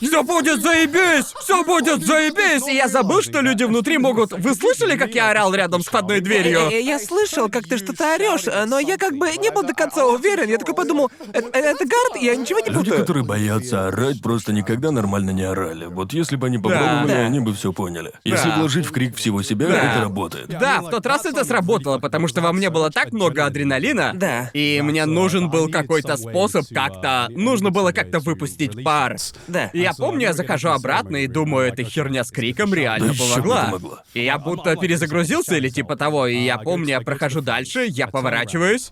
Все 0.01 0.23
будет 0.23 0.61
заебись! 0.61 1.08
Все 1.17 1.63
будет 1.63 2.05
заебись! 2.05 2.67
И 2.67 2.75
я 2.75 2.87
забыл, 2.87 3.21
что 3.21 3.41
люди 3.41 3.63
внутри 3.63 3.97
могут... 3.97 4.31
Вы 4.31 4.53
слышали, 4.55 4.95
как 4.97 5.13
я 5.15 5.31
орал 5.31 5.53
рядом 5.53 5.81
с 5.81 5.87
входной 5.87 6.21
дверью? 6.21 6.59
Э, 6.71 6.79
Я 6.81 6.99
слышал, 6.99 7.49
как 7.49 7.67
ты 7.67 7.77
что-то 7.77 8.15
орешь, 8.15 8.45
но 8.67 8.79
я 8.79 8.97
как 8.97 9.15
бы 9.17 9.29
не 9.37 9.49
был 9.51 9.63
до 9.63 9.73
конца 9.73 10.05
уверен. 10.05 10.49
Я 10.49 10.57
такой 10.57 10.73
подумал, 10.75 11.11
«Э, 11.33 11.39
э, 11.39 11.59
это 11.59 11.85
Гард? 11.85 12.21
Я 12.21 12.35
ничего 12.35 12.59
не 12.59 12.67
Люди, 12.69 12.77
путаю. 12.85 12.99
которые 13.01 13.23
боятся 13.25 13.87
орать, 13.87 14.21
просто 14.21 14.53
никогда 14.53 14.91
нормально 14.91 15.31
не 15.31 15.43
орали. 15.43 15.85
Вот 15.85 16.13
если 16.13 16.35
бы 16.35 16.47
они 16.47 16.57
попробовали, 16.57 17.07
Да. 17.11 17.19
они 17.25 17.39
бы 17.39 17.53
все 17.53 17.73
поняли. 17.73 18.11
Если 18.23 18.49
Да. 18.49 18.57
вложить 18.59 18.85
в 18.85 18.91
крик 18.91 19.15
всего 19.15 19.41
себя, 19.41 19.67
Да. 19.67 19.91
это 19.91 20.01
работает. 20.01 20.47
Да, 20.47 20.81
в 20.81 20.89
тот 20.89 21.05
раз 21.05 21.25
это 21.25 21.43
сработало, 21.43 21.99
потому 21.99 22.27
что 22.27 22.41
во 22.41 22.53
мне 22.53 22.69
было 22.69 22.89
так 22.91 23.11
много 23.11 23.45
адреналина. 23.45 24.11
Да. 24.15 24.49
И 24.53 24.79
мне 24.83 25.05
нужен 25.05 25.49
был 25.49 25.69
какой-то 25.69 26.17
способ 26.17 26.65
как-то... 26.73 27.27
Нужно 27.29 27.69
было 27.71 27.91
как-то 27.91 28.19
выпустить 28.19 28.83
пар. 28.83 29.17
Да. 29.47 29.69
И 29.73 29.79
я 29.81 29.93
помню, 29.93 30.27
я 30.27 30.33
захожу 30.33 30.69
обратно 30.99 31.17
и 31.17 31.27
думаю, 31.27 31.67
эта 31.67 31.83
херня 31.83 32.23
с 32.23 32.31
криком 32.31 32.73
реально 32.73 33.13
помогла. 33.13 33.65
помогла. 33.65 34.03
И 34.13 34.23
я 34.23 34.37
будто 34.37 34.75
перезагрузился 34.75 35.55
или 35.55 35.69
типа 35.69 35.95
того, 35.95 36.27
и 36.27 36.37
я 36.37 36.57
помню, 36.57 36.89
я 36.89 37.01
прохожу 37.01 37.41
дальше, 37.41 37.85
я 37.87 38.07
поворачиваюсь. 38.07 38.91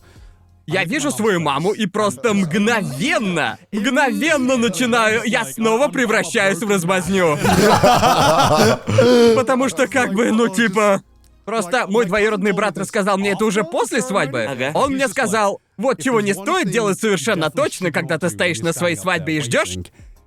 Я 0.70 0.84
вижу 0.84 1.12
свою 1.12 1.39
маму 1.39 1.72
и 1.72 1.86
просто 1.86 2.34
мгновенно, 2.34 3.58
мгновенно 3.72 4.58
начинаю, 4.58 5.22
я 5.24 5.45
снова 5.45 5.88
превращаюсь 5.88 6.60
в 6.60 6.70
размазню. 6.70 7.38
Потому 9.36 9.70
что 9.70 9.88
как 9.88 10.14
бы, 10.14 10.32
ну 10.32 10.49
типа... 10.49 11.01
Просто 11.45 11.88
мой 11.88 12.05
двоюродный 12.05 12.51
брат 12.51 12.78
рассказал 12.78 13.18
мне 13.18 13.32
это 13.32 13.45
уже 13.45 13.64
после 13.64 14.01
свадьбы. 14.01 14.47
Ага. 14.49 14.72
Он 14.74 14.91
мне 14.91 15.08
сказал, 15.08 15.62
вот 15.78 16.03
чего 16.03 16.20
не 16.20 16.34
стоит 16.34 16.70
делать 16.70 16.99
совершенно 16.99 17.49
точно, 17.49 17.93
когда 17.93 18.18
ты 18.18 18.30
стоишь 18.30 18.60
на 18.60 18.74
своей 18.74 18.97
свадьбе 18.97 19.38
и 19.38 19.39
ждешь. 19.39 19.78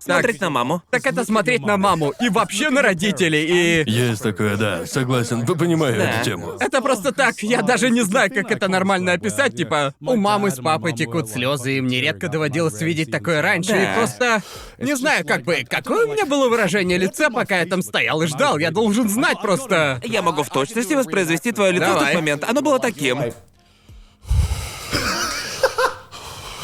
Смотреть 0.03 0.41
на 0.41 0.49
маму. 0.49 0.83
Так 0.91 1.05
это 1.07 1.25
смотреть 1.27 1.61
на 1.61 1.77
маму 1.77 2.15
и 2.21 2.31
вообще 2.31 2.71
на 2.71 2.81
родителей, 2.81 3.45
и... 3.85 3.91
Есть 3.91 4.23
такое, 4.23 4.57
да, 4.57 4.87
согласен, 4.87 5.45
п- 5.45 5.55
понимаю 5.55 5.95
Да. 5.97 6.11
эту 6.11 6.25
тему. 6.25 6.53
Это 6.59 6.81
просто 6.81 7.13
так, 7.13 7.39
я 7.43 7.61
даже 7.61 7.91
не 7.91 8.01
знаю, 8.01 8.31
как 8.33 8.51
это 8.51 8.69
нормально 8.69 9.13
описать, 9.13 9.55
типа, 9.55 9.95
у 10.01 10.17
мамы 10.17 10.51
с 10.51 10.57
папой 10.57 10.95
текут 10.95 11.29
слезы, 11.29 11.77
и 11.77 11.81
мне 11.83 12.01
редко 12.01 12.29
доводилось 12.29 12.81
видеть 12.81 13.11
такое 13.11 13.43
раньше, 13.43 13.73
Да. 13.73 13.93
и 13.93 13.95
просто... 13.97 14.43
Не 14.79 14.97
знаю, 14.97 15.27
как 15.27 15.43
бы, 15.45 15.65
какое 15.69 16.07
у 16.07 16.13
меня 16.13 16.25
было 16.25 16.49
выражение 16.49 16.97
лица, 16.97 17.29
пока 17.29 17.61
я 17.61 17.67
там 17.67 17.83
стоял 17.83 18.23
и 18.23 18.27
ждал, 18.27 18.57
я 18.59 18.71
должен 18.71 19.07
знать 19.09 19.41
просто... 19.43 20.01
Я 20.05 20.23
могу 20.23 20.43
в 20.45 20.49
точности 20.49 20.95
воспроизвести 20.95 21.53
твое 21.53 21.73
лицо 21.73 21.85
в 21.91 21.95
Давай. 21.95 22.07
тот 22.07 22.15
момент. 22.15 22.45
Оно 22.49 22.63
было 22.63 22.79
таким. 22.79 23.19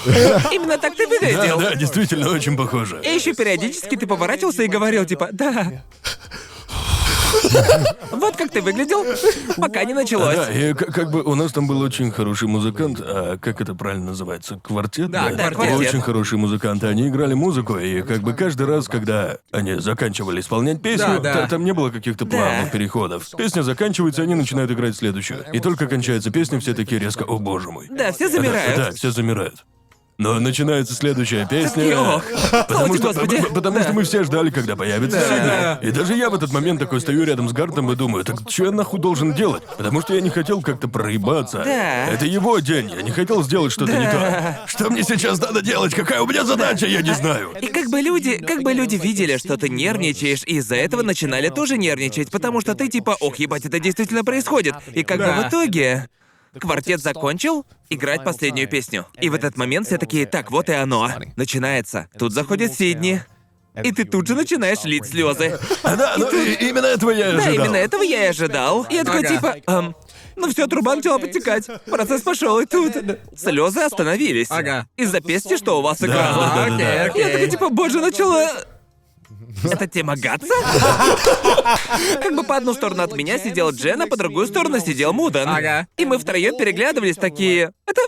Именно 0.52 0.78
так 0.78 0.94
ты 0.94 1.06
Да, 1.06 1.10
выглядел. 1.10 1.58
да, 1.60 1.74
действительно 1.74 2.30
очень 2.30 2.56
похоже. 2.56 3.00
И 3.04 3.08
еще 3.08 3.34
периодически 3.34 3.96
ты 3.96 4.06
поворачивался 4.06 4.62
и 4.62 4.68
говорил, 4.68 5.04
типа, 5.04 5.28
да. 5.32 5.82
Вот 8.12 8.36
как 8.36 8.50
ты 8.50 8.62
выглядел, 8.62 9.04
пока 9.56 9.84
не 9.84 9.92
началось. 9.94 10.34
Да, 10.36 10.50
и 10.50 10.72
к- 10.72 10.90
как 10.92 11.10
бы 11.10 11.22
у 11.22 11.34
нас 11.34 11.52
там 11.52 11.66
был 11.66 11.80
очень 11.80 12.10
хороший 12.10 12.48
музыкант, 12.48 12.98
а 13.00 13.36
как 13.36 13.60
это 13.60 13.74
правильно 13.74 14.06
называется? 14.06 14.58
Квартет? 14.62 15.10
Да, 15.10 15.30
Да, 15.30 15.50
квартет. 15.50 15.76
Очень 15.78 16.00
хорошие 16.00 16.38
музыканты, 16.38 16.86
они 16.86 17.08
играли 17.08 17.34
музыку, 17.34 17.78
и 17.78 18.02
как 18.02 18.20
бы 18.22 18.32
каждый 18.32 18.66
раз, 18.66 18.88
когда 18.88 19.38
они 19.50 19.74
заканчивали 19.74 20.40
исполнять 20.40 20.80
песню, 20.80 21.16
Да, 21.16 21.18
да. 21.18 21.34
та- 21.42 21.48
там 21.48 21.64
не 21.64 21.72
было 21.72 21.90
каких-то 21.90 22.26
плавных 22.26 22.72
переходов. 22.72 23.28
Песня 23.36 23.62
заканчивается, 23.62 24.22
они 24.22 24.34
начинают 24.34 24.70
играть 24.70 24.96
следующую. 24.96 25.44
И 25.52 25.58
только 25.60 25.86
кончается 25.88 26.30
песня, 26.30 26.58
все 26.60 26.74
такие 26.74 27.00
резко, 27.00 27.24
о 27.24 27.38
боже 27.38 27.70
мой. 27.70 27.86
Да, 27.90 28.12
все 28.12 28.28
Да, 28.28 28.34
замирают. 28.34 28.76
Да, 28.76 28.90
все 28.92 29.10
замирают. 29.10 29.64
Но 30.18 30.40
начинается 30.40 30.94
следующая 30.94 31.46
песня. 31.48 32.22
Потому 32.68 32.94
что, 32.96 33.12
Господи. 33.12 33.42
потому 33.54 33.80
что 33.82 33.92
мы 33.92 34.04
все 34.04 34.24
ждали, 34.24 34.50
когда 34.50 34.74
появится 34.74 35.20
Сидни. 35.20 35.88
И 35.88 35.92
даже 35.92 36.14
я 36.14 36.30
в 36.30 36.34
этот 36.34 36.52
момент 36.52 36.80
такой 36.80 37.00
стою 37.00 37.24
рядом 37.24 37.48
с 37.48 37.52
Гартом 37.52 37.90
и 37.92 37.96
думаю, 37.96 38.24
так 38.24 38.36
что 38.48 38.64
я 38.64 38.70
нахуй 38.70 38.98
должен 38.98 39.34
делать? 39.34 39.62
Потому 39.76 40.00
что 40.00 40.14
я 40.14 40.20
не 40.20 40.30
хотел 40.30 40.62
как-то 40.62 40.88
проебаться. 40.88 41.62
Да. 41.64 42.06
Это 42.06 42.24
его 42.24 42.58
день, 42.60 42.90
я 42.90 43.02
не 43.02 43.10
хотел 43.10 43.42
сделать 43.42 43.72
что-то 43.72 43.92
не 43.92 44.10
то. 44.10 44.60
Что 44.66 44.90
мне 44.90 45.02
сейчас 45.02 45.40
надо 45.40 45.60
делать? 45.60 45.94
Какая 45.94 46.22
у 46.22 46.26
меня 46.26 46.44
задача? 46.44 46.86
Я 46.86 47.02
не 47.02 47.14
знаю. 47.14 47.52
И 47.60 47.66
как 47.66 47.90
бы 47.90 48.00
люди, 48.00 48.38
как 48.38 48.62
бы 48.62 48.72
люди 48.72 48.96
видели, 48.96 49.36
что 49.36 49.56
ты 49.56 49.68
нервничаешь, 49.68 50.42
и 50.46 50.56
из-за 50.56 50.76
этого 50.76 51.02
начинали 51.02 51.48
тоже 51.50 51.76
нервничать, 51.76 52.30
потому 52.30 52.60
что 52.60 52.74
ты 52.74 52.88
типа, 52.88 53.16
ох, 53.20 53.36
ебать, 53.36 53.66
это 53.66 53.78
действительно 53.78 54.24
происходит. 54.24 54.74
И 54.94 55.02
как 55.02 55.18
бы 55.18 55.42
в 55.42 55.48
итоге 55.48 56.08
квартет 56.60 57.00
закончил 57.00 57.64
играть 57.90 58.24
последнюю 58.24 58.68
песню. 58.68 59.06
И 59.20 59.28
в 59.28 59.34
этот 59.34 59.56
момент 59.56 59.86
все 59.86 59.98
такие, 59.98 60.26
так, 60.26 60.50
вот 60.50 60.68
и 60.68 60.72
оно. 60.72 61.10
Начинается. 61.36 62.08
Тут 62.18 62.32
заходит 62.32 62.72
Сидни. 62.74 63.22
И 63.84 63.92
ты 63.92 64.04
тут 64.04 64.26
же 64.26 64.34
начинаешь 64.34 64.84
лить 64.84 65.04
слезы. 65.06 65.58
Да, 65.82 66.14
ну, 66.16 66.30
и- 66.30 66.54
именно 66.68 66.86
этого 66.86 67.10
я 67.10 67.28
и 67.28 67.32
Да, 67.32 67.38
ожидал. 67.42 67.54
именно 67.66 67.76
этого 67.76 68.02
я 68.02 68.24
и 68.24 68.28
ожидал. 68.28 68.86
Я 68.88 69.04
такой 69.04 69.20
Ага. 69.20 69.28
типа, 69.34 69.56
эм, 69.70 69.94
ну 70.34 70.50
все, 70.50 70.66
труба 70.66 70.96
начала 70.96 71.18
подтекать. 71.18 71.66
Процесс 71.84 72.22
пошел, 72.22 72.58
и 72.58 72.64
тут 72.64 72.94
слезы 73.36 73.80
остановились. 73.80 74.46
Ага. 74.50 74.86
Из-за 74.96 75.20
песни, 75.20 75.56
что 75.56 75.78
у 75.78 75.82
вас 75.82 76.02
играло. 76.02 76.46
да, 76.54 76.54
да, 76.54 76.74
Окей, 76.74 76.78
да. 76.78 77.04
окей. 77.04 77.22
Я 77.22 77.32
такой, 77.32 77.50
типа, 77.50 77.68
боже, 77.68 78.00
начала... 78.00 78.48
Это 79.64 79.86
тема 79.86 80.16
Гатса? 80.16 80.46
Как 82.22 82.34
бы 82.34 82.44
по 82.44 82.56
одну 82.56 82.74
сторону 82.74 83.02
от 83.02 83.14
меня 83.16 83.38
сидел 83.38 83.70
Джен, 83.70 84.02
а 84.02 84.06
по 84.06 84.16
другую 84.16 84.46
сторону 84.46 84.78
сидел 84.80 85.12
Муден. 85.12 85.48
Ага. 85.48 85.86
И 85.96 86.04
мы 86.04 86.18
втроем 86.18 86.56
переглядывались 86.56 87.16
такие... 87.16 87.72
Это... 87.86 88.00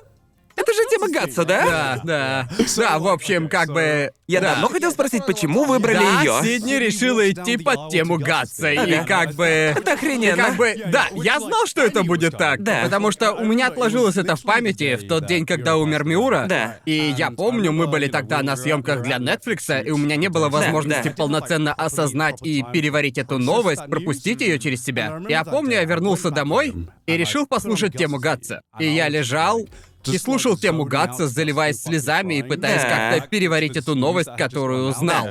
Это 0.59 0.73
же 0.73 0.81
тема 0.91 1.09
Гатса, 1.09 1.45
да? 1.45 1.65
Да, 1.65 2.01
да. 2.05 2.49
Да, 2.77 2.99
в 2.99 3.07
общем, 3.07 3.49
как 3.49 3.69
бы... 3.73 4.11
Я 4.27 4.41
да. 4.41 4.55
давно 4.55 4.69
хотел 4.69 4.91
спросить, 4.91 5.25
почему 5.25 5.65
выбрали 5.65 5.99
да, 5.99 6.21
ее. 6.21 6.41
Сидни 6.43 6.75
решила 6.75 7.31
идти 7.31 7.57
под 7.57 7.91
тему 7.91 8.19
Гатса. 8.19 8.73
И 8.73 9.05
как 9.07 9.35
бы... 9.35 9.47
Это 9.47 9.93
И 9.93 9.95
охрененно. 9.95 10.45
как 10.45 10.57
бы, 10.57 10.75
да, 10.89 11.07
я 11.15 11.39
знал, 11.39 11.67
что 11.67 11.83
это 11.83 12.03
будет 12.03 12.37
так. 12.37 12.63
Да. 12.63 12.83
Потому 12.85 13.11
что 13.11 13.33
у 13.33 13.45
меня 13.45 13.69
отложилось 13.69 14.17
это 14.17 14.37
в 14.37 14.43
памяти 14.43 14.97
в 14.97 15.07
тот 15.07 15.27
день, 15.27 15.47
когда 15.47 15.77
умер 15.77 16.05
Миура. 16.05 16.47
Да. 16.49 16.79
И 16.85 17.15
я 17.17 17.31
помню, 17.31 17.73
мы 17.73 17.87
были 17.87 18.09
тогда 18.09 18.43
на 18.43 18.57
съемках 18.57 19.03
для 19.03 19.17
Netflix, 19.17 19.85
и 19.85 19.91
у 19.91 19.97
меня 19.97 20.17
не 20.17 20.29
было 20.29 20.49
возможности 20.49 21.09
да. 21.09 21.15
полноценно 21.15 21.73
осознать 21.73 22.43
и 22.43 22.65
переварить 22.73 23.17
эту 23.17 23.39
новость, 23.39 23.87
пропустить 23.89 24.41
ее 24.41 24.59
через 24.59 24.85
себя. 24.85 25.23
Я 25.29 25.45
помню, 25.45 25.75
я 25.75 25.85
вернулся 25.85 26.31
домой 26.31 26.75
и 27.07 27.17
решил 27.17 27.47
послушать 27.47 27.97
тему 27.97 28.19
Гатса. 28.19 28.61
И 28.79 28.87
я 28.87 29.09
лежал 29.09 29.67
и 30.13 30.19
слушал 30.19 30.57
тему 30.57 30.85
Гатса, 30.85 31.29
заливаясь 31.29 31.83
слезами 31.83 32.35
и 32.39 32.43
пытаясь 32.43 32.83
как-то 32.83 33.29
переварить 33.29 33.77
эту 33.77 33.95
новость, 33.95 34.31
которую 34.37 34.89
узнал. 34.89 35.29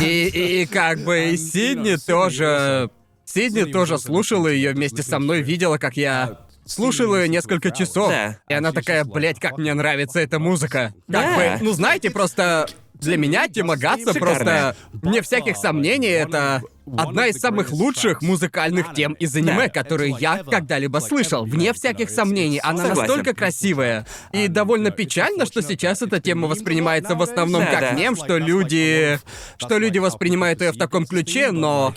И, 0.00 0.04
и- 0.28 0.62
и 0.62 0.66
как 0.66 1.00
бы 1.04 1.30
и 1.30 1.36
Сидни 1.36 1.96
тоже... 1.96 2.90
Сидни 3.26 3.64
тоже 3.64 3.98
слушала 3.98 4.48
ее 4.48 4.72
вместе 4.72 5.02
со 5.02 5.18
мной, 5.18 5.40
видела, 5.42 5.78
как 5.78 5.96
я 5.96 6.40
слушал 6.66 7.16
ее 7.16 7.28
несколько 7.28 7.70
часов. 7.70 8.10
Да. 8.10 8.38
И 8.48 8.54
она 8.54 8.70
такая, 8.72 9.04
блядь, 9.04 9.40
как 9.40 9.58
мне 9.58 9.72
нравится 9.74 10.20
эта 10.20 10.38
музыка. 10.38 10.94
Как 11.10 11.24
Да. 11.24 11.36
бы, 11.58 11.64
ну 11.64 11.72
знаете, 11.72 12.10
просто 12.10 12.66
для 12.94 13.16
меня 13.16 13.48
тема 13.48 13.76
Гатса 13.76 14.14
просто, 14.14 14.76
вне 14.92 15.22
всяких 15.22 15.56
сомнений, 15.56 16.08
это 16.08 16.62
одна 16.86 17.26
из 17.26 17.36
самых 17.36 17.72
лучших 17.72 18.22
музыкальных 18.22 18.94
тем 18.94 19.14
из 19.14 19.34
аниме, 19.34 19.68
которые 19.68 20.16
я 20.18 20.42
когда-либо 20.44 20.98
слышал. 20.98 21.44
Вне 21.44 21.72
всяких 21.72 22.10
сомнений, 22.10 22.60
она 22.62 22.88
настолько 22.94 23.34
красивая. 23.34 24.06
И 24.32 24.48
довольно 24.48 24.90
печально, 24.90 25.46
что 25.46 25.62
сейчас 25.62 26.02
эта 26.02 26.20
тема 26.20 26.48
воспринимается 26.48 27.14
в 27.14 27.22
основном 27.22 27.64
как 27.64 27.98
мем, 27.98 28.16
что 28.16 28.38
люди... 28.38 29.18
что 29.56 29.78
люди 29.78 29.98
воспринимают 29.98 30.60
ее 30.60 30.72
в 30.72 30.78
таком 30.78 31.06
ключе, 31.06 31.50
но... 31.50 31.94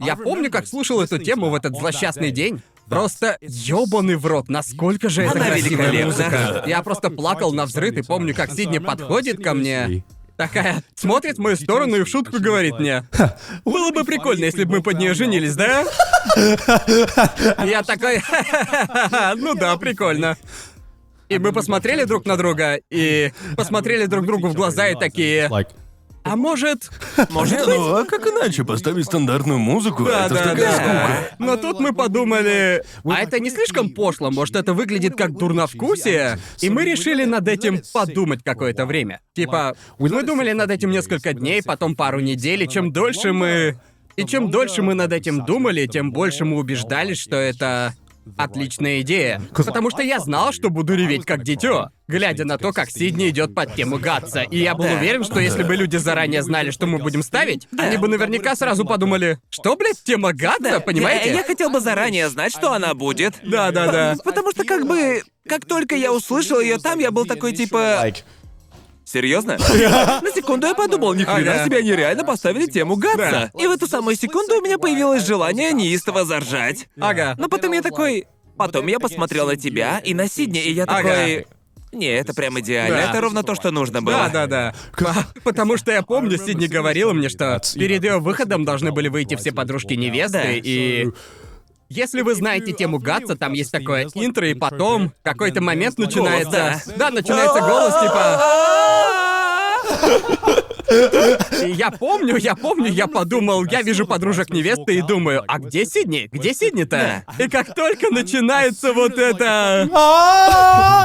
Я 0.00 0.14
помню, 0.14 0.48
как 0.48 0.68
слушал 0.68 1.00
эту 1.00 1.18
тему 1.18 1.50
в 1.50 1.54
этот 1.56 1.76
злосчастный 1.76 2.30
день. 2.30 2.62
Просто 2.88 3.36
ёбаный 3.40 4.16
в 4.16 4.24
рот, 4.24 4.48
насколько 4.48 5.08
же 5.08 5.22
это 5.22 5.32
Она 5.32 5.46
красивая 5.46 6.06
музыка. 6.06 6.64
Я 6.66 6.82
просто 6.82 7.10
плакал 7.10 7.52
на 7.52 7.66
взрыв 7.66 7.96
и 7.96 8.02
помню, 8.02 8.34
как 8.34 8.52
Сидни 8.52 8.78
подходит 8.78 9.42
ко 9.42 9.54
мне. 9.54 10.04
Такая, 10.38 10.84
смотрит 10.94 11.36
в 11.36 11.40
мою 11.40 11.56
сторону 11.56 11.96
и 11.96 12.04
в 12.04 12.08
шутку 12.08 12.38
говорит 12.38 12.78
мне. 12.78 13.02
Было 13.64 13.90
бы 13.90 14.04
прикольно, 14.04 14.44
если 14.44 14.62
бы 14.62 14.76
мы 14.76 14.82
под 14.84 14.96
нее 14.98 15.12
женились, 15.12 15.56
да? 15.56 15.84
Я 17.66 17.82
такой, 17.82 18.22
ну 19.36 19.56
да, 19.56 19.76
прикольно. 19.76 20.36
И 21.28 21.38
мы 21.38 21.52
посмотрели 21.52 22.04
друг 22.04 22.24
на 22.24 22.36
друга, 22.36 22.78
и 22.88 23.32
посмотрели 23.56 24.06
друг 24.06 24.26
другу 24.26 24.46
в 24.46 24.54
глаза 24.54 24.86
и 24.86 24.94
такие, 24.94 25.48
а 26.30 26.36
может... 26.36 26.90
Может, 27.30 27.66
ну 27.66 27.96
а 27.96 28.04
как 28.04 28.26
иначе 28.26 28.64
поставить 28.64 29.06
стандартную 29.06 29.58
музыку? 29.58 30.04
Да, 30.04 30.26
это 30.26 30.34
ж 30.34 30.38
да, 30.38 30.44
такая 30.44 30.70
да. 30.70 30.74
скука. 30.76 31.36
Но 31.38 31.56
тут 31.56 31.80
мы 31.80 31.92
подумали, 31.92 32.84
а 33.04 33.20
это 33.20 33.40
не 33.40 33.50
слишком 33.50 33.90
пошло, 33.90 34.30
может 34.30 34.56
это 34.56 34.74
выглядит 34.74 35.16
как 35.16 35.36
дурновкусие? 35.36 36.38
И 36.60 36.70
мы 36.70 36.84
решили 36.84 37.24
над 37.24 37.48
этим 37.48 37.80
подумать 37.92 38.42
какое-то 38.42 38.86
время. 38.86 39.20
Типа, 39.34 39.76
мы 39.98 40.22
думали 40.22 40.52
над 40.52 40.70
этим 40.70 40.90
несколько 40.90 41.32
дней, 41.32 41.62
потом 41.62 41.96
пару 41.96 42.20
недель, 42.20 42.64
и 42.64 42.68
чем 42.68 42.92
дольше 42.92 43.32
мы... 43.32 43.80
И 44.16 44.24
чем 44.24 44.50
дольше 44.50 44.82
мы 44.82 44.94
над 44.94 45.12
этим 45.12 45.44
думали, 45.44 45.86
тем 45.86 46.10
больше 46.10 46.44
мы 46.44 46.56
убеждались, 46.56 47.18
что 47.18 47.36
это 47.36 47.94
отличная 48.36 49.00
идея. 49.00 49.40
Потому 49.54 49.90
что 49.90 50.02
я 50.02 50.18
знал, 50.20 50.52
что 50.52 50.70
буду 50.70 50.94
реветь 50.94 51.24
как 51.24 51.44
дитё, 51.44 51.88
глядя 52.06 52.44
на 52.44 52.58
то, 52.58 52.72
как 52.72 52.90
Сидни 52.90 53.28
идет 53.28 53.54
под 53.54 53.74
тему 53.74 53.98
Гатса. 53.98 54.42
И 54.42 54.58
я 54.58 54.74
был 54.74 54.84
уверен, 54.84 55.24
что 55.24 55.40
если 55.40 55.62
бы 55.62 55.76
люди 55.76 55.96
заранее 55.96 56.42
знали, 56.42 56.70
что 56.70 56.86
мы 56.86 56.98
будем 56.98 57.22
ставить, 57.22 57.68
они 57.78 57.96
бы 57.96 58.08
наверняка 58.08 58.56
сразу 58.56 58.84
подумали, 58.84 59.38
что, 59.50 59.76
блядь, 59.76 60.02
тема 60.02 60.32
Гатса, 60.32 60.80
понимаете? 60.80 61.32
Я, 61.32 61.42
хотел 61.42 61.70
бы 61.70 61.80
заранее 61.80 62.28
знать, 62.28 62.52
что 62.52 62.72
она 62.72 62.94
будет. 62.94 63.34
Да, 63.42 63.70
да, 63.70 63.90
да. 63.90 64.16
Потому 64.24 64.50
что 64.50 64.64
как 64.64 64.86
бы... 64.86 65.22
Как 65.48 65.64
только 65.64 65.96
я 65.96 66.12
услышал 66.12 66.60
ее 66.60 66.76
там, 66.76 66.98
я 66.98 67.10
был 67.10 67.24
такой 67.24 67.54
типа... 67.54 68.12
Серьезно? 69.10 69.56
На 69.58 70.30
секунду 70.34 70.66
я 70.66 70.74
подумал, 70.74 71.14
ни 71.14 71.24
хрена 71.24 71.64
себе 71.64 71.78
они 71.78 71.92
реально 71.92 72.24
поставили 72.24 72.66
тему 72.66 72.96
Гатса. 72.96 73.50
И 73.58 73.66
в 73.66 73.70
эту 73.70 73.86
самую 73.86 74.16
секунду 74.16 74.58
у 74.58 74.60
меня 74.60 74.78
появилось 74.78 75.26
желание 75.26 75.72
неистово 75.72 76.24
заржать. 76.26 76.88
Ага. 77.00 77.34
Но 77.38 77.48
потом 77.48 77.72
я 77.72 77.82
такой... 77.82 78.26
Потом 78.58 78.86
я 78.88 78.98
посмотрел 78.98 79.46
на 79.46 79.56
тебя 79.56 80.00
и 80.00 80.14
на 80.14 80.28
Сидни, 80.28 80.60
и 80.60 80.72
я 80.72 80.84
такой... 80.84 81.46
Не, 81.90 82.08
это 82.08 82.34
прям 82.34 82.60
идеально. 82.60 82.96
Да. 82.98 83.10
Это 83.10 83.20
ровно 83.22 83.42
то, 83.42 83.54
что 83.54 83.70
нужно 83.70 84.02
было. 84.02 84.28
Да, 84.30 84.46
да, 84.46 84.74
да. 84.98 85.24
Потому 85.44 85.78
что 85.78 85.90
я 85.90 86.02
помню, 86.02 86.36
Сидни 86.36 86.66
говорила 86.66 87.14
мне, 87.14 87.30
что 87.30 87.62
перед 87.76 88.04
ее 88.04 88.18
выходом 88.18 88.66
должны 88.66 88.92
были 88.92 89.08
выйти 89.08 89.36
все 89.36 89.52
подружки 89.52 89.94
невесты, 89.94 90.38
Да. 90.38 90.50
и 90.52 91.08
если 91.88 92.22
вы 92.22 92.34
знаете 92.34 92.72
тему 92.72 92.98
Гатса, 92.98 93.36
там 93.36 93.52
есть 93.52 93.72
такое 93.72 94.08
интро, 94.14 94.48
и 94.48 94.54
потом 94.54 95.12
какой-то 95.22 95.60
момент 95.62 95.98
начинается... 95.98 96.82
да. 96.86 96.96
Да, 96.96 97.10
начинается 97.10 97.60
голос, 97.60 97.94
типа... 98.02 98.42
И 101.62 101.70
я 101.72 101.90
помню, 101.90 102.36
я 102.36 102.54
помню, 102.54 102.90
я 102.90 103.06
подумал, 103.06 103.64
я 103.66 103.82
вижу 103.82 104.06
подружек 104.06 104.48
невесты 104.50 104.96
и 104.96 105.02
думаю, 105.02 105.42
а 105.46 105.58
где 105.58 105.84
Сидни? 105.84 106.28
Где 106.32 106.54
Сидни-то? 106.54 107.24
И 107.38 107.48
как 107.48 107.74
только 107.74 108.10
начинается 108.10 108.92
вот 108.92 109.18
это... 109.18 109.82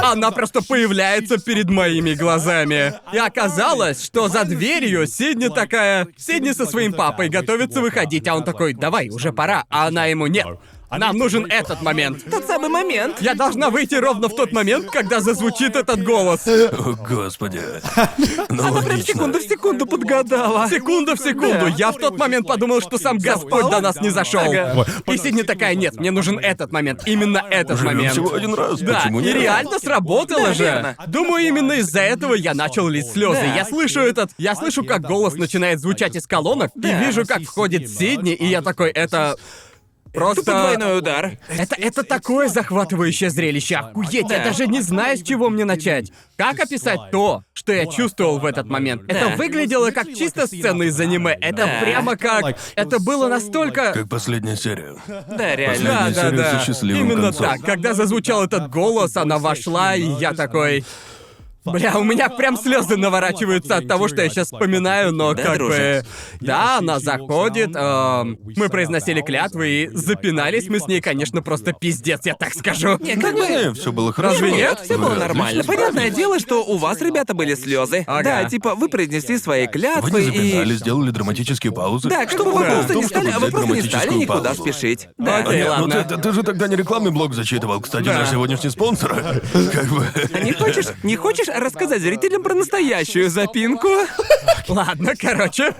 Она 0.04 0.30
просто 0.30 0.62
появляется 0.62 1.38
перед 1.38 1.68
моими 1.68 2.14
глазами. 2.14 2.94
И 3.12 3.18
оказалось, 3.18 4.02
что 4.02 4.28
за 4.28 4.44
дверью 4.44 5.06
Сидни 5.06 5.48
такая... 5.48 6.08
Сидни 6.16 6.52
со 6.52 6.66
своим 6.66 6.92
папой 6.94 7.28
готовится 7.28 7.80
выходить, 7.80 8.26
а 8.26 8.36
он 8.36 8.44
такой, 8.44 8.72
давай, 8.72 9.10
уже 9.10 9.32
пора. 9.32 9.64
А 9.68 9.88
она 9.88 10.06
ему, 10.06 10.26
нет, 10.28 10.46
нам 10.90 11.16
нужен 11.18 11.46
этот 11.50 11.82
момент. 11.82 12.24
Тот 12.30 12.46
самый 12.46 12.68
момент. 12.68 13.20
Я 13.20 13.34
должна 13.34 13.70
выйти 13.70 13.94
ровно 13.96 14.28
в 14.28 14.36
тот 14.36 14.52
момент, 14.52 14.90
когда 14.90 15.20
зазвучит 15.20 15.74
этот 15.76 16.02
голос. 16.04 16.46
О, 16.46 16.94
господи. 17.08 17.60
Ну, 18.48 18.62
Она 18.62 18.80
прям 18.80 18.84
логично. 18.92 19.14
секунду 19.14 19.38
в 19.38 19.42
секунду 19.42 19.86
подгадала. 19.86 20.68
Секунда 20.68 21.16
в 21.16 21.18
секунду. 21.20 21.66
Я 21.76 21.90
в 21.90 21.96
тот 21.96 22.18
момент 22.18 22.46
подумал, 22.46 22.80
что 22.80 22.98
сам 22.98 23.18
Господь 23.18 23.70
до 23.70 23.80
нас 23.80 24.00
не 24.00 24.10
зашел. 24.10 24.40
Ага. 24.42 24.86
И 25.06 25.16
Сидни 25.16 25.42
такая, 25.42 25.74
нет, 25.74 25.96
мне 25.98 26.10
нужен 26.10 26.38
этот 26.38 26.70
момент. 26.72 27.02
Именно 27.06 27.42
этот 27.50 27.78
Живем 27.78 27.96
момент. 27.96 28.12
всего 28.12 28.34
один 28.34 28.54
раз, 28.54 28.80
Да, 28.80 28.94
почему 29.00 29.20
и 29.20 29.24
нет? 29.24 29.34
реально 29.34 29.78
сработало 29.78 30.48
Да, 30.48 30.54
же. 30.54 30.62
верно. 30.64 30.96
Думаю, 31.06 31.46
именно 31.46 31.72
из-за 31.72 32.00
этого 32.00 32.34
я 32.34 32.54
начал 32.54 32.88
лить 32.88 33.06
слезы. 33.10 33.40
Да. 33.40 33.54
Я 33.56 33.64
слышу 33.64 34.00
этот. 34.00 34.30
Я 34.38 34.54
слышу, 34.54 34.84
как 34.84 35.02
голос 35.02 35.34
начинает 35.34 35.80
звучать 35.80 36.14
из 36.16 36.26
колонок, 36.26 36.70
и 36.76 36.80
Да. 36.80 37.00
вижу, 37.02 37.24
как 37.26 37.42
входит 37.42 37.88
Сидни, 37.90 38.32
и 38.34 38.46
я 38.46 38.62
такой, 38.62 38.90
это. 38.90 39.36
Просто... 40.14 40.44
Тупо 40.44 40.52
двойной 40.60 40.98
удар. 40.98 41.38
Это, 41.48 41.74
это 41.76 42.04
такое 42.04 42.48
захватывающее 42.48 43.30
зрелище. 43.30 43.76
Охуеть, 43.76 44.30
я 44.30 44.38
Да. 44.38 44.44
даже 44.44 44.66
не 44.68 44.80
знаю, 44.80 45.18
с 45.18 45.22
чего 45.22 45.50
мне 45.50 45.64
начать. 45.64 46.12
Как 46.36 46.58
описать 46.60 47.00
то, 47.10 47.42
что 47.52 47.72
я 47.72 47.86
чувствовал 47.86 48.38
в 48.38 48.44
этот 48.44 48.66
момент? 48.66 49.02
Это 49.08 49.36
выглядело 49.36 49.90
как 49.90 50.06
чисто 50.14 50.46
сцена 50.46 50.84
из 50.84 50.98
аниме. 51.00 51.36
Это 51.40 51.66
Да. 51.66 51.80
прямо 51.82 52.16
как... 52.16 52.56
Это 52.76 53.00
было 53.00 53.28
настолько... 53.28 53.92
Как 53.92 54.08
последняя 54.08 54.56
серия. 54.56 54.94
Да, 55.08 55.56
реально. 55.56 55.84
Да, 55.84 55.98
Последняя 55.98 56.14
да, 56.14 56.22
серия 56.30 56.36
да. 56.36 56.58
со 56.60 56.66
счастливым 56.66 57.02
Именно 57.02 57.22
концом. 57.24 57.46
так. 57.46 57.60
Когда 57.62 57.94
зазвучал 57.94 58.44
этот 58.44 58.70
голос, 58.70 59.16
она 59.16 59.38
вошла, 59.38 59.96
и 59.96 60.02
я 60.20 60.32
такой... 60.32 60.84
Бля, 61.64 61.98
у 61.98 62.04
меня 62.04 62.28
прям 62.28 62.56
слезы 62.58 62.96
наворачиваются 62.96 63.76
от 63.76 63.88
того, 63.88 64.08
что 64.08 64.22
я 64.22 64.28
сейчас 64.28 64.48
вспоминаю, 64.48 65.12
но 65.12 65.32
Да, 65.34 65.42
как 65.42 65.58
бы... 65.58 66.04
Да, 66.40 66.78
она 66.78 67.00
заходит, 67.00 67.70
эм, 67.74 68.38
мы 68.56 68.68
произносили 68.68 69.22
клятвы 69.22 69.68
и 69.68 69.88
запинались 69.88 70.68
мы 70.68 70.78
с 70.80 70.86
ней, 70.86 71.00
конечно, 71.00 71.40
просто 71.42 71.72
пиздец, 71.72 72.20
я 72.24 72.34
так 72.34 72.52
скажу. 72.54 72.98
Не, 73.00 73.16
как 73.16 73.34
бы... 73.34 73.40
Не, 73.48 73.72
все 73.72 73.92
было 73.92 74.12
хорошо. 74.12 74.34
Разве 74.34 74.52
нет? 74.52 74.80
Все 74.84 74.98
было 74.98 75.10
Вы 75.10 75.16
нормально. 75.16 75.64
Понятное 75.64 76.10
дело, 76.10 76.38
что 76.38 76.64
у 76.64 76.76
вас, 76.76 77.00
ребята, 77.00 77.32
были 77.34 77.54
слезы. 77.54 78.04
Ага. 78.06 78.22
Да, 78.22 78.44
типа, 78.44 78.74
вы 78.74 78.88
произнесли 78.88 79.38
свои 79.38 79.66
Вы 79.66 79.72
клятвы 79.72 80.20
не 80.20 80.26
и. 80.28 80.30
запинали, 80.50 80.74
сделали 80.74 81.10
драматические 81.10 81.72
паузы. 81.72 82.08
Да, 82.10 82.28
чтобы 82.28 82.52
вы 82.52 82.64
Да. 82.64 82.70
просто 82.72 82.94
не 82.94 83.04
стали, 83.04 83.30
чтобы 83.30 83.46
вы 83.46 83.50
просто 83.52 83.74
не 83.74 83.82
стали 83.82 84.14
никуда 84.14 84.42
паузу. 84.54 84.62
спешить. 84.62 85.08
Да. 85.18 85.38
Окей, 85.38 85.58
Нет, 85.58 85.66
ну 85.78 85.84
ладно. 85.84 86.04
ты, 86.04 86.14
ты- 86.16 86.22
ты 86.22 86.32
же 86.32 86.42
тогда 86.42 86.68
не 86.68 86.76
рекламный 86.76 87.10
блог 87.10 87.32
зачитывал, 87.34 87.80
кстати, 87.80 88.04
Да. 88.04 88.18
наш 88.18 88.30
сегодняшний 88.30 88.70
спонсор. 88.70 89.14
Как 89.72 89.86
бы. 89.88 90.06
А 90.34 90.40
не 90.40 90.52
хочешь, 90.52 90.86
не 91.02 91.16
хочешь 91.16 91.48
рассказать 91.54 92.02
зрителям 92.02 92.42
про 92.42 92.54
настоящую 92.54 93.30
запинку? 93.30 93.88
Ладно, 94.68 95.14
короче. 95.18 95.74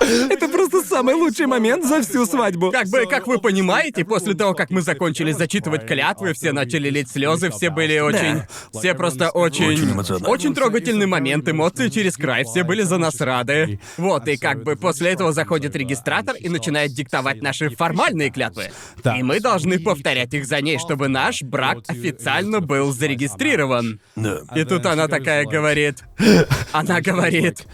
Это 0.00 0.48
просто 0.48 0.82
самый 0.82 1.14
лучший 1.14 1.46
момент 1.46 1.84
за 1.84 2.02
всю 2.02 2.24
свадьбу. 2.26 2.70
Как 2.70 2.88
бы, 2.88 3.06
как 3.06 3.26
вы 3.26 3.38
понимаете, 3.38 4.04
после 4.04 4.34
того, 4.34 4.54
как 4.54 4.70
мы 4.70 4.80
закончили 4.80 5.32
зачитывать 5.32 5.86
клятвы, 5.86 6.32
все 6.32 6.52
начали 6.52 6.88
лить 6.88 7.10
слезы, 7.10 7.50
все 7.50 7.70
были 7.70 7.98
очень... 7.98 8.42
Все 8.72 8.94
просто 8.94 9.30
очень... 9.30 9.66
Очень. 9.70 10.24
Очень 10.26 10.54
трогательный 10.54 11.06
момент, 11.06 11.48
эмоции 11.48 11.88
через 11.88 12.16
край, 12.16 12.44
все 12.44 12.64
были 12.64 12.82
за 12.82 12.96
нас 12.98 13.20
рады. 13.20 13.78
Вот, 13.98 14.26
и 14.28 14.36
как 14.36 14.62
бы 14.62 14.76
после 14.76 15.10
этого 15.10 15.32
заходит 15.32 15.76
регистратор 15.76 16.36
и 16.36 16.48
начинает 16.48 16.92
диктовать 16.92 17.42
наши 17.42 17.68
формальные 17.70 18.30
клятвы. 18.30 18.70
Да. 19.02 19.16
И 19.18 19.22
мы 19.22 19.40
должны 19.40 19.78
повторять 19.78 20.32
их 20.34 20.46
за 20.46 20.60
ней, 20.60 20.78
чтобы 20.78 21.08
наш 21.08 21.42
брак 21.42 21.78
официально 21.88 22.60
был 22.60 22.92
зарегистрирован. 22.92 24.00
Да. 24.16 24.40
И 24.56 24.64
тут 24.64 24.86
она 24.86 25.08
такая 25.08 25.44
говорит... 25.44 26.04
Она 26.72 27.00
говорит... 27.00 27.66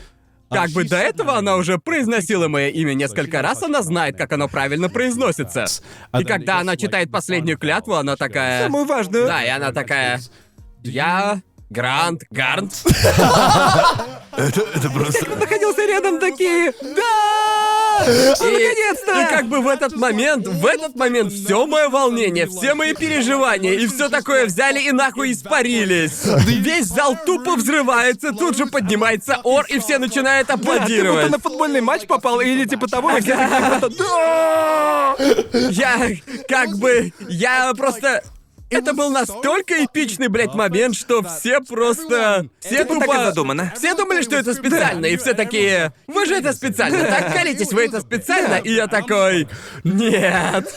Как 0.50 0.70
бы 0.70 0.84
до 0.84 0.96
этого 0.96 1.36
она 1.36 1.56
уже 1.56 1.78
произносила 1.78 2.48
мое 2.48 2.68
имя 2.68 2.94
несколько 2.94 3.42
раз, 3.42 3.62
она 3.62 3.82
знает, 3.82 4.16
как 4.16 4.32
оно 4.32 4.48
правильно 4.48 4.88
произносится. 4.88 5.66
И 6.18 6.24
когда 6.24 6.60
она 6.60 6.76
читает 6.76 7.10
последнюю 7.10 7.58
клятву, 7.58 7.94
она 7.94 8.16
такая... 8.16 8.62
Самую 8.62 8.84
важную. 8.84 9.26
Да, 9.26 9.44
и 9.44 9.48
она 9.48 9.72
такая... 9.72 10.20
Я... 10.82 11.40
Грант, 11.68 12.22
Гарнт. 12.30 12.72
Это, 14.36 14.60
это 14.74 14.90
просто... 14.90 15.28
Находился 15.30 15.84
рядом 15.86 16.20
такие. 16.20 16.72
Да! 16.80 17.65
И, 18.06 18.08
Наконец-то! 18.08 19.22
и 19.22 19.24
как 19.26 19.46
бы 19.46 19.60
в 19.60 19.68
этот 19.68 19.96
момент, 19.96 20.46
в 20.46 20.66
этот 20.66 20.94
момент 20.96 21.32
все 21.32 21.66
мое 21.66 21.88
волнение, 21.88 22.46
все 22.46 22.74
мои 22.74 22.92
переживания 22.94 23.72
и 23.72 23.86
все 23.86 24.08
такое 24.08 24.46
взяли 24.46 24.80
и 24.80 24.92
нахуй 24.92 25.32
испарились. 25.32 26.22
Весь 26.46 26.86
зал 26.86 27.16
тупо 27.24 27.56
взрывается, 27.56 28.32
тут 28.32 28.56
же 28.56 28.66
поднимается 28.66 29.38
ор, 29.44 29.64
и 29.68 29.78
все 29.78 29.98
начинают 29.98 30.48
Да, 30.48 30.56
ты 30.56 30.60
аплодировать. 30.62 31.24
будто 31.26 31.32
на 31.32 31.38
футбольный 31.38 31.80
матч 31.80 32.06
попал 32.06 32.40
или 32.40 32.64
типа 32.64 32.86
того, 32.88 33.16
и 33.16 33.20
все 33.20 33.36
такие 33.36 33.56
Ага. 33.56 33.78
просто, 33.80 33.98
«Да!» 33.98 35.16
Я 35.70 36.10
как 36.48 36.76
бы... 36.78 37.12
Я 37.28 37.72
просто... 37.76 38.22
Это 38.68 38.94
был 38.94 39.10
настолько 39.10 39.84
эпичный, 39.84 40.28
блядь, 40.28 40.54
момент, 40.54 40.96
что 40.96 41.22
все 41.22 41.60
просто... 41.60 42.48
Все 42.60 42.84
Типа 42.84 42.94
так 42.94 43.04
тупо... 43.06 43.20
и 43.20 43.24
задумано. 43.24 43.72
Все 43.76 43.94
думали, 43.94 44.22
что 44.22 44.36
это 44.36 44.54
специально, 44.54 45.06
и 45.06 45.16
все 45.16 45.34
такие... 45.34 45.92
Вы 46.06 46.26
же 46.26 46.34
это 46.34 46.52
специально, 46.52 47.04
так 47.04 47.32
колитесь, 47.32 47.72
вы 47.72 47.84
это 47.84 48.00
специально? 48.00 48.56
И 48.56 48.72
я 48.72 48.88
такой... 48.88 49.48
Нет. 49.84 50.74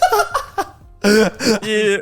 И... 1.64 2.02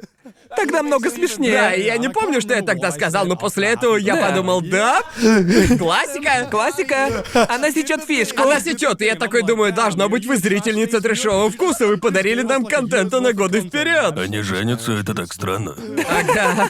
Тогда 0.57 0.83
много 0.83 1.09
смешнее. 1.09 1.53
Да, 1.53 1.73
и 1.73 1.83
я 1.85 1.97
не 1.97 2.09
помню, 2.09 2.41
что 2.41 2.53
я 2.53 2.61
тогда 2.61 2.91
сказал, 2.91 3.25
но 3.25 3.35
после 3.37 3.67
этого 3.69 3.95
я 3.95 4.15
Да. 4.15 4.27
подумал, 4.27 4.61
да, 4.61 5.01
классика. 5.77 6.47
Классика. 6.51 7.23
Она 7.47 7.71
сечет 7.71 8.03
фишку. 8.03 8.41
Она 8.43 8.59
сечет, 8.59 9.01
и 9.01 9.05
я 9.05 9.15
такой 9.15 9.43
думаю, 9.43 9.71
должно 9.71 10.09
быть 10.09 10.25
вы 10.25 10.37
зрительница 10.37 10.99
трешового 10.99 11.49
вкуса, 11.51 11.87
вы 11.87 11.97
подарили 11.97 12.41
нам 12.41 12.65
контента 12.65 13.19
на 13.21 13.33
годы 13.33 13.61
вперед. 13.61 14.17
Они 14.17 14.41
женятся, 14.41 14.93
это 14.93 15.13
так 15.13 15.31
странно. 15.33 15.75
Ага, 16.09 16.69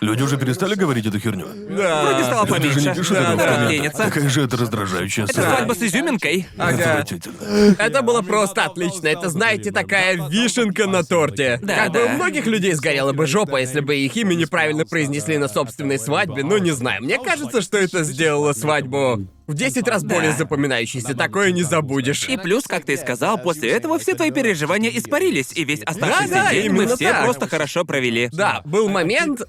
Люди 0.00 0.22
уже 0.22 0.38
перестали 0.38 0.74
говорить 0.74 1.04
эту 1.06 1.18
херню. 1.20 1.46
да. 1.76 2.04
Вроде 2.04 2.24
стало 2.24 2.46
Люди 2.46 2.68
же 2.70 2.80
не 2.80 2.86
поменьше. 2.86 3.00
пишут 3.00 3.16
Да, 3.16 3.22
этого 3.22 3.34
в 3.34 3.38
да. 3.38 3.66
комментах. 3.66 4.06
Какая 4.14 4.28
же 4.30 4.42
это 4.44 4.56
раздражающая 4.56 5.24
Это 5.24 5.32
сцена. 5.34 5.48
свадьба 5.56 5.72
с 5.74 5.82
изюминкой. 5.82 6.46
Ага. 6.56 6.78
Отвратительно. 6.84 7.74
Это 7.78 8.02
было 8.02 8.22
просто 8.22 8.64
отлично. 8.64 9.08
Это, 9.08 9.28
знаете, 9.28 9.72
такая 9.72 10.28
вишенка 10.28 10.86
на 10.86 11.02
торте. 11.04 11.58
Да, 11.62 11.76
как 11.76 11.92
бы 11.92 11.98
да. 11.98 12.04
у 12.06 12.08
многих 12.10 12.46
людей 12.46 12.72
сгорела 12.72 13.12
бы 13.12 13.26
жопа, 13.26 13.60
если 13.60 13.80
бы 13.80 13.94
их 13.94 14.16
имя 14.16 14.34
неправильно 14.34 14.86
произнесли 14.86 15.36
на 15.36 15.48
собственной 15.48 15.98
свадьбе, 15.98 16.44
но 16.44 16.56
не 16.56 16.70
знаю. 16.70 17.02
Мне 17.02 17.18
кажется, 17.18 17.60
что 17.60 17.76
это 17.76 18.02
сделало 18.02 18.54
свадьбу 18.54 19.26
в 19.46 19.54
10 19.54 19.86
раз 19.86 20.02
более 20.04 20.32
запоминающейся. 20.32 21.14
Такое 21.14 21.52
не 21.52 21.62
забудешь. 21.62 22.26
И 22.28 22.38
плюс, 22.38 22.64
как 22.66 22.84
ты 22.86 22.94
и 22.94 22.96
сказал, 22.96 23.36
после 23.36 23.70
этого 23.70 23.98
все 23.98 24.14
твои 24.14 24.30
переживания 24.30 24.90
испарились, 24.96 25.52
и 25.54 25.64
весь 25.64 25.82
оставшийся 25.82 26.32
Да-да, 26.34 26.50
день 26.52 26.70
мы 26.70 26.84
именно 26.84 26.96
все 26.96 27.10
так. 27.12 27.24
просто 27.24 27.48
хорошо 27.48 27.84
провели. 27.84 28.28
Да, 28.32 28.62
был 28.64 28.88
момент, 28.88 29.42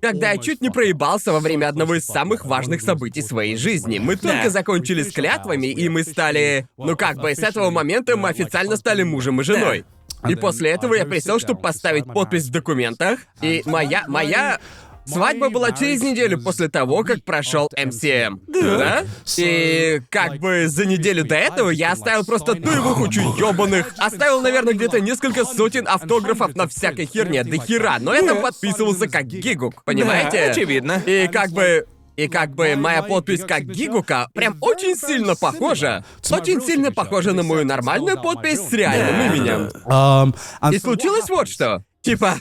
когда 0.00 0.32
я 0.32 0.38
чуть 0.38 0.60
не 0.60 0.70
проебался 0.70 1.32
во 1.32 1.40
время 1.40 1.68
одного 1.68 1.96
из 1.96 2.06
самых 2.06 2.44
важных 2.44 2.80
событий 2.80 3.22
своей 3.22 3.56
жизни. 3.56 3.98
Мы 3.98 4.16
только 4.16 4.50
закончили 4.50 5.02
с 5.02 5.12
клятвами, 5.12 5.68
и 5.68 5.88
мы 5.88 6.04
стали... 6.04 6.66
Ну 6.76 6.96
как 6.96 7.18
бы, 7.18 7.34
с 7.34 7.38
этого 7.38 7.70
момента 7.70 8.16
мы 8.16 8.28
официально 8.28 8.76
стали 8.76 9.02
мужем 9.02 9.40
и 9.40 9.44
женой. 9.44 9.84
И 10.28 10.34
после 10.34 10.70
этого 10.70 10.94
я 10.94 11.04
присел, 11.04 11.38
чтобы 11.38 11.60
поставить 11.60 12.04
подпись 12.04 12.44
в 12.44 12.50
документах. 12.50 13.20
И 13.40 13.62
моя... 13.66 14.04
моя... 14.08 14.58
Свадьба 15.04 15.50
была 15.50 15.72
через 15.72 16.02
неделю 16.02 16.40
после 16.40 16.68
того, 16.68 17.02
как 17.02 17.24
прошел 17.24 17.68
МСМ. 17.76 18.38
Да? 18.48 19.04
И 19.36 20.00
как 20.10 20.38
бы 20.38 20.68
за 20.68 20.86
неделю 20.86 21.24
до 21.24 21.36
этого 21.36 21.70
я 21.70 21.92
оставил 21.92 22.24
просто 22.24 22.54
туевухучу 22.54 23.20
ёбаных. 23.38 23.94
Оставил, 23.98 24.40
наверное, 24.40 24.74
где-то 24.74 25.00
несколько 25.00 25.44
сотен 25.44 25.86
автографов 25.88 26.54
на 26.54 26.68
всякой 26.68 27.06
херне, 27.06 27.44
до 27.44 27.56
хера. 27.58 27.98
Но 28.00 28.14
я 28.14 28.22
там 28.22 28.40
подписывался 28.40 29.08
как 29.08 29.26
гигук, 29.26 29.84
понимаете? 29.84 30.46
Да, 30.46 30.52
очевидно. 30.52 31.02
И 31.06 31.28
как 31.32 31.50
бы... 31.50 31.86
И 32.16 32.28
как 32.28 32.54
бы 32.54 32.76
моя 32.76 33.02
подпись 33.02 33.40
как 33.40 33.62
Гигука 33.62 34.28
прям 34.34 34.58
очень 34.60 34.94
сильно 34.94 35.36
похожа. 35.36 36.04
Очень 36.30 36.60
сильно 36.60 36.92
похожа 36.92 37.32
на 37.32 37.42
мою 37.42 37.64
нормальную 37.64 38.20
подпись 38.20 38.60
с 38.60 38.72
реальным 38.72 39.32
именем. 39.32 39.70
Um, 39.86 40.36
И 40.70 40.78
случилось 40.78 41.30
вот 41.30 41.48
что. 41.48 41.82
Типа... 42.02 42.36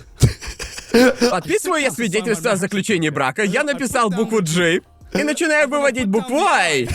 Подписываю 1.30 1.82
я 1.82 1.92
свидетельство 1.92 2.52
о 2.52 2.56
заключении 2.56 3.10
брака, 3.10 3.44
я 3.44 3.64
написал 3.64 4.10
букву 4.10 4.42
G 4.42 4.82
и 5.14 5.24
начинаю 5.24 5.68
выводить 5.68 6.08
букву 6.08 6.44
I. 6.44 6.88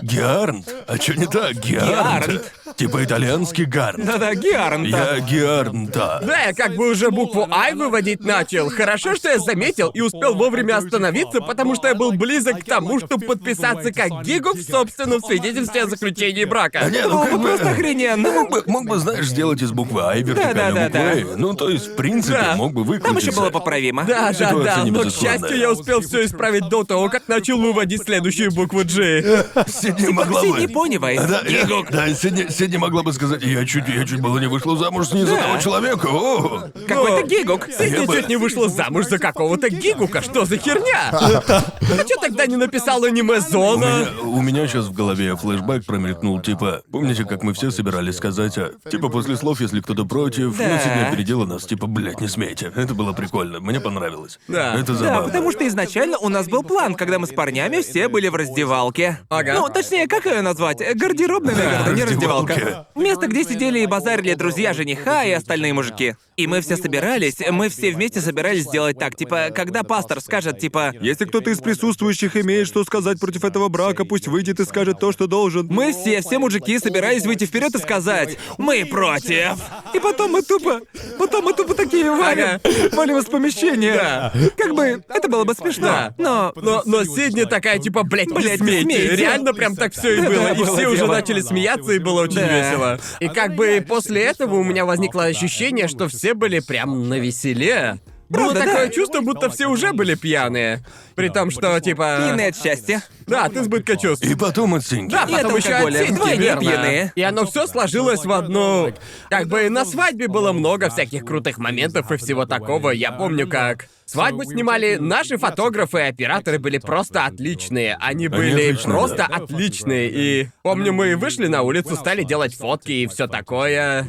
Геарнт? 0.00 0.68
А 0.86 0.98
чё 0.98 1.14
не 1.14 1.26
так? 1.26 1.54
Геарнт? 1.54 2.26
Геарнт. 2.28 2.52
Типа 2.76 3.04
итальянский 3.04 3.64
гарнт. 3.64 4.04
Да-да. 4.04 4.30
Я 4.32 5.20
Геарнта. 5.20 6.22
Да, 6.24 6.40
я 6.46 6.52
как 6.54 6.76
бы 6.76 6.90
уже 6.90 7.10
букву 7.10 7.46
I 7.50 7.74
выводить 7.74 8.24
начал. 8.24 8.68
Хорошо, 8.70 9.14
что 9.14 9.28
я 9.30 9.38
заметил 9.38 9.88
и 9.90 10.00
успел 10.00 10.34
вовремя 10.34 10.76
остановиться, 10.78 11.40
потому 11.40 11.74
что 11.74 11.88
я 11.88 11.94
был 11.94 12.12
близок 12.12 12.60
к 12.60 12.64
тому, 12.64 12.98
чтобы 13.00 13.26
подписаться 13.26 13.92
как 13.92 14.22
Гигу 14.24 14.50
в 14.54 14.62
собственном 14.62 15.20
свидетельстве 15.20 15.84
о 15.84 15.86
заключении 15.88 16.44
брака. 16.44 16.88
Не, 16.90 17.06
ну 17.06 17.22
как 17.24 17.32
бы 17.40 17.48
просто 17.48 17.70
охрененно. 17.70 18.30
Мог 18.30 18.50
бы, 18.50 18.62
мог 18.66 18.86
бы, 18.86 18.98
знаешь, 18.98 19.26
сделать 19.26 19.62
из 19.62 19.72
буквы 19.72 20.02
I 20.02 20.22
вертикальную 20.22 20.54
Да-да-да-да. 20.90 21.14
букву 21.16 21.32
A. 21.32 21.36
Ну, 21.36 21.54
то 21.54 21.68
есть, 21.68 21.86
в 21.88 21.96
принципе, 21.96 22.38
Да. 22.38 22.56
мог 22.56 22.72
бы 22.72 22.80
Там 22.82 22.86
выкрутиться. 22.88 23.30
еще 23.30 23.40
было 23.40 23.50
поправимо. 23.50 24.04
Да, 24.04 24.28
да, 24.28 24.32
Ситуация 24.32 24.76
да, 24.76 24.84
но, 24.86 25.00
к 25.02 25.10
счастью, 25.12 25.58
я 25.58 25.70
успел 25.72 26.00
все 26.00 26.24
исправить 26.24 26.68
до 26.68 26.84
того, 26.84 27.08
как 27.08 27.28
начал 27.28 27.58
выводить 27.60 28.02
следующую 28.04 28.52
букву 28.52 28.80
G. 28.84 29.44
Сидни 29.66 30.08
могла 30.08 30.42
бы... 30.42 30.60
Сидни. 30.60 31.16
Да, 31.16 31.42
я- 31.46 31.66
да, 31.90 32.14
Сидни, 32.14 32.46
Сидни 32.58 32.76
могла 32.76 33.02
бы 33.04 33.12
сказать, 33.12 33.42
я 33.42 33.64
чуть, 33.64 33.86
я 33.88 34.04
чуть 34.04 34.20
было 34.20 34.38
не 34.38 34.48
вышла 34.48 34.76
замуж 34.76 35.12
не 35.12 35.24
за 35.24 35.36
Да. 35.36 35.42
того 35.42 35.58
человека. 35.58 36.06
О. 36.10 36.68
Какой-то 36.88 37.26
гигук. 37.26 37.68
Сидни 37.70 38.04
бы- 38.04 38.16
чуть 38.16 38.28
не 38.28 38.36
вышла 38.36 38.68
замуж 38.68 39.06
за 39.06 39.18
какого-то 39.18 39.68
гигука, 39.68 40.22
что 40.22 40.44
за 40.44 40.56
херня? 40.56 41.10
А 41.12 42.04
чё 42.04 42.16
тогда 42.20 42.46
не 42.46 42.56
написал 42.56 43.04
аниме 43.04 43.38
У 43.38 43.40
Зона? 43.40 43.84
меня, 43.84 44.08
у 44.24 44.42
меня 44.42 44.66
сейчас 44.66 44.86
в 44.86 44.92
голове 44.92 45.36
флешбэк 45.36 45.84
промелькнул, 45.86 46.40
типа, 46.40 46.82
помните, 46.90 47.24
как 47.24 47.44
мы 47.44 47.52
все 47.54 47.70
собирались 47.70 48.16
сказать, 48.16 48.58
а, 48.58 48.72
типа, 48.90 49.08
после 49.08 49.36
слов, 49.36 49.60
если 49.60 49.80
кто-то 49.80 50.04
против, 50.04 50.58
Да. 50.58 50.64
ну, 50.68 50.78
Сидни 50.78 51.02
опередила 51.08 51.44
нас, 51.46 51.64
типа, 51.64 51.86
блядь, 51.86 52.20
не 52.20 52.26
смейте. 52.28 52.72
Это 52.74 52.92
было 52.94 53.12
прикольно, 53.12 53.60
мне 53.60 53.78
понравилось. 53.80 54.40
Да. 54.48 54.74
Это 54.74 54.94
Да, 54.94 54.98
забавно. 54.98 55.22
потому 55.28 55.52
что 55.52 55.66
изначально 55.68 56.18
у 56.18 56.28
нас 56.28 56.48
был 56.48 56.64
план, 56.64 56.94
когда 56.96 57.20
мы 57.20 57.26
с 57.28 57.30
парнями 57.32 57.82
все 57.82 58.08
были 58.08 58.26
в 58.28 58.34
раздевалке. 58.34 59.20
Ага. 59.28 59.54
Ну, 59.54 59.68
точнее, 59.68 60.08
как 60.08 60.26
ее 60.26 60.42
назвать? 60.42 60.80
Э, 60.80 60.94
Гардероб, 60.94 61.44
наверное, 61.44 61.92
не 61.94 62.02
раздевалка. 62.04 62.47
Место, 62.94 63.26
где 63.26 63.44
сидели 63.44 63.80
и 63.80 63.86
базарили 63.86 64.34
друзья 64.34 64.72
жениха 64.72 65.24
и 65.24 65.30
остальные 65.32 65.74
мужики. 65.74 66.14
И 66.38 66.46
мы 66.46 66.60
все 66.60 66.76
собирались, 66.76 67.34
мы 67.50 67.68
все 67.68 67.90
вместе 67.90 68.20
собирались 68.20 68.62
сделать 68.62 68.96
так, 68.96 69.16
типа, 69.16 69.48
когда 69.52 69.82
пастор 69.82 70.20
скажет, 70.20 70.60
типа, 70.60 70.94
Если 71.00 71.24
кто-то 71.24 71.50
из 71.50 71.58
присутствующих 71.58 72.36
имеет 72.36 72.68
что 72.68 72.84
сказать 72.84 73.18
против 73.18 73.42
этого 73.42 73.68
брака, 73.68 74.04
пусть 74.04 74.28
выйдет 74.28 74.60
и 74.60 74.64
скажет 74.64 75.00
то, 75.00 75.10
что 75.10 75.26
должен. 75.26 75.66
мы 75.66 75.90
все, 75.90 76.20
все 76.20 76.38
мужики 76.38 76.78
собирались 76.78 77.24
выйти 77.26 77.44
вперед 77.44 77.74
и 77.74 77.78
сказать, 77.78 78.38
мы 78.56 78.86
против. 78.86 79.56
И 79.92 79.98
потом 79.98 80.30
мы 80.30 80.42
тупо, 80.42 80.80
потом 81.18 81.44
мы 81.44 81.54
тупо 81.54 81.74
такие 81.74 82.08
валим, 82.08 82.60
валим 82.92 83.18
из 83.18 83.24
помещения. 83.24 84.30
Как 84.56 84.74
бы, 84.76 85.02
это 85.08 85.26
было 85.28 85.42
бы 85.42 85.54
смешно, 85.54 86.14
но... 86.18 86.52
Но, 86.54 86.82
но 86.84 87.02
Сидни 87.02 87.46
такая, 87.46 87.80
типа, 87.80 88.04
блядь, 88.04 88.28
Блядь, 88.28 88.60
не 88.60 88.82
смейте. 88.82 89.16
Реально 89.16 89.54
прям 89.54 89.74
так 89.74 89.92
все 89.92 90.14
и 90.18 90.20
было. 90.20 90.34
да, 90.34 90.50
И 90.52 90.62
все 90.62 90.86
уже 90.86 91.06
начали 91.08 91.40
смеяться, 91.40 91.90
и 91.90 91.98
было 91.98 92.22
очень 92.22 92.36
Да. 92.36 92.46
весело. 92.46 93.00
И 93.18 93.26
как 93.26 93.56
бы 93.56 93.84
после 93.88 94.22
этого 94.22 94.54
у 94.54 94.62
меня 94.62 94.84
возникло 94.84 95.24
ощущение, 95.24 95.88
что 95.88 96.06
все 96.06 96.27
были 96.34 96.60
прям 96.60 97.08
на 97.08 97.18
веселе. 97.18 97.98
Было 98.28 98.52
Правда, 98.52 98.60
такое 98.64 98.86
да. 98.88 98.92
чувство, 98.92 99.20
будто 99.22 99.48
все 99.48 99.66
уже 99.68 99.92
были 99.94 100.14
пьяные. 100.14 100.84
При 101.14 101.30
том, 101.30 101.50
что, 101.50 101.80
типа... 101.80 102.18
Пьяные 102.18 102.48
от 102.48 102.56
счастья. 102.56 103.02
Да, 103.26 103.46
от 103.46 103.56
избытка 103.56 103.96
чувств. 103.96 104.26
И 104.26 104.34
потом 104.34 104.74
от 104.74 104.84
Синьки. 104.84 105.12
Да, 105.12 105.24
И 105.24 105.32
потом 105.32 105.54
от 105.54 105.58
еще 105.58 105.72
алкоголя. 105.72 105.98
Синьки, 106.00 106.12
Вдвойне 106.12 106.42
верно. 106.42 106.60
пьяные. 106.60 107.12
И 107.14 107.22
оно 107.22 107.46
все 107.46 107.66
сложилось 107.66 108.26
в 108.26 108.32
одну... 108.32 108.92
Как 109.30 109.46
бы 109.46 109.70
на 109.70 109.86
свадьбе 109.86 110.28
было 110.28 110.52
много 110.52 110.90
всяких 110.90 111.24
крутых 111.24 111.56
моментов 111.56 112.12
и 112.12 112.18
всего 112.18 112.44
такого. 112.44 112.90
Я 112.90 113.12
помню, 113.12 113.48
как... 113.48 113.86
Свадьбу 114.04 114.44
снимали 114.44 114.96
наши 114.96 115.36
фотографы 115.36 115.98
и 115.98 116.02
операторы 116.02 116.58
были 116.58 116.78
просто 116.78 117.26
отличные. 117.26 117.94
Они 118.00 118.28
были 118.28 118.52
отличные, 118.52 118.94
просто 118.94 119.26
да. 119.28 119.36
отличные. 119.36 120.10
И 120.10 120.48
помню, 120.62 120.94
мы 120.94 121.14
вышли 121.16 121.46
на 121.46 121.60
улицу, 121.60 121.94
стали 121.94 122.24
делать 122.24 122.54
фотки 122.54 122.92
и 122.92 123.06
все 123.06 123.26
такое. 123.26 124.06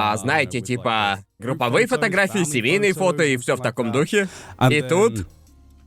А 0.00 0.16
знаете, 0.16 0.60
типа 0.60 1.18
групповые 1.40 1.88
фотографии, 1.88 2.44
семейные 2.44 2.92
фото 2.92 3.24
и 3.24 3.36
все 3.36 3.56
в 3.56 3.62
таком 3.62 3.90
духе. 3.90 4.28
И 4.70 4.80
тут 4.82 5.26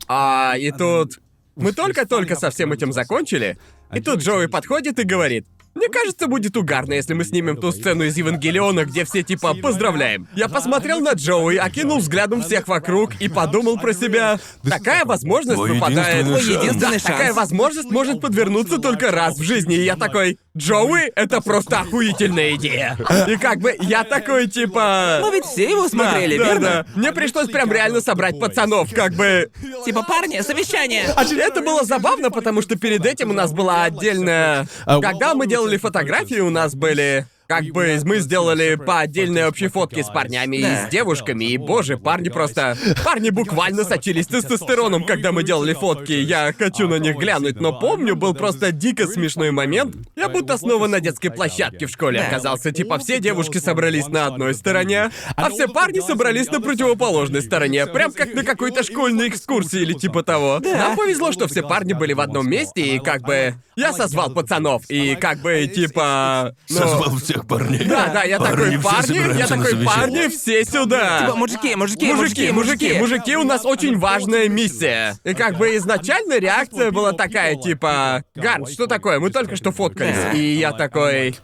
а, 0.08 0.56
и 0.58 0.72
тут... 0.72 1.20
Мы 1.56 1.72
только-только 1.72 2.36
со 2.36 2.50
всем 2.50 2.74
этим 2.74 2.92
закончили, 2.92 3.58
и 3.94 4.02
тут 4.02 4.20
Джоуи 4.20 4.48
подходит 4.48 5.00
и 5.00 5.04
говорит... 5.04 5.48
Мне 5.82 5.90
кажется, 5.90 6.28
будет 6.28 6.56
угарно, 6.58 6.94
если 6.94 7.16
мы 7.16 7.24
снимем 7.24 7.58
ту 7.58 7.72
сцену 7.72 8.04
из 8.04 8.16
Евангелиона, 8.16 8.86
где 8.86 9.04
все 9.04 9.24
типа 9.24 9.56
«поздравляем». 9.56 10.28
Я 10.36 10.48
посмотрел 10.48 11.00
на 11.00 11.14
Джоуи, 11.14 11.56
окинул 11.56 11.98
взглядом 11.98 12.44
всех 12.44 12.68
вокруг 12.68 13.20
и 13.20 13.28
подумал 13.28 13.80
про 13.80 13.92
себя. 13.94 14.40
Такая 14.64 15.06
возможность 15.06 15.56
Твой 15.56 15.72
выпадает. 15.72 16.28
единственный 16.28 16.40
шанс. 16.40 16.64
единственный 16.64 16.80
Да, 16.80 16.90
шанс. 16.92 17.04
такая 17.04 17.34
возможность 17.34 17.90
может 17.90 18.22
подвернуться 18.22 18.78
только 18.78 19.10
раз 19.10 19.40
в 19.40 19.42
жизни. 19.42 19.74
И 19.74 19.84
я 19.84 19.96
такой, 19.96 20.38
Джоуи, 20.56 21.12
это 21.16 21.42
просто 21.42 21.80
охуительная 21.80 22.54
идея. 22.58 22.96
И 23.28 23.36
как 23.38 23.58
бы 23.58 23.76
я 23.80 24.04
такой 24.04 24.46
типа... 24.46 25.22
Мы 25.24 25.32
ведь 25.32 25.46
все 25.46 25.68
его 25.68 25.88
смотрели, 25.88 26.38
да, 26.38 26.44
верно? 26.46 26.70
да. 26.70 26.86
Мне 26.94 27.12
пришлось 27.12 27.48
прям 27.48 27.72
реально 27.72 28.02
собрать 28.02 28.40
пацанов, 28.40 28.94
как 28.94 29.14
бы... 29.14 29.50
Типа, 29.84 30.04
парни, 30.04 30.42
совещание. 30.42 31.12
А 31.16 31.24
это 31.24 31.62
было 31.62 31.84
забавно, 31.84 32.30
потому 32.30 32.62
что 32.62 32.78
перед 32.78 33.04
этим 33.04 33.32
у 33.32 33.34
нас 33.34 33.52
была 33.52 33.86
отдельная... 33.86 34.68
Когда 34.86 35.34
мы 35.34 35.48
делали 35.48 35.71
фотографии, 35.78 36.40
у 36.40 36.50
нас 36.50 36.76
были... 36.76 37.26
Как 37.52 37.66
бы 37.66 38.00
мы 38.06 38.20
сделали 38.20 38.76
по 38.76 39.02
отдельной 39.02 39.46
общей 39.46 39.68
фотке 39.68 40.04
с 40.04 40.08
парнями 40.08 40.56
и 40.56 40.62
Да. 40.62 40.88
с 40.88 40.90
девушками, 40.90 41.44
и 41.44 41.58
боже, 41.58 41.98
парни 41.98 42.30
просто... 42.30 42.78
Парни 43.04 43.30
буквально 43.30 43.84
сочились 43.84 44.28
тестостероном, 44.28 45.04
когда 45.04 45.34
мы 45.34 45.44
делали 45.44 45.74
фотки. 45.74 46.14
Я 46.14 46.54
хочу 46.58 46.88
на 46.88 46.96
них 46.96 47.18
глянуть, 47.18 47.60
но 47.60 47.78
помню, 47.78 48.16
был 48.16 48.34
просто 48.34 48.72
дико 48.72 49.06
смешной 49.06 49.52
момент. 49.52 49.98
Я 50.16 50.30
будто 50.30 50.58
снова 50.58 50.88
на 50.88 51.02
детской 51.02 51.28
площадке 51.30 51.88
в 51.88 51.90
школе 51.90 52.22
оказался. 52.22 52.72
Типа 52.72 52.98
все 53.00 53.20
девушки 53.20 53.58
собрались 53.58 54.08
на 54.08 54.28
одной 54.28 54.54
стороне, 54.54 55.12
а 55.36 55.50
все 55.50 55.68
парни 55.68 56.00
собрались 56.00 56.50
на 56.52 56.62
противоположной 56.62 57.42
стороне. 57.42 57.86
Прям 57.86 58.14
как 58.14 58.34
на 58.34 58.46
какой-то 58.46 58.82
школьной 58.84 59.28
экскурсии 59.28 59.82
или 59.82 59.92
типа 59.92 60.24
того. 60.24 60.62
Нам 60.64 60.96
повезло, 60.96 61.34
что 61.34 61.50
все 61.50 61.64
парни 61.68 61.92
были 61.92 62.14
в 62.14 62.22
одном 62.22 62.50
месте, 62.50 62.82
и 62.96 63.00
как 63.00 63.24
бы... 63.24 63.56
Я 63.76 63.94
созвал 63.94 64.32
пацанов, 64.32 64.84
и 64.90 65.16
как 65.16 65.40
бы, 65.42 65.66
типа... 65.74 66.56
ну, 66.70 66.76
Созвал 66.78 67.16
всех 67.18 67.41
парней. 67.46 67.84
Да, 67.86 68.08
да, 68.08 68.24
я 68.24 68.40
такой, 68.40 68.78
все 68.78 68.80
парни, 68.80 68.98
я 68.98 69.04
собираемся 69.04 69.56
на 69.56 69.64
такой, 69.64 69.72
совещание. 69.72 69.86
парни, 69.86 70.28
все 70.28 70.66
сюда. 70.66 71.20
Типа, 71.22 71.36
мужики, 71.36 71.76
мужики, 71.76 72.14
Мужики, 72.14 72.52
мужики, 72.52 72.94
мужики, 72.94 73.36
у 73.36 73.44
нас 73.44 73.66
очень 73.66 73.98
важная 73.98 74.50
миссия. 74.50 75.18
И 75.24 75.34
как 75.34 75.58
бы 75.58 75.76
изначально 75.78 76.40
реакция 76.40 76.92
была 76.92 77.14
такая, 77.14 77.56
типа, 77.56 78.24
Гарн, 78.36 78.66
что 78.68 78.88
такое? 78.88 79.20
Мы 79.20 79.30
только 79.30 79.56
что 79.56 79.72
фоткались. 79.72 80.36
И 80.36 80.56
я 80.56 80.72
такой... 80.72 81.36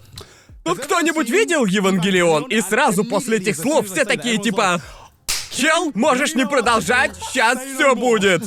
Тут 0.64 0.80
кто-нибудь 0.80 1.30
видел 1.30 1.66
Евангелион? 1.66 2.43
И 2.45 2.60
сразу 2.62 3.06
после 3.06 3.38
этих 3.38 3.56
слов 3.56 3.88
все 3.88 4.06
такие, 4.06 4.38
типа... 4.38 4.82
Чел, 5.50 5.91
можешь 5.95 6.36
не 6.36 6.45
продолжать, 6.45 7.16
сейчас 7.16 7.58
все 7.64 7.95
будет. 7.95 8.43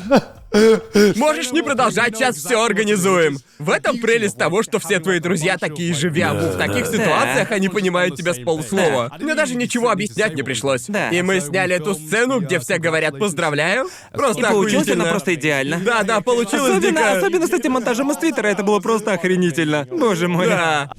Можешь 0.52 1.52
не 1.52 1.62
продолжать, 1.62 2.16
сейчас 2.16 2.36
все 2.36 2.64
организуем. 2.64 3.38
В 3.58 3.70
этом 3.70 3.98
прелесть 3.98 4.36
того, 4.36 4.62
что 4.62 4.78
все 4.78 4.98
твои 4.98 5.20
друзья 5.20 5.58
такие 5.58 5.94
же 5.94 6.08
вябу. 6.08 6.46
В 6.46 6.58
таких 6.58 6.86
ситуациях 6.86 7.50
они 7.52 7.68
понимают 7.68 8.16
тебя 8.16 8.34
с 8.34 8.38
полуслова. 8.38 9.16
Мне 9.20 9.34
даже 9.34 9.54
ничего 9.54 9.90
объяснять 9.90 10.34
не 10.34 10.42
пришлось. 10.42 10.86
Да. 10.88 11.10
И 11.10 11.22
мы 11.22 11.40
сняли 11.40 11.76
эту 11.76 11.94
сцену, 11.94 12.40
где 12.40 12.58
все 12.58 12.78
говорят 12.78 13.18
«поздравляю». 13.18 13.88
Просто 14.12 14.40
И 14.40 14.44
получилось 14.44 14.88
оно 14.88 15.04
просто 15.06 15.34
идеально. 15.34 15.78
Да, 15.78 16.02
да, 16.02 16.20
получилось 16.20 16.78
Особенно, 16.78 17.00
дико. 17.00 17.12
особенно 17.18 17.46
с 17.46 17.52
этим 17.52 17.72
монтажом 17.72 18.10
из 18.10 18.16
Твиттера, 18.16 18.48
это 18.48 18.62
было 18.62 18.80
просто 18.80 19.12
охренительно. 19.12 19.86
Боже 19.90 20.28
мой. 20.28 20.48
Да. 20.48 20.90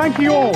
Thank 0.00 0.18
you 0.18 0.32
all. 0.32 0.54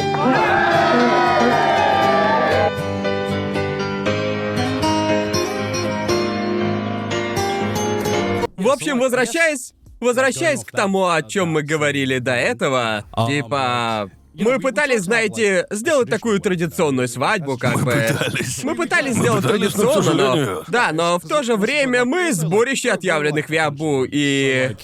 В 8.57 8.69
общем, 8.71 8.99
возвращаясь, 8.99 9.75
возвращаясь 10.01 10.65
к 10.65 10.71
тому, 10.71 11.09
о 11.09 11.23
чем 11.23 11.51
мы 11.51 11.63
говорили 11.63 12.21
до 12.21 12.33
этого, 12.33 13.05
типа, 13.29 14.11
мы 14.33 14.59
пытались, 14.61 15.03
знаете, 15.03 15.67
сделать 15.71 16.09
такую 16.09 16.41
традиционную 16.41 17.09
свадьбу, 17.09 17.59
как 17.59 17.77
Мы 17.77 17.83
бы. 17.85 17.93
пытались. 17.93 18.65
Мы 18.65 18.75
пытались 18.75 19.17
Мы 19.17 19.21
сделать 19.21 19.43
пытались, 19.43 19.75
но, 19.77 19.91
к 19.91 19.93
традиционно, 19.93 19.95
но... 19.95 20.03
сожалению. 20.03 20.65
Да, 20.69 20.91
но 20.93 21.19
в 21.19 21.29
то 21.29 21.43
же 21.43 21.57
время 21.57 22.07
мы 22.07 22.33
сборище 22.33 22.93
отъявленных 22.93 23.51
виабу 23.51 24.07
и... 24.11 24.75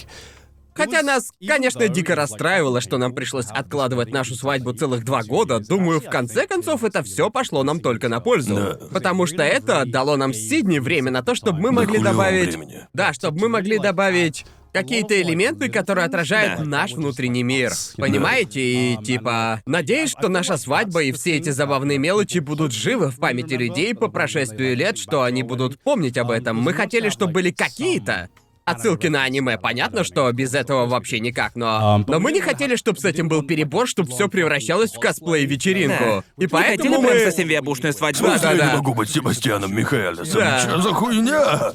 Хотя 0.73 1.01
нас, 1.01 1.31
конечно, 1.45 1.87
дико 1.87 2.15
расстраивало, 2.15 2.81
что 2.81 2.97
нам 2.97 3.13
пришлось 3.13 3.47
откладывать 3.47 4.11
нашу 4.11 4.35
свадьбу 4.35 4.73
целых 4.73 5.03
два 5.03 5.23
года, 5.23 5.59
думаю, 5.59 5.99
в 5.99 6.09
конце 6.09 6.47
концов 6.47 6.83
это 6.83 7.03
все 7.03 7.29
пошло 7.29 7.63
нам 7.63 7.79
только 7.79 8.07
на 8.09 8.19
пользу. 8.19 8.55
Да. 8.55 8.79
Потому 8.91 9.25
что 9.25 9.43
это 9.43 9.83
дало 9.85 10.17
нам 10.17 10.33
Сидни 10.33 10.79
время 10.79 11.11
на 11.11 11.23
то, 11.23 11.35
чтобы 11.35 11.59
мы 11.59 11.71
могли 11.71 11.99
добавить... 11.99 12.55
времени. 12.55 12.87
Да, 12.93 13.13
чтобы 13.13 13.39
мы 13.41 13.49
могли 13.49 13.79
добавить 13.79 14.45
какие-то 14.73 15.21
элементы, 15.21 15.69
которые 15.69 16.05
отражают 16.05 16.59
Да. 16.59 16.65
наш 16.65 16.93
внутренний 16.93 17.43
мир. 17.43 17.73
Понимаете? 17.97 18.61
И 18.61 18.97
типа, 19.03 19.61
надеюсь, 19.65 20.11
что 20.11 20.29
наша 20.29 20.57
свадьба 20.57 21.03
и 21.03 21.11
все 21.11 21.37
эти 21.37 21.49
забавные 21.49 21.97
мелочи 21.97 22.39
будут 22.39 22.71
живы 22.71 23.11
в 23.11 23.17
памяти 23.17 23.55
людей 23.55 23.93
по 23.93 24.07
прошествию 24.07 24.75
лет, 24.75 24.97
что 24.97 25.23
они 25.23 25.43
будут 25.43 25.79
помнить 25.81 26.17
об 26.17 26.31
этом. 26.31 26.57
Мы 26.57 26.73
хотели, 26.73 27.09
чтобы 27.09 27.33
были 27.33 27.51
какие-то 27.51 28.29
отсылки 28.71 29.07
на 29.07 29.23
аниме. 29.23 29.57
Понятно, 29.57 30.03
что 30.03 30.31
без 30.31 30.53
этого 30.53 30.85
вообще 30.85 31.19
никак, 31.19 31.55
но... 31.55 32.03
Но 32.07 32.19
мы 32.19 32.31
не 32.31 32.41
хотели, 32.41 32.75
чтобы 32.75 32.99
с 32.99 33.05
этим 33.05 33.27
был 33.27 33.43
перебор, 33.43 33.87
чтобы 33.87 34.09
все 34.11 34.27
превращалось 34.27 34.91
в 34.91 34.99
косплей-вечеринку. 34.99 36.23
И 36.37 36.47
поэтому 36.47 37.01
прям 37.01 37.13
мы... 37.13 37.19
совсем 37.19 37.47
виабушную 37.47 37.93
свадьбу. 37.93 38.25
Да, 38.25 38.39
да, 38.39 38.51
Я 38.51 38.57
да. 38.57 38.71
не 38.71 38.77
могу 38.77 38.93
быть 38.93 39.09
Себастьяном 39.09 39.75
Михаэлисом. 39.75 40.39
Да. 40.39 40.61
Чё 40.65 40.81
за 40.81 40.93
хуйня? 40.93 41.71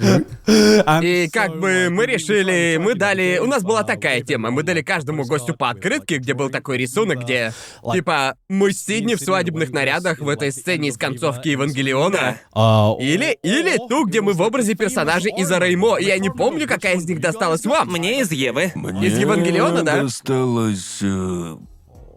И 1.03 1.29
как 1.33 1.59
бы 1.59 1.89
мы 1.91 2.07
решили, 2.07 2.79
мы 2.81 2.95
дали... 2.95 3.39
У 3.43 3.47
нас 3.47 3.63
была 3.63 3.83
такая 3.83 4.23
тема, 4.23 4.51
мы 4.51 4.63
дали 4.63 4.83
каждому 4.83 5.25
гостю 5.25 5.55
по 5.55 5.71
открытке, 5.71 6.17
где 6.19 6.35
был 6.35 6.51
такой 6.51 6.79
рисунок, 6.79 7.21
где... 7.25 7.53
Типа, 7.93 8.37
мы 8.49 8.73
с 8.73 8.87
Сидни 8.87 9.17
в 9.17 9.21
свадебных 9.21 9.71
нарядах 9.71 10.21
в 10.21 10.29
этой 10.29 10.53
сцене 10.53 10.91
из 10.91 10.97
концовки 10.97 11.49
Евангелиона. 11.49 12.37
Uh, 12.55 12.97
Или, 13.01 13.37
или 13.43 13.77
ту, 13.89 14.07
где 14.07 14.21
мы 14.21 14.33
в 14.33 14.41
образе 14.41 14.75
персонажей 14.75 15.33
из 15.37 15.51
Реймо. 15.51 15.99
Я 15.99 16.19
не 16.19 16.31
помню, 16.31 16.69
какая 16.87 17.01
из 17.01 17.09
них 17.09 17.21
досталась 17.21 17.67
вам. 17.67 17.89
Мне 17.89 18.21
из 18.21 18.31
Евы. 18.31 18.71
Мне 18.77 19.09
Евангелиона, 19.19 19.83
да? 19.83 20.03
досталось... 20.03 20.99
э, 21.03 21.57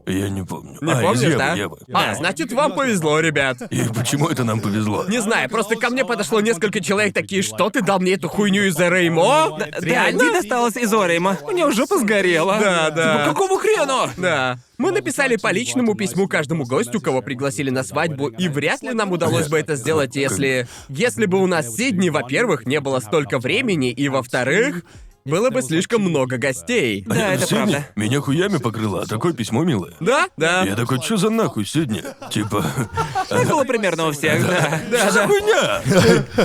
Я 0.06 0.30
не 0.30 0.44
помню. 0.44 0.78
Не 0.82 0.92
а, 0.92 0.96
из 0.96 1.02
помнишь, 1.02 1.22
Евы, 1.22 1.38
да? 1.38 1.54
Евы. 1.54 1.78
А, 1.94 2.16
значит, 2.16 2.52
вам 2.52 2.74
повезло, 2.74 3.20
ребят. 3.20 3.62
И 3.70 3.82
почему 3.94 4.28
это 4.28 4.44
нам 4.44 4.60
повезло? 4.60 5.06
Не 5.08 5.22
знаю, 5.22 5.50
просто 5.50 5.76
ко 5.76 5.90
мне 5.90 6.06
подошло 6.06 6.42
несколько 6.42 6.82
человек 6.82 7.14
такие, 7.14 7.42
что 7.42 7.70
ты 7.70 7.82
дал 7.82 8.00
мне 8.00 8.14
эту 8.14 8.28
хуйню 8.28 8.64
из-за 8.64 8.90
Реймо? 8.90 9.58
Да, 9.60 9.68
Реально? 9.80 10.24
не 10.24 10.32
досталось 10.32 10.78
из 10.78 10.94
Орейма. 10.94 11.38
У 11.44 11.52
него 11.52 11.72
жопа 11.72 11.98
сгорела. 11.98 12.58
Да, 12.60 12.90
да. 12.90 13.14
Типа, 13.14 13.34
какого 13.34 13.60
хрена? 13.60 14.10
Да. 14.18 14.58
Мы 14.78 14.92
написали 14.92 15.36
по 15.36 15.52
личному 15.52 15.94
письму 15.94 16.28
каждому 16.28 16.66
гостю, 16.66 17.02
кого 17.02 17.22
пригласили 17.22 17.70
на 17.70 17.84
свадьбу, 17.84 18.28
и 18.28 18.48
вряд 18.48 18.82
ли 18.82 18.94
нам 18.94 19.12
удалось 19.12 19.48
бы 19.50 19.60
это 19.60 19.76
сделать, 19.76 20.16
если... 20.16 20.68
Если 20.88 21.26
бы 21.26 21.42
у 21.42 21.48
нас 21.48 21.76
Сидни, 21.76 22.10
во-первых, 22.10 22.66
не 22.66 22.80
было 22.80 23.00
столько 23.00 23.40
времени, 23.40 23.92
и 23.92 24.10
во-вторых, 24.10 24.84
было 25.30 25.50
бы 25.50 25.62
слишком 25.62 26.02
много 26.02 26.38
гостей. 26.38 27.04
Да, 27.06 27.34
это 27.34 27.46
Сидни, 27.46 27.56
правда. 27.56 27.88
Меня 27.96 28.22
хуями 28.22 28.58
покрыло, 28.58 29.02
а 29.04 29.06
такое 29.06 29.34
письмо 29.34 29.64
милое. 29.64 29.94
Да? 30.00 30.28
Да. 30.38 30.64
Я 30.64 30.76
такой, 30.76 31.02
что 31.02 31.18
за 31.18 31.30
нахуй, 31.30 31.66
Сидни? 31.66 32.04
Типа, 32.32 32.66
Так 33.30 33.48
было 33.48 33.64
примерно 33.64 34.08
у 34.08 34.12
всех, 34.12 34.46
да. 34.46 34.82
что 34.98 35.12
за 35.12 35.28
хуйня? 35.28 35.82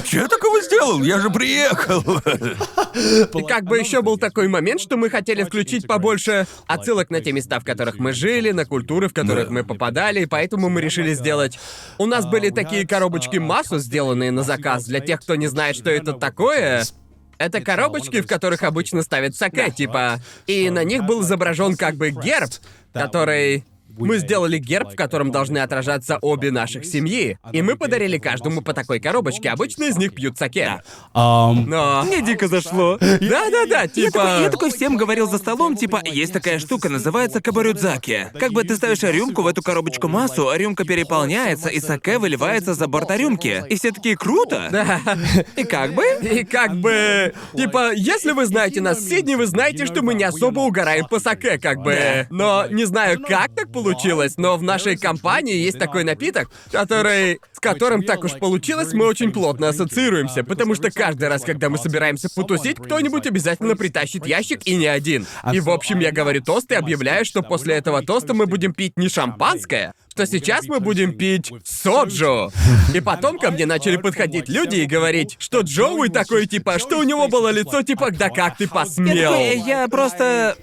Че 0.04 0.20
я 0.20 0.28
такого 0.28 0.60
сделал? 0.62 1.02
Я 1.02 1.18
же 1.18 1.30
приехал. 1.30 2.02
И 2.94 3.42
как 3.46 3.64
бы 3.64 3.78
еще 3.78 4.02
был 4.02 4.18
такой 4.18 4.48
момент, 4.48 4.80
что 4.80 4.96
мы 4.96 5.10
хотели 5.10 5.42
включить 5.44 5.86
побольше 5.86 6.46
отсылок 6.66 7.10
на 7.10 7.20
те 7.20 7.32
места, 7.32 7.58
в 7.60 7.64
которых 7.64 7.98
мы 7.98 8.12
жили, 8.12 8.50
на 8.50 8.64
культуры, 8.66 9.08
в 9.08 9.14
которых 9.14 9.50
мы 9.50 9.64
попадали, 9.64 10.20
и 10.20 10.26
поэтому 10.26 10.68
мы 10.68 10.80
решили 10.80 11.14
сделать... 11.14 11.58
У 11.98 12.06
нас 12.06 12.26
были 12.26 12.50
такие 12.50 12.86
коробочки 12.86 13.38
массу, 13.38 13.78
сделанные 13.78 14.30
на 14.30 14.42
заказ. 14.42 14.84
Для 14.84 15.00
тех, 15.00 15.20
кто 15.20 15.34
не 15.36 15.46
знает, 15.46 15.76
что 15.76 15.90
это 15.90 16.12
такое... 16.12 16.84
Это 17.38 17.60
коробочки, 17.60 18.20
в 18.20 18.26
которых 18.26 18.62
обычно 18.62 19.02
ставят 19.02 19.34
саке, 19.34 19.70
типа... 19.70 20.20
И 20.46 20.70
на 20.70 20.84
них 20.84 21.04
был 21.04 21.22
изображен 21.22 21.76
как 21.76 21.96
бы 21.96 22.10
герб, 22.10 22.50
который... 22.92 23.64
Мы 23.96 24.18
сделали 24.18 24.58
герб, 24.58 24.92
в 24.92 24.96
котором 24.96 25.30
должны 25.30 25.58
отражаться 25.58 26.18
обе 26.20 26.50
наших 26.50 26.84
семьи. 26.84 27.38
И 27.52 27.62
мы 27.62 27.76
подарили 27.76 28.18
каждому 28.18 28.62
по 28.62 28.72
такой 28.72 29.00
коробочке. 29.00 29.50
Обычно 29.50 29.84
из 29.84 29.96
них 29.96 30.14
пьют 30.14 30.38
саке. 30.38 30.82
Но... 31.14 32.02
Мне 32.06 32.22
дико 32.22 32.48
зашло. 32.48 32.98
Да-да-да, 32.98 33.82
Я 33.82 33.88
типа... 33.88 34.12
такой, 34.12 34.42
я 34.42 34.50
такой 34.50 34.70
всем 34.70 34.96
говорил 34.96 35.28
за 35.28 35.38
столом, 35.38 35.76
типа, 35.76 36.00
есть 36.04 36.32
такая 36.32 36.58
штука, 36.58 36.88
называется 36.88 37.40
кабарюдзаки. 37.40 38.30
Как 38.38 38.52
бы 38.52 38.64
ты 38.64 38.76
ставишь 38.76 39.02
рюмку 39.02 39.42
в 39.42 39.46
эту 39.46 39.62
коробочку 39.62 40.08
массу, 40.08 40.48
а 40.48 40.58
рюмка 40.58 40.84
переполняется, 40.84 41.68
и 41.68 41.80
саке 41.80 42.18
выливается 42.18 42.74
за 42.74 42.86
борт 42.86 43.10
рюмки. 43.10 43.64
И 43.68 43.76
все 43.76 43.92
такие, 43.92 44.16
круто! 44.16 44.68
Да. 44.70 45.00
И 45.56 45.64
как 45.64 45.94
бы? 45.94 46.04
И 46.22 46.44
как 46.44 46.76
бы... 46.76 47.32
Типа, 47.56 47.92
если 47.94 48.32
вы 48.32 48.46
знаете 48.46 48.80
нас 48.80 48.98
в 48.98 49.08
Сидни, 49.08 49.34
вы 49.34 49.46
знаете, 49.46 49.86
что 49.86 50.02
мы 50.02 50.14
не 50.14 50.24
особо 50.24 50.60
угораем 50.60 51.06
по 51.06 51.20
саке, 51.20 51.58
как 51.58 51.82
бы. 51.82 52.26
Но 52.30 52.66
не 52.68 52.84
знаю, 52.84 53.20
как 53.20 53.54
так 53.54 53.68
получилось, 53.68 53.83
но 54.36 54.56
в 54.56 54.62
нашей 54.62 54.96
компании 54.96 55.56
есть 55.56 55.78
такой 55.78 56.04
напиток, 56.04 56.50
который... 56.70 57.40
С 57.52 57.60
которым 57.60 58.02
так 58.02 58.24
уж 58.24 58.32
получилось, 58.32 58.92
мы 58.92 59.06
очень 59.06 59.32
плотно 59.32 59.68
ассоциируемся, 59.68 60.44
потому 60.44 60.74
что 60.74 60.90
каждый 60.90 61.28
раз, 61.28 61.42
когда 61.42 61.68
мы 61.68 61.78
собираемся 61.78 62.28
потусить, 62.34 62.78
кто-нибудь 62.78 63.26
обязательно 63.26 63.76
притащит 63.76 64.26
ящик 64.26 64.66
и 64.66 64.74
не 64.76 64.86
один. 64.86 65.26
И 65.52 65.60
в 65.60 65.70
общем, 65.70 66.00
я 66.00 66.12
говорю 66.12 66.42
тост 66.42 66.70
и 66.72 66.74
объявляю, 66.74 67.24
что 67.24 67.42
после 67.42 67.76
этого 67.76 68.02
тоста 68.02 68.34
мы 68.34 68.46
будем 68.46 68.74
пить 68.74 68.94
не 68.96 69.08
шампанское, 69.08 69.94
что 70.10 70.26
сейчас 70.26 70.66
мы 70.66 70.80
будем 70.80 71.16
пить 71.16 71.52
соджу. 71.64 72.52
И 72.94 73.00
потом 73.00 73.38
ко 73.38 73.50
мне 73.50 73.66
начали 73.66 73.96
подходить 73.96 74.48
люди 74.48 74.76
и 74.76 74.86
говорить, 74.86 75.36
что 75.38 75.60
Джоуи 75.60 76.08
такой 76.08 76.46
типа, 76.46 76.78
что 76.78 76.98
у 76.98 77.02
него 77.02 77.28
было 77.28 77.50
лицо 77.50 77.82
типа, 77.82 78.10
да 78.10 78.28
как 78.28 78.56
ты 78.56 78.64
Я 78.64 78.70
посмел? 78.70 79.32
такой, 79.32 79.58
я 79.66 79.88
просто... 79.88 80.56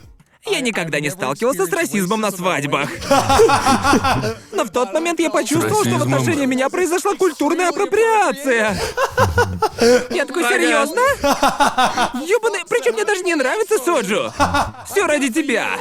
Я 0.45 0.59
никогда 0.61 0.99
не 0.99 1.11
сталкивался 1.11 1.67
с 1.67 1.71
расизмом 1.71 2.21
на 2.21 2.31
свадьбах. 2.31 2.89
Но 4.51 4.63
в 4.65 4.71
тот 4.71 4.91
момент 4.91 5.19
я 5.19 5.29
почувствовал, 5.29 5.83
что 5.83 5.97
в 5.97 6.01
отношении 6.01 6.45
меня 6.47 6.67
произошла 6.69 7.13
культурная 7.15 7.69
апроприация. 7.69 8.75
Я 10.09 10.25
такой, 10.25 10.43
серьезно? 10.45 11.01
Ёбаный, 12.25 12.61
причем 12.67 12.93
мне 12.93 13.05
даже 13.05 13.21
не 13.23 13.35
нравится 13.35 13.77
Соджу. 13.77 14.33
Все 14.89 15.05
ради 15.05 15.29
тебя. 15.31 15.77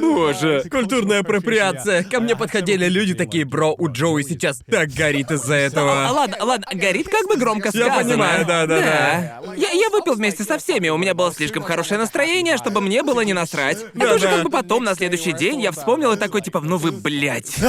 Боже. 0.00 0.62
Культурная 0.70 1.20
апроприация. 1.20 2.04
Ко 2.04 2.20
мне 2.20 2.36
подходили 2.36 2.86
люди 2.86 3.14
такие, 3.14 3.44
бро, 3.44 3.74
у 3.76 3.88
Джоуи 3.90 4.22
сейчас 4.22 4.60
так 4.70 4.90
горит 4.90 5.30
из-за 5.32 5.54
А, 5.54 5.58
этого. 5.58 6.08
ладно, 6.12 6.36
ладно, 6.40 6.66
горит 6.72 7.08
как 7.08 7.26
бы 7.26 7.36
громко 7.36 7.70
Я 7.72 7.84
сказано. 7.86 8.02
понимаю, 8.10 8.46
да-да-да. 8.46 9.40
Я, 9.56 9.70
я 9.72 9.90
выпил 9.90 10.14
вместе 10.14 10.44
со 10.44 10.58
всеми, 10.58 10.88
у 10.88 10.96
меня 10.98 11.14
было 11.14 11.32
слишком 11.34 11.62
хорошее 11.64 11.98
настроение, 11.98 12.56
чтобы 12.56 12.80
мне 12.80 13.02
было 13.02 13.22
не 13.22 13.32
насрать. 13.40 13.78
Это 13.94 14.14
уже 14.14 14.24
Да-да. 14.24 14.36
как 14.36 14.44
бы 14.44 14.50
потом, 14.50 14.84
на 14.84 14.94
следующий 14.94 15.32
день, 15.32 15.60
я 15.60 15.72
вспомнил 15.72 16.12
и 16.12 16.16
такой, 16.16 16.40
типа, 16.42 16.60
ну 16.60 16.76
вы, 16.76 16.90
блядь. 16.92 17.54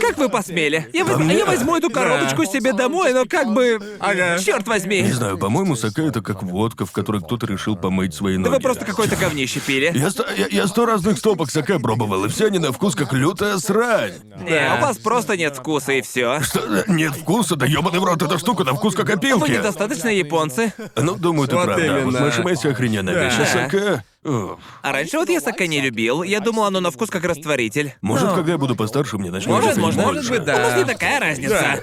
Как 0.00 0.16
вы 0.18 0.28
посмели? 0.28 0.88
Я, 0.92 1.04
возьму- 1.04 1.30
я 1.32 1.44
возьму 1.44 1.76
эту 1.76 1.90
коробочку 1.90 2.44
себе 2.44 2.72
домой, 2.72 3.12
но 3.12 3.24
как 3.26 3.52
бы... 3.52 3.78
Ага. 4.00 4.38
Черт 4.38 4.66
возьми. 4.66 5.02
Не 5.02 5.12
знаю, 5.12 5.38
по-моему, 5.38 5.76
саке 5.76 6.06
это 6.06 6.20
как 6.22 6.42
водка, 6.42 6.86
в 6.86 6.92
которой 6.92 7.20
кто-то 7.22 7.46
решил 7.46 7.76
помыть 7.76 8.14
свои 8.14 8.36
ноги. 8.36 8.50
Да 8.50 8.56
вы 8.56 8.60
просто 8.62 8.84
какое-то 8.84 9.16
говнище 9.16 9.60
пили. 9.60 9.92
Я 9.94 10.10
сто, 10.10 10.24
я, 10.36 10.46
я 10.50 10.66
сто 10.66 10.86
разных 10.86 11.18
стопок 11.18 11.50
саке 11.50 11.78
пробовал, 11.78 12.24
и 12.24 12.28
все 12.28 12.46
они 12.46 12.58
на 12.58 12.72
вкус 12.72 12.94
как 12.94 13.12
лютая 13.12 13.58
срань. 13.58 14.14
Не, 14.42 14.74
у 14.78 14.80
вас 14.82 14.98
просто 14.98 15.36
нет 15.36 15.56
вкуса 15.56 15.92
и 15.92 16.02
все. 16.02 16.40
Что? 16.42 16.84
Нет 16.88 17.14
вкуса? 17.14 17.56
Да 17.56 17.66
ёбаный 17.66 17.98
в 18.00 18.04
рот, 18.04 18.22
эта 18.22 18.38
штука 18.38 18.64
на 18.64 18.74
вкус 18.74 18.94
как 18.94 19.06
Вы 19.06 19.12
опилки. 19.14 19.50
недостаточно 19.50 20.08
японцы. 20.08 20.72
Ну, 20.96 21.14
думаю, 21.14 21.48
ты 21.48 21.56
Вот 21.56 21.64
прав, 21.64 21.76
да. 21.78 21.92
Вот 21.92 22.00
именно. 22.02 22.20
наша 22.20 22.42
охрененная 22.42 23.24
вещь, 23.24 23.34
а 23.36 23.38
Да. 23.38 23.46
саке... 23.46 24.04
А 24.24 24.92
раньше 24.92 25.18
вот 25.18 25.28
я 25.28 25.40
саке 25.40 25.68
не 25.68 25.80
любил. 25.80 26.22
Я 26.22 26.40
думал, 26.40 26.64
оно 26.64 26.80
на 26.80 26.90
вкус 26.90 27.10
как 27.10 27.24
растворитель. 27.24 27.94
Может, 28.00 28.28
Но- 28.30 28.34
когда 28.36 28.52
я 28.52 28.58
буду 28.58 28.74
постарше, 28.74 29.18
мне 29.18 29.30
начнет 29.30 29.50
Может, 29.50 29.74
заходить 29.74 29.84
может 29.84 30.04
больше. 30.04 30.30
быть, 30.30 30.42
У 30.42 30.46
нас 30.46 30.72
да. 30.72 30.78
не 30.78 30.84
такая 30.84 31.20
разница. 31.20 31.80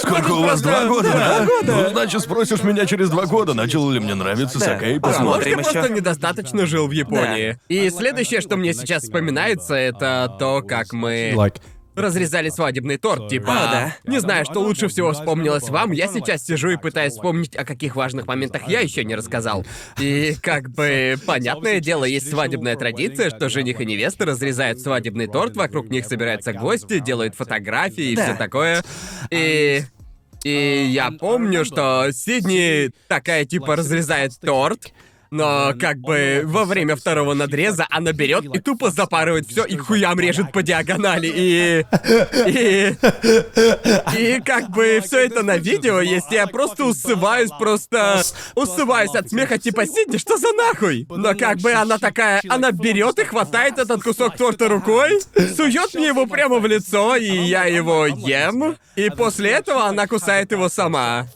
Сколько 0.00 0.32
у 0.32 0.42
вас, 0.42 0.60
два 0.60 0.86
года, 0.86 1.10
да? 1.12 1.46
Ну, 1.62 1.88
значит, 1.90 2.20
спросишь 2.20 2.62
меня 2.62 2.86
через 2.86 3.10
два 3.10 3.26
года, 3.26 3.54
начал 3.54 3.88
ли 3.90 4.00
мне 4.00 4.14
нравиться 4.14 4.58
Да. 4.58 4.64
саке 4.66 4.94
и 4.94 4.96
А, 4.96 5.00
может, 5.00 5.02
Посмотрим 5.18 5.50
я 5.50 5.56
просто 5.58 5.78
ещё. 5.84 5.94
недостаточно 5.94 6.66
жил 6.66 6.88
в 6.88 6.92
Японии. 6.92 7.58
И 7.68 7.88
следующее, 7.90 8.40
что 8.40 8.56
мне 8.56 8.74
сейчас 8.74 9.04
вспоминается, 9.04 9.74
это 9.74 10.34
то, 10.38 10.62
как 10.62 10.92
мы 10.92 11.32
like, 11.36 11.60
разрезали 11.94 12.48
свадебный 12.48 12.96
торт, 12.96 13.28
типа. 13.28 13.46
А, 13.48 13.70
да. 13.72 13.96
Не 14.10 14.20
знаю, 14.20 14.44
что 14.44 14.60
лучше 14.60 14.88
всего 14.88 15.12
вспомнилось 15.12 15.68
вам. 15.68 15.92
Я 15.92 16.08
сейчас 16.08 16.44
сижу 16.44 16.70
и 16.70 16.76
пытаюсь 16.76 17.12
вспомнить, 17.12 17.56
о 17.56 17.64
каких 17.64 17.96
важных 17.96 18.26
моментах 18.26 18.68
я 18.68 18.80
еще 18.80 19.04
не 19.04 19.14
рассказал. 19.14 19.64
И 19.98 20.34
как 20.40 20.70
бы 20.70 21.16
понятное 21.26 21.80
дело, 21.80 22.04
есть 22.04 22.30
свадебная 22.30 22.76
традиция, 22.76 23.30
что 23.30 23.48
жених 23.48 23.80
и 23.80 23.86
невеста 23.86 24.24
разрезают 24.24 24.80
свадебный 24.80 25.26
торт, 25.26 25.56
вокруг 25.56 25.88
них 25.90 26.06
собираются 26.06 26.52
гости, 26.52 26.98
делают 26.98 27.34
фотографии 27.34 28.12
и 28.12 28.16
Да. 28.16 28.24
все 28.24 28.34
такое. 28.34 28.82
И 29.30 29.82
и 30.44 30.90
я 30.92 31.10
помню, 31.10 31.64
что 31.64 32.10
Сидни 32.12 32.90
такая 33.08 33.46
типа 33.46 33.76
разрезает 33.76 34.32
торт. 34.40 34.92
Но 35.34 35.72
как 35.80 35.98
бы 35.98 36.42
во 36.44 36.64
время 36.64 36.94
второго 36.94 37.34
надреза 37.34 37.86
она 37.90 38.12
берет 38.12 38.44
и 38.54 38.60
тупо 38.60 38.90
запарывает 38.90 39.48
все 39.48 39.64
и 39.64 39.76
к 39.76 39.82
хуям 39.82 40.20
режет 40.20 40.52
по 40.52 40.62
диагонали. 40.62 41.26
И. 41.26 41.84
И. 42.46 42.96
И 44.16 44.40
как 44.42 44.70
бы 44.70 45.00
все 45.04 45.26
это 45.26 45.42
на 45.42 45.56
видео 45.56 46.00
есть, 46.00 46.30
я 46.30 46.46
просто 46.46 46.84
усываюсь, 46.84 47.50
просто 47.58 48.22
усываюсь 48.54 49.14
от 49.16 49.28
смеха, 49.28 49.58
типа 49.58 49.86
Сидни, 49.86 50.18
что 50.18 50.36
за 50.36 50.52
нахуй? 50.52 51.04
Но 51.10 51.34
как 51.34 51.58
бы 51.58 51.72
она 51.72 51.98
такая, 51.98 52.40
она 52.48 52.70
берет 52.70 53.18
и 53.18 53.24
хватает 53.24 53.78
этот 53.78 54.04
кусок 54.04 54.36
торта 54.36 54.68
рукой, 54.68 55.20
сует 55.56 55.94
мне 55.94 56.08
его 56.08 56.26
прямо 56.26 56.60
в 56.60 56.66
лицо, 56.66 57.16
и 57.16 57.26
я 57.26 57.64
его 57.64 58.06
ем. 58.06 58.76
И 58.94 59.10
после 59.10 59.50
этого 59.50 59.86
она 59.86 60.06
кусает 60.06 60.52
его 60.52 60.68
сама. 60.68 61.26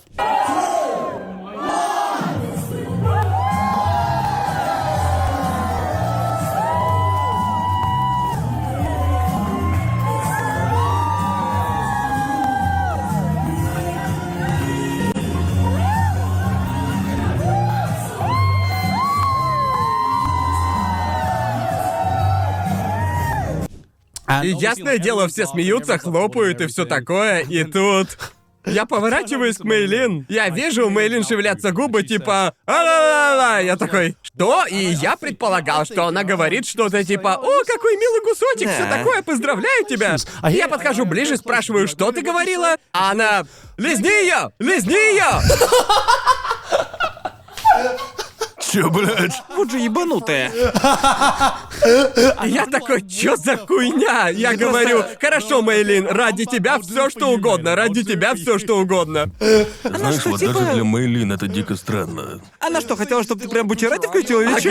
И 24.43 24.49
ясное 24.49 24.99
дело, 24.99 25.29
все 25.29 25.47
смеются, 25.47 25.99
хлопают 25.99 26.61
и 26.61 26.67
все 26.67 26.85
такое, 26.85 27.41
и 27.41 27.65
тут... 27.65 28.19
Я 28.67 28.85
поворачиваюсь 28.85 29.57
к 29.57 29.65
Мейлин. 29.65 30.27
Я 30.29 30.51
вижу, 30.51 30.87
у 30.87 30.91
Мейлин 30.91 31.25
шевелятся 31.25 31.73
губы, 31.73 32.03
типа 32.03 32.53
«А-ла-ла-ла». 32.67 33.61
Я 33.61 33.77
такой, 33.77 34.17
что? 34.21 34.67
И 34.67 34.77
я 34.77 35.17
предполагал, 35.17 35.87
что 35.87 36.07
она 36.07 36.23
говорит 36.23 36.67
что-то 36.67 37.03
типа 37.03 37.37
«О, 37.37 37.65
какой 37.65 37.97
милый 37.97 38.21
кусочек, 38.21 38.69
все 38.69 38.87
такое, 38.89 39.23
поздравляю 39.23 39.87
тебя». 39.87 40.17
И 40.49 40.53
я 40.53 40.69
подхожу 40.69 41.07
ближе, 41.07 41.37
спрашиваю, 41.39 41.89
что 41.89 42.13
ты 42.13 42.21
говорила? 42.21 42.77
А 42.93 43.13
она 43.13 43.47
«Лизни 43.79 44.09
ее! 44.09 44.53
Лизни 44.59 44.93
ее!» 44.93 45.41
Чё, 48.71 48.91
блядь? 48.91 49.43
Вот 49.57 49.71
же 49.71 49.79
ебанутая. 49.79 50.53
Я 52.45 52.67
такой, 52.67 53.03
чё 53.09 53.37
за 53.37 53.57
хуйня? 53.57 54.29
Я 54.29 54.55
говорю, 54.57 55.05
хорошо, 55.21 55.63
Мейлин, 55.63 56.07
ради 56.07 56.45
тебя 56.45 56.79
все 56.81 57.09
что 57.09 57.29
угодно, 57.31 57.75
ради 57.77 58.03
тебя 58.03 58.35
все 58.35 58.59
что 58.59 58.79
угодно. 58.79 59.31
Знаешь, 59.85 60.21
что, 60.21 60.31
вот 60.31 60.41
типа- 60.41 60.53
даже 60.53 60.73
для 60.75 60.85
Мейлин 60.85 61.33
это 61.33 61.47
дико 61.49 61.77
странно. 61.77 62.41
Она 62.61 62.81
что, 62.81 62.97
хотела, 62.97 63.23
чтобы 63.23 63.41
ты 63.43 63.49
прям 63.49 63.67
Бучерати 63.69 64.07
включила 64.07 64.41
или 64.43 64.61
чё? 64.61 64.71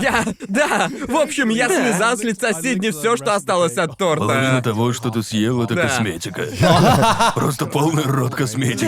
Я, 0.00 0.24
да, 0.48 0.88
в 1.08 1.16
общем, 1.16 1.48
я 1.48 1.68
слезал 1.68 2.16
с 2.16 2.22
лица 2.22 2.52
Сидни 2.52 2.90
все, 2.90 3.16
что 3.16 3.34
осталось 3.34 3.76
от 3.76 3.96
Половина 3.98 4.50
торта. 4.52 4.62
того, 4.62 4.92
что 4.92 5.10
ты 5.10 5.22
съел, 5.22 5.62
это 5.62 5.74
Да. 5.74 5.82
косметика. 5.88 6.46
Просто 7.34 7.66
полный 7.66 8.04
рот 8.04 8.34
косметики. 8.34 8.84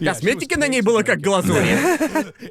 Да. 0.00 0.12
Косметики 0.12 0.54
на 0.58 0.66
ней 0.68 0.80
было 0.80 1.02
как 1.02 1.20
глазури. 1.20 1.78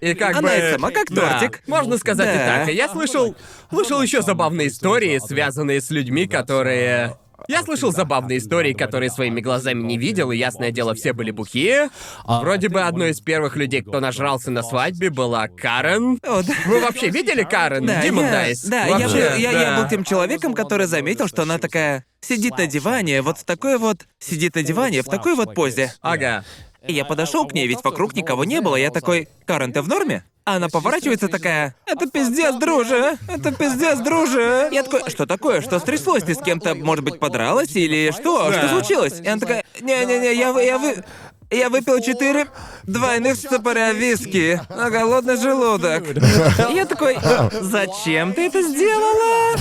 И 0.01 0.13
как 0.13 0.37
Она 0.37 0.52
и 0.57 0.71
сама 0.73 0.91
как 0.91 1.09
да, 1.09 1.39
тортик. 1.39 1.61
можно 1.67 1.97
сказать 1.97 2.35
и 2.35 2.37
Да. 2.37 2.65
так. 2.65 2.73
Я 2.73 2.89
слышал... 2.89 3.35
Слышал 3.69 4.01
еще 4.01 4.21
забавные 4.21 4.67
истории, 4.67 5.19
связанные 5.19 5.81
с 5.81 5.89
людьми, 5.89 6.27
которые... 6.27 7.17
Я 7.49 7.63
слышал 7.63 7.91
забавные 7.91 8.37
истории, 8.37 8.73
которые 8.73 9.09
своими 9.09 9.41
глазами 9.41 9.81
не 9.83 9.97
видел, 9.97 10.31
и 10.31 10.37
ясное 10.37 10.71
дело, 10.71 10.93
все 10.93 11.11
были 11.11 11.31
бухие. 11.31 11.89
Вроде 12.25 12.69
бы 12.69 12.81
одной 12.81 13.09
из 13.11 13.19
первых 13.19 13.57
людей, 13.57 13.81
кто 13.81 13.99
нажрался 13.99 14.49
на 14.51 14.63
свадьбе, 14.63 15.09
была 15.09 15.47
Карен. 15.49 16.19
О, 16.23 16.41
да. 16.41 16.53
Вы 16.65 16.79
вообще 16.79 17.09
видели 17.09 17.43
Карен? 17.43 17.85
Да, 17.85 18.01
Демон 18.01 18.25
я, 18.25 18.31
Дайс. 18.31 18.63
да, 18.63 18.85
я, 18.85 18.91
Вообще, 18.91 19.07
был, 19.29 19.37
я, 19.37 19.51
я 19.51 19.71
да. 19.71 19.81
был 19.81 19.89
тем 19.89 20.03
человеком, 20.05 20.53
который 20.53 20.85
заметил, 20.85 21.27
что 21.27 21.41
она 21.41 21.57
такая 21.57 22.05
сидит 22.21 22.57
на 22.57 22.67
диване, 22.67 23.21
вот 23.21 23.39
в 23.39 23.43
такой 23.43 23.77
вот 23.77 24.05
сидит 24.19 24.55
на 24.55 24.63
диване 24.63 25.01
в 25.01 25.05
такой 25.05 25.35
вот 25.35 25.53
позе. 25.53 25.93
Ага. 26.01 26.45
И 26.87 26.93
я 26.93 27.03
подошел 27.05 27.45
к 27.47 27.53
ней, 27.53 27.67
ведь 27.67 27.83
вокруг 27.83 28.13
никого 28.13 28.43
не 28.45 28.61
было. 28.61 28.75
Я 28.75 28.89
такой, 28.91 29.27
Карен, 29.45 29.73
ты 29.73 29.81
в 29.81 29.87
норме? 29.87 30.23
А 30.45 30.57
она 30.57 30.67
поворачивается 30.67 31.29
такая, 31.29 31.73
это 31.85 32.05
пиздец, 32.09 32.55
друже, 32.55 33.17
это 33.29 33.53
пиздец, 33.53 33.99
друже. 33.99 34.67
Я 34.73 34.83
такой, 34.83 35.09
что 35.09 35.25
такое, 35.25 35.61
что 35.61 35.79
стряслось, 35.79 36.23
ты 36.23 36.35
с 36.35 36.39
кем-то, 36.41 36.75
может 36.75 37.05
быть, 37.05 37.17
подралась 37.17 37.73
или 37.75 38.11
что, 38.11 38.51
что 38.51 38.67
случилось? 38.67 39.21
И 39.21 39.27
она 39.27 39.39
такая, 39.39 39.63
не-не-не, 39.79 40.33
я, 40.35 40.51
вы- 40.51 40.63
я, 40.65 40.77
вы... 40.77 41.01
Я 41.53 41.69
выпил 41.69 41.99
четыре 42.01 42.47
двойных 42.83 43.35
стопоря 43.35 43.93
виски 43.93 44.59
на 44.75 44.89
голодный 44.89 45.37
желудок. 45.37 46.03
Я 46.73 46.85
такой, 46.85 47.17
зачем 47.61 48.33
ты 48.33 48.47
это 48.47 48.61
сделала? 48.63 49.55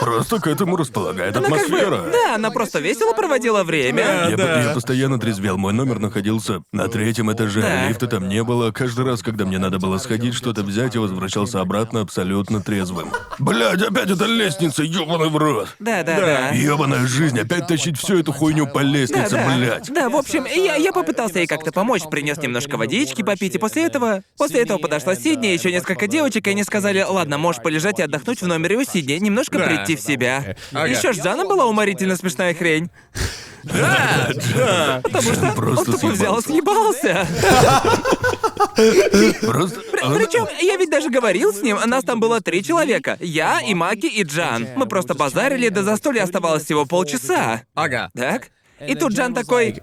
Просто 0.00 0.40
к 0.40 0.46
этому 0.48 0.76
располагает 0.76 1.36
Она 1.36 1.48
как 1.48 1.58
бы, 1.58 1.64
атмосфера. 1.64 2.04
да, 2.12 2.34
она 2.34 2.50
просто 2.50 2.80
весело 2.80 3.12
проводила 3.12 3.62
время. 3.62 4.26
Я, 4.30 4.36
да. 4.36 4.62
я 4.62 4.74
постоянно 4.74 5.18
трезвел. 5.18 5.56
Мой 5.56 5.72
номер 5.72 6.00
находился 6.00 6.62
на 6.72 6.88
третьем 6.88 7.32
этаже. 7.32 7.62
Да. 7.62 7.88
Лифта 7.88 8.06
там 8.08 8.28
не 8.28 8.42
было. 8.42 8.72
Каждый 8.72 9.04
раз, 9.04 9.22
когда 9.22 9.44
мне 9.44 9.58
надо 9.58 9.78
было 9.78 9.98
сходить, 9.98 10.34
что-то 10.34 10.62
взять, 10.62 10.94
я 10.94 11.00
возвращался 11.00 11.60
обратно 11.60 12.00
абсолютно 12.00 12.60
трезвым. 12.60 13.12
Блядь, 13.38 13.82
опять 13.82 14.10
эта 14.10 14.24
лестница, 14.26 14.82
ёбаный 14.82 15.28
в 15.28 15.36
рот. 15.36 15.68
Да, 15.78 16.02
да, 16.02 16.16
да. 16.20 16.48
Ёбаная 16.50 17.06
жизнь, 17.06 17.38
опять 17.38 17.68
тащить 17.68 17.98
всю 17.98 18.18
эту 18.18 18.32
хуйню 18.32 18.66
по 18.66 18.80
Да, 18.80 18.86
лестнице, 18.86 19.36
да. 19.36 19.46
блядь. 19.46 19.92
Да, 19.92 20.08
в 20.08 20.16
общем, 20.16 20.44
я, 20.44 20.74
я 20.76 20.92
попытался 21.20 21.38
ей 21.40 21.46
как-то 21.46 21.72
помочь, 21.72 22.02
принес 22.10 22.38
немножко 22.38 22.76
водички 22.76 23.22
попить, 23.22 23.54
и 23.54 23.58
после 23.58 23.84
этого... 23.86 24.22
После 24.38 24.62
этого 24.62 24.78
подошла 24.78 25.14
Сидни, 25.14 25.48
еще 25.48 25.70
несколько 25.70 26.06
девочек, 26.06 26.46
и 26.46 26.50
они 26.50 26.64
сказали, 26.64 27.04
ладно, 27.06 27.38
можешь 27.38 27.62
полежать 27.62 27.98
и 27.98 28.02
отдохнуть 28.02 28.40
в 28.40 28.46
номере 28.46 28.76
у 28.76 28.84
Сидни, 28.84 29.14
немножко 29.14 29.58
Да. 29.58 29.66
прийти 29.66 29.96
в 29.96 30.00
себя. 30.00 30.56
Ага. 30.72 30.86
Еще 30.86 31.12
ж 31.12 31.16
Жанна 31.22 31.44
была 31.44 31.66
уморительно 31.66 32.16
смешная 32.16 32.54
хрень. 32.54 32.90
Потому 33.62 35.34
что 35.34 35.46
он 35.48 35.54
Просто 35.54 35.92
тупо 35.92 36.06
взял 36.08 36.38
и 36.38 36.42
съебался. 36.42 37.26
Просто... 39.42 39.80
она- 40.02 40.16
Причем 40.16 40.46
я 40.62 40.76
ведь 40.76 40.90
даже 40.90 41.10
говорил 41.10 41.52
с 41.52 41.60
ним, 41.62 41.78
нас 41.86 42.04
там 42.04 42.20
было 42.20 42.40
три 42.40 42.64
человека. 42.64 43.18
Я, 43.20 43.60
и 43.60 43.74
Маки, 43.74 44.06
и 44.06 44.22
Джан. 44.22 44.68
Мы 44.76 44.86
просто 44.86 45.14
базарили, 45.14 45.68
до 45.68 45.82
застолья 45.82 46.22
оставалось 46.22 46.64
всего 46.64 46.86
полчаса. 46.86 47.62
Ага. 47.74 48.10
Так? 48.16 48.48
И 48.86 48.94
тут 48.94 49.12
Джан 49.12 49.34
такой... 49.34 49.82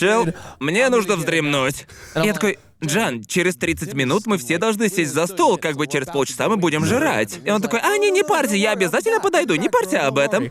Чел, 0.00 0.28
мне 0.58 0.88
нужно 0.88 1.16
вздремнуть. 1.16 1.86
Я 2.14 2.32
такой, 2.32 2.58
Джан, 2.82 3.22
через 3.24 3.56
30 3.56 3.92
минут 3.92 4.26
мы 4.26 4.38
все 4.38 4.56
должны 4.56 4.88
сесть 4.88 5.12
за 5.12 5.26
стол, 5.26 5.58
как 5.58 5.76
бы 5.76 5.86
через 5.86 6.06
полчаса 6.06 6.48
мы 6.48 6.56
будем 6.56 6.86
жрать. 6.86 7.38
И 7.44 7.50
он 7.50 7.60
такой, 7.60 7.80
а, 7.80 7.98
не, 7.98 8.10
не 8.10 8.22
парься, 8.24 8.56
я 8.56 8.72
обязательно 8.72 9.20
подойду, 9.20 9.54
не 9.56 9.68
парься 9.68 10.06
об 10.06 10.18
этом. 10.18 10.50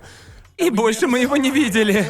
И 0.58 0.70
больше 0.70 1.08
мы 1.08 1.20
его 1.20 1.38
не 1.38 1.52
видели. 1.52 2.06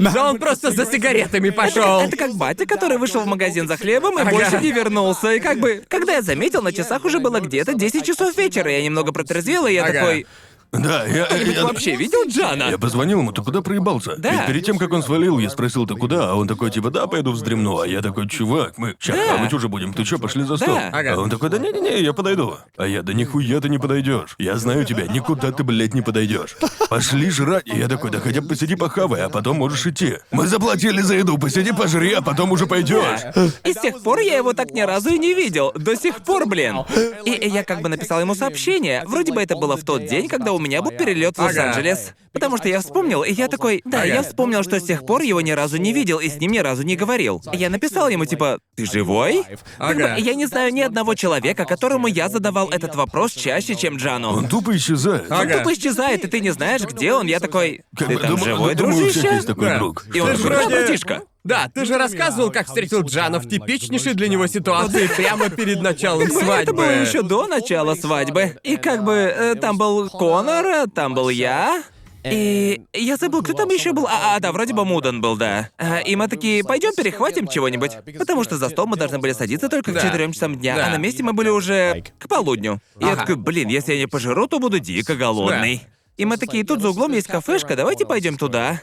Да 0.00 0.28
он 0.30 0.38
просто 0.38 0.72
за 0.72 0.84
сигаретами 0.86 1.50
пошел. 1.50 2.00
Это 2.00 2.16
как 2.16 2.34
батя, 2.34 2.66
который 2.66 2.98
вышел 2.98 3.20
в 3.20 3.26
магазин 3.26 3.68
за 3.68 3.76
хлебом 3.76 4.18
и 4.18 4.22
Ага. 4.22 4.32
больше 4.32 4.58
не 4.60 4.72
вернулся. 4.72 5.32
И 5.34 5.40
как 5.40 5.60
бы, 5.60 5.84
когда 5.88 6.14
я 6.14 6.22
заметил, 6.22 6.62
на 6.62 6.72
часах 6.72 7.04
уже 7.04 7.20
было 7.20 7.38
где-то 7.40 7.74
10 7.74 8.04
часов 8.04 8.36
вечера, 8.36 8.70
я 8.72 8.82
немного 8.82 9.12
протрезвел, 9.12 9.66
и 9.66 9.72
я 9.72 9.84
Ага. 9.84 9.92
такой, 10.00 10.26
Да, 10.72 11.04
я... 11.06 11.24
ты 11.26 11.52
я- 11.52 11.62
вообще 11.64 11.94
видел 11.96 12.26
Джана? 12.28 12.64
Я 12.70 12.78
позвонил 12.78 13.20
ему, 13.20 13.32
ты 13.32 13.42
куда 13.42 13.62
проебался? 13.62 14.16
Да. 14.16 14.30
Ведь 14.32 14.46
перед 14.46 14.64
тем, 14.66 14.78
как 14.78 14.92
он 14.92 15.02
свалил, 15.02 15.38
я 15.38 15.50
спросил, 15.50 15.86
ты 15.86 15.94
куда? 15.94 16.30
А 16.30 16.34
он 16.34 16.48
такой, 16.48 16.70
типа, 16.70 16.90
да, 16.90 17.06
пойду 17.06 17.32
вздремну. 17.32 17.80
А 17.80 17.86
я 17.86 18.02
такой, 18.02 18.28
чувак, 18.28 18.74
мы 18.76 18.96
сейчас 18.98 19.16
Да. 19.16 19.36
хавать 19.36 19.52
уже 19.52 19.68
будем. 19.68 19.94
Ты 19.94 20.04
чё, 20.04 20.18
пошли 20.18 20.42
за 20.44 20.56
стол? 20.56 20.74
Да. 20.74 20.90
Ага. 20.92 21.14
А 21.14 21.18
он 21.20 21.30
такой, 21.30 21.48
да 21.50 21.58
не-не-не, 21.58 22.00
я 22.02 22.12
подойду. 22.12 22.56
А 22.76 22.86
я, 22.86 23.02
да 23.02 23.12
нихуя 23.12 23.60
ты 23.60 23.68
не 23.68 23.78
подойдешь. 23.78 24.34
Я 24.38 24.56
знаю 24.56 24.84
тебя, 24.84 25.06
никуда 25.06 25.52
ты, 25.52 25.62
блядь, 25.64 25.94
не 25.94 26.02
подойдешь. 26.02 26.56
Пошли 26.88 27.30
жрать. 27.30 27.66
И 27.66 27.76
я 27.78 27.88
такой, 27.88 28.10
да 28.10 28.18
хотя 28.20 28.40
бы 28.40 28.48
посиди 28.48 28.74
похавай, 28.74 29.22
а 29.22 29.28
потом 29.28 29.58
можешь 29.58 29.86
идти. 29.86 30.18
Мы 30.32 30.46
заплатили 30.46 31.00
за 31.02 31.14
еду, 31.14 31.38
посиди 31.38 31.72
пожри, 31.72 32.12
а 32.14 32.22
потом 32.22 32.50
уже 32.52 32.66
пойдешь. 32.66 33.20
И 33.64 33.72
с 33.72 33.80
тех 33.80 34.02
пор 34.02 34.20
я 34.20 34.36
его 34.38 34.52
так 34.52 34.70
ни 34.72 34.80
разу 34.80 35.10
и 35.10 35.18
не 35.18 35.34
видел. 35.34 35.72
До 35.76 35.94
сих 35.96 36.16
пор, 36.22 36.46
блин. 36.46 36.78
И 37.24 37.48
я 37.48 37.62
как 37.64 37.80
бы 37.80 37.88
написал 37.88 38.20
ему 38.20 38.34
сообщение. 38.34 39.02
Вроде 39.06 39.32
бы 39.32 39.42
это 39.42 39.56
было 39.56 39.76
в 39.76 39.84
тот 39.84 40.06
день, 40.06 40.28
когда 40.28 40.52
у 40.54 40.58
меня 40.58 40.82
был 40.82 40.90
перелет 40.92 41.36
в. 41.36 41.40
Лос-Анджелес. 41.40 42.14
Потому 42.32 42.56
что 42.56 42.68
я 42.68 42.80
вспомнил, 42.80 43.22
и 43.22 43.32
я 43.32 43.46
такой, 43.46 43.80
да, 43.84 44.02
я 44.02 44.22
вспомнил, 44.22 44.64
что 44.64 44.80
с 44.80 44.82
тех 44.82 45.06
пор 45.06 45.22
его 45.22 45.40
ни 45.40 45.52
разу 45.52 45.76
не 45.76 45.92
видел 45.92 46.18
и 46.18 46.28
с 46.28 46.36
ним 46.40 46.50
ни 46.50 46.58
разу 46.58 46.82
не 46.82 46.96
говорил. 46.96 47.40
Я 47.52 47.70
написал 47.70 48.08
ему 48.08 48.24
типа, 48.24 48.58
ты 48.74 48.86
живой? 48.86 49.44
Как 49.78 49.96
бы 49.96 50.02
Ага. 50.02 50.16
я 50.16 50.34
не 50.34 50.46
знаю 50.46 50.72
ни 50.74 50.80
одного 50.80 51.14
человека, 51.14 51.64
которому 51.64 52.08
я 52.08 52.28
задавал 52.28 52.70
этот 52.70 52.96
вопрос 52.96 53.32
чаще, 53.32 53.76
чем 53.76 53.98
Джану. 53.98 54.30
Он 54.36 54.48
тупо 54.48 54.76
исчезает. 54.76 55.30
Он 55.30 55.42
Ага. 55.42 55.58
тупо 55.58 55.72
исчезает, 55.74 56.24
и 56.24 56.26
ты 56.28 56.40
не 56.40 56.50
знаешь, 56.50 56.82
где 56.82 57.12
он. 57.12 57.28
Я 57.28 57.38
такой, 57.38 57.82
ты 57.96 58.18
там 58.18 58.36
живой, 58.36 58.74
дружище? 58.74 59.42
такой 59.42 59.76
друг. 59.76 60.04
И 60.12 60.18
он 60.18 60.36
такой, 60.36 60.50
да, 60.50 60.68
братишка. 60.68 61.22
Да, 61.44 61.70
ты 61.72 61.84
же 61.84 61.98
рассказывал, 61.98 62.50
как 62.50 62.66
встретил 62.66 63.02
Джана 63.02 63.38
в 63.38 63.46
типичнейшей 63.46 64.14
для 64.14 64.28
него 64.28 64.46
ситуации 64.46 65.06
прямо 65.14 65.50
перед 65.50 65.82
началом 65.82 66.26
Как 66.26 66.34
бы 66.34 66.40
Это 66.40 66.72
было 66.72 66.84
свадьбы. 66.86 67.06
еще 67.06 67.22
до 67.22 67.46
начала 67.46 67.94
свадьбы. 67.94 68.56
И 68.62 68.76
как 68.78 69.04
бы 69.04 69.12
э, 69.12 69.54
там 69.56 69.76
был 69.76 70.08
Конор, 70.08 70.64
э, 70.64 70.86
там 70.86 71.12
был 71.12 71.28
я. 71.28 71.82
И 72.24 72.80
я 72.94 73.16
забыл, 73.18 73.42
кто 73.42 73.52
там 73.52 73.68
еще 73.68 73.92
был. 73.92 74.06
А, 74.06 74.36
а, 74.36 74.40
да, 74.40 74.52
вроде 74.52 74.72
бы 74.72 74.86
Муден 74.86 75.20
был, 75.20 75.36
да. 75.36 75.68
А, 75.76 75.98
и 75.98 76.16
мы 76.16 76.28
такие, 76.28 76.64
пойдем 76.64 76.94
перехватим 76.94 77.46
чего-нибудь. 77.46 77.98
Потому 78.18 78.44
что 78.44 78.56
за 78.56 78.70
стол 78.70 78.86
мы 78.86 78.96
должны 78.96 79.18
были 79.18 79.32
садиться 79.32 79.68
только 79.68 79.92
к 79.92 79.94
Да. 79.94 80.00
4 80.00 80.32
часам 80.32 80.56
дня, 80.56 80.86
а 80.86 80.90
на 80.90 80.96
месте 80.96 81.22
мы 81.22 81.34
были 81.34 81.50
уже 81.50 82.02
к 82.18 82.26
полудню. 82.26 82.80
И 82.98 83.04
я 83.04 83.16
такой, 83.16 83.36
блин, 83.36 83.68
если 83.68 83.92
я 83.92 83.98
не 83.98 84.06
пожру, 84.06 84.46
то 84.46 84.58
буду 84.58 84.78
дико 84.78 85.14
голодный. 85.14 85.82
И 86.16 86.24
мы 86.24 86.38
такие, 86.38 86.64
тут 86.64 86.80
за 86.80 86.88
углом 86.88 87.12
есть 87.12 87.26
кафешка, 87.26 87.76
давайте 87.76 88.06
пойдем 88.06 88.38
туда. 88.38 88.80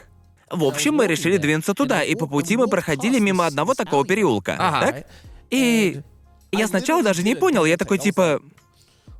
В 0.52 0.64
общем, 0.64 0.94
мы 0.94 1.06
решили 1.06 1.38
двинуться 1.38 1.72
туда, 1.72 2.04
и 2.04 2.14
по 2.14 2.26
пути 2.26 2.58
мы 2.58 2.68
проходили 2.68 3.18
мимо 3.18 3.46
одного 3.46 3.74
такого 3.74 4.04
переулка. 4.04 4.56
Ага. 4.58 4.86
Так? 4.86 5.06
И 5.50 6.02
я 6.52 6.68
сначала 6.68 7.02
даже 7.02 7.22
не 7.22 7.34
понял, 7.34 7.64
я 7.64 7.76
такой 7.78 7.98
типа... 7.98 8.40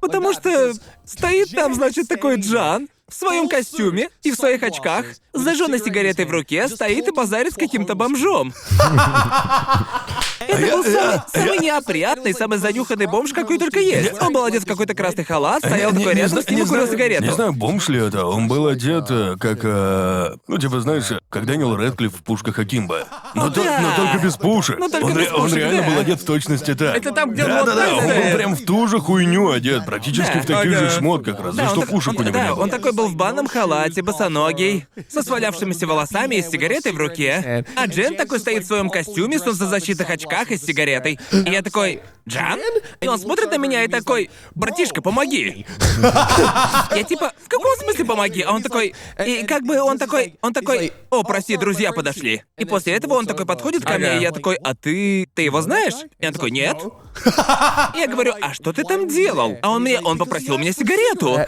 Потому 0.00 0.34
что 0.34 0.74
стоит 1.04 1.50
там, 1.52 1.74
значит, 1.74 2.08
такой 2.08 2.38
Джан 2.38 2.88
в 3.08 3.14
своем 3.14 3.48
костюме 3.48 4.10
и 4.22 4.30
в 4.30 4.34
своих 4.34 4.62
очках, 4.62 5.06
с 5.32 5.40
зажженной 5.40 5.78
сигаретой 5.78 6.26
в 6.26 6.30
руке, 6.30 6.68
стоит 6.68 7.08
и 7.08 7.12
базарит 7.12 7.52
с 7.52 7.56
каким-то 7.56 7.94
бомжом. 7.94 8.52
Это 10.48 10.76
был 10.76 10.84
самый, 10.84 11.20
самый 11.32 11.58
неопрятный, 11.58 12.34
самый 12.34 12.58
занюханный 12.58 13.06
бомж, 13.06 13.32
какой 13.32 13.58
только 13.58 13.80
есть. 13.80 14.12
Он 14.20 14.32
был 14.32 14.44
одет 14.44 14.62
в 14.62 14.66
какой-то 14.66 14.94
красный 14.94 15.24
халат, 15.24 15.64
стоял 15.64 15.92
Не- 15.92 15.98
такой 15.98 16.14
не 16.14 16.20
рядом 16.22 16.32
зна- 16.38 16.42
с 16.42 16.48
ним 16.48 16.58
не 16.58 16.64
и 16.64 16.68
курил 16.68 16.82
знаю- 16.84 16.92
сигарету. 16.98 17.24
Не 17.24 17.30
знаю, 17.32 17.52
бомж 17.52 17.88
ли 17.88 18.00
это. 18.00 18.26
Он 18.26 18.48
был 18.48 18.66
одет 18.66 19.06
э, 19.10 19.36
как, 19.38 19.60
э, 19.62 20.34
ну 20.48 20.58
типа 20.58 20.80
знаешь, 20.80 21.04
как 21.30 21.46
Дэниел 21.46 21.76
Рэдклифф 21.76 22.14
в 22.16 22.22
пушках 22.22 22.58
Акимба. 22.58 23.06
Но, 23.34 23.50
то- 23.50 23.62
Да. 23.64 23.80
но 23.80 23.96
только 24.04 24.24
без 24.24 24.36
пушек. 24.36 24.78
Но 24.78 24.88
только 24.88 25.06
он, 25.06 25.12
без 25.12 25.18
ре- 25.18 25.32
он 25.32 25.42
пушек, 25.42 25.56
реально 25.58 25.82
да. 25.82 25.88
был 25.90 25.98
одет 25.98 26.20
в 26.20 26.24
точности 26.24 26.74
так. 26.74 26.96
Это 26.96 27.12
там, 27.12 27.30
где 27.30 27.44
он 27.44 27.50
да, 27.50 27.58
вот 27.60 27.66
да, 27.66 27.74
да, 27.74 27.80
так 27.86 27.92
он 27.98 28.04
был 28.04 28.10
стоит? 28.10 28.36
прям 28.36 28.54
в 28.56 28.64
ту 28.64 28.86
же 28.88 28.98
хуйню 29.00 29.50
одет, 29.50 29.86
практически 29.86 30.34
Да. 30.34 30.40
в 30.42 30.46
таких 30.46 30.78
же 30.78 30.90
шмотках, 30.90 31.40
разве 31.40 31.62
Да, 31.62 31.68
что 31.68 31.80
он, 31.80 31.80
так- 31.82 31.90
пушек 31.90 32.14
он- 32.14 32.20
у 32.20 32.22
него 32.28 32.32
да, 32.38 32.44
не 32.44 32.54
было. 32.54 32.62
он 32.62 32.70
такой 32.70 32.92
был 32.92 33.08
в 33.08 33.16
банном 33.16 33.46
халате, 33.46 34.02
босоногий, 34.02 34.86
со 35.08 35.22
свалявшимися 35.22 35.86
волосами 35.86 36.36
и 36.36 36.42
с 36.42 36.48
сигаретой 36.50 36.92
в 36.92 36.96
руке. 36.96 37.64
А 37.76 37.86
Джен 37.86 38.16
такой 38.16 38.38
стоит 38.40 38.64
в 38.64 38.66
своем 38.66 38.90
костюме, 38.90 39.38
солнцезащитных 39.38 40.08
очках 40.10 40.31
руках 40.32 40.50
и 40.50 40.56
с 40.56 40.64
сигаретой. 40.64 41.18
И 41.32 41.50
я 41.50 41.62
такой, 41.62 42.00
Джан? 42.28 42.60
И 43.00 43.08
он 43.08 43.18
смотрит 43.18 43.50
на 43.50 43.58
меня 43.58 43.84
и 43.84 43.88
такой, 43.88 44.30
братишка, 44.54 45.02
помоги. 45.02 45.66
Я 46.94 47.02
типа, 47.02 47.32
в 47.36 47.48
каком 47.48 47.76
смысле 47.78 48.04
помоги? 48.04 48.42
А 48.42 48.52
он 48.52 48.62
такой, 48.62 48.94
и 49.24 49.44
как 49.44 49.64
бы 49.64 49.80
он 49.80 49.98
такой, 49.98 50.36
он 50.40 50.52
такой, 50.52 50.92
о, 51.10 51.24
прости, 51.24 51.56
друзья 51.56 51.92
подошли. 51.92 52.42
И 52.56 52.64
после 52.64 52.94
этого 52.94 53.14
он 53.14 53.26
такой 53.26 53.44
подходит 53.44 53.84
ко 53.84 53.98
мне, 53.98 54.18
и 54.18 54.20
я 54.22 54.30
такой, 54.30 54.56
а 54.56 54.74
ты, 54.74 55.28
ты 55.34 55.42
его 55.42 55.60
знаешь? 55.62 55.94
И 56.18 56.26
он 56.26 56.32
такой, 56.32 56.50
нет. 56.50 56.76
Я 57.94 58.06
говорю, 58.08 58.34
а 58.40 58.54
что 58.54 58.72
ты 58.72 58.84
там 58.84 59.08
делал? 59.08 59.58
А 59.60 59.70
он 59.70 59.82
мне, 59.82 60.00
он 60.00 60.16
попросил 60.16 60.58
мне 60.58 60.72
сигарету. 60.72 61.40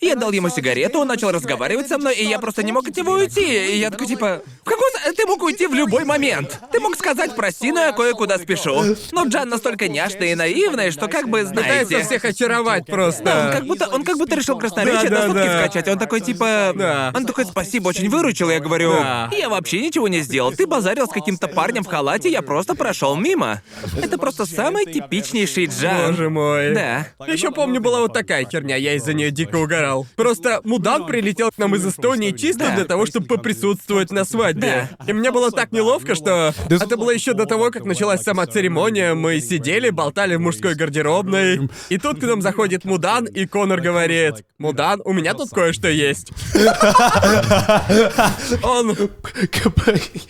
Я 0.00 0.14
дал 0.14 0.30
ему 0.30 0.48
сигарету, 0.48 1.00
он 1.00 1.08
начал 1.08 1.30
разговаривать 1.32 1.88
со 1.88 1.98
мной, 1.98 2.14
и 2.14 2.24
я 2.24 2.38
просто 2.38 2.62
не 2.62 2.70
мог 2.72 2.86
от 2.88 2.96
него 2.96 3.12
уйти. 3.12 3.74
И 3.74 3.78
я 3.78 3.90
такой, 3.90 4.06
типа, 4.06 4.42
в 4.62 4.64
какой... 4.64 4.88
Ты 5.16 5.26
мог 5.26 5.42
уйти 5.42 5.66
в 5.66 5.74
любой 5.74 6.04
момент. 6.04 6.60
Ты 6.70 6.78
мог 6.80 6.96
сказать, 6.96 7.34
прости, 7.34 7.72
но 7.72 7.80
я 7.80 7.92
кое-куда 7.92 8.38
спешу. 8.38 8.96
Но 9.12 9.24
Джан 9.24 9.48
настолько 9.48 9.88
няшный 9.88 10.32
и 10.32 10.34
наивный, 10.36 10.92
что 10.92 11.08
как 11.08 11.28
бы, 11.28 11.44
знаете... 11.44 11.86
Пытается 11.86 12.00
всех 12.08 12.24
очаровать 12.24 12.84
Да, 12.86 12.92
он 12.92 12.98
просто. 12.98 13.50
как 13.52 13.64
будто, 13.66 13.88
он 13.88 14.04
как 14.04 14.18
будто 14.18 14.36
решил 14.36 14.58
красноречие 14.58 15.10
Да, 15.10 15.20
на 15.20 15.26
сутки 15.26 15.46
да. 15.46 15.58
вкачать. 15.58 15.88
Он 15.88 15.98
такой, 15.98 16.20
типа... 16.20 16.72
Да. 16.76 17.12
Он 17.14 17.26
такой, 17.26 17.44
спасибо, 17.46 17.88
очень 17.88 18.08
выручил. 18.08 18.50
Я 18.50 18.60
говорю, 18.60 18.92
Да. 18.92 19.30
я 19.32 19.48
вообще 19.48 19.80
ничего 19.80 20.06
не 20.06 20.20
сделал. 20.20 20.52
Ты 20.52 20.66
базарил 20.66 21.06
с 21.06 21.10
каким-то 21.10 21.48
парнем 21.48 21.82
в 21.82 21.88
халате, 21.88 22.28
я 22.28 22.42
просто 22.42 22.74
прошел 22.76 23.16
мимо. 23.16 23.62
Это 24.00 24.18
просто 24.18 24.46
самый 24.46 24.84
типичнейший 24.86 25.66
Джан. 25.66 26.12
Боже 26.12 26.30
мой. 26.30 26.74
Да. 26.74 27.06
Еще 27.26 27.50
помню, 27.50 27.80
была 27.80 28.00
вот 28.00 28.12
такая 28.12 28.44
херня, 28.48 28.76
я 28.76 28.94
из-за 28.94 29.12
нее 29.12 29.30
дико 29.30 29.56
угорал. 29.56 29.87
Просто 30.16 30.60
мудан 30.64 31.06
прилетел 31.06 31.50
к 31.50 31.58
нам 31.58 31.74
из 31.74 31.86
Эстонии 31.86 32.32
чисто 32.32 32.66
Да. 32.66 32.74
для 32.76 32.84
того, 32.84 33.06
чтобы 33.06 33.26
поприсутствовать 33.26 34.10
на 34.10 34.24
свадьбе. 34.24 34.88
И 35.06 35.12
мне 35.12 35.30
было 35.30 35.50
так 35.50 35.72
неловко, 35.72 36.14
что 36.14 36.52
это 36.68 36.96
было 36.96 37.10
еще 37.10 37.32
до 37.34 37.46
того, 37.46 37.70
как 37.70 37.84
началась 37.84 38.22
сама 38.22 38.46
церемония. 38.46 39.14
Мы 39.14 39.40
сидели, 39.40 39.90
болтали 39.90 40.36
в 40.36 40.40
мужской 40.40 40.74
гардеробной. 40.74 41.68
И 41.88 41.98
тут 41.98 42.20
к 42.20 42.22
нам 42.22 42.42
заходит 42.42 42.84
Мудан, 42.84 43.24
и 43.26 43.46
Конор 43.46 43.80
говорит: 43.80 44.44
Мудан, 44.58 45.00
у 45.04 45.12
меня 45.12 45.34
тут 45.34 45.50
кое-что 45.50 45.88
есть. 45.88 46.32
Он 48.62 48.96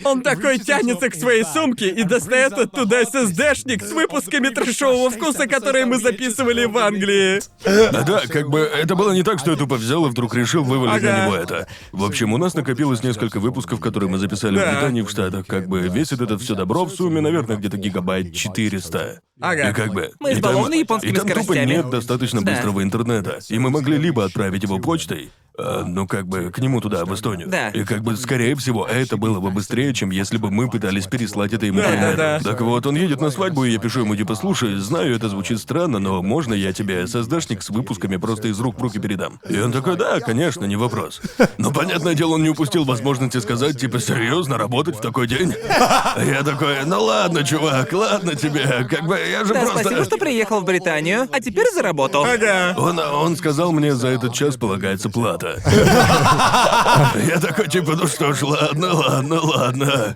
Он 0.03 0.21
такой 0.21 0.59
тянется 0.59 1.09
к 1.09 1.15
своей 1.15 1.43
сумке 1.43 1.89
и 1.89 2.03
достает 2.03 2.53
оттуда 2.53 3.01
SSD-шник 3.01 3.85
с 3.85 3.91
выпусками 3.91 4.49
трешового 4.49 5.09
вкуса, 5.09 5.47
которые 5.47 5.85
мы 5.85 5.97
записывали 5.97 6.65
в 6.65 6.77
Англии. 6.77 7.39
А 7.65 8.03
да, 8.03 8.21
как 8.27 8.49
бы 8.49 8.59
это 8.59 8.95
было 8.95 9.11
не 9.11 9.23
так, 9.23 9.39
что 9.39 9.48
я 9.51 9.57
тупо 9.57 9.75
взял 9.75 10.05
и 10.05 10.09
вдруг 10.09 10.33
решил 10.35 10.63
вывалить 10.63 11.03
Ага. 11.03 11.11
на 11.17 11.25
него 11.25 11.35
это. 11.35 11.67
В 11.91 12.03
общем, 12.03 12.33
у 12.33 12.37
нас 12.37 12.53
накопилось 12.53 13.03
несколько 13.03 13.39
выпусков, 13.39 13.79
которые 13.79 14.09
мы 14.09 14.17
записали 14.17 14.57
Да. 14.57 14.69
в 14.69 14.73
Британии 14.73 15.01
в 15.01 15.09
Штатах. 15.09 15.45
Как 15.47 15.67
бы 15.67 15.81
весит 15.81 16.21
это 16.21 16.37
все 16.37 16.55
добро 16.55 16.85
в 16.85 16.91
сумме, 16.91 17.21
наверное, 17.21 17.57
где-то 17.57 17.77
гигабайт 17.77 18.33
400. 18.33 19.21
Ага. 19.41 19.69
И 19.69 19.73
как 19.73 19.93
бы... 19.93 20.11
Мы 20.19 20.33
и 20.33 20.41
там- 20.41 20.69
японскими 20.71 21.11
И 21.11 21.15
там 21.15 21.27
тупо 21.29 21.53
нет 21.53 21.89
достаточно 21.89 22.41
Да. 22.43 22.51
быстрого 22.51 22.83
интернета. 22.83 23.39
И 23.49 23.57
мы 23.57 23.69
могли 23.69 23.97
либо 23.97 24.25
отправить 24.25 24.63
его 24.63 24.79
почтой, 24.79 25.31
а, 25.57 25.83
ну 25.85 26.07
как 26.07 26.27
бы 26.27 26.51
к 26.51 26.59
нему 26.59 26.81
туда, 26.81 27.05
в 27.05 27.13
Эстонию. 27.15 27.47
Да. 27.49 27.69
И 27.69 27.85
как 27.85 28.01
бы, 28.01 28.17
скорее 28.17 28.55
всего, 28.55 28.85
это 28.85 29.15
было 29.15 29.39
бы 29.39 29.49
быстрее, 29.51 29.93
чем 29.93 30.09
если 30.09 30.37
бы 30.37 30.51
мы 30.51 30.69
пытались 30.69 31.07
переслать 31.07 31.53
это 31.53 31.65
ему 31.65 31.79
Да, 31.79 31.89
да, 31.95 32.13
да. 32.15 32.39
Так 32.43 32.59
вот, 32.61 32.85
он 32.85 32.95
едет 32.95 33.21
на 33.21 33.29
свадьбу, 33.29 33.63
и 33.63 33.71
я 33.71 33.79
пишу 33.79 34.01
ему, 34.01 34.15
типа, 34.15 34.35
слушай, 34.35 34.75
знаю, 34.75 35.15
это 35.15 35.29
звучит 35.29 35.59
странно, 35.59 35.99
но 35.99 36.21
можно 36.21 36.53
я 36.53 36.73
тебе 36.73 37.03
SSD-шник 37.03 37.61
с 37.61 37.69
выпусками 37.69 38.17
просто 38.17 38.49
из 38.49 38.59
рук 38.59 38.77
в 38.77 38.81
руки 38.83 38.99
передам? 38.99 39.38
И 39.47 39.57
он 39.59 39.71
такой, 39.71 39.95
да, 39.95 40.19
конечно, 40.19 40.65
не 40.65 40.75
вопрос. 40.75 41.21
Но, 41.57 41.71
понятное 41.71 42.13
дело, 42.13 42.33
он 42.33 42.43
не 42.43 42.49
упустил 42.49 42.83
возможности 42.83 43.37
сказать, 43.37 43.79
типа, 43.79 43.99
серьезно, 43.99 44.57
работать 44.57 44.97
в 44.97 45.01
такой 45.01 45.27
день? 45.27 45.53
А 45.69 46.21
Я 46.23 46.43
такой, 46.43 46.83
ну 46.85 47.01
ладно, 47.01 47.43
чувак, 47.43 47.93
ладно 47.93 48.35
тебе, 48.35 48.85
как 48.89 49.07
бы, 49.07 49.17
я 49.17 49.45
же 49.45 49.53
Да, 49.53 49.61
просто... 49.61 49.79
спасибо, 49.79 50.03
что 50.03 50.17
приехал 50.17 50.59
в 50.59 50.65
Британию, 50.65 51.27
а 51.31 51.39
теперь 51.39 51.67
заработал. 51.73 52.25
Ага. 52.25 52.75
Он, 52.77 52.99
он 52.99 53.37
сказал 53.37 53.71
мне, 53.71 53.95
за 53.95 54.09
этот 54.09 54.33
час 54.33 54.57
полагается 54.57 55.09
плата. 55.09 55.61
Я 57.25 57.39
такой, 57.39 57.69
типа, 57.69 57.93
ну 57.95 58.07
что 58.07 58.33
ж, 58.33 58.41
ладно, 58.41 58.93
ладно, 58.93 59.39
ладно. 59.41 60.15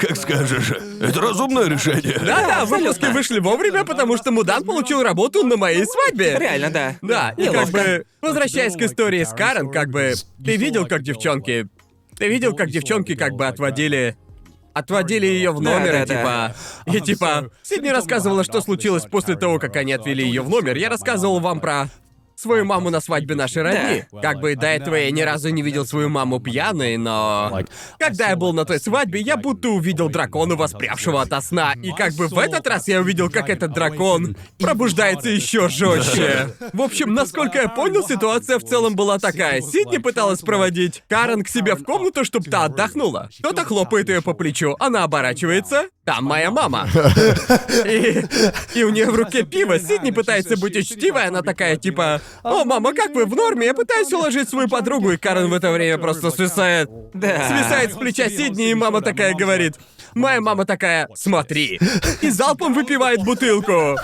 Как 0.00 0.16
скажешь. 0.16 0.72
Это 1.00 1.20
разумное 1.20 1.66
решение. 1.66 2.18
Да-да, 2.18 2.64
выпуски 2.64 3.04
вышли 3.12 3.38
вовремя, 3.38 3.84
потому 3.84 4.16
что 4.16 4.30
Мудан 4.30 4.64
получил 4.64 5.02
работу 5.02 5.44
на 5.44 5.58
моей 5.58 5.84
свадьбе. 5.84 6.38
Реально, 6.38 6.70
да. 6.70 6.96
Да, 7.02 7.34
и 7.36 7.44
как 7.44 7.52
Неловко. 7.52 7.72
бы, 7.72 8.06
возвращаясь 8.22 8.74
к 8.74 8.80
истории 8.80 9.22
с 9.22 9.34
Карен, 9.34 9.70
как 9.70 9.90
бы, 9.90 10.14
ты 10.42 10.56
видел, 10.56 10.86
как 10.86 11.02
девчонки... 11.02 11.68
Ты 12.16 12.28
видел, 12.28 12.54
как 12.54 12.70
девчонки 12.70 13.14
как 13.14 13.34
бы 13.34 13.46
отводили... 13.46 14.16
Отводили 14.72 15.26
ее 15.26 15.50
в 15.50 15.60
номер, 15.60 15.92
да, 15.92 16.02
и 16.02 16.06
типа... 16.06 16.54
И 16.86 17.00
типа... 17.00 17.50
Сидни 17.62 17.88
рассказывала, 17.88 18.44
что 18.44 18.62
случилось 18.62 19.04
после 19.04 19.36
того, 19.36 19.58
как 19.58 19.76
они 19.76 19.92
отвели 19.92 20.24
ее 20.24 20.42
в 20.42 20.48
номер. 20.48 20.76
Я 20.76 20.88
рассказывал 20.88 21.40
вам 21.40 21.60
про 21.60 21.90
свою 22.40 22.64
маму 22.64 22.90
на 22.90 23.00
свадьбе 23.00 23.34
нашей 23.34 23.62
родни. 23.62 24.04
Как 24.22 24.40
бы 24.40 24.56
до 24.56 24.66
этого 24.66 24.94
я 24.94 25.10
ни 25.10 25.20
разу 25.20 25.50
не 25.50 25.62
видел 25.62 25.86
свою 25.86 26.08
маму 26.08 26.40
пьяной, 26.40 26.96
но... 26.96 27.60
Когда 27.98 28.30
я 28.30 28.36
был 28.36 28.52
на 28.52 28.64
той 28.64 28.80
свадьбе, 28.80 29.20
я 29.20 29.36
будто 29.36 29.68
увидел 29.68 30.08
дракона, 30.08 30.56
воспрявшего 30.56 31.22
ото 31.22 31.40
сна. 31.40 31.74
И 31.82 31.92
как 31.92 32.14
бы 32.14 32.28
в 32.28 32.38
этот 32.38 32.66
раз 32.66 32.88
я 32.88 33.00
увидел, 33.00 33.30
как 33.30 33.48
этот 33.50 33.72
дракон 33.72 34.36
пробуждается 34.58 35.28
еще 35.28 35.68
жестче. 35.68 36.54
В 36.72 36.80
общем, 36.80 37.14
насколько 37.14 37.60
я 37.60 37.68
понял, 37.68 38.06
ситуация 38.06 38.58
в 38.58 38.64
целом 38.64 38.96
была 38.96 39.18
такая. 39.18 39.60
Сидни 39.60 39.98
пыталась 39.98 40.40
проводить 40.40 41.02
Карен 41.08 41.42
к 41.42 41.48
себе 41.48 41.74
в 41.74 41.84
комнату, 41.84 42.24
чтобы 42.24 42.50
та 42.50 42.64
отдохнула. 42.64 43.28
Кто-то 43.40 43.64
хлопает 43.64 44.08
ее 44.08 44.22
по 44.22 44.32
плечу, 44.32 44.76
она 44.78 45.04
оборачивается. 45.04 45.88
Там 46.04 46.24
моя 46.24 46.50
мама. 46.50 46.88
И, 47.84 48.24
и 48.74 48.82
у 48.84 48.90
нее 48.90 49.10
в 49.10 49.14
руке 49.14 49.42
пиво. 49.44 49.78
Сидни 49.78 50.10
пытается 50.10 50.56
быть 50.56 50.76
учтивой, 50.76 51.26
она 51.26 51.42
такая 51.42 51.76
типа: 51.76 52.20
О, 52.42 52.64
мама, 52.64 52.94
как 52.94 53.14
вы 53.14 53.26
в 53.26 53.36
норме? 53.36 53.66
Я 53.66 53.74
пытаюсь 53.74 54.12
уложить 54.12 54.48
свою 54.48 54.68
подругу, 54.68 55.12
и 55.12 55.16
Карен 55.16 55.48
в 55.48 55.52
это 55.52 55.70
время 55.70 55.98
просто 55.98 56.30
свисает. 56.30 56.88
Да. 57.12 57.46
Свисает 57.48 57.92
с 57.92 57.96
плеча 57.96 58.28
Сидни, 58.28 58.70
и 58.70 58.74
мама 58.74 59.02
такая 59.02 59.34
говорит. 59.34 59.74
Моя 60.14 60.40
мама 60.40 60.64
такая, 60.64 61.08
смотри. 61.14 61.80
И 62.20 62.30
залпом 62.30 62.74
выпивает 62.74 63.24
бутылку. 63.24 63.96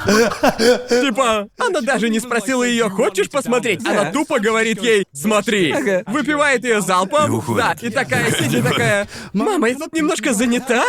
Типа, 0.88 1.48
она 1.58 1.80
даже 1.80 2.08
не 2.08 2.20
спросила 2.20 2.62
ее, 2.62 2.88
хочешь 2.88 3.30
посмотреть? 3.30 3.86
Она 3.86 4.12
тупо 4.12 4.38
говорит 4.38 4.82
ей, 4.82 5.06
смотри. 5.12 5.72
Выпивает 6.06 6.64
ее 6.64 6.80
залпом. 6.80 7.42
Да, 7.56 7.76
и 7.80 7.90
такая 7.90 8.30
Сидни 8.30 8.60
такая, 8.60 9.08
мама, 9.32 9.68
я 9.68 9.76
тут 9.76 9.92
немножко 9.92 10.32
занята. 10.32 10.84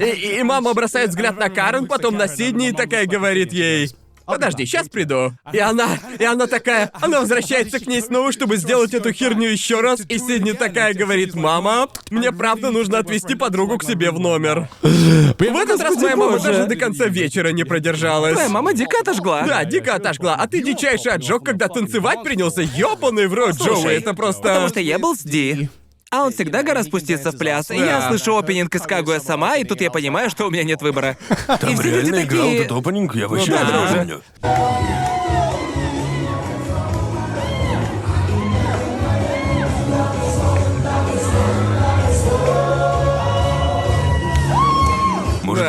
И, 0.00 0.38
и 0.38 0.42
мама 0.42 0.74
бросает 0.74 1.10
взгляд 1.10 1.38
на 1.38 1.48
Карен, 1.50 1.86
потом 1.86 2.16
на 2.16 2.28
Сидни 2.28 2.68
и 2.68 2.72
такая 2.72 3.06
говорит 3.06 3.52
ей. 3.52 3.90
Подожди, 4.28 4.66
сейчас 4.66 4.90
приду. 4.90 5.32
И 5.54 5.58
она, 5.58 5.98
и 6.18 6.24
она 6.24 6.46
такая, 6.46 6.90
она 7.00 7.20
возвращается 7.20 7.80
к 7.80 7.86
ней 7.86 8.02
снова, 8.02 8.30
чтобы 8.30 8.58
сделать 8.58 8.92
эту 8.92 9.10
херню 9.10 9.48
еще 9.48 9.80
раз. 9.80 10.00
И 10.06 10.18
Сидни 10.18 10.52
такая 10.52 10.92
говорит, 10.92 11.34
мама, 11.34 11.88
мне 12.10 12.30
правда 12.30 12.70
нужно 12.70 12.98
отвезти 12.98 13.34
подругу 13.34 13.78
к 13.78 13.84
себе 13.84 14.10
в 14.10 14.20
номер. 14.20 14.68
В 14.82 15.42
этот 15.42 15.80
раз 15.80 15.96
моя 15.96 16.14
мама 16.14 16.38
даже 16.38 16.66
до 16.66 16.76
конца 16.76 17.06
вечера 17.06 17.48
не 17.52 17.64
продержалась. 17.64 18.34
Твоя 18.34 18.50
мама 18.50 18.74
дико 18.74 18.98
отожгла. 19.00 19.44
Да, 19.46 19.64
дико 19.64 19.94
отожгла. 19.94 20.34
А 20.34 20.46
ты 20.46 20.62
дичайший 20.62 21.12
отжог, 21.12 21.42
когда 21.46 21.68
танцевать 21.68 22.22
принялся. 22.22 22.60
Ёбаный 22.60 23.28
в 23.28 23.34
рот, 23.34 23.56
Джоуи, 23.56 23.94
это 23.94 24.12
просто... 24.12 24.42
Потому 24.42 24.68
что 24.68 24.80
я 24.80 24.98
был 24.98 25.16
с 25.16 25.22
Ди. 25.22 25.70
А 26.10 26.22
он 26.24 26.32
всегда 26.32 26.62
гора 26.62 26.82
спуститься 26.84 27.32
в 27.32 27.36
пляс. 27.38 27.70
И 27.70 27.76
я 27.76 28.00
Да. 28.00 28.08
слышу 28.08 28.36
опенинг 28.36 28.74
из 28.74 28.82
Кагуя 28.82 29.20
сама, 29.20 29.56
и 29.56 29.64
тут 29.64 29.80
я 29.82 29.90
понимаю, 29.90 30.30
что 30.30 30.46
у 30.46 30.50
меня 30.50 30.64
нет 30.64 30.80
выбора. 30.80 31.18
Там 31.46 31.70
и 31.70 31.74
все 31.74 31.82
люди 31.82 32.06
реально 32.10 32.24
играл 32.24 32.42
такие... 32.46 32.64
этот 32.64 32.78
опенинг, 32.78 33.14
я 33.14 33.28
вообще 33.28 33.50
да, 33.50 33.62
не 33.64 33.72
друже. 33.72 34.22
помню. 34.40 35.17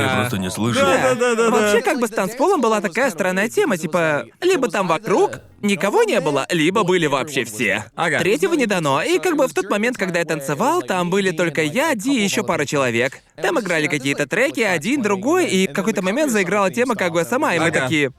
Я 0.02 0.16
просто 0.16 0.38
не 0.38 0.50
слышал? 0.50 0.82
Да, 0.86 1.16
да, 1.16 1.16
да, 1.16 1.36
да. 1.36 1.50
Вообще, 1.50 1.82
как 1.82 2.00
бы 2.00 2.08
с 2.08 2.12
танцполом 2.12 2.62
была 2.62 2.82
такая 2.82 3.10
странная 3.10 3.50
тема, 3.50 3.78
типа, 3.78 4.26
либо 4.42 4.70
там 4.70 4.88
вокруг 4.88 5.40
никого 5.62 6.04
не 6.04 6.20
было, 6.22 6.46
либо 6.50 6.84
были 6.84 7.06
вообще 7.08 7.44
все. 7.44 7.86
Ага. 7.96 8.20
Третьего 8.20 8.54
не 8.54 8.66
дано. 8.66 9.02
И 9.02 9.20
как 9.20 9.36
бы 9.36 9.48
в 9.48 9.54
тот 9.54 9.70
момент, 9.70 9.98
когда 9.98 10.20
я 10.20 10.26
танцевал, 10.26 10.82
там 10.82 11.10
были 11.10 11.32
только 11.32 11.62
я, 11.62 11.94
Ди 11.96 12.20
и 12.20 12.24
еще 12.24 12.44
пара 12.44 12.66
человек. 12.66 13.20
Там 13.42 13.60
играли 13.60 13.88
какие-то 13.88 14.28
треки, 14.28 14.62
один, 14.62 15.02
другой, 15.02 15.48
и 15.48 15.68
в 15.68 15.74
какой-то 15.74 16.02
момент 16.02 16.32
заиграла 16.32 16.72
тема 16.72 16.96
Кагуя 16.96 17.26
сама, 17.26 17.56
и 17.56 17.60
мы 17.60 17.68
Ага. 17.68 17.82
такие. 17.82 18.12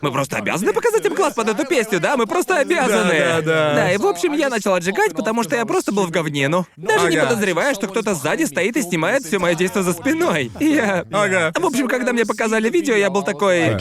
Мы 0.00 0.12
просто 0.12 0.36
обязаны 0.36 0.72
показать 0.72 1.04
им 1.04 1.14
класс 1.14 1.34
под 1.34 1.48
эту 1.48 1.64
песню, 1.66 2.00
да? 2.00 2.16
Мы 2.16 2.26
просто 2.26 2.58
обязаны. 2.58 3.18
Да, 3.18 3.36
да, 3.36 3.42
да. 3.42 3.74
Да, 3.74 3.92
и 3.92 3.96
в 3.96 4.06
общем 4.06 4.32
я 4.32 4.48
начал 4.48 4.74
отжигать, 4.74 5.14
потому 5.14 5.42
что 5.42 5.56
я 5.56 5.64
просто 5.64 5.92
был 5.92 6.06
в 6.06 6.10
говнину. 6.10 6.66
Даже 6.76 7.08
не 7.10 7.16
Ага. 7.16 7.28
подозревая, 7.30 7.74
что 7.74 7.86
кто-то 7.86 8.14
сзади 8.14 8.44
стоит 8.44 8.76
и 8.76 8.82
снимает 8.82 9.24
все 9.24 9.38
мое 9.38 9.54
действие 9.54 9.82
за 9.84 9.92
спиной. 9.92 10.50
И 10.60 10.66
я. 10.66 11.04
Ага. 11.12 11.52
В 11.54 11.66
общем, 11.66 11.88
когда 11.88 12.12
мне 12.12 12.24
показали 12.26 12.68
видео, 12.68 12.94
я 12.94 13.10
был 13.10 13.22
такой. 13.22 13.78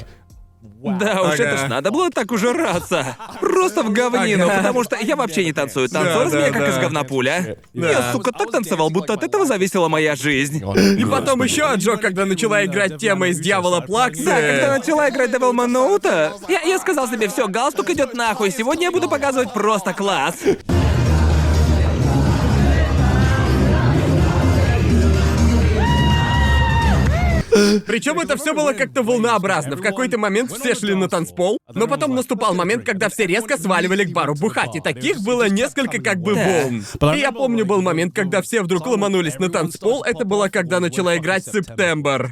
Да 0.83 1.21
уж, 1.21 1.33
Ага. 1.39 1.43
это 1.43 1.57
ж 1.57 1.69
надо 1.69 1.91
было 1.91 2.09
так 2.11 2.31
ужираться. 2.31 3.17
Просто 3.39 3.83
в 3.83 3.91
говнину, 3.91 4.45
Ага. 4.45 4.57
потому 4.57 4.83
что 4.83 4.97
я 5.01 5.15
вообще 5.15 5.43
не 5.43 5.53
танцую. 5.53 5.89
Танцор 5.89 6.25
Да, 6.25 6.29
с 6.29 6.33
меня 6.33 6.51
да, 6.51 6.59
как 6.59 6.69
из 6.69 6.75
да. 6.75 6.81
говна 6.81 7.03
пуля. 7.03 7.57
Да. 7.73 7.89
Я, 7.89 8.11
сука, 8.11 8.31
так 8.31 8.51
танцевал, 8.51 8.89
будто 8.89 9.13
от 9.13 9.23
этого 9.23 9.45
зависела 9.45 9.87
моя 9.87 10.15
жизнь. 10.15 10.63
И 10.99 11.05
потом 11.05 11.41
еще 11.43 11.63
отжег, 11.63 12.01
когда 12.01 12.25
начала 12.25 12.63
играть 12.65 12.97
тема 12.97 13.27
из 13.29 13.39
Дьявола 13.39 13.81
Плаксы. 13.81 14.23
Да, 14.25 14.35
когда 14.41 14.77
начала 14.77 15.09
играть 15.09 15.31
Devilman 15.31 15.67
Ноута, 15.67 16.33
я, 16.47 16.61
я 16.61 16.77
сказал 16.79 17.07
себе, 17.07 17.27
все, 17.29 17.47
галстук 17.47 17.89
идет 17.89 18.13
нахуй, 18.13 18.51
сегодня 18.51 18.83
я 18.85 18.91
буду 18.91 19.09
показывать 19.09 19.53
просто 19.53 19.93
класс. 19.93 20.35
Причем 27.85 28.19
это 28.19 28.37
все 28.37 28.53
было 28.53 28.73
как-то 28.73 29.01
волнообразно. 29.01 29.75
В 29.75 29.81
какой-то 29.81 30.17
момент 30.17 30.51
все 30.51 30.75
шли 30.75 30.93
на 30.93 31.07
танцпол, 31.07 31.57
но 31.73 31.87
потом 31.87 32.15
наступал 32.15 32.53
момент, 32.53 32.85
когда 32.85 33.09
все 33.09 33.25
резко 33.25 33.57
сваливали 33.57 34.03
к 34.03 34.11
бару 34.11 34.35
бухать. 34.35 34.75
И 34.75 34.81
таких 34.81 35.21
было 35.21 35.47
несколько 35.49 36.01
как 36.01 36.19
бы 36.19 36.33
волн. 36.33 36.85
И 37.15 37.19
я 37.19 37.31
помню, 37.31 37.65
был 37.65 37.81
момент, 37.81 38.13
когда 38.13 38.41
все 38.41 38.61
вдруг 38.61 38.85
ломанулись 38.87 39.39
на 39.39 39.49
танцпол. 39.49 40.03
Это 40.03 40.25
было 40.25 40.49
когда 40.49 40.79
начала 40.79 41.17
играть 41.17 41.45
Септембр. 41.45 42.31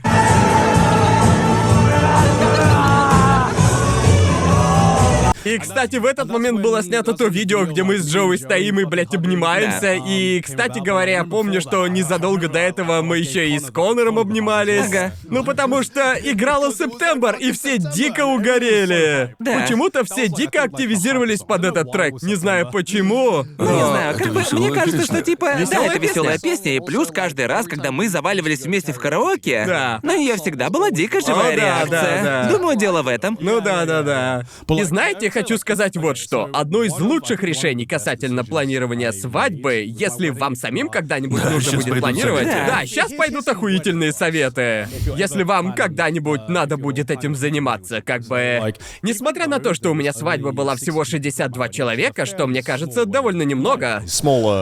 И, 5.44 5.58
кстати, 5.58 5.98
в 5.98 6.06
этот 6.06 6.30
момент 6.30 6.62
было 6.62 6.82
снято 6.84 7.14
то 7.14 7.26
видео, 7.28 7.66
где 7.66 7.84
мы 7.84 7.98
с 7.98 8.08
Джоуи 8.08 8.38
стоим 8.38 8.80
и, 8.80 8.86
блядь, 8.86 9.14
обнимаемся. 9.14 9.94
И, 9.94 10.42
кстати 10.42 10.80
говоря, 10.80 11.12
я 11.18 11.24
помню, 11.26 11.62
что 11.62 11.88
незадолго 11.88 12.48
до 12.48 12.60
этого 12.60 13.02
мы 13.02 13.18
еще 13.20 13.50
и 13.50 13.60
с 13.60 13.70
Конором 13.72 14.20
обнимались. 14.20 14.88
Ага. 14.88 15.12
Ну, 15.26 15.44
потому 15.44 15.84
что 15.84 16.16
играла 16.22 16.72
Септембр, 16.72 17.36
и 17.40 17.52
все 17.52 17.78
дико 17.78 18.26
угорели. 18.26 19.36
Да. 19.40 19.60
Почему-то 19.62 20.04
все 20.06 20.28
дико 20.28 20.64
активизировались 20.64 21.40
под 21.40 21.66
этот 21.66 21.92
трек. 21.92 22.22
Не 22.22 22.36
знаю 22.36 22.70
почему. 22.72 23.44
Ну, 23.58 23.76
не 23.76 23.86
знаю, 23.86 24.18
как 24.18 24.34
бы 24.34 24.42
мне 24.54 24.72
кажется, 24.72 25.00
песня. 25.00 25.16
что 25.16 25.22
типа. 25.22 25.46
да, 25.54 25.60
Веселая 25.60 25.90
это 25.90 26.00
веселая 26.00 26.34
песня. 26.40 26.52
песня. 26.52 26.76
И 26.76 26.80
плюс 26.80 27.10
каждый 27.10 27.48
раз, 27.48 27.66
когда 27.68 27.92
мы 27.92 28.10
заваливались 28.10 28.62
вместе 28.62 28.94
в 28.94 29.00
караоке, 29.00 29.66
Да. 29.68 30.00
на 30.04 30.18
нее 30.18 30.36
всегда 30.38 30.70
была 30.70 30.92
дико 30.92 31.20
живая 31.22 31.54
О, 31.54 31.56
да, 31.56 31.56
реакция. 31.56 32.24
да, 32.24 32.44
да. 32.44 32.58
Думаю, 32.58 32.78
дело 32.78 33.02
в 33.02 33.08
этом. 33.08 33.38
Ну 33.42 33.62
да, 33.62 33.86
да, 33.86 34.02
да. 34.02 34.44
И 34.70 34.84
знаете, 34.84 35.30
хочу 35.34 35.58
сказать 35.58 35.98
вот 35.98 36.18
что. 36.18 36.50
Одно 36.54 36.84
из 36.84 36.94
лучших 37.00 37.44
решений 37.44 37.86
касательно 37.86 38.46
планирования 38.46 39.12
свадьбы, 39.12 39.84
если 39.86 40.30
вам 40.30 40.56
самим 40.56 40.88
когда-нибудь 40.90 41.42
Да, 41.44 41.50
нужно 41.50 41.78
будет 41.80 42.00
планировать. 42.00 42.48
советы. 42.48 42.66
Да, 42.68 42.86
сейчас 42.86 43.12
пойдут 43.14 43.48
охуительные 43.48 44.14
советы. 44.14 44.88
Если 45.18 45.44
вам 45.44 45.74
когда-нибудь 45.74 46.48
надо 46.48 46.78
будет 46.78 47.12
этим 47.12 47.36
заниматься, 47.36 48.02
как 48.02 48.24
бы. 48.28 48.74
Несмотря 49.02 49.48
на 49.48 49.60
то, 49.60 49.74
что 49.74 49.90
у 49.92 49.94
меня 49.94 50.14
свадьба 50.14 50.52
была 50.52 50.76
всего 50.76 51.04
62 51.04 51.70
человека, 51.70 52.26
что 52.26 52.48
мне 52.48 52.64
кажется 52.64 53.06
довольно 53.06 53.42
немного. 53.42 54.04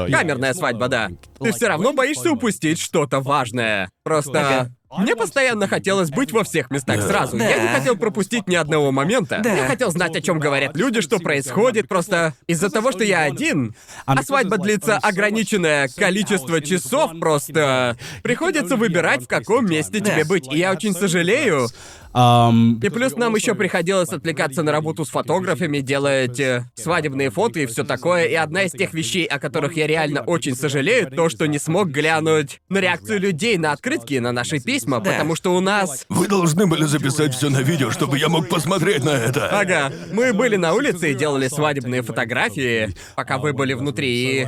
Камерная 0.09 0.53
свадьба, 0.53 0.87
да. 0.87 1.09
Ты 1.39 1.51
все 1.51 1.67
равно 1.67 1.93
боишься 1.93 2.31
упустить 2.31 2.79
что-то 2.79 3.19
важное. 3.19 3.89
Просто. 4.03 4.71
Мне 4.97 5.15
постоянно 5.15 5.67
хотелось 5.67 6.09
быть 6.09 6.31
во 6.31 6.43
всех 6.43 6.69
местах 6.69 7.01
сразу. 7.01 7.37
Я 7.37 7.57
не 7.57 7.67
Да. 7.67 7.73
хотел 7.79 7.95
пропустить 7.95 8.47
ни 8.47 8.55
одного 8.55 8.91
момента. 8.91 9.39
Да. 9.43 9.53
Я 9.53 9.65
хотел 9.67 9.91
знать, 9.91 10.15
о 10.15 10.21
чем 10.21 10.39
говорят 10.39 10.75
люди, 10.75 11.01
что 11.01 11.19
происходит. 11.19 11.87
Просто 11.87 12.33
из-за 12.47 12.69
того, 12.69 12.91
что 12.91 13.03
я 13.03 13.21
один, 13.21 13.75
а 14.05 14.21
свадьба 14.23 14.57
длится 14.57 14.97
ограниченное 14.97 15.87
количество 15.95 16.61
часов, 16.61 17.11
просто 17.19 17.97
приходится 18.23 18.75
выбирать, 18.75 19.23
в 19.23 19.27
каком 19.27 19.65
месте 19.65 19.99
Да. 19.99 20.11
тебе 20.11 20.25
быть. 20.25 20.51
И 20.51 20.57
я 20.57 20.71
очень 20.71 20.93
сожалею. 20.93 21.67
Um, 22.13 22.77
И 22.83 22.89
плюс 22.89 23.15
нам 23.15 23.35
еще 23.35 23.55
приходилось 23.55 24.09
отвлекаться 24.09 24.63
на 24.63 24.71
работу 24.71 25.05
с 25.05 25.09
фотографами, 25.09 25.79
делать 25.79 26.39
э, 26.39 26.65
свадебные 26.75 27.29
фото 27.29 27.59
и 27.59 27.65
все 27.65 27.85
такое. 27.85 28.25
И 28.25 28.33
одна 28.33 28.63
из 28.63 28.71
тех 28.71 28.93
вещей, 28.93 29.25
о 29.25 29.39
которых 29.39 29.77
я 29.77 29.87
реально 29.87 30.21
очень 30.21 30.55
сожалею, 30.55 31.09
то, 31.09 31.29
что 31.29 31.47
не 31.47 31.57
смог 31.57 31.87
глянуть 31.89 32.59
на 32.67 32.79
реакцию 32.79 33.21
людей 33.21 33.57
на 33.57 33.71
открытки, 33.71 34.15
на 34.15 34.31
наши 34.33 34.59
письма, 34.59 34.99
Да. 34.99 35.11
потому 35.11 35.35
что 35.35 35.55
у 35.55 35.61
нас... 35.61 36.05
Вы 36.09 36.27
должны 36.27 36.67
были 36.67 36.83
записать 36.83 37.33
все 37.33 37.49
на 37.49 37.61
видео, 37.61 37.91
чтобы 37.91 38.17
я 38.17 38.27
мог 38.27 38.49
посмотреть 38.49 39.03
на 39.05 39.11
это. 39.11 39.47
Ага, 39.47 39.93
мы 40.11 40.33
были 40.33 40.57
на 40.57 40.73
улице 40.73 41.11
и 41.11 41.15
делали 41.15 41.47
свадебные 41.47 42.01
фотографии, 42.01 42.93
пока 43.15 43.37
вы 43.37 43.53
были 43.53 43.73
внутри. 43.73 44.41
И 44.41 44.47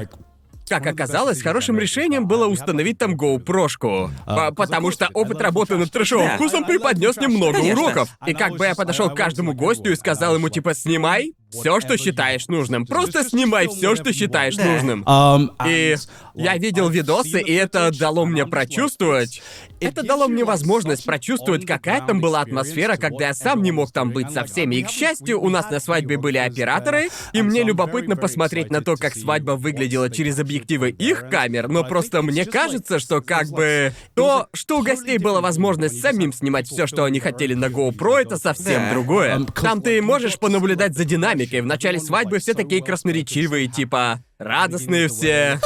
Как 0.68 0.88
оказалось, 0.88 1.42
хорошим 1.42 1.78
решением 1.78 2.28
было 2.28 2.48
установить 2.48 2.98
там 2.98 3.16
GoPro-шку. 3.16 4.10
По- 4.26 4.52
потому 4.54 4.92
что 4.92 5.10
опыт 5.14 5.42
работы 5.42 5.76
над 5.78 5.92
трэшовым 5.92 6.28
Да. 6.28 6.36
вкусом 6.36 6.64
преподнес 6.66 7.18
немного 7.18 7.58
Конечно. 7.60 7.84
уроков. 7.84 8.10
И 8.26 8.34
как 8.34 8.56
бы 8.58 8.66
я 8.66 8.74
подошел 8.76 9.10
к 9.10 9.16
каждому 9.16 9.54
гостю 9.54 9.92
и 9.92 9.96
сказал 9.96 10.36
ему, 10.36 10.50
типа, 10.50 10.74
снимай 10.74 11.34
все, 11.54 11.80
что 11.80 11.98
считаешь 11.98 12.48
нужным. 12.48 12.86
Просто 12.86 13.24
снимай 13.24 13.68
все, 13.68 13.96
что 13.96 14.12
считаешь 14.14 14.56
Да. 14.56 14.66
нужным. 14.66 15.04
um, 15.04 15.50
И 15.68 15.96
я 16.36 16.58
видел 16.58 16.90
видосы, 16.90 17.42
и 17.42 17.54
это 17.54 17.92
дало 17.98 18.26
мне 18.26 18.46
прочувствовать. 18.46 19.42
Это 19.80 20.02
дало 20.04 20.28
мне 20.28 20.46
возможность 20.46 21.06
прочувствовать, 21.06 21.66
какая 21.66 22.02
там 22.06 22.22
была 22.22 22.42
атмосфера, 22.42 22.96
когда 22.96 23.28
я 23.28 23.34
сам 23.34 23.62
не 23.62 23.72
мог 23.72 23.92
там 23.92 24.12
быть 24.12 24.32
со 24.32 24.46
всеми. 24.46 24.76
И, 24.76 24.84
к 24.84 24.90
счастью, 24.90 25.42
у 25.42 25.50
нас 25.50 25.70
на 25.70 25.80
свадьбе 25.80 26.18
были 26.18 26.38
операторы, 26.38 27.10
и 27.34 27.42
мне 27.42 27.64
любопытно 27.64 28.16
посмотреть 28.16 28.72
на 28.72 28.82
то, 28.82 28.96
как 28.96 29.14
свадьба 29.16 29.52
выглядела 29.52 30.10
через 30.10 30.40
объективы 30.40 30.90
их 30.90 31.30
камер, 31.30 31.68
но 31.68 31.84
просто 31.84 32.22
мне 32.22 32.46
кажется, 32.46 33.00
что 33.00 33.22
как 33.22 33.50
бы 33.50 33.94
то, 34.16 34.48
что 34.54 34.80
у 34.80 34.84
гостей 34.84 35.18
была 35.18 35.42
возможность 35.42 36.02
самим 36.02 36.32
снимать 36.32 36.68
все, 36.68 36.88
что 36.88 37.04
они 37.04 37.20
хотели 37.20 37.54
на 37.54 37.66
GoPro, 37.66 38.22
это 38.22 38.38
совсем 38.38 38.90
другое. 38.90 39.46
Там 39.62 39.82
ты 39.82 40.02
можешь 40.02 40.40
понаблюдать 40.40 40.96
за 40.96 41.04
динамикой. 41.06 41.43
В 41.52 41.66
начале 41.66 42.00
свадьбы 42.00 42.40
все 42.40 42.54
такие 42.54 42.84
красноречивые, 42.84 43.68
типа 43.68 44.20
радостные 44.40 45.08
все. 45.08 45.60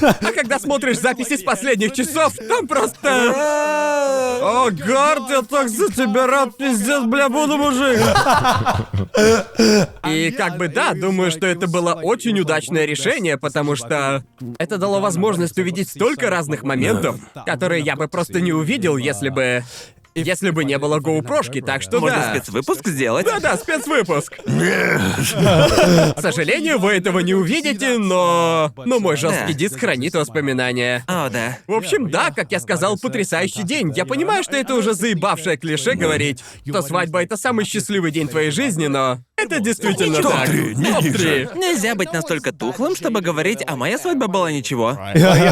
А 0.00 0.32
когда 0.32 0.58
смотришь 0.58 0.98
записи 0.98 1.36
с 1.36 1.42
последних 1.42 1.92
часов, 1.92 2.34
там 2.48 2.66
просто... 2.66 3.32
О, 4.42 4.70
Гард, 4.70 5.30
я 5.30 5.42
так 5.42 5.68
за 5.68 5.88
тебя 5.92 6.26
рад, 6.26 6.56
пиздец, 6.56 7.04
бля, 7.04 7.28
буду 7.28 7.56
мужик. 7.56 8.00
И 10.08 10.30
как 10.32 10.56
бы 10.56 10.68
да, 10.68 10.94
думаю, 10.94 11.30
что 11.30 11.46
это 11.46 11.66
было 11.66 11.94
очень 11.94 12.38
удачное 12.40 12.84
решение, 12.84 13.38
потому 13.38 13.76
что 13.76 14.24
это 14.58 14.78
дало 14.78 15.00
возможность 15.00 15.58
увидеть 15.58 15.90
столько 15.90 16.30
разных 16.30 16.62
моментов, 16.62 17.16
которые 17.46 17.82
я 17.82 17.96
бы 17.96 18.08
просто 18.08 18.40
не 18.40 18.52
увидел, 18.52 18.96
если 18.96 19.28
бы... 19.28 19.64
Если 20.16 20.50
бы 20.50 20.64
не 20.64 20.78
было 20.78 21.00
GoPro-шки, 21.00 21.60
так 21.60 21.82
что 21.82 21.98
Можно 21.98 22.18
да. 22.18 22.30
спецвыпуск 22.30 22.86
сделать. 22.86 23.26
Да-да, 23.26 23.56
спецвыпуск. 23.56 24.38
К 24.46 26.20
сожалению, 26.20 26.78
вы 26.78 26.92
этого 26.92 27.18
не 27.18 27.34
увидите, 27.34 27.98
но... 27.98 28.72
Но 28.84 29.00
мой 29.00 29.16
жесткий 29.16 29.52
Да. 29.52 29.58
диск 29.58 29.80
хранит 29.80 30.14
воспоминания. 30.14 31.02
О, 31.08 31.28
да. 31.30 31.58
В 31.66 31.72
общем, 31.72 32.08
да, 32.10 32.30
как 32.30 32.52
я 32.52 32.60
сказал, 32.60 32.96
потрясающий 32.96 33.64
день. 33.64 33.92
Я 33.96 34.06
понимаю, 34.06 34.44
что 34.44 34.56
это 34.56 34.76
уже 34.76 34.94
заебавшее 34.94 35.56
клише 35.56 35.94
говорить, 35.94 36.44
что 36.66 36.80
свадьба— 36.82 37.22
это 37.24 37.36
самый 37.36 37.64
счастливый 37.64 38.12
день 38.12 38.28
твоей 38.28 38.50
жизни, 38.50 38.86
но... 38.86 39.18
Это 39.36 39.58
действительно 39.58 40.18
Ничего. 40.18 40.30
так. 40.30 40.48
Не 40.48 41.08
ниже. 41.08 41.50
Нельзя 41.56 41.96
быть 41.96 42.12
настолько 42.12 42.52
тухлым, 42.52 42.94
чтобы 42.94 43.20
говорить, 43.20 43.64
а 43.66 43.74
моя 43.74 43.98
свадьба 43.98 44.28
была 44.28 44.52
ничего. 44.52 44.96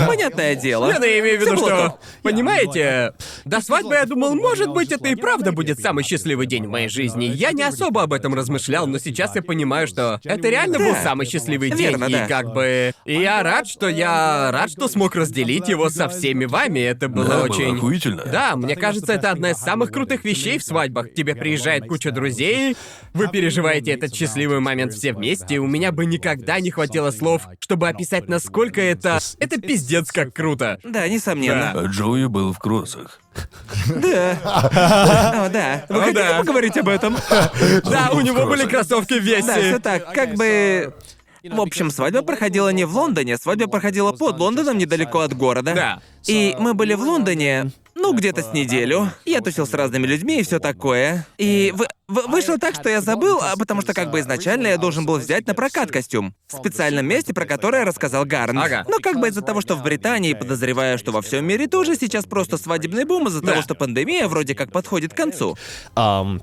Понятное 0.06 0.54
дело. 0.54 0.88
Я 0.88 0.98
имею 1.20 1.38
в 1.38 1.40
виду, 1.42 1.56
Всё 1.56 1.56
было 1.56 1.68
что... 1.68 1.88
топ. 1.88 2.00
Понимаете, 2.22 3.12
до 3.44 3.60
свадьбы 3.60 3.94
я 3.94 4.06
думал, 4.06 4.36
может 4.36 4.68
быть, 4.70 4.92
это 4.92 5.08
и 5.08 5.16
правда 5.16 5.50
будет 5.50 5.80
самый 5.80 6.04
счастливый 6.04 6.46
день 6.46 6.66
в 6.66 6.68
моей 6.70 6.88
жизни. 6.88 7.24
Я 7.24 7.50
не 7.50 7.64
особо 7.64 8.02
об 8.04 8.12
этом 8.12 8.34
размышлял, 8.34 8.86
но 8.86 8.98
сейчас 8.98 9.34
я 9.34 9.42
понимаю, 9.42 9.88
что 9.88 10.20
это 10.22 10.48
реально 10.48 10.78
был 10.78 10.92
Да. 10.92 11.02
самый 11.02 11.26
счастливый 11.26 11.70
день. 11.70 11.88
Верно, 11.90 12.04
и 12.04 12.12
да. 12.12 12.26
как 12.28 12.52
бы... 12.54 12.92
И 13.04 13.20
я 13.20 13.42
рад, 13.42 13.66
что 13.66 13.88
я... 13.88 14.50
Рад, 14.52 14.70
что 14.70 14.86
смог 14.86 15.16
разделить 15.16 15.68
его 15.68 15.90
со 15.90 16.08
всеми 16.08 16.44
вами. 16.44 16.78
Это 16.78 17.08
было 17.08 17.24
Да, 17.26 17.34
было 17.38 17.44
очень... 17.46 17.76
охуительно. 17.76 18.22
Да, 18.26 18.54
мне 18.54 18.76
кажется, 18.76 19.12
это 19.12 19.32
одна 19.32 19.50
из 19.50 19.56
самых 19.56 19.90
крутых 19.90 20.24
вещей 20.24 20.58
в 20.58 20.62
свадьбах. 20.62 21.10
К 21.10 21.14
тебе 21.14 21.34
приезжает 21.34 21.88
куча 21.88 22.12
друзей, 22.12 22.76
вы 23.12 23.26
переживаете 23.26 23.71
этот 23.80 24.14
счастливый 24.14 24.60
момент 24.60 24.92
все 24.92 25.12
вместе. 25.12 25.58
У 25.58 25.66
меня 25.66 25.92
бы 25.92 26.06
никогда 26.06 26.60
не 26.60 26.70
хватило 26.70 27.10
слов, 27.10 27.42
чтобы 27.60 27.88
описать, 27.88 28.28
насколько 28.28 28.80
это... 28.80 29.18
Это 29.38 29.60
пиздец 29.60 30.10
как 30.10 30.32
круто. 30.34 30.78
Да, 30.84 31.08
несомненно. 31.08 31.72
А 31.72 31.84
Джоуи 31.86 32.26
был 32.26 32.52
в 32.52 32.58
кроссах. 32.58 33.20
О, 33.88 35.48
да. 35.48 35.86
Вы 35.88 36.00
хотите 36.00 36.22
да. 36.22 36.38
поговорить 36.38 36.76
об 36.76 36.88
этом? 36.88 37.16
Да, 37.84 38.10
у 38.12 38.20
него 38.20 38.46
были 38.46 38.66
кроссовки 38.66 39.14
в 39.18 39.24
Да, 39.24 39.40
все 39.42 39.62
весе. 39.62 39.78
так, 39.78 40.12
как 40.12 40.34
бы... 40.34 40.94
В 41.44 41.60
общем, 41.60 41.90
свадьба 41.90 42.22
проходила 42.22 42.68
не 42.68 42.84
в 42.84 42.94
Лондоне, 42.96 43.36
свадьба 43.36 43.66
проходила 43.66 44.12
под 44.12 44.38
Лондоном, 44.38 44.78
недалеко 44.78 45.20
от 45.20 45.34
города. 45.34 45.74
Да. 45.74 46.00
И 46.26 46.54
мы 46.58 46.74
были 46.74 46.94
в 46.94 47.00
Лондоне, 47.00 47.72
ну, 47.96 48.14
где-то 48.14 48.42
с 48.42 48.52
неделю. 48.52 49.10
Я 49.24 49.40
тусил 49.40 49.66
с 49.66 49.74
разными 49.74 50.06
людьми 50.06 50.38
и 50.38 50.44
все 50.44 50.60
такое. 50.60 51.26
И 51.38 51.72
вы- 51.74 51.88
вы- 52.06 52.28
вышло 52.28 52.58
так, 52.58 52.74
что 52.76 52.88
я 52.88 53.00
забыл, 53.00 53.40
а 53.42 53.56
потому 53.56 53.82
что 53.82 53.92
как 53.92 54.10
бы 54.12 54.20
изначально 54.20 54.68
я 54.68 54.78
должен 54.78 55.04
был 55.04 55.18
взять 55.18 55.46
на 55.48 55.54
прокат 55.54 55.90
костюм. 55.90 56.32
В 56.46 56.56
специальном 56.56 57.06
месте, 57.06 57.34
про 57.34 57.44
которое 57.44 57.84
рассказал 57.84 58.24
Гарн. 58.24 58.58
Ага. 58.58 58.84
Но 58.88 58.98
как 58.98 59.18
бы 59.18 59.28
из-за 59.28 59.42
того, 59.42 59.60
что 59.60 59.74
в 59.74 59.82
Британии, 59.82 60.34
подозреваю, 60.34 60.96
что 60.96 61.10
во 61.10 61.22
всем 61.22 61.44
мире 61.44 61.66
тоже 61.66 61.96
сейчас 61.96 62.24
просто 62.24 62.56
свадебный 62.56 63.04
бум 63.04 63.26
из-за 63.26 63.40
Да. 63.40 63.52
того, 63.52 63.62
что 63.62 63.74
пандемия 63.74 64.28
вроде 64.28 64.54
как 64.54 64.70
подходит 64.70 65.12
к 65.12 65.16
концу. 65.16 65.56
um, 65.96 66.40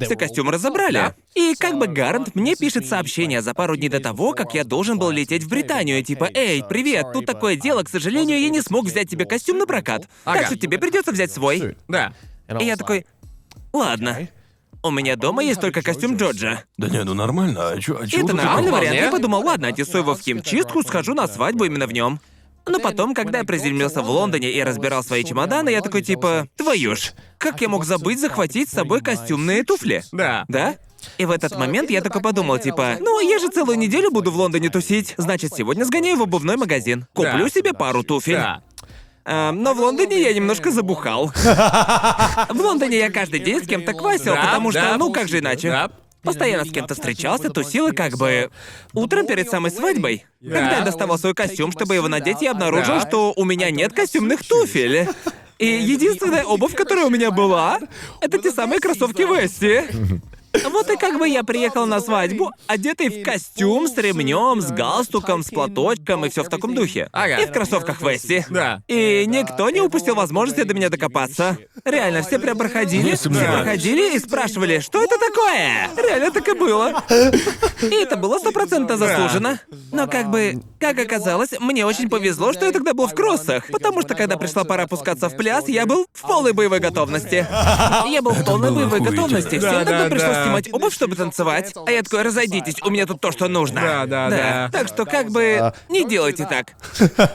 все 0.00 0.16
костюмы 0.16 0.52
разобрали. 0.52 1.14
И 1.34 1.54
как 1.58 1.78
бы 1.78 1.86
Гарант 1.86 2.34
мне 2.34 2.54
пишет 2.56 2.86
сообщение 2.86 3.42
за 3.42 3.54
пару 3.54 3.76
дней 3.76 3.88
до 3.88 4.00
того, 4.00 4.32
как 4.32 4.54
я 4.54 4.64
должен 4.64 4.98
был 4.98 5.10
лететь 5.10 5.42
в 5.42 5.48
Британию, 5.48 6.02
типа, 6.04 6.28
«Эй, 6.34 6.62
привет, 6.68 7.12
тут 7.12 7.26
такое 7.26 7.56
дело, 7.56 7.82
к 7.82 7.88
сожалению, 7.88 8.40
я 8.40 8.48
не 8.48 8.60
смог 8.60 8.86
взять 8.86 9.08
тебе 9.08 9.24
костюм 9.24 9.58
на 9.58 9.66
прокат, 9.66 10.08
так 10.24 10.36
Ага. 10.36 10.46
что 10.46 10.58
тебе 10.58 10.78
придется 10.78 11.12
взять 11.12 11.32
свой». 11.32 11.76
Да. 11.88 12.12
И 12.60 12.64
я 12.64 12.76
такой, 12.76 13.06
ладно. 13.72 14.28
У 14.82 14.90
меня 14.90 15.16
дома 15.16 15.42
есть 15.42 15.60
только 15.60 15.82
костюм 15.82 16.16
Джорджа. 16.16 16.62
Да 16.76 16.88
не, 16.88 17.02
ну 17.02 17.14
нормально, 17.14 17.70
а 17.70 17.80
чё, 17.80 17.98
а 18.00 18.06
чего 18.06 18.20
это 18.20 18.28
ты 18.28 18.34
нормальный 18.36 18.70
вариант. 18.70 18.94
Я 18.94 19.10
подумал, 19.10 19.44
ладно, 19.44 19.68
отнесу 19.68 19.98
его 19.98 20.14
в 20.14 20.20
химчистку, 20.20 20.82
схожу 20.82 21.14
на 21.14 21.26
свадьбу 21.26 21.64
именно 21.64 21.86
в 21.88 21.92
нем. 21.92 22.20
Но 22.68 22.78
потом, 22.80 23.14
когда 23.14 23.38
я 23.38 23.44
приземлился 23.44 24.02
в 24.02 24.10
Лондоне 24.10 24.50
и 24.50 24.62
разбирал 24.62 25.02
свои 25.04 25.22
чемоданы, 25.24 25.70
я 25.70 25.80
такой 25.80 26.02
типа, 26.02 26.48
твою 26.56 26.96
ж, 26.96 27.12
как 27.38 27.60
я 27.60 27.68
мог 27.68 27.84
забыть 27.84 28.20
захватить 28.20 28.68
с 28.68 28.72
собой 28.72 29.00
костюмные 29.00 29.62
туфли? 29.62 30.02
Да. 30.12 30.44
Да? 30.48 30.74
И 31.18 31.24
в 31.24 31.30
этот 31.30 31.56
момент 31.56 31.90
я 31.90 32.00
только 32.02 32.20
подумал, 32.20 32.58
типа, 32.58 32.96
ну, 33.00 33.20
я 33.20 33.38
же 33.38 33.48
целую 33.48 33.78
неделю 33.78 34.10
буду 34.10 34.32
в 34.32 34.36
Лондоне 34.36 34.70
тусить. 34.70 35.14
Значит, 35.16 35.52
сегодня 35.54 35.84
сгоняю 35.84 36.16
в 36.16 36.22
обувной 36.22 36.56
магазин. 36.56 37.06
Куплю 37.14 37.44
Да. 37.44 37.50
себе 37.50 37.72
пару 37.72 38.02
туфель. 38.02 38.34
Да. 38.34 38.62
А, 39.24 39.52
но 39.52 39.74
в 39.74 39.80
Лондоне 39.80 40.20
я 40.20 40.32
немножко 40.32 40.70
забухал. 40.70 41.26
В 41.34 42.60
Лондоне 42.60 42.98
я 42.98 43.10
каждый 43.10 43.40
день 43.40 43.62
с 43.62 43.66
кем-то 43.66 43.92
квасил, 43.92 44.34
потому 44.36 44.70
что, 44.70 44.96
ну 44.98 45.12
как 45.12 45.28
же 45.28 45.40
иначе? 45.40 45.88
Постоянно 46.26 46.64
с 46.64 46.70
кем-то 46.70 46.94
встречался, 46.94 47.50
тусил 47.50 47.88
и 47.88 47.92
как 47.92 48.18
бы... 48.18 48.50
Утром 48.92 49.26
перед 49.26 49.48
самой 49.48 49.70
свадьбой, 49.70 50.26
когда 50.42 50.78
я 50.78 50.84
доставал 50.84 51.18
свой 51.18 51.34
костюм, 51.34 51.70
чтобы 51.72 51.94
его 51.94 52.08
надеть, 52.08 52.42
я 52.42 52.50
обнаружил, 52.50 53.00
что 53.00 53.32
у 53.36 53.44
меня 53.44 53.70
нет 53.70 53.92
костюмных 53.92 54.44
туфель. 54.44 55.08
И 55.58 55.66
единственная 55.66 56.44
обувь, 56.44 56.74
которая 56.74 57.06
у 57.06 57.10
меня 57.10 57.30
была, 57.30 57.78
это 58.20 58.38
те 58.38 58.50
самые 58.50 58.80
кроссовки 58.80 59.22
Вести. 59.22 59.84
Вот 60.70 60.90
и 60.90 60.96
как 60.96 61.18
бы 61.18 61.28
я 61.28 61.42
приехал 61.44 61.86
на 61.86 62.00
свадьбу, 62.00 62.52
одетый 62.66 63.08
в 63.08 63.22
костюм 63.22 63.88
с 63.88 63.96
ремнем, 63.96 64.60
с 64.60 64.70
галстуком, 64.70 65.42
с 65.42 65.50
платочком 65.50 66.24
и 66.24 66.30
все 66.30 66.42
в 66.42 66.48
таком 66.48 66.74
духе. 66.74 67.08
Ага. 67.12 67.38
И 67.38 67.46
в 67.46 67.52
кроссовках 67.52 68.00
Вести. 68.00 68.44
Да. 68.50 68.82
И 68.88 69.24
никто 69.26 69.70
не 69.70 69.80
упустил 69.80 70.14
возможности 70.14 70.62
до 70.62 70.74
меня 70.74 70.88
докопаться. 70.88 71.58
Реально, 71.84 72.22
все 72.22 72.38
прям 72.38 72.58
проходили, 72.58 73.14
все 73.14 73.30
проходили 73.30 74.16
и 74.16 74.18
спрашивали, 74.18 74.80
что 74.80 75.02
это 75.02 75.16
такое? 75.18 75.90
Реально 75.96 76.30
так 76.30 76.48
и 76.48 76.52
было. 76.52 77.02
И 77.82 77.94
это 77.94 78.16
было 78.16 78.38
стопроцентно 78.38 78.96
заслуженно. 78.96 79.60
Но 79.92 80.06
как 80.06 80.30
бы, 80.30 80.62
как 80.80 80.98
оказалось, 80.98 81.50
мне 81.60 81.86
очень 81.86 82.08
повезло, 82.08 82.52
что 82.52 82.66
я 82.66 82.72
тогда 82.72 82.94
был 82.94 83.06
в 83.06 83.14
кроссах. 83.14 83.66
Потому 83.70 84.02
что 84.02 84.14
когда 84.14 84.36
пришла 84.36 84.64
пора 84.64 84.84
опускаться 84.84 85.28
в 85.28 85.36
пляс, 85.36 85.68
я 85.68 85.86
был 85.86 86.06
в 86.12 86.22
полной 86.22 86.52
боевой 86.52 86.80
готовности. 86.80 87.46
Я 88.08 88.22
был 88.22 88.32
в 88.32 88.44
полной 88.44 88.70
боевой 88.72 89.00
готовности. 89.00 89.58
Всем 89.58 89.60
Да, 89.60 89.84
тогда 89.84 90.04
да, 90.04 90.10
пришлось. 90.10 90.36
Снимать 90.46 90.72
обувь, 90.72 90.94
чтобы 90.94 91.16
танцевать. 91.16 91.72
А 91.86 91.90
я 91.90 92.02
такой, 92.02 92.22
разойдитесь, 92.22 92.76
у 92.82 92.90
меня 92.90 93.06
тут 93.06 93.20
то, 93.20 93.32
что 93.32 93.48
нужно. 93.48 93.80
Да, 93.80 94.06
да, 94.06 94.30
да. 94.30 94.70
Так 94.72 94.88
что 94.88 95.04
как 95.04 95.30
бы 95.30 95.72
не 95.88 96.06
делайте 96.08 96.46
так. 96.46 96.72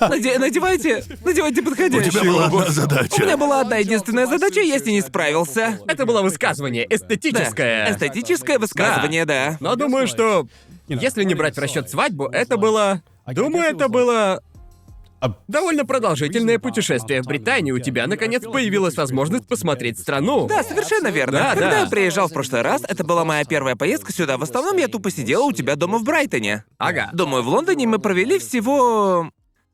Наде- 0.09 0.37
надевайте, 0.39 1.03
надевайте 1.23 1.61
У 1.61 1.65
подходящую 1.65 2.11
тебя 2.11 2.23
была 2.23 2.45
обувь. 2.47 2.61
одна 2.63 2.73
задача. 2.73 3.15
У 3.21 3.21
меня 3.25 3.37
была 3.37 3.61
одна 3.61 3.77
единственная 3.77 4.27
задача, 4.27 4.61
я 4.61 4.79
с 4.79 4.85
ней 4.85 4.93
не 4.93 5.01
справился. 5.01 5.79
Это 5.87 6.05
было 6.05 6.21
высказывание, 6.21 6.87
Да, 6.89 6.95
эстетическое. 6.95 7.91
эстетическое 7.91 8.59
высказывание, 8.59 9.25
да. 9.25 9.57
Но 9.59 9.75
думаю, 9.75 10.07
что 10.07 10.47
если 10.87 11.23
не 11.23 11.35
брать 11.35 11.55
в 11.55 11.59
расчет 11.59 11.89
свадьбу, 11.89 12.25
это 12.27 12.57
было. 12.57 13.01
Думаю, 13.27 13.63
это 13.75 13.87
было. 13.87 14.41
Довольно 15.47 15.85
продолжительное 15.85 16.59
путешествие 16.59 17.21
в 17.21 17.25
Британию. 17.25 17.75
У 17.75 17.79
тебя 17.79 18.07
наконец 18.07 18.43
появилась 18.43 18.95
возможность 18.95 19.47
посмотреть 19.47 19.99
страну. 19.99 20.47
Да, 20.47 20.63
совершенно 20.63 21.07
верно. 21.07 21.39
Да, 21.39 21.49
Когда 21.51 21.71
да. 21.71 21.79
я 21.81 21.85
приезжал 21.87 22.27
в 22.27 22.33
прошлый 22.33 22.61
раз, 22.61 22.81
это 22.87 23.03
была 23.03 23.23
моя 23.25 23.43
первая 23.45 23.75
поездка 23.75 24.11
сюда. 24.11 24.37
В 24.37 24.43
основном 24.43 24.77
я 24.77 24.87
тупо 24.87 25.11
сидела 25.11 25.43
у 25.43 25.51
тебя 25.51 25.75
дома 25.75 25.99
в 25.99 26.03
Брайтоне. 26.03 26.65
Ага. 26.77 27.09
Думаю, 27.13 27.43
в 27.43 27.47
Лондоне 27.47 27.87
мы 27.87 27.99
провели 27.99 28.39
всего... 28.39 29.31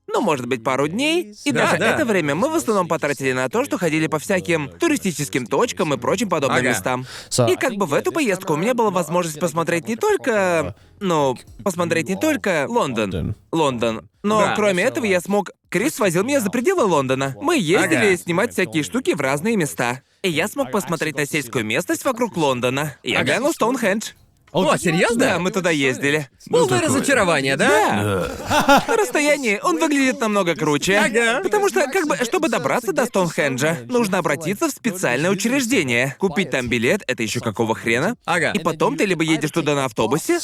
Ну, 0.07 0.21
может 0.21 0.45
быть, 0.45 0.63
пару 0.63 0.87
дней. 0.87 1.33
И 1.43 1.51
Да, 1.51 1.65
даже 1.65 1.77
да. 1.77 1.93
это 1.93 2.05
время 2.05 2.33
мы 2.33 2.49
в 2.49 2.55
основном 2.55 2.87
потратили 2.87 3.33
на 3.33 3.49
то, 3.49 3.65
что 3.65 3.77
ходили 3.77 4.07
по 4.07 4.19
всяким 4.19 4.69
туристическим 4.79 5.45
точкам 5.45 5.93
и 5.93 5.97
прочим 5.97 6.29
подобным 6.29 6.59
Ага. 6.59 6.69
местам. 6.69 7.05
И 7.49 7.55
как 7.55 7.73
бы 7.75 7.85
в 7.85 7.93
эту 7.93 8.11
поездку 8.11 8.53
у 8.53 8.55
меня 8.57 8.73
была 8.73 8.89
возможность 8.89 9.39
посмотреть 9.39 9.87
не 9.87 9.95
только... 9.97 10.75
Ну, 10.99 11.37
посмотреть 11.63 12.07
не 12.09 12.15
только 12.15 12.65
Лондон. 12.69 13.35
Лондон. 13.51 14.09
Но 14.23 14.39
Да. 14.39 14.55
кроме 14.55 14.83
этого 14.83 15.05
я 15.05 15.21
смог... 15.21 15.51
Крис 15.69 15.99
возил 15.99 16.23
меня 16.23 16.39
за 16.39 16.49
пределы 16.49 16.85
Лондона. 16.85 17.35
Мы 17.41 17.57
ездили 17.57 18.07
Ага. 18.13 18.17
снимать 18.17 18.53
всякие 18.53 18.83
штуки 18.83 19.13
в 19.13 19.19
разные 19.21 19.57
места. 19.57 20.01
И 20.23 20.29
я 20.29 20.47
смог 20.47 20.71
посмотреть 20.71 21.17
на 21.17 21.25
сельскую 21.25 21.65
местность 21.65 22.05
вокруг 22.05 22.37
Лондона. 22.37 22.95
Я 23.03 23.17
Ага. 23.17 23.25
глянул 23.25 23.51
Стоунхендж. 23.53 24.11
О, 24.51 24.77
серьезно? 24.77 25.17
Да, 25.17 25.39
мы 25.39 25.51
туда 25.51 25.69
ездили. 25.71 26.29
Полное 26.49 26.79
такое. 26.79 26.87
разочарование, 26.87 27.57
да? 27.57 28.29
Да. 28.49 28.83
На 28.87 28.95
расстоянии 28.95 29.59
он 29.61 29.77
выглядит 29.77 30.19
намного 30.19 30.55
круче. 30.55 30.97
Ага. 30.97 31.41
Потому 31.43 31.69
что, 31.69 31.85
как 31.91 32.07
бы, 32.07 32.15
чтобы 32.23 32.49
добраться 32.49 32.93
до 32.93 33.05
Стоунхенджа, 33.05 33.79
нужно 33.87 34.19
обратиться 34.19 34.67
в 34.67 34.71
специальное 34.71 35.29
учреждение. 35.29 36.15
Купить 36.17 36.51
там 36.51 36.69
билет, 36.69 37.03
это 37.07 37.23
еще 37.23 37.39
какого 37.39 37.75
хрена? 37.75 38.15
Ага. 38.25 38.51
И 38.53 38.59
потом 38.59 38.97
ты 38.97 39.05
либо 39.05 39.23
едешь 39.23 39.51
туда 39.51 39.75
на 39.75 39.85
автобусе, 39.85 40.39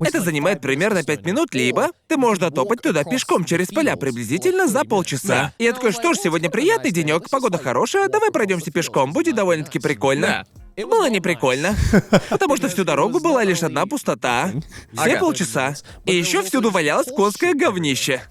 это 0.00 0.20
занимает 0.20 0.60
примерно 0.60 1.04
пять 1.04 1.24
минут, 1.24 1.54
либо 1.54 1.90
ты 2.08 2.16
можешь 2.16 2.40
дотопать 2.40 2.82
туда 2.82 3.04
пешком 3.04 3.44
через 3.44 3.68
поля 3.68 3.96
приблизительно 3.96 4.66
за 4.66 4.84
полчаса. 4.84 5.52
И 5.58 5.64
я 5.64 5.72
такой, 5.72 5.92
что 5.92 6.12
ж, 6.12 6.16
сегодня 6.16 6.50
приятный 6.50 6.90
денек, 6.90 7.30
погода 7.30 7.58
хорошая, 7.58 8.08
давай 8.08 8.30
пройдемся 8.30 8.72
пешком, 8.72 9.12
будет 9.12 9.36
довольно-таки 9.36 9.78
прикольно. 9.78 10.44
Было 10.76 11.08
не 11.08 11.20
прикольно, 11.20 11.76
потому 12.30 12.56
что 12.56 12.68
всю 12.68 12.84
дорогу 12.84 13.20
была 13.20 13.44
лишь 13.44 13.62
одна 13.62 13.86
пустота. 13.86 14.50
Все 14.92 15.18
полчаса. 15.18 15.74
И 16.06 16.14
еще 16.14 16.42
всюду 16.42 16.70
валялось 16.70 17.08
конское 17.14 17.54
говнище. 17.54 18.22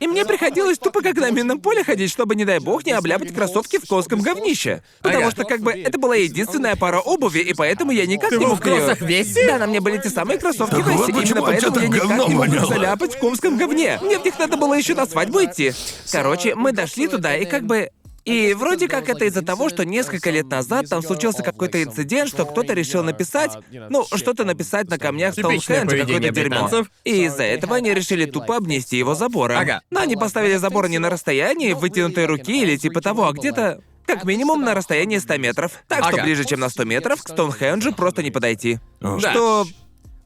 И 0.00 0.06
мне 0.06 0.24
приходилось 0.24 0.78
тупо 0.78 1.02
как 1.02 1.16
на 1.16 1.30
минном 1.30 1.58
поле 1.60 1.82
ходить, 1.82 2.10
чтобы, 2.10 2.36
не 2.36 2.44
дай 2.44 2.60
бог, 2.60 2.86
не 2.86 2.92
обляпать 2.92 3.34
кроссовки 3.34 3.78
в 3.78 3.86
конском 3.88 4.20
говнище. 4.20 4.82
Потому 5.02 5.24
Ага. 5.24 5.30
что, 5.32 5.44
как 5.44 5.60
бы, 5.60 5.72
это 5.72 5.98
была 5.98 6.14
единственная 6.14 6.76
пара 6.76 7.00
обуви, 7.00 7.40
и 7.40 7.52
поэтому 7.52 7.90
я 7.90 8.06
никак 8.06 8.30
Ты 8.30 8.36
не 8.36 8.44
был 8.44 8.50
мог 8.50 8.60
в 8.60 8.62
кроссах 8.62 9.00
Веси? 9.00 9.44
Да, 9.46 9.58
на 9.58 9.66
мне 9.66 9.80
были 9.80 9.98
те 9.98 10.08
самые 10.10 10.38
кроссовки 10.38 10.76
Так 10.76 10.86
вот 10.86 11.08
Веси. 11.08 11.26
Именно 11.26 11.42
поэтому 11.42 11.80
я 11.80 11.88
никак 11.88 12.28
не 12.28 12.34
мог 12.34 12.46
их 12.48 12.66
заляпать 12.66 13.16
в 13.16 13.18
конском 13.18 13.56
говне. 13.56 13.98
Мне 14.00 14.18
в 14.18 14.24
них 14.24 14.38
надо 14.38 14.56
было 14.56 14.74
еще 14.74 14.94
на 14.94 15.06
свадьбу 15.06 15.42
идти. 15.42 15.72
Короче, 16.12 16.54
мы 16.54 16.72
дошли 16.72 17.08
туда, 17.08 17.36
и 17.36 17.44
как 17.44 17.64
бы... 17.64 17.90
И 18.28 18.54
вроде 18.54 18.88
как 18.88 19.08
это 19.08 19.24
из-за 19.24 19.42
того, 19.42 19.68
что 19.68 19.84
несколько 19.84 20.30
лет 20.30 20.46
назад 20.46 20.86
там 20.88 21.02
случился 21.02 21.42
какой-то 21.42 21.82
инцидент, 21.82 22.28
что 22.28 22.44
кто-то 22.44 22.74
решил 22.74 23.02
написать, 23.02 23.52
ну, 23.88 24.04
что-то 24.14 24.44
написать 24.44 24.88
на 24.90 24.98
камнях 24.98 25.32
Стоунхенджа, 25.32 25.96
какое-то 25.96 26.30
дерьмо. 26.30 26.70
И 27.04 27.24
из-за 27.24 27.44
этого 27.44 27.76
они 27.76 27.94
решили 27.94 28.26
тупо 28.26 28.56
обнести 28.56 28.96
его 28.96 29.14
забором. 29.14 29.58
Ага. 29.58 29.80
Но 29.90 30.00
они 30.00 30.16
поставили 30.16 30.56
забор 30.56 30.88
не 30.88 30.98
на 30.98 31.10
расстоянии 31.10 31.72
вытянутой 31.72 32.26
руки 32.26 32.62
или 32.62 32.76
типа 32.76 33.00
того, 33.00 33.26
а 33.26 33.32
где-то 33.32 33.80
как 34.06 34.24
минимум 34.24 34.62
на 34.62 34.74
расстоянии 34.74 35.18
100 35.18 35.36
метров. 35.36 35.72
Так 35.86 36.04
что 36.04 36.14
Ага. 36.14 36.22
ближе, 36.22 36.44
чем 36.44 36.60
на 36.60 36.70
100 36.70 36.84
метров, 36.84 37.22
к 37.22 37.28
Стоунхенджу 37.28 37.92
просто 37.92 38.22
не 38.22 38.30
подойти. 38.30 38.78
О, 39.00 39.18
Да. 39.20 39.30
Что, 39.30 39.66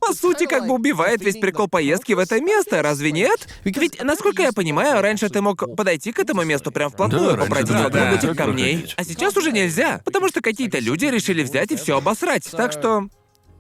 по 0.05 0.13
сути, 0.15 0.47
как 0.47 0.67
бы 0.67 0.75
убивает 0.75 1.23
весь 1.23 1.37
прикол 1.37 1.69
поездки 1.69 2.13
в 2.13 2.19
это 2.19 2.41
место, 2.41 2.83
разве 2.83 3.13
нет? 3.13 3.49
Ведь, 3.65 4.03
насколько 4.03 4.43
я 4.43 4.53
понимаю, 4.53 5.01
раньше 5.01 5.29
ты 5.29 5.41
мог 5.41 5.77
подойти 5.77 6.13
к 6.13 6.19
этому 6.19 6.43
месту 6.43 6.73
прям 6.73 6.91
вплотную, 6.91 7.37
Да, 7.37 7.45
попройти 7.45 7.73
да, 7.73 7.89
да. 7.89 8.13
этих 8.13 8.31
Так 8.31 8.37
камней. 8.37 8.93
А 8.97 9.05
сейчас 9.05 9.37
уже 9.37 9.53
нельзя, 9.53 10.01
потому 10.05 10.29
что 10.29 10.41
какие-то 10.41 10.79
люди 10.79 11.05
решили 11.07 11.43
взять 11.43 11.71
и 11.71 11.77
все 11.77 11.99
обосрать. 11.99 12.51
Так 12.51 12.73
что... 12.73 13.09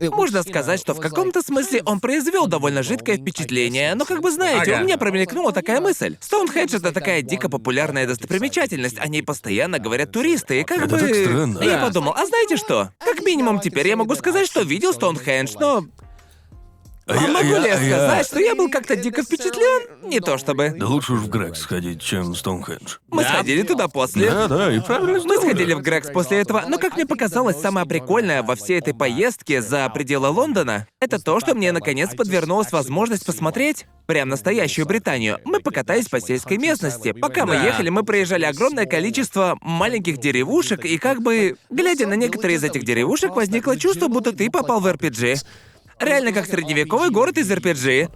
Можно 0.00 0.42
сказать, 0.42 0.80
что 0.80 0.94
в 0.94 1.00
каком-то 1.00 1.42
смысле 1.42 1.82
он 1.84 2.00
произвел 2.00 2.48
довольно 2.48 2.82
жидкое 2.82 3.18
впечатление, 3.18 3.94
но 3.94 4.04
как 4.04 4.20
бы 4.20 4.32
знаете, 4.32 4.72
Ага. 4.72 4.80
у 4.80 4.84
меня 4.84 4.98
промелькнула 4.98 5.52
такая 5.52 5.80
мысль. 5.80 6.16
Стоунхендж 6.20 6.74
это 6.74 6.90
такая 6.90 7.22
дико 7.22 7.48
популярная 7.48 8.04
достопримечательность, 8.08 8.98
о 8.98 9.06
ней 9.06 9.22
постоянно 9.22 9.78
говорят 9.78 10.10
туристы, 10.10 10.60
и 10.60 10.64
как 10.64 10.78
Это 10.78 10.96
бы... 10.96 10.98
так 10.98 11.14
странно. 11.14 11.60
Я 11.62 11.78
подумал, 11.78 12.14
а 12.16 12.26
знаете 12.26 12.56
что? 12.56 12.90
Как 12.98 13.22
минимум 13.24 13.60
теперь 13.60 13.86
я 13.86 13.96
могу 13.96 14.16
сказать, 14.16 14.46
что 14.48 14.62
видел 14.62 14.92
Стоунхендж, 14.92 15.52
но... 15.60 15.84
А 17.06 17.14
А 17.14 17.16
я- 17.20 17.28
могу 17.28 17.48
ли 17.48 17.68
я 17.68 17.76
а 17.76 17.80
я- 17.80 17.96
сказать, 17.96 18.26
что 18.26 18.38
я 18.40 18.54
был 18.54 18.70
как-то 18.70 18.94
дико 18.94 19.22
впечатлен? 19.24 20.08
Не 20.08 20.20
то 20.20 20.38
чтобы. 20.38 20.72
Да 20.76 20.86
лучше 20.86 21.14
уж 21.14 21.20
в 21.20 21.28
Грекс 21.28 21.60
сходить, 21.60 22.00
чем 22.00 22.30
в 22.32 22.36
Стоунхендж. 22.36 22.96
Мы 23.08 23.22
Да. 23.24 23.30
сходили 23.30 23.62
туда 23.62 23.88
после. 23.88 24.30
Да, 24.30 24.46
да, 24.46 24.72
и 24.72 24.78
правильно 24.80 25.14
Мы 25.14 25.20
сделали. 25.20 25.38
сходили 25.40 25.74
в 25.74 25.80
Грекс 25.80 26.10
после 26.10 26.38
этого, 26.38 26.64
но 26.68 26.78
как 26.78 26.94
мне 26.94 27.04
показалось, 27.04 27.60
самое 27.60 27.86
прикольное 27.86 28.42
во 28.44 28.54
всей 28.54 28.78
этой 28.78 28.94
поездке 28.94 29.60
за 29.62 29.88
пределы 29.90 30.28
Лондона, 30.28 30.86
это 31.00 31.18
то, 31.20 31.40
что 31.40 31.54
мне 31.54 31.72
наконец 31.72 32.14
подвернулась 32.14 32.70
возможность 32.70 33.26
посмотреть 33.26 33.86
прям 34.06 34.28
настоящую 34.28 34.86
Британию. 34.86 35.38
Мы 35.44 35.58
покатались 35.60 36.08
по 36.08 36.20
сельской 36.20 36.56
местности. 36.58 37.12
Пока 37.12 37.46
мы 37.46 37.54
Да. 37.56 37.64
ехали, 37.64 37.88
мы 37.88 38.04
проезжали 38.04 38.44
огромное 38.44 38.86
количество 38.86 39.58
маленьких 39.60 40.18
деревушек, 40.18 40.84
и 40.84 40.98
как 40.98 41.20
бы, 41.20 41.56
глядя 41.68 42.06
на 42.06 42.14
некоторые 42.14 42.56
из 42.58 42.64
этих 42.64 42.84
деревушек, 42.84 43.34
возникло 43.34 43.76
чувство, 43.76 44.06
будто 44.06 44.32
ты 44.32 44.48
попал 44.50 44.80
в 44.80 44.86
RPG. 44.86 45.36
Реально 46.04 46.32
как 46.32 46.46
средневековый 46.46 47.10
город 47.10 47.38
из 47.38 47.50
RPG. 47.50 48.10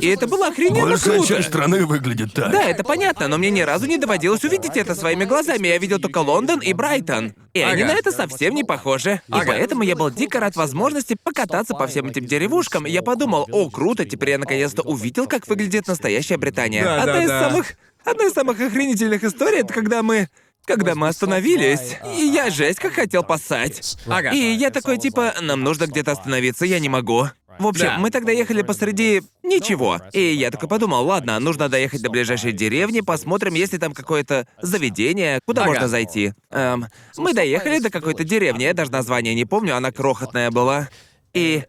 И 0.00 0.06
это 0.06 0.26
было 0.26 0.48
охрененно 0.48 0.90
Большая 0.90 1.16
круто. 1.18 1.34
часть 1.34 1.48
страны 1.48 1.84
выглядит 1.86 2.32
так. 2.32 2.50
Да, 2.52 2.62
это 2.62 2.84
понятно, 2.84 3.28
но 3.28 3.38
мне 3.38 3.50
ни 3.50 3.60
разу 3.60 3.86
не 3.86 3.98
доводилось 3.98 4.44
увидеть 4.44 4.76
это 4.76 4.94
своими 4.94 5.24
глазами. 5.24 5.68
Я 5.68 5.78
видел 5.78 5.98
только 5.98 6.18
Лондон 6.18 6.60
и 6.60 6.72
Брайтон. 6.72 7.34
И 7.54 7.60
они 7.60 7.82
Ага. 7.82 7.92
на 7.92 7.98
это 7.98 8.12
совсем 8.12 8.54
не 8.54 8.64
похожи. 8.64 9.20
И 9.28 9.32
Ага. 9.32 9.44
поэтому 9.46 9.82
я 9.82 9.94
был 9.96 10.10
дико 10.10 10.40
рад 10.40 10.56
возможности 10.56 11.16
покататься 11.22 11.74
по 11.74 11.86
всем 11.86 12.06
этим 12.06 12.24
деревушкам. 12.24 12.86
Я 12.86 13.02
подумал, 13.02 13.46
о, 13.52 13.70
круто, 13.70 14.04
теперь 14.04 14.30
я 14.30 14.38
наконец-то 14.38 14.82
увидел, 14.82 15.26
как 15.26 15.46
выглядит 15.48 15.86
настоящая 15.86 16.36
Британия. 16.38 16.82
Да, 16.84 17.00
одна 17.02 17.12
да, 17.14 17.22
из 17.22 17.28
да. 17.28 17.48
самых. 17.50 17.66
Одна 18.04 18.26
из 18.26 18.32
самых 18.32 18.60
охренительных 18.60 19.22
историй 19.22 19.60
это 19.60 19.72
когда 19.72 20.02
мы. 20.02 20.28
Когда 20.66 20.94
мы 20.94 21.08
остановились, 21.08 21.96
и 22.16 22.24
я 22.24 22.48
жесть 22.50 22.78
как 22.78 22.92
хотел 22.92 23.24
поссать. 23.24 23.96
Ага. 24.06 24.30
И 24.30 24.38
я 24.38 24.70
такой 24.70 24.96
типа, 24.98 25.34
нам 25.40 25.62
нужно 25.62 25.86
где-то 25.86 26.12
остановиться, 26.12 26.64
я 26.64 26.78
не 26.78 26.88
могу. 26.88 27.26
В 27.58 27.66
общем, 27.66 27.84
Да. 27.86 27.98
мы 27.98 28.10
тогда 28.10 28.32
ехали 28.32 28.62
посреди 28.62 29.22
ничего. 29.42 30.00
И 30.12 30.20
я 30.20 30.50
такой 30.50 30.68
подумал, 30.68 31.04
ладно, 31.04 31.38
нужно 31.40 31.68
доехать 31.68 32.00
до 32.00 32.08
ближайшей 32.10 32.52
деревни, 32.52 33.00
посмотрим, 33.00 33.54
есть 33.54 33.72
ли 33.72 33.78
там 33.78 33.92
какое-то 33.92 34.46
заведение, 34.62 35.40
куда 35.46 35.62
Ага. 35.62 35.72
можно 35.72 35.88
зайти. 35.88 36.32
Эм, 36.50 36.86
мы 37.18 37.34
доехали 37.34 37.78
до 37.80 37.90
какой-то 37.90 38.24
деревни, 38.24 38.62
я 38.62 38.72
даже 38.72 38.90
название 38.90 39.34
не 39.34 39.44
помню, 39.44 39.76
она 39.76 39.90
крохотная 39.92 40.50
была. 40.50 40.88
И 41.34 41.64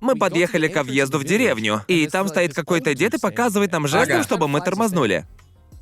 мы 0.00 0.16
подъехали 0.16 0.68
ко 0.68 0.82
въезду 0.82 1.18
в 1.18 1.24
деревню, 1.24 1.82
и 1.86 2.06
там 2.08 2.28
стоит 2.28 2.54
какой-то 2.54 2.92
дед 2.94 3.14
и 3.14 3.18
показывает 3.18 3.72
нам 3.72 3.86
жестом, 3.86 4.16
Ага. 4.16 4.24
чтобы 4.24 4.48
мы 4.48 4.60
тормознули. 4.60 5.24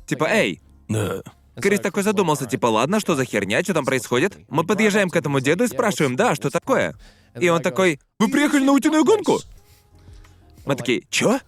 Типа, 0.07 0.25
эй, 0.31 0.61
Да. 0.87 1.23
Крис 1.59 1.79
такой 1.79 2.03
задумался, 2.03 2.45
типа, 2.45 2.67
ладно, 2.67 2.99
что 2.99 3.15
за 3.15 3.25
херня, 3.25 3.61
что 3.61 3.73
там 3.73 3.85
происходит? 3.85 4.37
Мы 4.49 4.63
подъезжаем 4.63 5.09
к 5.09 5.15
этому 5.15 5.41
деду 5.41 5.65
и 5.65 5.67
спрашиваем, 5.67 6.15
да, 6.15 6.35
что 6.35 6.49
такое? 6.49 6.95
И 7.39 7.49
он 7.49 7.61
такой, 7.61 7.99
вы 8.19 8.29
приехали 8.29 8.63
на 8.63 8.71
утиную 8.71 9.03
гонку? 9.03 9.39
Мы 10.65 10.75
такие, 10.75 11.03
чё? 11.09 11.39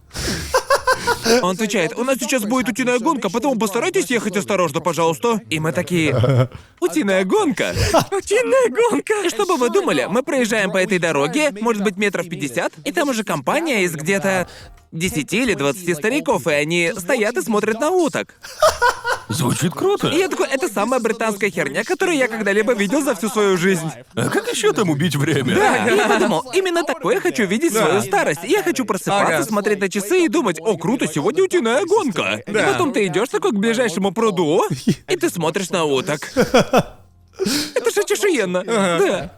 Он 1.42 1.54
отвечает, 1.54 1.96
у 1.98 2.04
нас 2.04 2.18
сейчас 2.18 2.42
будет 2.42 2.68
утиная 2.68 2.98
гонка, 2.98 3.28
поэтому 3.30 3.58
постарайтесь 3.58 4.10
ехать 4.10 4.36
осторожно, 4.36 4.80
пожалуйста. 4.80 5.40
И 5.50 5.60
мы 5.60 5.72
такие, 5.72 6.48
утиная 6.80 7.24
гонка? 7.24 7.74
Утиная 8.10 8.68
гонка! 8.70 9.28
Что 9.28 9.46
бы 9.46 9.56
вы 9.56 9.70
думали, 9.70 10.06
мы 10.08 10.22
проезжаем 10.22 10.70
по 10.70 10.78
этой 10.78 10.98
дороге, 10.98 11.52
может 11.60 11.82
быть, 11.82 11.96
метров 11.96 12.28
50, 12.28 12.74
и 12.84 12.92
там 12.92 13.08
уже 13.08 13.24
компания 13.24 13.84
из 13.84 13.92
где-то 13.92 14.48
10 14.94 15.32
или 15.32 15.54
20 15.54 15.96
стариков, 15.96 16.46
и 16.46 16.52
они 16.52 16.92
стоят 16.96 17.36
и 17.36 17.42
смотрят 17.42 17.80
на 17.80 17.90
уток. 17.90 18.34
Звучит 19.28 19.72
круто. 19.72 20.08
И 20.08 20.18
я 20.18 20.28
такой, 20.28 20.48
это 20.48 20.68
самая 20.68 21.00
британская 21.00 21.50
херня, 21.50 21.82
которую 21.82 22.16
я 22.16 22.28
когда-либо 22.28 22.74
видел 22.74 23.02
за 23.02 23.14
всю 23.16 23.28
свою 23.28 23.56
жизнь. 23.56 23.90
А 24.14 24.28
как 24.28 24.48
еще 24.48 24.72
там 24.72 24.90
убить 24.90 25.16
время? 25.16 25.54
Да, 25.54 25.88
и 25.88 25.96
я 25.96 26.08
подумал, 26.08 26.44
именно 26.54 26.84
такое 26.84 27.20
хочу 27.20 27.44
видеть 27.44 27.72
свою 27.72 28.02
старость. 28.02 28.40
Я 28.44 28.62
хочу 28.62 28.84
просыпаться, 28.84 29.36
Ага. 29.36 29.44
смотреть 29.44 29.80
на 29.80 29.88
часы 29.88 30.24
и 30.24 30.28
думать, 30.28 30.58
о, 30.60 30.76
круто, 30.76 31.06
сегодня 31.08 31.42
утиная 31.42 31.84
гонка. 31.86 32.42
И 32.46 32.52
потом 32.52 32.92
ты 32.92 33.06
идешь 33.06 33.28
такой 33.30 33.50
к 33.50 33.56
ближайшему 33.56 34.12
пруду, 34.12 34.62
и 35.08 35.16
ты 35.16 35.28
смотришь 35.28 35.70
на 35.70 35.84
уток. 35.84 36.30
Это 36.36 37.90
же 37.90 38.04
чешуенно. 38.06 38.62
Да. 38.64 39.32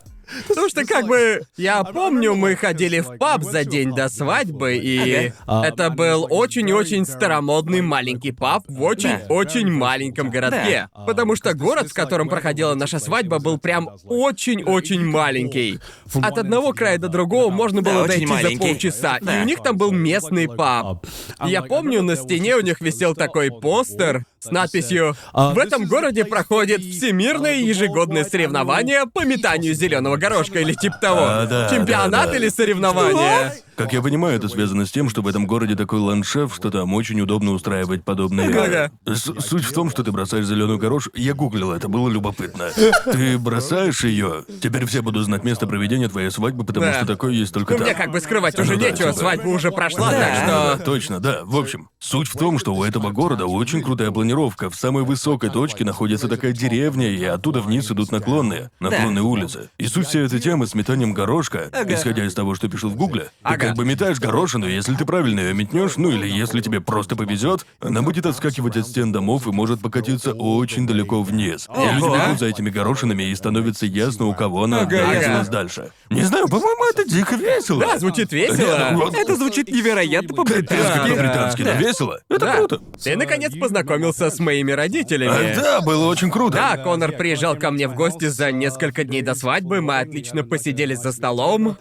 Потому 0.48 0.68
что 0.68 0.84
как 0.84 1.06
бы 1.06 1.42
я 1.56 1.84
помню, 1.84 2.34
мы 2.34 2.56
ходили 2.56 3.00
в 3.00 3.16
паб 3.18 3.42
за 3.42 3.64
день 3.64 3.94
до 3.94 4.08
свадьбы, 4.08 4.76
и 4.76 5.32
это 5.46 5.90
был 5.90 6.26
очень-очень 6.28 7.04
старомодный 7.04 7.80
маленький 7.80 8.32
паб 8.32 8.64
в 8.68 8.82
очень-очень 8.82 9.70
маленьком 9.70 10.30
городке. 10.30 10.88
Потому 11.06 11.36
что 11.36 11.54
город, 11.54 11.88
в 11.88 11.94
котором 11.94 12.28
проходила 12.28 12.74
наша 12.74 12.98
свадьба, 12.98 13.38
был 13.38 13.58
прям 13.58 13.90
очень-очень 14.04 15.04
маленький. 15.04 15.80
От 16.14 16.38
одного 16.38 16.72
края 16.72 16.98
до 16.98 17.08
другого 17.08 17.50
можно 17.50 17.82
было 17.82 18.06
дойти 18.06 18.26
за 18.26 18.58
полчаса, 18.58 19.18
и 19.18 19.42
у 19.42 19.44
них 19.44 19.62
там 19.62 19.76
был 19.76 19.92
местный 19.92 20.48
паб. 20.48 21.06
Я 21.44 21.62
помню, 21.62 22.02
на 22.02 22.16
стене 22.16 22.56
у 22.56 22.60
них 22.60 22.80
висел 22.80 23.14
такой 23.14 23.50
постер 23.50 24.24
с 24.46 24.50
надписью 24.50 25.16
«В 25.32 25.58
этом 25.58 25.86
городе 25.86 26.24
проходит 26.24 26.80
всемирное 26.80 27.56
ежегодное 27.56 28.24
соревнование 28.24 29.04
по 29.12 29.24
метанию 29.24 29.74
зеленого 29.74 30.16
горошка» 30.16 30.60
или 30.60 30.72
типа 30.74 30.96
того. 30.98 31.20
А, 31.22 31.46
да, 31.46 31.68
Чемпионат 31.68 32.26
да, 32.26 32.26
да. 32.26 32.36
или 32.36 32.48
соревнование. 32.48 33.52
Как 33.76 33.92
я 33.92 34.00
понимаю, 34.00 34.36
это 34.36 34.48
связано 34.48 34.86
с 34.86 34.90
тем, 34.90 35.10
что 35.10 35.20
в 35.20 35.28
этом 35.28 35.46
городе 35.46 35.76
такой 35.76 36.00
ландшафт, 36.00 36.56
что 36.56 36.70
там 36.70 36.94
очень 36.94 37.20
удобно 37.20 37.52
устраивать 37.52 38.04
подобные... 38.04 38.48
Ага. 38.48 38.90
Суть 39.14 39.64
в 39.64 39.72
том, 39.72 39.90
что 39.90 40.02
ты 40.02 40.12
бросаешь 40.12 40.46
зеленую 40.46 40.78
горош. 40.78 41.10
Я 41.14 41.34
гуглил 41.34 41.72
это, 41.72 41.88
было 41.88 42.08
любопытно. 42.08 42.70
Ты 43.04 43.36
бросаешь 43.38 44.02
ее. 44.04 44.44
Теперь 44.62 44.86
все 44.86 45.02
будут 45.02 45.24
знать 45.26 45.44
место 45.44 45.66
проведения 45.66 46.08
твоей 46.08 46.30
свадьбы, 46.30 46.64
потому 46.64 46.86
Да. 46.86 46.94
что 46.94 47.06
такое 47.06 47.32
есть 47.32 47.52
только 47.52 47.74
Ну, 47.74 47.78
там. 47.78 47.86
мне 47.86 47.94
как 47.94 48.10
бы 48.10 48.20
скрывать 48.20 48.56
Ну 48.56 48.62
уже 48.64 48.76
да, 48.76 48.90
нечего, 48.90 49.10
типа. 49.10 49.12
свадьба 49.18 49.48
уже 49.48 49.70
прошла, 49.70 50.10
Да. 50.10 50.18
так 50.20 50.46
Да, 50.46 50.74
что... 50.76 50.84
точно, 50.84 51.20
да. 51.20 51.40
В 51.44 51.56
общем, 51.56 51.90
суть 51.98 52.28
в 52.28 52.38
том, 52.38 52.58
что 52.58 52.74
у 52.74 52.82
этого 52.82 53.10
города 53.10 53.44
очень 53.46 53.82
крутая 53.82 54.10
планировка. 54.10 54.70
В 54.70 54.76
самой 54.76 55.04
высокой 55.04 55.50
точке 55.50 55.84
находится 55.84 56.28
такая 56.28 56.52
деревня, 56.52 57.08
и 57.10 57.22
оттуда 57.24 57.60
вниз 57.60 57.90
идут 57.90 58.10
наклонные, 58.10 58.70
наклонные 58.80 59.22
улицы. 59.22 59.68
И 59.76 59.86
суть 59.86 60.06
всей 60.06 60.24
этой 60.24 60.40
темы 60.40 60.66
с 60.66 60.74
метанием 60.74 61.12
горошка, 61.12 61.70
исходя 61.88 62.24
из 62.24 62.32
того, 62.34 62.54
что 62.54 62.68
пишу 62.68 62.88
в 62.88 62.96
гугле, 62.96 63.28
Ага. 63.42 63.65
Как 63.68 63.76
бы 63.76 63.84
метаешь 63.84 64.18
горошину, 64.18 64.66
если 64.66 64.94
ты 64.94 65.04
правильно 65.04 65.40
ее 65.40 65.54
метнешь, 65.54 65.96
ну 65.96 66.10
или 66.10 66.28
если 66.28 66.60
тебе 66.60 66.80
просто 66.80 67.16
повезет, 67.16 67.66
она 67.80 68.02
будет 68.02 68.26
отскакивать 68.26 68.76
от 68.76 68.86
стен 68.86 69.12
домов 69.12 69.46
и 69.46 69.50
может 69.50 69.80
покатиться 69.80 70.32
очень 70.32 70.86
далеко 70.86 71.22
вниз. 71.22 71.68
И 71.76 71.94
люди 71.94 72.04
бегут 72.04 72.38
за 72.38 72.46
этими 72.46 72.70
горошинами, 72.70 73.24
и 73.24 73.34
становится 73.34 73.86
ясно, 73.86 74.26
у 74.26 74.34
кого 74.34 74.64
она 74.64 74.80
Ага, 74.80 75.44
дальше. 75.50 75.90
Не 76.10 76.22
знаю, 76.22 76.48
по-моему, 76.48 76.84
это 76.90 77.08
дико 77.08 77.34
весело. 77.36 77.80
Да, 77.80 77.98
звучит 77.98 78.32
весело. 78.32 79.10
Это 79.16 79.36
звучит 79.36 79.68
невероятно 79.68 80.34
по-британски. 80.34 81.10
по-британски, 81.10 81.62
но 81.62 81.72
весело. 81.72 82.20
Это 82.28 82.40
Да. 82.40 82.56
круто. 82.56 82.80
Ты 83.02 83.16
наконец 83.16 83.56
познакомился 83.58 84.30
с 84.30 84.38
моими 84.38 84.72
родителями. 84.72 85.52
А, 85.52 85.56
да, 85.56 85.80
было 85.80 86.06
очень 86.06 86.30
круто. 86.30 86.56
Да, 86.56 86.76
Конор 86.76 87.12
приезжал 87.12 87.56
ко 87.56 87.70
мне 87.70 87.88
в 87.88 87.94
гости 87.94 88.26
за 88.26 88.52
несколько 88.52 89.04
дней 89.04 89.22
до 89.22 89.34
свадьбы, 89.34 89.80
мы 89.80 89.98
отлично 89.98 90.44
посидели 90.44 90.94
за 90.94 91.12
столом. 91.12 91.76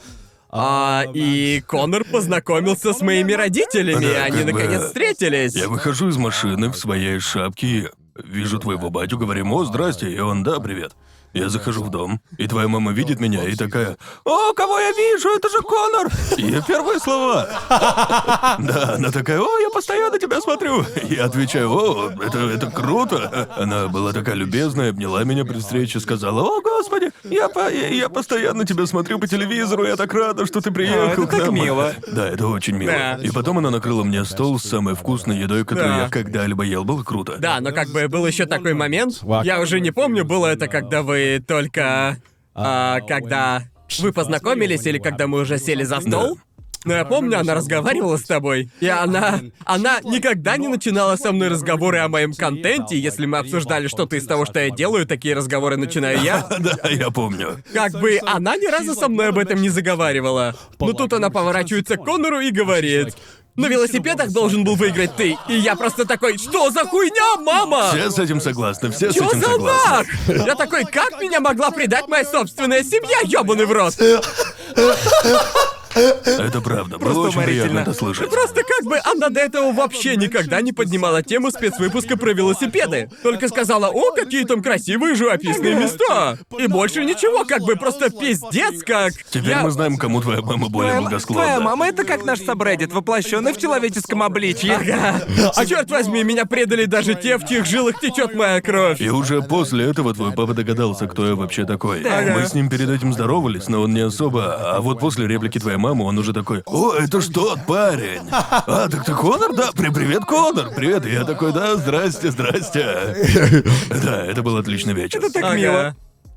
А, 0.57 1.03
и 1.14 1.61
Конор 1.68 2.06
познакомился 2.06 2.94
с 2.94 3.02
моими 3.02 3.34
родителями, 3.34 4.06
Да, 4.06 4.23
они 4.23 4.44
бы- 4.44 4.53
наконец 4.53 4.84
встретились. 4.86 5.53
Я 5.53 5.68
выхожу 5.68 6.07
из 6.07 6.15
машины 6.15 6.69
в 6.69 6.77
своей 6.77 7.19
шапке, 7.19 7.91
вижу 8.15 8.57
твоего 8.60 8.90
батю, 8.90 9.18
говорим, 9.18 9.52
о, 9.52 9.65
здрасте, 9.65 10.10
и 10.10 10.18
он, 10.19 10.44
да, 10.44 10.61
привет. 10.61 10.94
Я 11.36 11.49
захожу 11.49 11.84
в 11.84 11.90
дом, 11.91 12.22
и 12.38 12.48
твоя 12.48 12.68
мама 12.70 12.91
видит 12.94 13.20
меня 13.20 13.44
и 13.44 13.56
такая, 13.56 13.98
«О, 14.24 14.53
кого 14.53 14.80
я 14.80 14.91
вижу? 14.94 15.30
Это 15.36 15.49
же 15.49 15.57
Конор!» 15.62 16.07
Ее 16.38 16.64
первые 16.66 16.99
слова. 16.99 17.48
Да, 18.60 18.94
она 18.95 19.12
такая, 19.12 19.40
«О, 19.41 19.60
я 19.60 19.70
постоянно 19.70 20.18
тебя 20.18 20.40
смотрю!» 20.40 20.86
Я 21.10 21.26
отвечаю, 21.26 21.70
«О, 21.72 22.12
это, 22.26 22.40
это 22.40 22.72
круто!» 22.72 23.49
Она 23.57 23.88
была 23.90 24.14
такая 24.14 24.36
любезная, 24.36 24.91
обняла 24.91 25.24
меня 25.26 25.44
при 25.45 25.60
встрече, 25.60 25.99
сказала, 25.99 26.41
«О, 26.41 26.62
господи, 26.62 27.12
я, 27.24 27.49
по- 27.49 27.70
я, 27.72 27.90
я 27.90 28.07
постоянно 28.10 28.66
тебя 28.66 28.86
смотрю 28.86 29.20
по 29.20 29.28
телевизору, 29.28 29.86
я 29.86 29.95
так 29.98 30.14
рада, 30.14 30.45
что 30.45 30.62
ты 30.62 30.72
приехал 30.72 31.24
это 31.24 31.28
к 31.28 31.32
так 31.32 31.45
нам». 31.48 31.56
мило. 31.56 31.94
Да, 32.07 32.28
это 32.30 32.48
очень 32.48 32.76
мило. 32.78 32.91
Да. 32.94 33.20
И 33.22 33.30
потом 33.32 33.57
она 33.57 33.72
накрыла 33.72 34.03
мне 34.03 34.24
стол 34.24 34.57
с 34.57 34.64
самой 34.64 34.95
вкусной 34.95 35.38
едой, 35.40 35.66
которую 35.66 35.95
Да. 35.95 36.03
я 36.03 36.10
когда-либо 36.10 36.64
ел. 36.64 36.86
Было 36.86 37.03
круто. 37.03 37.36
Да, 37.40 37.60
но 37.60 37.72
как 37.74 37.90
бы 37.90 38.07
был 38.07 38.26
еще 38.26 38.45
такой 38.45 38.74
момент. 38.74 39.22
Я 39.44 39.60
уже 39.60 39.82
не 39.82 39.91
помню, 39.91 40.24
было 40.24 40.48
это, 40.48 40.68
когда 40.68 41.02
вы 41.03 41.24
только. 41.45 42.18
а, 42.56 43.02
когда 43.02 43.64
вы 43.99 44.14
познакомились 44.14 44.85
или 44.85 44.97
когда 44.97 45.27
мы 45.27 45.41
уже 45.41 45.60
сели 45.60 45.84
за 45.84 45.99
стол. 45.99 46.39
Но 46.85 46.93
я 46.93 47.03
помню, 47.03 47.39
она 47.39 47.56
разговаривала 47.56 48.15
с 48.15 48.23
тобой, 48.23 48.69
и 48.80 48.88
она... 48.88 49.41
Она 49.65 50.02
никогда 50.03 50.56
не 50.56 50.68
начинала 50.68 51.15
со 51.15 51.31
мной 51.31 51.47
разговоры 51.47 51.97
о 51.97 52.10
моем 52.10 52.31
контенте, 52.34 52.99
если 52.99 53.26
мы 53.26 53.39
обсуждали 53.39 53.88
что-то 53.88 54.15
из 54.15 54.27
того, 54.27 54.45
что 54.45 54.60
я 54.60 54.69
делаю, 54.69 55.07
такие 55.07 55.35
разговоры 55.35 55.77
начинаю 55.77 56.22
я. 56.22 56.47
Да, 56.60 56.88
я 56.89 57.10
помню. 57.10 57.64
Как 57.73 57.91
бы 57.93 58.19
она 58.23 58.56
ни 58.56 58.68
разу 58.68 58.93
со 58.93 59.10
мной 59.10 59.30
об 59.30 59.39
этом 59.39 59.61
не 59.61 59.69
заговаривала. 59.69 60.56
Но 60.80 60.93
тут 60.93 61.14
она 61.14 61.31
поворачивается 61.31 61.97
к 61.97 62.06
Конору 62.06 62.39
и 62.39 62.52
говорит... 62.52 63.15
На 63.56 63.68
велосипедах 63.68 64.32
должен 64.32 64.65
был 64.65 64.76
выиграть 64.76 65.15
ты. 65.15 65.38
И 65.48 65.56
я 65.56 65.76
просто 65.76 66.06
такой, 66.06 66.38
что 66.38 66.72
за 66.72 66.82
хуйня, 66.82 67.38
мама? 67.41 67.91
Все 67.94 68.11
с 68.11 68.19
этим 68.19 68.41
согласны, 68.41 68.91
все 68.91 69.11
с 69.11 69.15
Чё 69.15 69.26
этим 69.26 69.41
за 69.41 69.48
согласны. 69.48 70.44
Я 70.45 70.56
такой, 70.56 70.84
как 70.84 71.22
меня 71.22 71.40
могла 71.40 71.72
предать 71.72 72.07
моя 72.07 72.26
собственная 72.26 72.84
семья, 72.84 73.19
ёбаный 73.23 73.65
в 73.65 73.72
рот? 73.72 73.95
Это 75.95 76.61
правда, 76.61 76.97
было 76.97 77.27
очень 77.27 77.41
приятно 77.41 77.80
это 77.80 77.93
слышать. 77.93 78.30
Просто 78.30 78.61
как 78.63 78.85
бы 78.85 78.97
она 79.05 79.30
до 79.30 79.39
этого 79.39 79.72
вообще 79.72 80.15
никогда 80.17 80.61
не 80.61 80.73
поднимала 80.73 81.23
тему 81.23 81.51
спецвыпуска 81.51 82.17
про 82.17 82.34
велосипеды. 82.34 83.09
Только 83.23 83.47
сказала, 83.47 83.88
о, 83.88 84.11
какие 84.11 84.43
там 84.43 84.61
красивые 84.61 85.15
живописные 85.15 85.76
места. 85.76 86.38
И 86.59 86.67
больше 86.67 87.05
ничего, 87.05 87.45
как 87.45 87.61
бы 87.61 87.76
просто 87.76 88.09
пиздец 88.09 88.84
как. 88.84 89.13
Теперь 89.30 89.51
Я- 89.51 89.61
мы 89.63 89.72
знаем, 89.72 89.97
кому 89.97 90.22
твоя 90.22 90.41
мама 90.41 90.67
более 90.69 90.99
благосклонна. 90.99 91.43
твоя 91.43 91.59
мама 91.61 91.88
это 91.88 92.03
как 92.03 92.26
наш 92.26 92.41
сабреддит, 92.41 92.91
воплощенный 92.91 93.53
в 93.53 93.57
человеческом 93.57 94.22
обличье. 94.23 94.77
А 95.55 95.65
черт 95.65 95.89
возьми, 95.89 96.23
меня 96.23 96.45
предали 96.45 96.85
даже 96.85 97.15
те, 97.15 97.38
в 97.38 97.47
чьих 97.47 97.65
жилах 97.65 97.99
течет 97.99 98.35
моя 98.35 98.61
кровь. 98.61 98.99
И 98.99 99.09
уже 99.09 99.41
после 99.41 99.85
этого 99.85 100.13
твой 100.13 100.31
папа 100.34 100.53
догадался, 100.53 101.07
кто 101.07 101.26
я 101.27 101.35
вообще 101.35 101.65
такой. 101.65 102.01
Мы 102.01 102.45
с 102.45 102.53
ним 102.53 102.69
перед 102.69 102.89
этим 102.89 103.13
здоровались, 103.13 103.67
но 103.69 103.81
он 103.81 103.93
не 103.93 104.01
особо. 104.01 104.76
А 104.76 104.81
вот 104.81 104.99
после 104.99 105.27
реплики 105.27 105.59
твоей 105.59 105.77
мамы 105.77 105.85
маму, 105.86 106.06
он 106.06 106.18
уже 106.18 106.34
такой, 106.34 106.64
о, 106.66 106.94
это 106.94 107.22
ж 107.22 107.28
тот 107.28 107.66
парень. 107.66 108.28
А, 108.32 108.88
так 108.90 109.06
ты 109.06 109.14
Конор, 109.14 109.53
да? 109.56 109.70
При- 109.74 109.90
Привет, 109.90 110.26
Конор, 110.26 110.74
привет. 110.76 111.06
И 111.06 111.12
я 111.12 111.24
такой, 111.26 111.53
да, 111.53 111.76
здрасте, 111.76 112.32
здрасте. 112.32 113.64
Да, 114.03 114.26
это 114.26 114.41
был 114.41 114.57
отличный 114.57 114.94
вечер. 114.94 115.22
Так 115.32 115.44
Ага. 115.44 115.56
мило. 115.56 115.95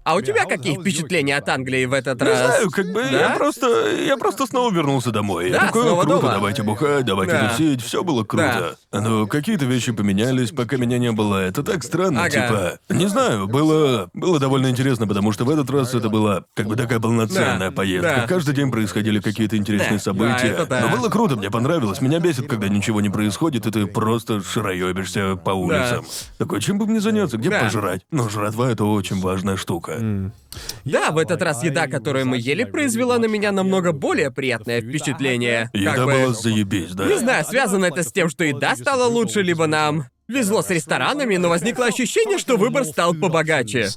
А 0.08 0.14
у 0.14 0.22
тебя 0.22 0.46
какие 0.46 0.74
впечатления 0.78 1.36
от 1.36 1.46
Англии 1.50 1.84
в 1.84 1.92
этот 1.92 2.18
Не 2.22 2.26
раз? 2.28 2.38
знаю, 2.38 2.70
как 2.70 2.86
бы 2.92 3.02
я 3.02 3.28
Да? 3.28 3.34
просто. 3.36 3.90
Я 4.06 4.16
просто 4.16 4.46
снова 4.46 4.72
вернулся 4.72 5.10
домой. 5.10 5.50
Да, 5.50 5.56
я 5.58 5.66
такой, 5.66 5.82
снова 5.82 6.02
круто, 6.04 6.20
дома. 6.20 6.32
давайте 6.32 6.62
бухать, 6.62 7.04
давайте 7.04 7.32
Да. 7.34 7.48
тусить, 7.50 7.82
все 7.82 8.02
было 8.02 8.24
круто. 8.24 8.76
Но 8.90 9.26
какие-то 9.26 9.66
вещи 9.66 9.92
поменялись, 9.92 10.50
пока 10.50 10.78
меня 10.78 10.96
не 10.98 11.12
было. 11.12 11.36
Это 11.44 11.62
так 11.62 11.82
странно, 11.84 12.22
Ага. 12.24 12.30
типа. 12.30 12.78
Не 12.88 13.06
знаю, 13.06 13.48
было. 13.48 14.08
Было 14.14 14.38
довольно 14.40 14.68
интересно, 14.70 15.06
потому 15.06 15.30
что 15.32 15.44
в 15.44 15.50
этот 15.50 15.68
раз 15.70 15.94
это 15.94 16.08
была 16.08 16.44
как 16.54 16.66
бы 16.68 16.76
такая 16.76 17.00
полноценная 17.00 17.68
Да, 17.68 17.70
поездка. 17.70 18.14
да. 18.22 18.26
Каждый 18.26 18.54
день 18.54 18.70
происходили 18.70 19.20
какие-то 19.20 19.58
интересные 19.58 19.98
Да, 19.98 20.02
события. 20.04 20.38
да, 20.38 20.62
это 20.62 20.66
да. 20.66 20.80
Но 20.88 20.96
было 20.96 21.10
круто, 21.10 21.36
мне 21.36 21.50
понравилось. 21.50 22.00
Меня 22.00 22.18
бесит, 22.18 22.48
когда 22.48 22.68
ничего 22.68 23.02
не 23.02 23.10
происходит, 23.10 23.66
и 23.66 23.70
ты 23.70 23.86
просто 23.86 24.42
шароебишься 24.42 25.36
по 25.36 25.50
улицам. 25.50 26.06
Такой, 26.38 26.62
чем 26.62 26.78
бы 26.78 26.86
мне 26.86 27.00
заняться, 27.00 27.36
где 27.36 27.50
Да. 27.50 27.60
пожрать? 27.60 28.00
Но 28.10 28.28
жратва 28.30 28.70
это 28.70 28.84
очень 28.86 29.20
важная 29.20 29.56
штука. 29.56 29.97
Да, 30.84 31.10
в 31.10 31.18
этот 31.18 31.42
раз 31.42 31.62
еда, 31.62 31.86
которую 31.86 32.26
мы 32.26 32.38
ели, 32.38 32.64
произвела 32.64 33.18
на 33.18 33.26
меня 33.26 33.52
намного 33.52 33.92
более 33.92 34.30
приятное 34.30 34.80
впечатление. 34.80 35.70
Еда 35.72 35.94
Как 35.94 36.06
бы- 36.06 36.12
была 36.12 36.32
заебись, 36.34 36.92
да. 36.92 37.06
Не 37.06 37.18
знаю, 37.18 37.44
связано 37.44 37.84
это 37.86 38.02
с 38.02 38.12
тем, 38.12 38.28
что 38.28 38.44
еда 38.44 38.74
стала 38.76 39.06
лучше, 39.06 39.42
либо 39.42 39.66
нам 39.66 40.06
везло 40.28 40.62
с 40.62 40.70
ресторанами, 40.70 41.36
но 41.36 41.48
возникло 41.48 41.86
ощущение, 41.86 42.38
что 42.38 42.56
выбор 42.56 42.84
стал 42.84 43.14
побогаче. 43.14 43.88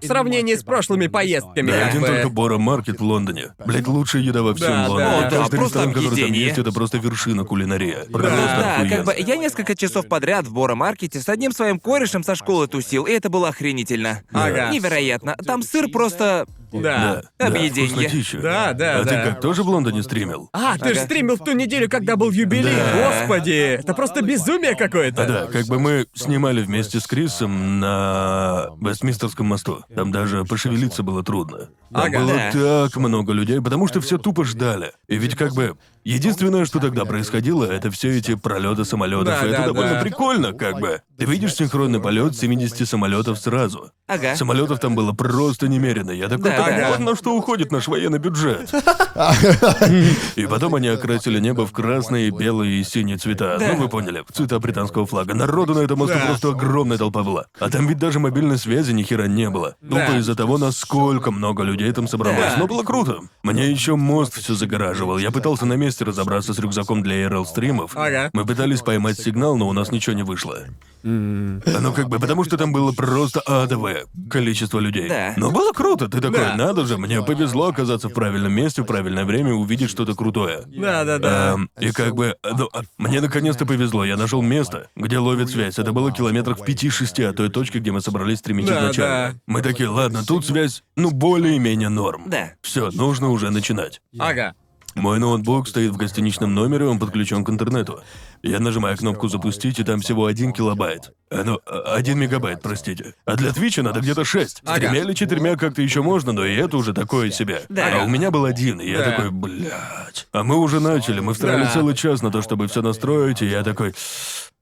В 0.00 0.06
сравнении 0.06 0.54
с 0.54 0.62
прошлыми 0.62 1.06
поездками, 1.08 1.70
Да, 1.70 1.78
как 1.80 1.88
один 1.88 2.00
бы. 2.02 2.06
только 2.06 2.28
Бора 2.30 2.58
Маркет 2.58 3.00
в 3.00 3.04
Лондоне. 3.04 3.48
Блять, 3.64 3.86
лучшая 3.86 4.22
еда 4.22 4.42
во 4.42 4.54
всем 4.54 4.68
Да, 4.68 4.88
Лондоне. 4.88 4.98
да. 5.10 5.18
О, 5.18 5.30
да, 5.30 5.36
Каждый 5.38 5.56
просто 5.58 5.78
ресторан, 5.78 5.88
который 5.92 6.04
там 6.04 6.12
объедение. 6.14 6.44
есть, 6.46 6.58
это 6.58 6.72
просто 6.72 6.98
вершина 6.98 7.44
кулинария. 7.44 8.04
Просто 8.12 8.30
Да, 8.36 8.74
охуенно. 8.76 8.96
как 8.96 9.04
бы 9.06 9.14
я 9.18 9.36
несколько 9.36 9.74
часов 9.76 10.06
подряд 10.08 10.46
в 10.46 10.52
Бора-маркете 10.52 11.20
с 11.20 11.28
одним 11.28 11.52
своим 11.52 11.78
корешем 11.80 12.22
со 12.22 12.34
школы 12.34 12.68
тусил, 12.68 13.04
и 13.04 13.12
это 13.12 13.28
было 13.30 13.48
охренительно. 13.48 14.22
Ага. 14.32 14.70
Невероятно. 14.72 15.36
Там 15.44 15.62
сыр 15.62 15.88
просто... 15.88 16.46
Да. 16.72 17.22
Да, 17.38 17.46
Объеденье. 17.46 17.88
вкуснотища. 17.88 18.38
Да, 18.40 18.72
да, 18.72 18.98
А 19.00 19.04
ты 19.04 19.10
да. 19.10 19.24
как, 19.24 19.40
тоже 19.40 19.62
в 19.62 19.68
Лондоне 19.68 20.02
стримил? 20.02 20.50
А, 20.52 20.76
ты 20.78 20.88
же 20.94 21.00
Ага. 21.00 21.04
стримил 21.06 21.36
в 21.36 21.44
ту 21.44 21.52
неделю, 21.52 21.88
когда 21.88 22.16
был 22.16 22.30
юбилей. 22.30 22.74
Да. 22.74 23.10
Господи, 23.20 23.76
это 23.80 23.94
просто 23.94 24.22
безумие 24.22 24.74
какое-то. 24.74 25.22
А 25.22 25.26
да, 25.26 25.46
как 25.46 25.66
бы 25.66 25.78
мы 25.78 26.06
снимали 26.14 26.62
вместе 26.62 27.00
с 27.00 27.06
Крисом 27.06 27.80
на 27.80 28.68
Вестминстерском 28.80 29.46
мосту. 29.46 29.84
Там 29.94 30.12
даже 30.12 30.44
пошевелиться 30.44 31.02
было 31.02 31.22
трудно. 31.22 31.68
Там 31.92 32.02
Ага. 32.02 32.18
было 32.18 32.32
Да. 32.52 32.84
так 32.88 32.96
много 32.96 33.32
людей, 33.32 33.60
потому 33.60 33.86
что 33.88 34.00
все 34.00 34.18
тупо 34.18 34.44
ждали. 34.44 34.92
И 35.08 35.16
ведь 35.16 35.34
как 35.36 35.54
бы 35.54 35.76
единственное, 36.12 36.64
что 36.64 36.78
тогда 36.80 37.04
происходило, 37.04 37.64
это 37.64 37.90
все 37.90 38.16
эти 38.16 38.34
пролеты 38.34 38.84
самолетов. 38.84 39.26
Да, 39.26 39.46
и 39.46 39.48
это 39.50 39.58
да, 39.58 39.66
довольно 39.66 39.94
да. 39.94 40.00
прикольно, 40.00 40.52
как 40.52 40.80
бы. 40.80 41.02
Ты 41.16 41.24
видишь 41.24 41.54
синхронный 41.54 42.00
полет 42.00 42.36
70 42.36 42.88
самолетов 42.88 43.38
сразу. 43.38 43.90
Ага. 44.06 44.36
Самолетов 44.36 44.80
там 44.80 44.94
было 44.94 45.12
просто 45.12 45.68
немерено. 45.68 46.10
Я 46.10 46.28
такой, 46.28 46.50
Да, 46.50 46.56
так 46.64 46.76
да. 46.76 46.88
вот 46.90 46.98
на 47.00 47.16
что 47.16 47.36
уходит 47.36 47.72
наш 47.72 47.88
военный 47.88 48.18
бюджет. 48.18 48.70
И 50.36 50.46
потом 50.46 50.74
они 50.76 50.88
окрасили 50.88 51.38
небо 51.40 51.66
в 51.66 51.72
красные, 51.72 52.30
белые 52.30 52.80
и 52.80 52.84
синие 52.84 53.16
цвета. 53.18 53.58
Ну, 53.60 53.76
вы 53.76 53.88
поняли, 53.88 54.24
в 54.26 54.32
цвета 54.32 54.58
британского 54.60 55.06
флага. 55.06 55.34
Народу 55.34 55.74
на 55.74 55.80
этом 55.80 55.98
мосту 55.98 56.16
Да. 56.18 56.26
просто 56.26 56.50
огромная 56.50 56.98
толпа 56.98 57.22
была. 57.22 57.46
А 57.58 57.68
там 57.68 57.86
ведь 57.86 57.98
даже 57.98 58.18
мобильной 58.18 58.58
связи 58.58 58.92
ни 58.92 59.02
хера 59.02 59.26
не 59.26 59.50
было. 59.50 59.76
Да. 59.80 60.06
Тупо 60.06 60.18
из-за 60.18 60.34
того, 60.34 60.58
насколько 60.58 61.30
много 61.30 61.62
людей 61.62 61.90
там 61.92 62.08
собралось. 62.08 62.38
Да. 62.38 62.56
Но 62.58 62.66
было 62.66 62.82
круто. 62.82 63.20
Мне 63.42 63.70
еще 63.70 63.96
мост 63.96 64.34
все 64.40 64.54
загораживал. 64.54 65.18
Я 65.18 65.30
пытался 65.30 65.66
на 65.66 65.74
месте 65.74 65.97
разобраться 66.02 66.54
с 66.54 66.58
рюкзаком 66.58 67.02
для 67.02 67.26
ARL 67.26 67.44
стримов. 67.46 67.92
Ага. 67.94 68.30
Мы 68.32 68.44
пытались 68.44 68.80
поймать 68.82 69.18
сигнал, 69.18 69.56
но 69.56 69.68
у 69.68 69.72
нас 69.72 69.90
ничего 69.92 70.14
не 70.16 70.22
вышло. 70.22 70.58
Ну, 71.04 71.92
как 71.94 72.08
бы, 72.08 72.18
потому 72.18 72.44
что 72.44 72.56
там 72.56 72.72
было 72.72 72.92
просто 72.92 73.40
адовое 73.40 74.04
количество 74.28 74.78
людей. 74.80 75.08
Да. 75.08 75.32
Но 75.36 75.50
было 75.50 75.72
круто. 75.72 76.08
Ты 76.08 76.20
такой, 76.20 76.38
Да. 76.40 76.54
надо 76.56 76.84
же, 76.86 76.98
мне 76.98 77.22
повезло 77.22 77.68
оказаться 77.68 78.08
в 78.08 78.12
правильном 78.12 78.52
месте 78.52 78.82
в 78.82 78.84
правильное 78.84 79.24
время 79.24 79.50
и 79.50 79.52
увидеть 79.52 79.90
что-то 79.90 80.14
крутое. 80.14 80.64
Да, 80.66 81.04
да, 81.04 81.18
да. 81.18 81.52
Эм, 81.54 81.70
и 81.80 81.92
как 81.92 82.14
бы, 82.14 82.36
ну, 82.42 82.68
а, 82.72 82.82
мне 82.98 83.20
наконец-то 83.20 83.64
повезло, 83.64 84.04
я 84.04 84.16
нашел 84.16 84.42
место, 84.42 84.88
где 84.96 85.18
ловит 85.18 85.50
связь. 85.50 85.78
Это 85.78 85.92
было 85.92 86.12
километрах 86.12 86.58
в 86.58 86.62
5-6 86.64 87.24
от 87.24 87.36
той 87.36 87.48
точки, 87.48 87.78
где 87.78 87.92
мы 87.92 88.00
собрались 88.00 88.38
стримить 88.40 88.66
Да, 88.66 88.80
изначально. 88.80 89.32
да. 89.34 89.40
Мы 89.46 89.62
такие, 89.62 89.88
ладно, 89.88 90.24
тут 90.26 90.44
связь, 90.46 90.82
ну, 90.96 91.10
более-менее 91.10 91.88
норм. 91.90 92.24
Да. 92.26 92.50
Все, 92.60 92.90
нужно 92.90 93.28
уже 93.30 93.50
начинать. 93.50 94.00
Ага. 94.18 94.54
Мой 94.98 95.18
ноутбук 95.18 95.68
стоит 95.68 95.92
в 95.92 95.96
гостиничном 95.96 96.54
номере, 96.54 96.86
он 96.86 96.98
подключен 96.98 97.44
к 97.44 97.50
интернету. 97.50 98.00
Я 98.42 98.58
нажимаю 98.58 98.96
кнопку 98.96 99.28
«Запустить», 99.28 99.78
и 99.78 99.84
там 99.84 100.00
всего 100.00 100.26
один 100.26 100.52
килобайт. 100.52 101.12
А, 101.30 101.44
ну, 101.44 101.60
а, 101.66 101.94
один 101.94 102.18
мегабайт, 102.18 102.60
простите. 102.62 103.14
А 103.24 103.36
для 103.36 103.52
Твича 103.52 103.82
надо 103.82 104.00
где-то 104.00 104.24
шесть. 104.24 104.62
С 104.64 104.72
тремя 104.74 104.98
или 105.02 105.12
четырьмя 105.12 105.56
как-то 105.56 105.82
еще 105.82 106.02
можно, 106.02 106.32
но 106.32 106.44
и 106.44 106.54
это 106.56 106.76
уже 106.76 106.92
такое 106.94 107.30
себе. 107.30 107.62
Да. 107.68 108.00
А 108.00 108.04
у 108.04 108.08
меня 108.08 108.30
был 108.30 108.44
один, 108.44 108.80
и 108.80 108.90
я 108.90 108.98
Да. 108.98 109.04
такой, 109.12 109.30
блядь. 109.30 110.26
А 110.32 110.42
мы 110.42 110.56
уже 110.56 110.80
начали, 110.80 111.20
мы 111.20 111.34
втратили 111.34 111.64
Да. 111.64 111.70
целый 111.72 111.94
час 111.94 112.22
на 112.22 112.30
то, 112.30 112.42
чтобы 112.42 112.66
все 112.68 112.82
настроить, 112.82 113.42
и 113.42 113.46
я 113.46 113.62
такой... 113.62 113.94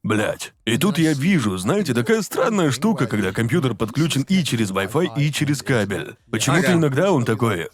Блять. 0.03 0.53
И 0.67 0.79
тут 0.79 0.99
я 0.99 1.15
вижу, 1.15 1.57
знаете, 1.57 1.93
такая 1.93 2.23
странная 2.23 2.71
штука, 2.71 3.09
когда 3.09 3.33
компьютер 3.33 3.75
подключен 3.75 4.23
и 4.29 4.45
через 4.45 4.71
Wi-Fi, 4.71 5.09
и 5.17 5.33
через 5.33 5.63
кабель. 5.63 6.15
Почему-то 6.31 6.69
Ага. 6.69 6.75
иногда 6.79 7.11
он 7.11 7.25
такой. 7.25 7.69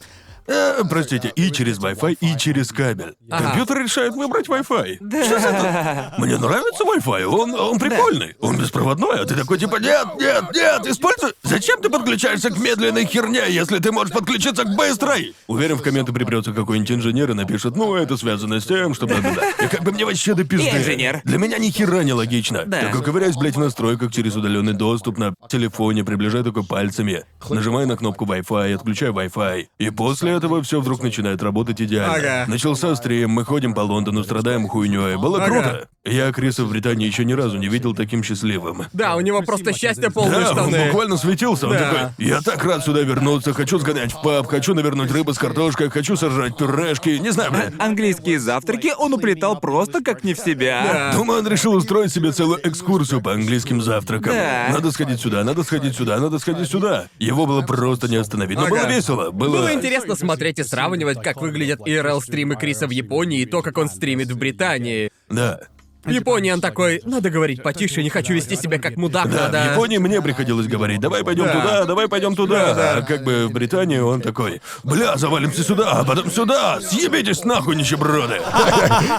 «Э, 0.47 0.83
простите, 0.89 1.33
и 1.35 1.51
через 1.51 1.79
Wi-Fi, 1.79 2.19
и 2.21 2.37
через 2.37 2.73
кабель. 2.73 3.15
Ага. 3.31 3.45
Компьютер 3.45 3.83
решает 3.83 4.15
выбрать 4.15 4.49
Wi-Fi. 4.49 5.25
Что 5.25 5.39
за 5.39 5.49
это? 5.49 6.15
Мне 6.19 6.37
нравится 6.37 6.85
Wi-Fi, 6.85 7.25
он, 7.25 7.55
он 7.55 7.79
прикольный. 7.79 8.35
Он 8.41 8.59
беспроводной, 8.59 9.21
а 9.21 9.25
ты 9.25 9.35
такой 9.35 9.59
типа, 9.59 9.77
нет, 9.77 10.07
нет, 10.19 10.45
нет, 10.55 10.87
используй. 10.87 11.33
Зачем 11.43 11.81
ты 11.81 11.89
подключаешься 11.89 12.51
к 12.51 12.59
медленной 12.59 13.07
херне, 13.07 13.45
если 13.49 13.79
ты 13.79 13.93
можешь 13.93 14.13
подключиться 14.13 14.65
к 14.65 14.75
быстрой? 14.75 15.35
Уверен, 15.47 15.77
в 15.77 15.83
комменты 15.83 16.13
припрется 16.13 16.53
какой-нибудь 16.53 16.91
инженер 16.91 17.31
и 17.31 17.35
напишет, 17.35 17.77
ну, 17.77 17.95
это 17.95 18.17
связано 18.17 18.61
с 18.61 18.65
тем, 18.65 18.95
что... 18.95 19.07
бла-бла-бла». 19.07 19.43
И 19.63 19.69
как 19.69 19.83
бы 19.83 19.93
мне 19.93 20.05
вообще 20.05 20.35
до 20.35 20.45
пизды. 20.45 20.67
Я 20.67 20.79
инженер. 20.79 21.21
Для 21.25 21.39
меня 21.39 21.59
ни 21.59 21.71
хера 21.71 22.03
не 22.03 22.13
логично. 22.13 22.65
Да. 22.67 22.81
Такой 22.81 23.03
ковыряюсь, 23.03 23.37
блядь, 23.37 23.57
в 23.57 23.61
настройках 23.61 24.13
через 24.13 24.37
удаленный 24.37 24.73
доступ 24.73 25.19
на 25.19 25.35
телефоне, 25.49 26.05
приближаю 26.05 26.45
только 26.45 26.63
пальцами, 26.63 27.25
нажимаю 27.49 27.87
на 27.87 27.97
кнопку 27.97 28.25
Wi-Fi, 28.25 28.75
отключаю 28.75 29.13
Wi-Fi. 29.13 29.67
И 29.79 29.91
после 29.91 30.32
этого 30.33 30.63
все 30.63 30.81
вдруг 30.81 31.03
начинает 31.03 31.43
работать 31.43 31.81
идеально. 31.81 32.15
Ага. 32.15 32.45
Начался 32.49 32.95
стрим, 32.97 33.31
мы 33.31 33.45
ходим 33.45 33.75
по 33.75 33.81
Лондону, 33.81 34.25
страдаем 34.25 34.69
хуйней. 34.69 35.17
Было 35.17 35.43
Ага. 35.43 35.47
круто. 35.47 35.89
Я 36.05 36.33
Криса 36.33 36.65
в 36.65 36.71
Британии 36.71 37.07
еще 37.07 37.25
ни 37.25 37.33
разу 37.33 37.59
не 37.59 37.69
видел 37.69 37.95
таким 37.95 38.25
счастливым. 38.25 38.87
Да, 38.93 39.15
у 39.15 39.21
него 39.21 39.41
просто 39.43 39.73
счастье 39.73 40.11
полные 40.11 40.41
Да, 40.41 40.51
он 40.51 40.71
штаны. 40.71 40.87
буквально 40.87 41.17
светился. 41.17 41.67
Он 41.69 41.75
Да. 41.75 41.79
такой, 41.79 42.01
я 42.27 42.41
так 42.41 42.65
рад 42.65 42.85
сюда 42.85 43.03
вернуться, 43.03 43.53
хочу 43.55 43.79
сгонять 43.79 44.13
в 44.13 44.21
паб, 44.23 44.47
хочу 44.49 44.75
навернуть 44.75 45.11
рыбы 45.13 45.33
с 45.33 45.39
картошкой, 45.39 45.91
хочу 45.91 46.17
сожрать 46.17 46.57
пюрешки, 46.57 47.11
не 47.19 47.31
знаю, 47.31 47.53
бля. 47.53 47.71
Английские 47.79 48.41
завтраки 48.41 48.93
он 48.99 49.15
уплетал 49.15 49.61
просто 49.61 50.03
как 50.03 50.25
не 50.25 50.35
в 50.35 50.39
себя. 50.39 50.83
Да. 51.13 51.17
Думаю, 51.17 51.39
он 51.41 51.47
решил 51.47 51.73
устроить 51.75 52.13
себе 52.13 52.33
целую 52.33 52.59
экскурсию 52.69 53.21
по 53.21 53.33
английским 53.33 53.81
завтракам. 53.81 54.33
Да. 54.35 54.69
Надо 54.73 54.91
сходить 54.91 55.21
сюда, 55.21 55.45
надо 55.45 55.63
сходить 55.63 55.95
сюда, 55.97 56.19
надо 56.19 56.39
сходить 56.41 56.69
сюда. 56.69 57.07
Его 57.21 57.47
было 57.47 57.63
просто 57.63 58.09
не 58.09 58.17
остановить. 58.17 58.59
Но 58.59 58.65
Ага. 58.65 58.71
было 58.77 58.89
весело. 58.89 59.31
Было... 59.31 59.59
Было 59.59 59.73
интересно 59.73 60.17
смотреть 60.23 60.59
и 60.59 60.65
сравнивать, 60.65 61.23
как 61.23 61.41
выглядят 61.41 61.81
IRL-стримы 61.81 62.57
Криса 62.57 62.87
в 62.87 62.91
Японии 62.91 63.41
и 63.41 63.47
то, 63.47 63.63
как 63.63 63.79
он 63.79 63.89
стримит 63.89 64.31
в 64.31 64.39
Британии. 64.39 65.11
Да. 65.29 65.61
В 66.05 66.11
Японии 66.11 66.51
он 66.51 66.61
такой, 66.61 67.01
надо 67.05 67.31
говорить 67.31 67.63
потише, 67.63 68.03
не 68.03 68.11
хочу 68.11 68.35
вести 68.35 68.57
себя 68.57 68.79
как 68.79 68.97
мудак, 68.97 69.31
Да, 69.31 69.43
надо... 69.49 69.63
в 69.63 69.71
Японии 69.73 69.99
мне 69.99 70.21
приходилось 70.21 70.67
говорить, 70.67 71.01
давай 71.01 71.23
пойдем 71.25 71.45
Да. 71.45 71.53
туда, 71.53 71.85
давай 71.85 72.09
пойдем 72.09 72.35
туда. 72.35 72.67
Да, 72.67 72.75
да. 72.75 72.97
А 72.99 73.03
как 73.03 73.25
бы 73.25 73.47
в 73.47 73.53
Британии 73.53 73.99
он 73.99 74.21
такой, 74.21 74.61
бля, 74.83 75.17
завалимся 75.17 75.63
сюда, 75.63 75.93
а 76.01 76.05
потом 76.05 76.31
сюда, 76.31 76.81
съебитесь 76.81 77.45
нахуй, 77.45 77.77
нищеброды. 77.77 78.41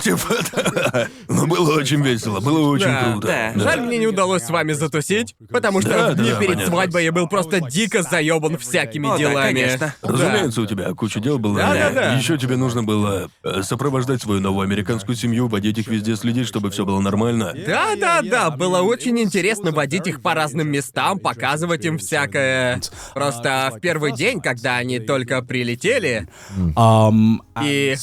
Типа, 0.03 0.35
да. 0.75 1.07
Ну, 1.27 1.47
было 1.47 1.77
очень 1.77 2.01
весело, 2.01 2.39
было 2.39 2.67
очень 2.69 2.85
Да, 2.87 3.11
круто. 3.11 3.27
да. 3.27 3.53
Жаль, 3.55 3.81
мне 3.81 3.97
не 3.97 4.07
удалось 4.07 4.43
с 4.43 4.49
вами 4.49 4.73
затусить, 4.73 5.35
потому 5.49 5.81
что 5.81 5.89
Да, 5.91 6.11
в 6.11 6.15
дни 6.15 6.29
да, 6.31 6.35
перед 6.37 6.53
понятно. 6.55 6.71
свадьбой 6.73 7.03
я 7.05 7.11
был 7.11 7.27
просто 7.27 7.61
дико 7.61 8.03
заебан 8.03 8.57
всякими 8.57 9.07
О, 9.07 9.11
да, 9.11 9.17
делами. 9.17 9.45
конечно. 9.53 9.95
Разумеется, 10.01 10.61
у 10.61 10.65
тебя 10.65 10.93
куча 10.93 11.19
дел 11.19 11.39
было. 11.39 11.57
Да, 11.57 11.73
да, 11.73 11.89
да. 11.91 12.13
Еще 12.15 12.37
тебе 12.37 12.57
нужно 12.57 12.83
было 12.83 13.29
э, 13.43 13.61
сопровождать 13.63 14.21
свою 14.21 14.41
новую 14.41 14.63
американскую 14.65 15.15
семью, 15.15 15.47
водить 15.47 15.77
их 15.77 15.87
везде, 15.87 16.15
следить, 16.15 16.47
чтобы 16.47 16.69
все 16.73 16.85
было 16.85 16.99
нормально. 16.99 17.53
Да, 17.65 17.95
да, 17.95 18.21
да, 18.21 18.49
было 18.51 18.81
очень 18.81 19.19
интересно 19.19 19.71
водить 19.71 20.07
их 20.07 20.21
по 20.21 20.33
разным 20.33 20.69
местам, 20.69 21.19
показывать 21.19 21.85
им 21.85 21.97
всякое. 21.97 22.81
Просто 23.13 23.71
в 23.75 23.79
первый 23.79 24.11
день, 24.13 24.41
когда 24.41 24.77
они 24.77 24.99
только 24.99 25.41
прилетели, 25.41 26.27
Um, 26.75 27.37
и 27.63 27.95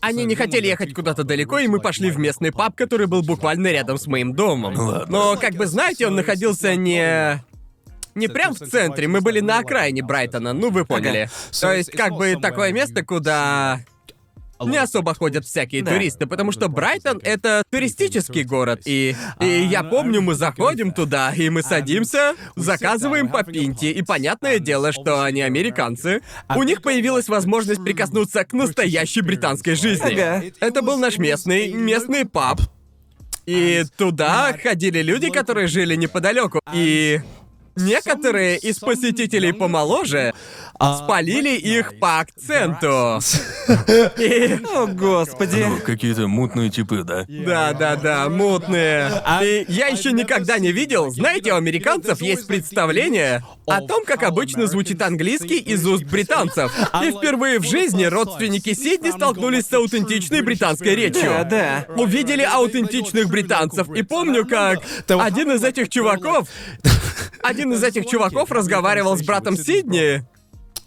они 0.00 0.24
не 0.24 0.34
хотели 0.34 0.66
ехать 0.66 0.94
куда-то 0.94 1.24
далеко, 1.24 1.58
и 1.58 1.68
мы 1.68 1.80
пошли 1.80 2.10
в 2.10 2.18
местный 2.18 2.52
паб, 2.52 2.74
который 2.74 3.06
был 3.06 3.22
буквально 3.22 3.68
рядом 3.68 3.98
с 3.98 4.06
моим 4.06 4.34
домом. 4.34 4.74
Но, 5.08 5.36
как 5.36 5.54
бы 5.54 5.66
знаете, 5.66 6.06
он 6.06 6.14
находился 6.16 6.74
не... 6.74 7.42
Не 8.16 8.26
прям 8.26 8.54
в 8.54 8.58
центре, 8.58 9.06
мы 9.06 9.20
были 9.20 9.40
на 9.40 9.58
окраине 9.58 10.02
Брайтона, 10.02 10.52
ну 10.52 10.70
вы 10.70 10.84
поняли. 10.84 11.30
То 11.60 11.72
есть, 11.72 11.92
как 11.92 12.12
бы 12.14 12.36
такое 12.40 12.72
место, 12.72 13.04
куда... 13.04 13.80
не 14.60 14.76
особо 14.76 15.14
ходят 15.14 15.44
всякие 15.44 15.82
Да. 15.82 15.92
туристы, 15.92 16.26
потому 16.26 16.52
что 16.52 16.68
Брайтон— 16.68 17.20
это 17.22 17.62
туристический 17.70 18.44
город. 18.44 18.82
И, 18.84 19.14
и 19.40 19.46
я 19.46 19.82
помню, 19.82 20.20
мы 20.20 20.34
заходим 20.34 20.92
туда, 20.92 21.32
и 21.34 21.48
мы 21.50 21.62
садимся, 21.62 22.34
заказываем 22.56 23.28
по 23.28 23.42
пинте, 23.42 23.90
и 23.90 24.02
понятное 24.02 24.58
дело, 24.58 24.92
что 24.92 25.22
они 25.22 25.42
американцы. 25.42 26.20
У 26.54 26.62
них 26.62 26.82
появилась 26.82 27.28
возможность 27.28 27.82
прикоснуться 27.82 28.44
к 28.44 28.52
настоящей 28.52 29.20
британской 29.22 29.74
жизни. 29.74 30.12
Ага. 30.20 30.44
Это 30.60 30.82
был 30.82 30.98
наш 30.98 31.18
местный, 31.18 31.72
местный 31.72 32.24
паб. 32.24 32.60
И 33.46 33.84
туда 33.96 34.56
ходили 34.62 35.02
люди, 35.02 35.30
которые 35.30 35.66
жили 35.66 35.96
неподалеку. 35.96 36.60
И 36.72 37.20
некоторые 37.80 38.58
из 38.58 38.78
посетителей 38.78 39.52
помоложе 39.52 40.34
спалили 40.80 41.56
их 41.56 41.98
по 41.98 42.20
акценту. 42.20 43.20
И... 44.18 44.58
О, 44.74 44.86
господи. 44.86 45.66
Ну, 45.68 45.78
какие-то 45.78 46.26
мутные 46.26 46.70
типы, 46.70 47.02
да? 47.04 47.24
Да, 47.28 47.72
да, 47.74 47.96
да, 47.96 48.28
мутные. 48.28 49.10
И 49.42 49.66
я 49.68 49.88
еще 49.88 50.12
никогда 50.12 50.58
не 50.58 50.72
видел. 50.72 51.10
Знаете, 51.10 51.52
у 51.52 51.56
американцев 51.56 52.22
есть 52.22 52.46
представление 52.46 53.44
о 53.66 53.80
том, 53.82 54.04
как 54.04 54.22
обычно 54.22 54.66
звучит 54.66 55.02
английский 55.02 55.58
из 55.58 55.86
уст 55.86 56.04
британцев. 56.04 56.72
И 57.02 57.10
впервые 57.10 57.58
в 57.58 57.64
жизни 57.64 58.04
родственники 58.04 58.72
Сидни 58.72 59.10
столкнулись 59.10 59.66
с 59.66 59.72
аутентичной 59.72 60.40
британской 60.40 60.94
речью. 60.94 61.30
Да, 61.30 61.44
да. 61.44 61.86
Увидели 61.96 62.42
аутентичных 62.42 63.28
британцев. 63.28 63.90
И 63.90 64.02
помню, 64.02 64.46
как 64.46 64.78
один 65.08 65.52
из 65.52 65.62
этих 65.62 65.90
чуваков. 65.90 66.48
Один 67.42 67.72
из 67.72 67.82
этих 67.82 68.06
чуваков 68.06 68.50
разговаривал 68.50 69.16
с 69.16 69.22
братом 69.22 69.56
Сидни. 69.56 70.24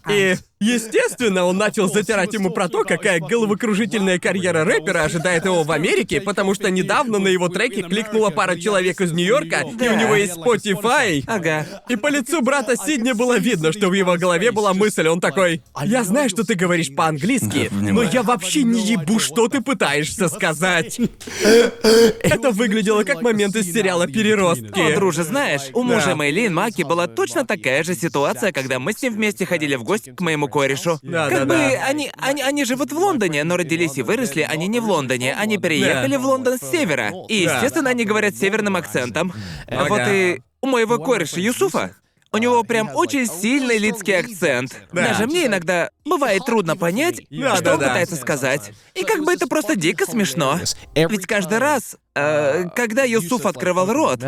И, 0.09 0.35
естественно, 0.59 1.45
он 1.45 1.57
начал 1.57 1.87
затирать 1.87 2.33
ему 2.33 2.49
про 2.49 2.67
то, 2.67 2.83
какая 2.83 3.19
головокружительная 3.19 4.19
карьера 4.19 4.65
рэпера 4.65 5.03
ожидает 5.03 5.45
его 5.45 5.63
в 5.63 5.71
Америке, 5.71 6.19
потому 6.19 6.53
что 6.53 6.69
недавно 6.69 7.19
на 7.19 7.29
его 7.29 7.49
треке 7.49 7.83
кликнула 7.83 8.29
пара 8.29 8.55
человек 8.55 8.99
из 9.01 9.13
Нью-Йорка, 9.13 9.63
и 9.79 9.87
у 9.87 9.95
него 9.95 10.15
есть 10.15 10.35
Spotify. 10.35 11.23
Ага. 11.27 11.65
И 11.87 11.95
по 11.95 12.07
лицу 12.07 12.41
брата 12.41 12.75
Сидни 12.75 13.13
было 13.13 13.37
видно, 13.37 13.71
что 13.71 13.89
в 13.89 13.93
его 13.93 14.15
голове 14.17 14.51
была 14.51 14.73
мысль, 14.73 15.07
он 15.07 15.21
такой, 15.21 15.61
«Я 15.83 16.03
знаю, 16.03 16.29
что 16.29 16.43
ты 16.43 16.55
говоришь 16.55 16.93
по-английски, 16.93 17.69
Да, 17.71 17.91
но 17.93 18.03
я 18.03 18.23
вообще 18.23 18.63
не 18.63 18.81
ебу, 18.81 19.19
что 19.19 19.47
ты 19.47 19.61
пытаешься 19.61 20.27
сказать». 20.27 20.99
Это 22.23 22.51
выглядело 22.51 23.03
как 23.03 23.21
момент 23.21 23.55
из 23.55 23.71
сериала 23.71 24.03
О, 24.03 24.07
«Переростки». 24.07 24.95
друже, 24.95 25.23
знаешь, 25.23 25.63
у 25.73 25.83
мужа. 25.83 26.15
Мэйлин 26.15 26.53
Маки 26.53 26.83
была 26.83 27.07
точно 27.07 27.45
такая 27.45 27.83
же 27.83 27.95
ситуация, 27.95 28.51
когда 28.51 28.79
мы 28.79 28.93
с 28.93 29.01
ним 29.01 29.13
вместе 29.13 29.45
ходили 29.45 29.75
в 29.75 29.83
гости 29.83 29.92
к 30.01 30.21
моему 30.21 30.47
корешу. 30.47 30.99
Да, 31.01 31.29
как 31.29 31.39
да, 31.39 31.45
бы 31.45 31.53
да. 31.55 31.85
они, 31.85 32.11
они, 32.17 32.41
они 32.41 32.65
живут 32.65 32.91
в 32.91 32.97
Лондоне, 32.97 33.43
но 33.43 33.57
родились 33.57 33.97
и 33.97 34.01
выросли 34.01 34.41
они 34.41 34.67
не 34.67 34.79
в 34.79 34.85
Лондоне. 34.85 35.35
Они 35.35 35.57
переехали 35.57 36.13
Да. 36.13 36.19
в 36.19 36.25
Лондон 36.25 36.57
с 36.57 36.69
севера. 36.71 37.11
И, 37.27 37.45
Да. 37.45 37.55
естественно, 37.55 37.89
они 37.89 38.05
говорят 38.05 38.35
северным 38.35 38.75
акцентом. 38.75 39.33
Ага. 39.67 39.85
Вот 39.89 40.01
и 40.07 40.41
у 40.61 40.67
моего 40.67 40.97
кореша 40.99 41.39
Юсуфа. 41.39 41.95
У 42.31 42.37
него 42.39 42.63
прям 42.63 42.89
очень 42.95 43.27
сильный 43.27 43.77
лидский 43.77 44.17
акцент. 44.17 44.75
Да. 44.91 45.09
Даже 45.09 45.27
мне 45.27 45.45
иногда 45.45 45.91
бывает 46.03 46.43
трудно 46.45 46.75
понять, 46.75 47.21
Да, 47.29 47.55
что 47.55 47.63
да, 47.65 47.73
он 47.75 47.79
да. 47.79 47.87
пытается 47.89 48.15
сказать. 48.15 48.71
И 48.95 49.03
как 49.03 49.23
бы 49.23 49.31
это 49.33 49.45
просто 49.47 49.75
дико 49.75 50.05
смешно. 50.09 50.59
Ведь 50.95 51.27
каждый 51.27 51.59
раз, 51.59 51.95
э, 52.15 52.65
когда 52.75 53.03
Юсуф 53.03 53.45
открывал 53.45 53.85
рот 53.93 54.19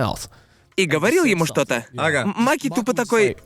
и 0.75 0.85
говорил 0.85 1.23
ему 1.23 1.47
что-то, 1.47 1.87
Ага. 1.97 2.25
Маки 2.35 2.69
тупо 2.69 2.93
такой 2.93 3.37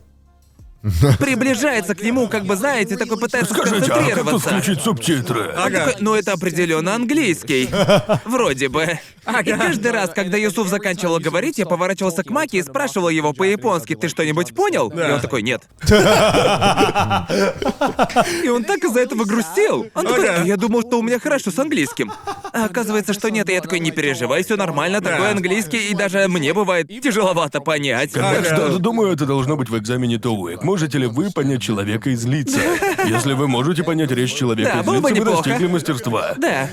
приближается 1.20 1.94
к 1.94 2.02
нему, 2.02 2.28
как 2.28 2.46
бы 2.46 2.56
знаете, 2.56 2.96
такой 2.98 3.20
пытается 3.20 3.54
Скажите, 3.54 3.92
а 3.92 4.16
как 4.16 4.30
тут 4.30 4.42
включить 4.42 4.82
субтитры? 4.82 5.54
Он 5.58 5.72
такой, 5.72 5.96
ну 6.00 6.16
это 6.16 6.34
определенно 6.34 6.96
английский. 6.96 7.70
Вроде 8.26 8.70
бы. 8.70 9.00
И 9.46 9.52
каждый 9.52 9.92
раз, 9.92 10.12
когда 10.12 10.38
Юсуф 10.38 10.68
заканчивал 10.70 11.20
говорить, 11.20 11.58
я 11.58 11.66
поворачивался 11.66 12.24
к 12.24 12.30
Маки 12.30 12.56
и 12.56 12.64
спрашивал 12.64 13.10
его 13.10 13.34
по-японски, 13.34 13.96
ты 13.96 14.08
что-нибудь 14.08 14.56
понял? 14.56 14.90
И 14.90 15.12
он 15.12 15.20
такой, 15.20 15.42
нет. 15.42 15.64
И 18.44 18.50
он 18.50 18.64
так 18.64 18.84
из-за 18.84 19.02
этого 19.02 19.26
грустил. 19.26 19.88
Он 19.94 20.06
такой, 20.06 20.30
Ага. 20.30 20.44
я 20.44 20.58
думал, 20.58 20.82
что 20.82 21.00
у 21.00 21.02
меня 21.02 21.20
хорошо 21.20 21.52
с 21.52 21.60
английским. 21.60 22.12
А 22.54 22.66
оказывается, 22.66 23.14
что 23.14 23.30
нет. 23.30 23.50
И 23.50 23.54
я 23.54 23.62
такой, 23.62 23.80
не 23.80 23.92
переживай, 23.92 24.44
все 24.44 24.56
нормально, 24.56 25.02
такой 25.02 25.32
английский, 25.32 25.90
и 25.90 25.96
даже 25.96 26.28
мне 26.28 26.54
бывает 26.54 26.88
тяжеловато 26.88 27.62
понять. 27.62 28.14
Так 28.14 28.46
что, 28.46 28.80
думаю, 28.80 29.14
это 29.14 29.26
должно 29.26 29.56
быть 29.58 29.70
в 29.70 29.78
экзамене 29.78 30.18
ТОУЭК. 30.18 30.64
Можете 30.70 31.00
ли 31.00 31.08
вы 31.08 31.32
понять 31.32 31.64
человека 31.64 32.12
из 32.12 32.26
лица? 32.26 32.60
Если 33.08 33.34
вы 33.34 33.48
можете 33.48 33.84
понять 33.84 34.12
речь 34.12 34.36
человека 34.36 34.72
Да, 34.76 34.80
из 34.82 34.86
было 34.86 34.96
лица, 34.98 35.02
бы 35.02 35.10
вы 35.10 35.20
неплохо. 35.20 35.50
достигли 35.50 35.68
мастерства. 35.68 36.36
Да. 36.38 36.70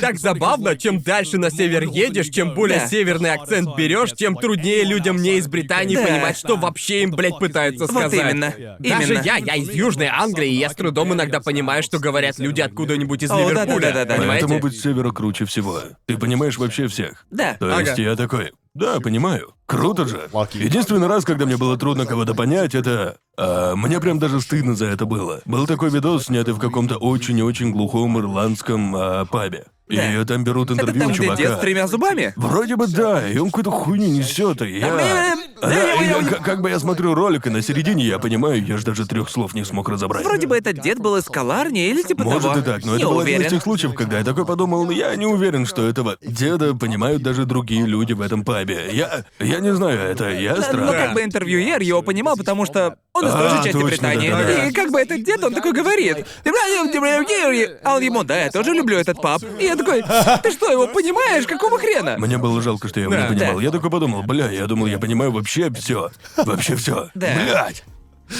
Так 0.00 0.18
забавно, 0.18 0.74
чем 0.74 1.02
дальше 1.02 1.36
на 1.36 1.50
север 1.50 1.82
едешь, 1.82 2.28
чем 2.28 2.54
более 2.54 2.78
Да. 2.80 2.86
северный 2.86 3.34
акцент 3.34 3.76
берешь, 3.76 4.12
тем 4.12 4.34
труднее 4.36 4.82
людям 4.84 5.18
не 5.18 5.36
из 5.36 5.46
Британии 5.46 5.94
Да. 5.96 6.06
понимать, 6.06 6.38
что 6.38 6.56
вообще 6.56 7.02
им, 7.02 7.10
блядь, 7.10 7.38
пытаются 7.38 7.84
Вот 7.84 7.90
сказать. 7.90 8.32
именно. 8.32 8.54
Даже 8.78 9.12
Именно. 9.12 9.22
я, 9.24 9.36
я 9.36 9.56
из 9.56 9.70
Южной 9.70 10.06
Англии, 10.06 10.48
и 10.48 10.54
я 10.56 10.70
с 10.70 10.74
трудом 10.74 11.12
иногда 11.12 11.40
понимаю, 11.40 11.82
что 11.82 11.98
говорят 11.98 12.38
люди 12.38 12.62
откуда-нибудь 12.62 13.22
из 13.22 13.30
О, 13.30 13.38
Ливерпуля. 13.40 13.92
Понимаете? 13.92 14.26
Поэтому 14.26 14.58
быть 14.60 14.78
с 14.78 14.82
севера 14.82 15.10
круче 15.10 15.44
всего. 15.44 15.80
Ты 16.06 16.16
понимаешь 16.16 16.56
вообще 16.56 16.88
всех. 16.88 17.26
Да. 17.30 17.56
То 17.60 17.78
есть 17.80 17.92
Ага. 17.92 18.02
я 18.02 18.16
такой, 18.16 18.52
да, 18.74 19.00
понимаю. 19.00 19.54
Круто 19.66 20.06
же. 20.06 20.28
Единственный 20.52 21.06
раз, 21.06 21.24
когда 21.24 21.46
мне 21.46 21.56
было 21.56 21.76
трудно 21.78 22.06
кого-то 22.06 22.34
понять, 22.34 22.74
это... 22.74 23.16
а, 23.36 23.74
мне 23.76 24.00
прям 24.00 24.18
даже 24.18 24.40
стыдно 24.40 24.74
за 24.74 24.86
это 24.86 25.06
было. 25.06 25.40
Был 25.46 25.66
такой 25.66 25.90
видос, 25.90 26.24
снятый 26.26 26.54
в 26.54 26.58
каком-то 26.58 26.96
очень-очень 26.96 27.72
глухом 27.72 28.18
ирландском 28.18 28.94
а, 28.94 29.24
пабе. 29.24 29.64
И 29.88 29.96
Да. 29.96 30.24
там 30.24 30.44
берут 30.44 30.70
Это 30.70 30.80
интервью 30.80 31.00
там, 31.02 31.10
у 31.10 31.12
где 31.14 31.22
чувака. 31.24 31.42
дед 31.42 31.56
с 31.56 31.60
тремя 31.60 31.86
зубами? 31.86 32.32
Вроде 32.36 32.76
бы 32.76 32.86
да, 32.86 33.28
и 33.28 33.36
он 33.38 33.46
какую-то 33.48 33.70
хуйню 33.70 34.06
несет, 34.08 34.62
и 34.62 34.78
я... 34.78 35.34
Да, 35.68 35.94
и 36.02 36.06
я- 36.06 36.22
как, 36.28 36.42
как 36.44 36.60
бы 36.62 36.70
я 36.70 36.78
смотрю 36.78 37.14
ролик, 37.14 37.46
и 37.46 37.50
на 37.50 37.62
середине 37.62 38.04
я 38.04 38.18
понимаю, 38.18 38.64
я 38.64 38.76
же 38.76 38.84
даже 38.84 39.06
трех 39.06 39.28
слов 39.30 39.54
не 39.54 39.64
смог 39.64 39.88
разобрать. 39.88 40.24
Вроде 40.24 40.46
бы 40.46 40.56
этот 40.56 40.80
дед 40.80 40.98
был 40.98 41.16
из 41.16 41.24
Каларни 41.24 41.88
или 41.88 42.02
типа 42.02 42.24
Может 42.24 42.42
того. 42.42 42.58
и 42.58 42.62
так, 42.62 42.84
но 42.84 42.92
Не 42.96 42.98
это 43.02 43.06
был 43.10 43.20
один 43.20 43.42
из 43.42 43.50
тех 43.50 43.62
случаев, 43.62 43.94
когда 43.94 44.18
я 44.18 44.24
такой 44.24 44.44
подумал, 44.46 44.84
«Ну, 44.84 44.90
я 44.90 45.14
не 45.16 45.26
уверен, 45.26 45.66
что 45.66 45.86
этого 45.86 46.16
деда 46.22 46.74
понимают 46.74 47.22
даже 47.22 47.44
другие 47.44 47.86
люди 47.86 48.12
в 48.12 48.20
этом 48.20 48.44
пабе. 48.44 48.90
Я, 48.92 49.24
я 49.40 49.60
не 49.60 49.74
знаю, 49.74 49.98
это 50.00 50.28
я 50.30 50.54
Но 50.56 50.62
странно. 50.62 50.92
как 50.92 51.14
бы 51.14 51.22
интервьюер 51.22 51.80
его 51.80 52.02
понимал, 52.02 52.36
потому 52.36 52.64
что 52.66 52.96
он 53.12 53.26
из 53.26 53.32
той 53.32 53.48
же 53.48 53.54
А, 53.54 53.56
части 53.62 53.72
точно, 53.72 53.88
Британии. 53.88 54.68
И 54.68 54.72
как 54.72 54.90
бы 54.90 55.00
этот 55.00 55.22
дед, 55.24 55.42
он 55.44 55.54
такой 55.54 55.72
говорит. 55.72 56.26
А 57.82 57.94
он 57.96 58.02
ему, 58.02 58.24
да, 58.24 58.44
я 58.44 58.50
тоже 58.50 58.72
люблю 58.72 58.98
этот 58.98 59.20
паб. 59.20 59.42
И 59.60 59.64
я 59.64 59.76
такой, 59.76 60.02
ты 60.42 60.50
что, 60.50 60.70
его 60.70 60.86
понимаешь? 60.88 61.46
Какого 61.46 61.78
хрена? 61.78 62.16
Мне 62.18 62.38
было 62.38 62.60
жалко, 62.62 62.88
что 62.88 63.00
я 63.00 63.04
его 63.04 63.14
Да. 63.14 63.22
не 63.22 63.28
понимал. 63.36 63.56
Да. 63.56 63.62
Я 63.62 63.70
такой 63.70 63.90
подумал, 63.90 64.22
бля, 64.22 64.50
я 64.50 64.66
думал, 64.66 64.86
я 64.86 64.98
понимаю 64.98 65.30
вообще 65.32 65.53
все. 65.74 66.10
Вообще 66.36 66.76
все. 66.76 67.10
Да. 67.14 67.34
Блять. 67.34 67.84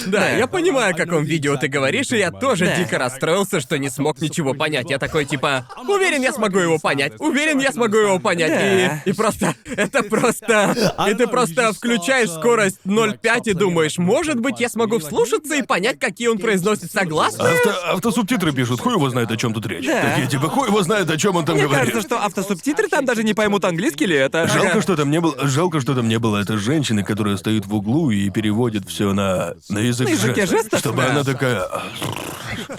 Да, 0.06 0.30
я 0.30 0.46
понимаю, 0.46 0.94
о 0.94 0.96
каком 0.96 1.24
видео 1.24 1.56
ты 1.56 1.68
говоришь, 1.68 2.10
и 2.12 2.18
я 2.18 2.30
тоже 2.30 2.66
Да. 2.66 2.76
дико 2.76 2.98
расстроился, 2.98 3.60
что 3.60 3.78
не 3.78 3.90
смог 3.90 4.20
ничего 4.20 4.54
понять. 4.54 4.90
Я 4.90 4.98
такой 4.98 5.24
типа, 5.24 5.66
уверен, 5.86 6.22
я 6.22 6.32
смогу 6.32 6.58
его 6.58 6.78
понять, 6.78 7.12
уверен, 7.18 7.58
я 7.60 7.70
смогу 7.72 7.96
его 7.98 8.18
понять. 8.18 9.02
И, 9.06 9.10
и 9.10 9.12
просто, 9.12 9.54
это 9.76 10.02
просто... 10.02 10.74
И 11.08 11.14
ты 11.14 11.26
просто 11.26 11.72
включаешь 11.72 12.30
скорость 12.30 12.78
0.5 12.86 13.40
и 13.50 13.52
думаешь, 13.52 13.98
может 13.98 14.40
быть, 14.40 14.60
я 14.60 14.68
смогу 14.68 14.98
вслушаться 14.98 15.54
и 15.54 15.62
понять, 15.62 15.98
какие 15.98 16.28
он 16.28 16.38
произносит 16.38 16.90
согласные? 16.90 17.52
Авто, 17.54 17.70
автосубтитры 17.94 18.52
пишут, 18.52 18.80
хуй 18.80 18.94
его 18.94 19.10
знает, 19.10 19.30
о 19.30 19.36
чем 19.36 19.52
тут 19.54 19.66
речь. 19.66 19.86
Да. 19.86 20.02
Такие 20.10 20.28
типа, 20.28 20.48
хуй 20.48 20.68
его 20.68 20.82
знает, 20.82 21.10
о 21.10 21.16
чем 21.16 21.36
он 21.36 21.44
там 21.44 21.56
Мне 21.56 21.64
говорит. 21.66 21.92
кажется, 21.92 22.06
что 22.08 22.24
автосубтитры 22.24 22.88
там 22.88 23.04
даже 23.04 23.22
не 23.22 23.34
поймут, 23.34 23.64
английский 23.64 24.06
ли 24.06 24.16
это. 24.16 24.48
Жалко, 24.48 24.80
что 24.80 24.96
там 24.96 25.10
не 25.10 25.20
было. 25.20 25.34
Жалко, 25.46 25.80
что 25.80 25.94
там 25.94 26.08
не 26.08 26.18
было 26.18 26.38
этой 26.38 26.56
женщины, 26.56 27.04
которая 27.04 27.36
стоит 27.36 27.66
в 27.66 27.74
углу 27.74 28.10
и 28.10 28.30
переводит 28.30 28.88
все 28.88 29.12
на 29.12 29.54
на 29.74 29.78
язык 29.78 30.08
На 30.08 30.12
языке 30.12 30.46
жестов, 30.46 30.62
жестов? 30.62 30.80
чтобы 30.80 31.02
Да. 31.02 31.10
она 31.10 31.24
такая. 31.24 31.68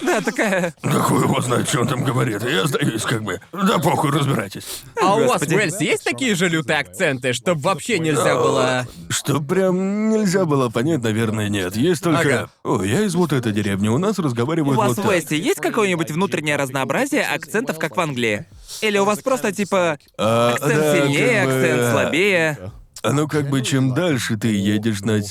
Да, 0.01 0.21
такая. 0.21 0.73
Да 0.81 0.91
хуй 0.91 1.21
его 1.23 1.41
знает, 1.41 1.67
что 1.67 1.81
он 1.81 1.87
там 1.87 2.03
говорит. 2.03 2.43
Я 2.43 2.65
сдаюсь, 2.65 3.03
как 3.03 3.23
бы. 3.23 3.39
Да 3.51 3.77
похуй, 3.79 4.11
разбирайтесь. 4.11 4.83
А 5.01 5.15
у 5.15 5.27
вас 5.27 5.41
в. 5.41 5.51
Уэльсе 5.51 5.85
есть 5.85 6.03
такие 6.03 6.35
же 6.35 6.47
лютые 6.47 6.79
акценты, 6.79 7.33
чтобы 7.33 7.61
вообще 7.61 7.99
нельзя 7.99 8.35
было... 8.35 8.87
Что 9.09 9.41
прям 9.41 10.09
нельзя 10.09 10.45
было 10.45 10.69
понять, 10.69 11.01
наверное, 11.03 11.49
нет. 11.49 11.75
Есть 11.75 12.03
только. 12.03 12.19
Ага. 12.43 12.49
О, 12.63 12.83
я 12.83 13.01
из 13.01 13.15
вот 13.15 13.33
этой 13.33 13.51
деревни. 13.51 13.87
У 13.89 13.97
нас 13.97 14.17
У 14.19 14.23
разговаривают 14.23 14.77
вас 14.77 14.95
вот 14.95 15.05
в. 15.05 15.07
Уэсте 15.09 15.37
есть 15.37 15.59
какое-нибудь 15.59 16.11
внутреннее 16.11 16.55
разнообразие 16.55 17.23
акцентов, 17.23 17.77
как 17.77 17.95
в 17.95 17.99
Англии? 17.99 18.45
Или 18.81 18.97
у 18.97 19.05
вас 19.05 19.19
просто 19.19 19.51
типа 19.51 19.99
А, 20.17 20.53
акцент 20.53 20.73
да, 20.75 20.95
сильнее, 20.95 21.43
как 21.43 21.47
бы, 21.47 21.53
акцент 21.55 21.91
слабее? 21.91 22.71
А 23.03 23.13
ну 23.13 23.27
как 23.27 23.49
бы 23.49 23.61
чем 23.61 23.93
дальше 23.93 24.35
ты 24.35 24.47
едешь 24.55 25.01
на 25.01 25.21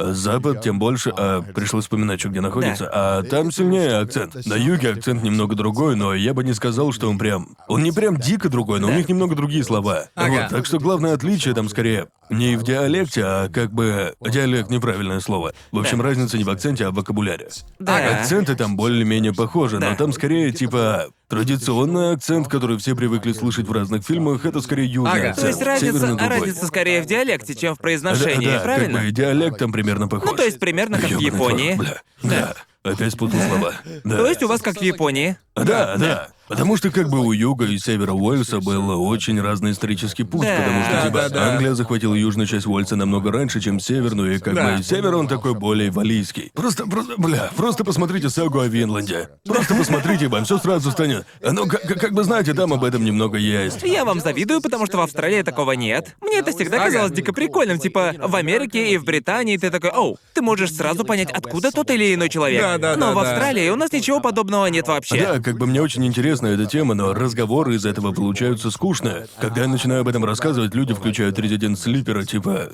северо-запад, 0.00 0.62
тем 0.62 0.78
больше... 0.78 1.12
А, 1.16 1.42
пришлось 1.42 1.84
вспоминать, 1.84 2.20
что 2.20 2.28
где 2.28 2.40
находится. 2.40 2.88
А 2.92 3.22
там 3.22 3.50
сильнее 3.50 3.96
акцент. 3.98 4.34
На 4.46 4.54
юге 4.54 4.90
акцент 4.90 5.22
немного 5.22 5.54
другой, 5.54 5.96
но 5.96 6.14
я 6.14 6.34
бы 6.34 6.44
не 6.44 6.52
сказал, 6.54 6.92
что 6.92 7.08
он 7.08 7.18
прям... 7.18 7.56
Он 7.68 7.82
не 7.82 7.92
прям 7.92 8.16
дико 8.16 8.48
другой, 8.48 8.80
но 8.80 8.88
у 8.88 8.92
них 8.92 9.08
немного 9.08 9.34
другие 9.34 9.64
слова. 9.64 10.08
Ага. 10.14 10.30
Вот, 10.42 10.48
так 10.50 10.66
что 10.66 10.78
главное 10.78 11.14
отличие 11.14 11.54
там 11.54 11.68
скорее 11.68 12.08
не 12.28 12.56
в 12.56 12.62
диалекте, 12.62 13.22
а 13.24 13.48
как 13.48 13.72
бы... 13.72 14.14
Диалект— 14.20 14.70
неправильное 14.70 15.20
слово. 15.20 15.52
В 15.72 15.78
общем, 15.78 16.00
разница 16.00 16.38
не 16.38 16.44
в 16.44 16.50
акценте, 16.50 16.86
а 16.86 16.90
в 16.90 16.94
вокабуляре. 16.94 17.48
Да. 17.78 18.20
Акценты 18.20 18.54
там 18.54 18.76
более-менее 18.76 19.32
похожи, 19.34 19.78
Да. 19.78 19.90
но 19.90 19.96
там 19.96 20.12
скорее 20.12 20.52
типа... 20.52 21.06
Традиционный 21.28 22.12
акцент, 22.14 22.48
который 22.48 22.76
все 22.78 22.96
привыкли 22.96 23.32
слышать 23.32 23.68
в 23.68 23.70
разных 23.70 24.04
фильмах, 24.04 24.44
это 24.44 24.60
скорее 24.60 24.86
южный 24.86 25.12
Ага. 25.12 25.28
акцент. 25.30 25.40
То 25.42 25.46
есть 25.46 25.62
разница, 25.62 26.18
разница 26.18 26.66
скорее 26.66 27.02
в 27.02 27.06
диалекте, 27.06 27.54
чем 27.54 27.74
в 27.74 27.76
Да, 27.78 27.82
произношении, 27.82 28.46
да, 28.48 28.58
правильно? 28.58 28.98
как 28.98 29.06
бы 29.06 29.12
диалект 29.12 29.58
там 29.58 29.70
примерно 29.70 29.89
похож. 30.08 30.30
Ну, 30.30 30.36
то 30.36 30.44
есть 30.44 30.58
примерно 30.58 30.98
как 30.98 31.10
в 31.10 31.18
Ёбаный 31.18 31.26
Японии. 31.26 31.74
твой, 31.74 31.86
Бля. 31.86 32.02
Да. 32.22 32.54
Опять 32.82 33.12
спутал 33.12 33.40
слова. 33.40 33.74
Да. 34.04 34.16
То 34.16 34.26
есть 34.26 34.42
у 34.42 34.48
вас 34.48 34.62
как 34.62 34.78
в 34.78 34.82
Японии? 34.82 35.36
Да, 35.54 35.96
да. 35.96 36.28
Потому 36.50 36.76
что 36.76 36.90
как 36.90 37.08
бы 37.08 37.20
у 37.20 37.30
юга 37.32 37.64
и 37.64 37.78
севера 37.78 38.12
Уэльса 38.12 38.60
был 38.60 39.02
очень 39.08 39.40
разный 39.40 39.70
исторический 39.70 40.24
путь, 40.24 40.42
Да. 40.46 40.56
потому 40.56 40.82
что 40.84 41.06
типа 41.06 41.18
да, 41.20 41.28
да. 41.28 41.52
Англия 41.52 41.74
захватила 41.74 42.12
южную 42.14 42.46
часть 42.48 42.66
Уэльса 42.66 42.96
намного 42.96 43.30
раньше, 43.32 43.60
чем 43.60 43.78
северную, 43.78 44.34
и 44.34 44.38
как 44.40 44.54
Да. 44.54 44.76
бы 44.76 44.82
север 44.82 45.14
он 45.14 45.28
такой 45.28 45.54
более 45.54 45.90
валийский. 45.92 46.50
Просто, 46.54 46.86
просто, 46.86 47.14
бля, 47.18 47.50
просто 47.56 47.84
посмотрите 47.84 48.28
сагу 48.30 48.58
о 48.58 48.66
Винланде. 48.66 49.28
Просто 49.46 49.74
посмотрите, 49.76 50.26
вам 50.28 50.44
все 50.44 50.58
сразу 50.58 50.90
станет. 50.90 51.24
Ну, 51.40 51.66
как, 51.66 51.82
как- 51.82 52.00
как 52.00 52.12
бы 52.14 52.24
знаете, 52.24 52.52
там 52.52 52.72
об 52.72 52.82
этом 52.84 53.04
немного 53.04 53.38
есть. 53.38 53.82
Я 53.84 54.04
вам 54.04 54.18
завидую, 54.20 54.60
потому 54.60 54.86
что 54.86 54.98
в 54.98 55.00
Австралии 55.02 55.42
такого 55.42 55.72
нет. 55.72 56.16
Мне 56.20 56.38
это 56.40 56.50
всегда 56.50 56.78
Ага. 56.78 56.86
казалось 56.86 57.12
дико 57.12 57.32
прикольным. 57.32 57.78
Типа, 57.78 58.12
в 58.18 58.34
Америке 58.34 58.90
и 58.90 58.96
в 58.98 59.04
Британии 59.04 59.56
ты 59.56 59.70
такой, 59.70 59.90
оу, 59.90 60.18
ты 60.34 60.42
можешь 60.42 60.74
сразу 60.74 61.04
понять, 61.04 61.30
откуда 61.30 61.70
тот 61.70 61.90
или 61.92 62.12
иной 62.14 62.28
человек. 62.28 62.60
Да, 62.60 62.78
да, 62.78 62.96
Но 62.96 63.06
да, 63.06 63.12
в 63.12 63.22
да. 63.22 63.30
Австралии 63.30 63.68
у 63.70 63.76
нас 63.76 63.92
ничего 63.92 64.20
подобного 64.20 64.66
нет 64.66 64.88
вообще. 64.88 65.16
Да, 65.20 65.38
как 65.40 65.56
бы 65.56 65.66
мне 65.66 65.80
очень 65.80 66.04
интересна 66.40 66.46
эта 66.62 66.66
тема, 66.70 66.94
но 66.94 67.12
разговоры 67.14 67.74
из 67.74 67.84
этого 67.86 68.12
получаются 68.12 68.70
скучные. 68.70 69.26
Когда 69.40 69.62
я 69.62 69.68
начинаю 69.68 70.00
об 70.02 70.08
этом 70.08 70.24
рассказывать, 70.24 70.74
люди 70.74 70.94
включают 70.94 71.38
резидент 71.38 71.78
слипера, 71.78 72.24
типа. 72.24 72.68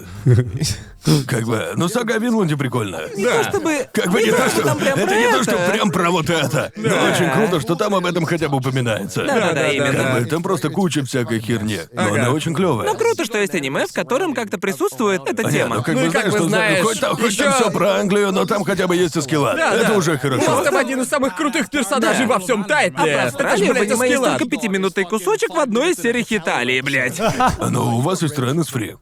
Как 1.27 1.45
бы. 1.45 1.73
Ну, 1.77 1.89
сага 1.89 2.15
о 2.15 2.19
Винланде 2.19 2.57
прикольная. 2.57 3.09
То, 3.09 3.43
чтобы... 3.51 3.87
Как 3.93 4.11
бы 4.11 4.23
не 4.23 4.31
то, 4.31 4.49
что... 4.49 4.63
там 4.63 4.79
прям 4.79 4.99
это 4.99 5.07
про 5.07 5.15
не 5.17 5.23
то, 5.31 5.41
это. 5.41 5.43
что 5.45 5.71
прям 5.73 5.91
про 5.91 6.11
вот 6.11 6.31
это. 6.31 6.73
Но 6.77 6.89
очень 6.89 7.31
круто, 7.31 7.61
что 7.61 7.75
там 7.75 7.95
об 7.95 8.07
этом 8.07 8.25
хотя 8.25 8.49
бы 8.49 8.57
упоминается. 8.59 9.25
Да-да-да, 9.25 9.47
Да-да-да. 9.49 9.69
именно. 9.73 9.93
Как 9.93 10.23
бы 10.23 10.29
там 10.31 10.43
просто 10.43 10.71
куча 10.71 11.05
всякой 11.05 11.41
херни. 11.41 11.81
Но 11.93 12.03
Ага. 12.03 12.21
она 12.23 12.31
очень 12.31 12.55
клевая. 12.55 12.89
Ну 12.89 12.97
круто, 12.97 13.25
что 13.25 13.39
есть 13.39 13.55
аниме, 13.55 13.87
в 13.87 13.93
котором 13.93 14.35
как-то 14.35 14.59
присутствует 14.59 15.23
эта 15.27 15.47
А, 15.47 15.51
не, 15.51 15.59
тема. 15.59 15.77
ну 15.77 15.83
как 15.83 15.95
Ну 15.95 16.01
бы 16.07 16.11
как 16.11 16.13
знаешь, 16.13 16.33
бы 16.33 16.39
что 16.39 16.49
знаешь, 16.49 16.83
хоть 16.85 17.01
там, 17.01 17.17
хоть 17.17 17.39
там 17.39 17.53
все 17.53 17.71
про 17.71 17.95
Англию, 18.01 18.33
но 18.33 18.45
там 18.47 18.65
хотя 18.65 18.87
бы 18.87 18.97
есть 18.97 19.17
Эскилат. 19.17 19.57
Да, 19.57 19.75
это 19.75 19.89
да. 19.93 19.97
уже 19.99 20.19
хорошо. 20.19 20.63
там 20.65 20.77
один 20.77 21.01
из 21.03 21.09
самых 21.09 21.37
крутых 21.37 21.71
персонажей 21.71 22.27
Да. 22.27 22.35
во 22.35 22.41
всем 22.41 22.65
Тайтле. 22.65 23.15
А 23.17 23.27
Это 23.29 23.56
в 23.65 23.73
блядь, 23.73 23.89
есть 23.89 24.03
Эскилат. 24.03 24.39
только 24.39 24.51
пятиминутный 24.51 25.05
кусочек 25.05 25.51
в 25.55 25.59
одной 25.59 25.93
из 25.93 25.97
серий 25.97 26.25
Хиталии, 26.25 26.81
блядь. 26.81 27.19
А, 27.21 27.53
Ну, 27.71 27.99
у 27.99 28.01
вас 28.01 28.23
есть 28.23 28.39
Ренес 28.39 28.69
Фри. 28.69 28.97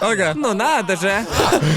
Ага. 0.00 0.32
Ну 0.34 0.52
надо 0.54 0.96
же. 0.96 1.24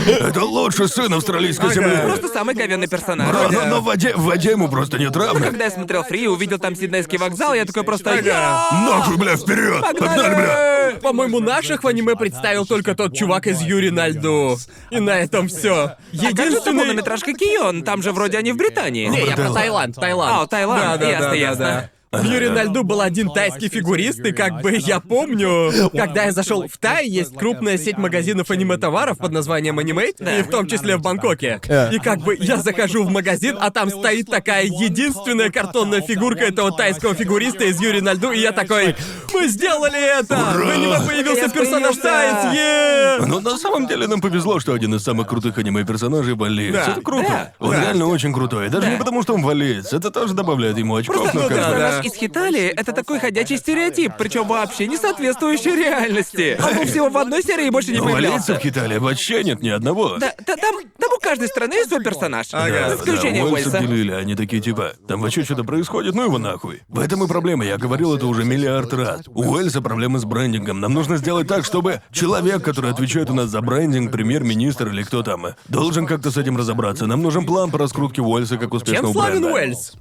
Это 0.07 0.43
лучший 0.43 0.87
сын 0.87 1.13
австралийской 1.13 1.73
земли. 1.73 1.97
Просто 2.05 2.27
самый 2.29 2.55
говенный 2.55 2.87
персонаж. 2.87 3.29
Бро, 3.29 3.49
но, 3.51 3.65
но 3.65 3.81
в, 3.81 3.85
воде, 3.85 4.13
в 4.15 4.23
воде 4.23 4.51
ему 4.51 4.69
просто 4.69 4.97
нет 4.99 5.15
равных. 5.15 5.43
Когда 5.43 5.65
я 5.65 5.71
смотрел 5.71 6.03
Фри 6.03 6.23
и 6.23 6.27
увидел 6.27 6.59
там 6.59 6.75
Сиднейский 6.75 7.17
вокзал, 7.17 7.53
я 7.53 7.65
такой 7.65 7.83
просто... 7.83 8.11
Ага. 8.13 8.67
Нахуй, 8.71 9.17
бля, 9.17 9.35
вперед! 9.35 9.81
Погнали, 9.81 10.35
бля! 10.35 10.93
По-моему, 11.01 11.39
наших 11.39 11.83
в 11.83 11.87
аниме 11.87 12.15
представил 12.15 12.65
только 12.65 12.95
тот 12.95 13.15
чувак 13.15 13.47
из 13.47 13.61
Юри 13.61 13.89
на 13.89 14.07
льду. 14.07 14.57
И 14.89 14.99
на 14.99 15.19
этом 15.19 15.47
все. 15.47 15.73
А 15.73 15.87
как 15.97 15.97
же 16.13 16.33
там 16.33 16.45
Единственный... 16.47 16.79
полнометражка 16.79 17.33
Кион? 17.33 17.83
Там 17.83 18.01
же 18.01 18.11
вроде 18.11 18.37
они 18.37 18.51
в 18.53 18.57
Британии. 18.57 19.07
Не, 19.07 19.25
я 19.25 19.35
про 19.35 19.51
Таиланд. 19.53 19.95
Таиланд. 19.95 20.31
А, 20.43 20.47
Таиланд. 20.47 20.81
Да, 20.81 20.97
да, 20.97 21.09
Ясно, 21.09 21.29
да, 21.29 21.35
ясно. 21.35 21.65
да. 21.65 21.89
В 22.11 22.23
Юре 22.23 22.49
на 22.49 22.63
льду 22.63 22.83
был 22.83 23.01
один 23.01 23.29
тайский 23.29 23.67
фигурист, 23.67 24.19
и 24.19 24.31
как 24.31 24.61
бы 24.61 24.75
я 24.77 24.99
помню, 24.99 25.71
когда 25.91 26.23
я 26.23 26.31
зашел 26.31 26.65
в 26.67 26.77
Тай, 26.77 27.07
есть 27.07 27.35
крупная 27.35 27.77
сеть 27.77 27.97
магазинов 27.97 28.49
аниме-товаров 28.49 29.17
под 29.17 29.31
названием 29.31 29.79
Animate, 29.79 30.39
и 30.39 30.43
в 30.43 30.49
том 30.49 30.67
числе 30.67 30.97
в 30.97 31.01
Бангкоке. 31.01 31.59
И 31.91 31.99
как 31.99 32.19
бы 32.19 32.37
я 32.39 32.57
захожу 32.57 33.03
в 33.03 33.09
магазин, 33.11 33.57
а 33.59 33.71
там 33.71 33.89
стоит 33.89 34.27
такая 34.27 34.65
единственная 34.65 35.49
картонная 35.49 36.01
фигурка 36.01 36.45
этого 36.45 36.71
тайского 36.71 37.13
фигуриста 37.13 37.65
из 37.65 37.81
Юри 37.81 37.99
на 37.99 38.13
льду, 38.13 38.31
и 38.31 38.39
я 38.39 38.51
такой, 38.51 38.95
мы 39.33 39.47
сделали 39.47 40.19
это! 40.19 40.35
В 40.35 40.69
аниме 40.69 40.99
появился 41.05 41.49
персонаж 41.49 41.97
появился!» 41.97 42.07
Тайц, 42.07 42.55
е 42.55 43.25
Но 43.25 43.39
на 43.39 43.57
самом 43.57 43.87
деле 43.87 44.07
нам 44.07 44.21
повезло, 44.21 44.59
что 44.59 44.73
один 44.73 44.95
из 44.95 45.03
самых 45.03 45.27
крутых 45.27 45.57
аниме-персонажей 45.57 46.35
валиец. 46.35 46.73
Да. 46.73 46.91
Это 46.91 47.01
круто. 47.01 47.27
Да. 47.27 47.53
Он 47.59 47.71
Да. 47.71 47.81
реально 47.81 48.05
очень 48.05 48.33
крутой. 48.33 48.69
Даже 48.69 48.89
не 48.89 48.97
потому, 48.97 49.23
что 49.23 49.33
он 49.33 49.41
валиец. 49.43 49.91
Это 49.91 50.09
тоже 50.09 50.33
добавляет 50.33 50.77
ему 50.77 50.95
очков, 50.95 51.17
Просто 51.17 51.37
но 51.37 51.47
как 51.47 51.57
бы... 51.69 51.96
из 52.03 52.13
Хиталии— 52.13 52.67
это 52.77 52.91
такой 52.93 53.19
ходячий 53.19 53.57
стереотип, 53.57 54.13
причем 54.17 54.47
вообще 54.47 54.87
не 54.87 54.97
соответствующий 54.97 55.75
реальности. 55.75 56.57
Он 56.63 56.75
был 56.75 56.85
всего 56.85 57.09
в 57.09 57.17
одной 57.17 57.43
серии 57.43 57.69
больше 57.69 57.91
не 57.91 57.99
появлялся. 57.99 58.55
в 58.55 58.65
Италии 58.65 58.97
вообще 58.97 59.43
нет 59.43 59.61
ни 59.61 59.69
одного. 59.69 60.17
Да, 60.17 60.33
да, 60.45 60.55
там, 60.55 60.75
там 60.99 61.11
у 61.15 61.19
каждой 61.21 61.47
страны 61.47 61.73
есть 61.73 61.89
свой 61.89 62.03
персонаж. 62.03 62.47
Ага. 62.51 62.89
За 62.89 62.95
исключением 62.95 63.45
да, 63.45 63.51
Уэльс 63.51 63.65
Уэльса. 63.67 63.77
отделили, 63.77 64.11
они 64.11 64.35
такие 64.35 64.61
типа, 64.61 64.93
там 65.07 65.21
вообще 65.21 65.43
что-то 65.43 65.63
происходит, 65.63 66.15
ну 66.15 66.23
его 66.23 66.37
нахуй. 66.37 66.81
В 66.87 66.99
этом 66.99 67.23
и 67.23 67.27
проблема, 67.27 67.65
я 67.65 67.77
говорил 67.77 68.15
это 68.15 68.27
уже 68.27 68.43
миллиард 68.43 68.93
раз. 68.93 69.21
У 69.27 69.43
Уэльса 69.51 69.81
проблемы 69.81 70.19
с 70.19 70.25
брендингом. 70.25 70.79
Нам 70.79 70.93
нужно 70.93 71.17
сделать 71.17 71.47
так, 71.47 71.65
чтобы 71.65 72.01
человек, 72.11 72.63
который 72.63 72.91
отвечает 72.91 73.29
у 73.29 73.33
нас 73.33 73.49
за 73.49 73.61
брендинг, 73.61 74.11
премьер-министр 74.11 74.89
или 74.89 75.03
кто 75.03 75.23
там, 75.23 75.47
должен 75.67 76.05
как-то 76.05 76.31
с 76.31 76.37
этим 76.37 76.57
разобраться. 76.57 77.05
Нам 77.05 77.21
нужен 77.21 77.45
план 77.45 77.71
по 77.71 77.77
раскрутке 77.77 78.21
Уэльса 78.21 78.57
как 78.57 78.73
успешного 78.73 79.07
Чем 79.07 79.13
славен 79.13 79.41
бренда. 79.41 79.53
Уэльс? 79.53 79.93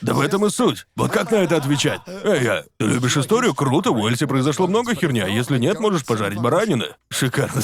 Да 0.00 0.14
в 0.14 0.20
этом 0.20 0.44
и 0.46 0.50
суть. 0.50 0.86
Вот 0.96 1.10
как 1.10 1.30
на 1.30 1.36
это 1.36 1.56
отвечать? 1.56 2.00
Эй, 2.06 2.42
я, 2.44 2.64
ты 2.78 2.86
любишь 2.86 3.16
историю? 3.16 3.54
Круто, 3.54 3.90
в 3.92 3.96
Уэльсе 3.98 4.26
произошло 4.26 4.66
много 4.66 4.94
херня. 4.94 5.26
Если 5.26 5.58
нет, 5.58 5.80
можешь 5.80 6.04
пожарить 6.04 6.38
баранины. 6.40 6.86
Шикарно. 7.10 7.62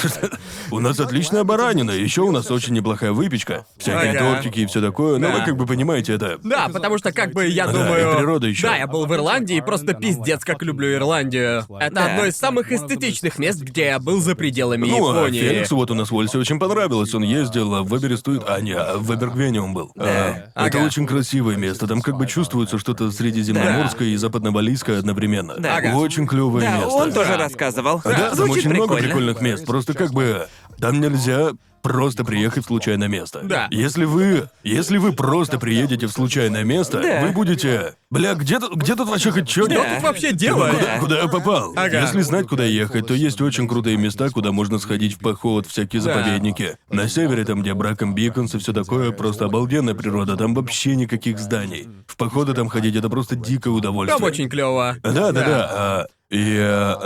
У 0.71 0.79
нас 0.81 0.99
отличная 1.01 1.45
баранина, 1.45 1.91
еще 1.91 2.23
у 2.23 2.31
нас 2.31 2.51
очень 2.51 2.75
неплохая 2.75 3.13
выпечка. 3.13 3.67
Всякие 3.79 4.11
Ага. 4.13 4.35
тортики 4.35 4.61
и 4.61 4.67
все 4.67 4.81
такое, 4.81 5.19
но 5.19 5.29
Да. 5.29 5.39
вы 5.39 5.45
как 5.45 5.57
бы 5.57 5.67
понимаете 5.67 6.15
это. 6.15 6.39
Да, 6.43 6.69
потому 6.73 6.99
что 6.99 7.13
как 7.13 7.33
бы 7.33 7.47
я 7.47 7.67
Да, 7.67 7.73
думаю... 7.73 8.13
и 8.13 8.17
природа 8.17 8.47
ещё. 8.47 8.69
Да, 8.69 8.77
я 8.77 8.87
был 8.87 9.07
в 9.07 9.15
Ирландии 9.15 9.57
и 9.57 9.61
просто 9.61 9.95
пиздец, 9.95 10.45
как 10.45 10.63
люблю 10.63 10.93
Ирландию. 10.95 11.67
Это 11.81 11.95
Да. 11.95 12.07
одно 12.07 12.27
из 12.27 12.37
самых 12.37 12.71
эстетичных 12.73 13.39
мест, 13.39 13.61
где 13.61 13.87
я 13.87 13.99
был 13.99 14.21
за 14.21 14.35
пределами 14.35 14.87
Ну, 14.87 15.11
а 15.11 15.17
Японии. 15.19 15.41
Феликсу 15.41 15.77
вот 15.77 15.91
у 15.91 15.95
нас 15.95 16.11
в 16.11 16.15
Уэльсе 16.15 16.39
очень 16.39 16.59
понравилось. 16.59 17.15
Он 17.15 17.23
ездил 17.23 17.75
а, 17.75 17.83
в 17.83 17.97
Эберестует, 17.97 18.43
а 18.47 18.61
не, 18.61 18.73
а 18.73 18.97
в 18.99 19.15
Эбергвене 19.15 19.61
он 19.61 19.75
был. 19.75 19.93
А, 19.99 20.31
Это 20.55 20.79
Ага. 20.79 20.87
очень 20.87 21.07
красивое 21.07 21.57
место. 21.57 21.87
Там 21.87 22.01
как 22.03 22.17
бы 22.21 22.27
чувствуется 22.27 22.79
что-то 22.79 23.11
средиземноморское 23.11 24.09
и 24.09 24.17
западновалийское 24.17 24.99
одновременно. 24.99 25.57
Да. 25.59 25.77
Ага. 25.79 25.97
Очень 25.97 26.27
клевое 26.27 26.65
Да, 26.67 26.77
место. 26.77 26.89
он 26.91 27.13
тоже 27.13 27.37
рассказывал. 27.37 28.01
Да, 28.05 28.13
там 28.29 28.35
Звучит 28.37 28.57
очень 28.59 28.71
много 28.71 28.95
прикольно. 28.95 29.09
прикольных 29.09 29.41
мест. 29.41 29.67
Просто 29.67 29.95
как 29.95 30.13
бы 30.13 30.47
там 30.79 31.01
нельзя 31.01 31.51
просто 31.83 32.25
приехать 32.25 32.65
в 32.65 32.67
случайное 32.69 33.09
место. 33.09 33.41
Да. 33.45 33.69
Если 33.71 34.05
вы, 34.05 34.49
если 34.63 34.99
вы 34.99 35.13
просто 35.13 35.59
приедете 35.59 36.07
в 36.07 36.11
случайное 36.13 36.65
место, 36.65 37.01
Да. 37.01 37.21
вы 37.23 37.33
будете, 37.33 37.95
бля, 38.11 38.35
где 38.35 38.59
тут, 38.59 38.75
где 38.77 38.95
тут 38.97 39.09
вообще 39.09 39.31
хоть 39.31 39.49
что? 39.49 39.65
Что 39.67 39.75
тут 39.85 40.03
вообще 40.03 40.33
делать? 40.33 40.77
Куда, 40.79 40.99
куда 40.99 41.19
я 41.23 41.29
попал? 41.29 41.73
Ага. 41.77 42.01
Если 42.01 42.21
знать, 42.23 42.47
куда 42.47 42.65
ехать, 42.65 43.07
то 43.07 43.15
есть 43.15 43.41
очень 43.41 43.69
крутые 43.69 43.97
места, 43.97 44.29
куда 44.31 44.53
можно 44.53 44.79
сходить 44.79 45.15
в 45.15 45.19
поход, 45.19 45.67
всякие 45.67 46.03
Да. 46.03 46.15
заповедники. 46.15 46.77
На 46.91 47.09
севере, 47.09 47.45
там, 47.45 47.63
где 47.63 47.75
Браком 47.75 48.15
Биконс 48.15 48.55
и 48.55 48.59
все 48.59 48.73
такое, 48.73 49.11
просто 49.13 49.47
обалденная 49.47 49.95
природа, 49.95 50.37
там 50.37 50.55
вообще 50.55 50.97
никаких 50.97 51.39
зданий. 51.39 51.89
В 52.07 52.17
походы 52.17 52.55
там 52.55 52.69
ходить 52.69 52.97
это 52.97 53.09
просто 53.09 53.37
дикое 53.37 53.71
удовольствие. 53.71 54.19
Там 54.19 54.27
очень 54.27 54.49
клево. 54.49 54.97
Да, 55.03 55.13
да, 55.13 55.33
да. 55.33 55.69
а, 55.71 56.07
и 56.31 56.57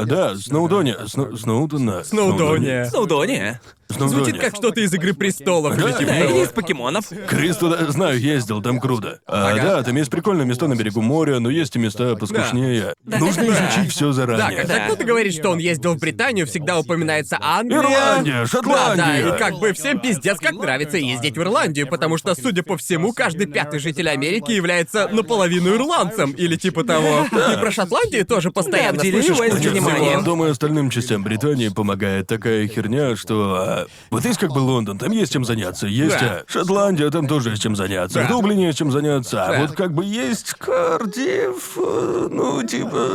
да, 0.06 0.34
Сноудоне. 0.36 0.96
Сноу, 1.06 1.36
Сноудена. 1.36 2.04
Сноудоне. 2.04 2.84
Сноудоне. 2.86 3.60
Сноудоне. 3.88 4.24
Звучит 4.24 4.40
как 4.40 4.56
что-то 4.56 4.80
из 4.80 4.92
Игры 4.94 5.12
престолов. 5.14 5.76
Да, 5.76 5.84
или 5.88 5.92
типа 5.98 6.10
Да, 6.12 6.20
того. 6.20 6.30
или 6.38 6.44
из 6.44 6.48
покемонов. 6.48 7.04
Крис 7.28 7.56
туда, 7.58 7.84
знаю, 7.92 8.18
ездил, 8.18 8.60
там 8.62 8.80
круто. 8.80 9.20
А, 9.26 9.50
Ага. 9.50 9.62
да, 9.62 9.82
там 9.82 9.94
есть 9.96 10.10
прикольные 10.10 10.46
места 10.46 10.66
на 10.66 10.74
берегу 10.74 11.00
моря, 11.02 11.38
но 11.38 11.48
есть 11.50 11.76
и 11.76 11.78
места 11.78 12.16
поскучнее. 12.16 12.94
Нужно 13.04 13.42
это 13.42 13.52
да. 13.52 13.68
изучить 13.68 13.92
все 13.92 14.06
Да, 14.06 14.12
заранее. 14.12 14.56
когда 14.62 14.74
Да. 14.78 14.86
кто-то 14.86 15.04
говорит, 15.04 15.34
что 15.34 15.50
он 15.50 15.58
ездил 15.58 15.94
в 15.94 15.98
Британию, 16.00 16.46
всегда 16.46 16.78
упоминается 16.80 17.38
Англия. 17.40 17.80
Ирландия, 17.82 18.46
Шотландия. 18.46 18.96
Да, 18.96 19.30
да, 19.30 19.36
и 19.36 19.38
как 19.38 19.58
бы 19.60 19.72
всем 19.74 20.00
пиздец 20.00 20.38
как 20.40 20.52
нравится 20.54 20.96
ездить 20.96 21.36
в 21.36 21.40
Ирландию, 21.42 21.86
потому 21.86 22.16
что, 22.18 22.34
судя 22.34 22.62
по 22.62 22.76
всему, 22.78 23.12
каждый 23.12 23.46
пятый 23.46 23.78
житель 23.80 24.08
Америки 24.08 24.50
является 24.50 25.08
наполовину 25.08 25.74
ирландцем, 25.76 26.32
или 26.32 26.56
типа 26.56 26.84
того. 26.84 27.26
И 27.26 27.56
про 27.60 27.70
Шотландию 27.70 28.26
тоже 28.26 28.50
постоянно 28.50 28.98
Уэльсу 29.14 29.56
кучу 29.56 29.70
внимание. 29.70 30.22
Думаю, 30.22 30.52
остальным 30.52 30.90
частям 30.90 31.22
Британии 31.22 31.68
помогает 31.68 32.26
такая 32.26 32.66
херня, 32.68 33.16
что... 33.16 33.56
а, 33.58 33.86
вот 34.10 34.24
есть 34.24 34.38
как 34.38 34.50
бы 34.52 34.58
Лондон, 34.58 34.98
там 34.98 35.12
есть 35.12 35.32
чем 35.32 35.44
заняться. 35.44 35.86
Есть 35.86 36.18
Да. 36.20 36.44
а, 36.46 36.50
Шотландия, 36.50 37.10
там 37.10 37.26
тоже 37.26 37.50
есть 37.50 37.62
чем 37.62 37.76
заняться. 37.76 38.20
Да. 38.20 38.26
В 38.26 38.28
Дублине 38.28 38.66
есть 38.66 38.78
чем 38.78 38.90
заняться. 38.90 39.44
А 39.44 39.52
Да. 39.52 39.60
вот 39.60 39.72
как 39.72 39.92
бы 39.92 40.04
есть 40.04 40.54
Кардив, 40.54 41.76
э, 41.76 42.28
ну 42.30 42.62
типа... 42.62 43.08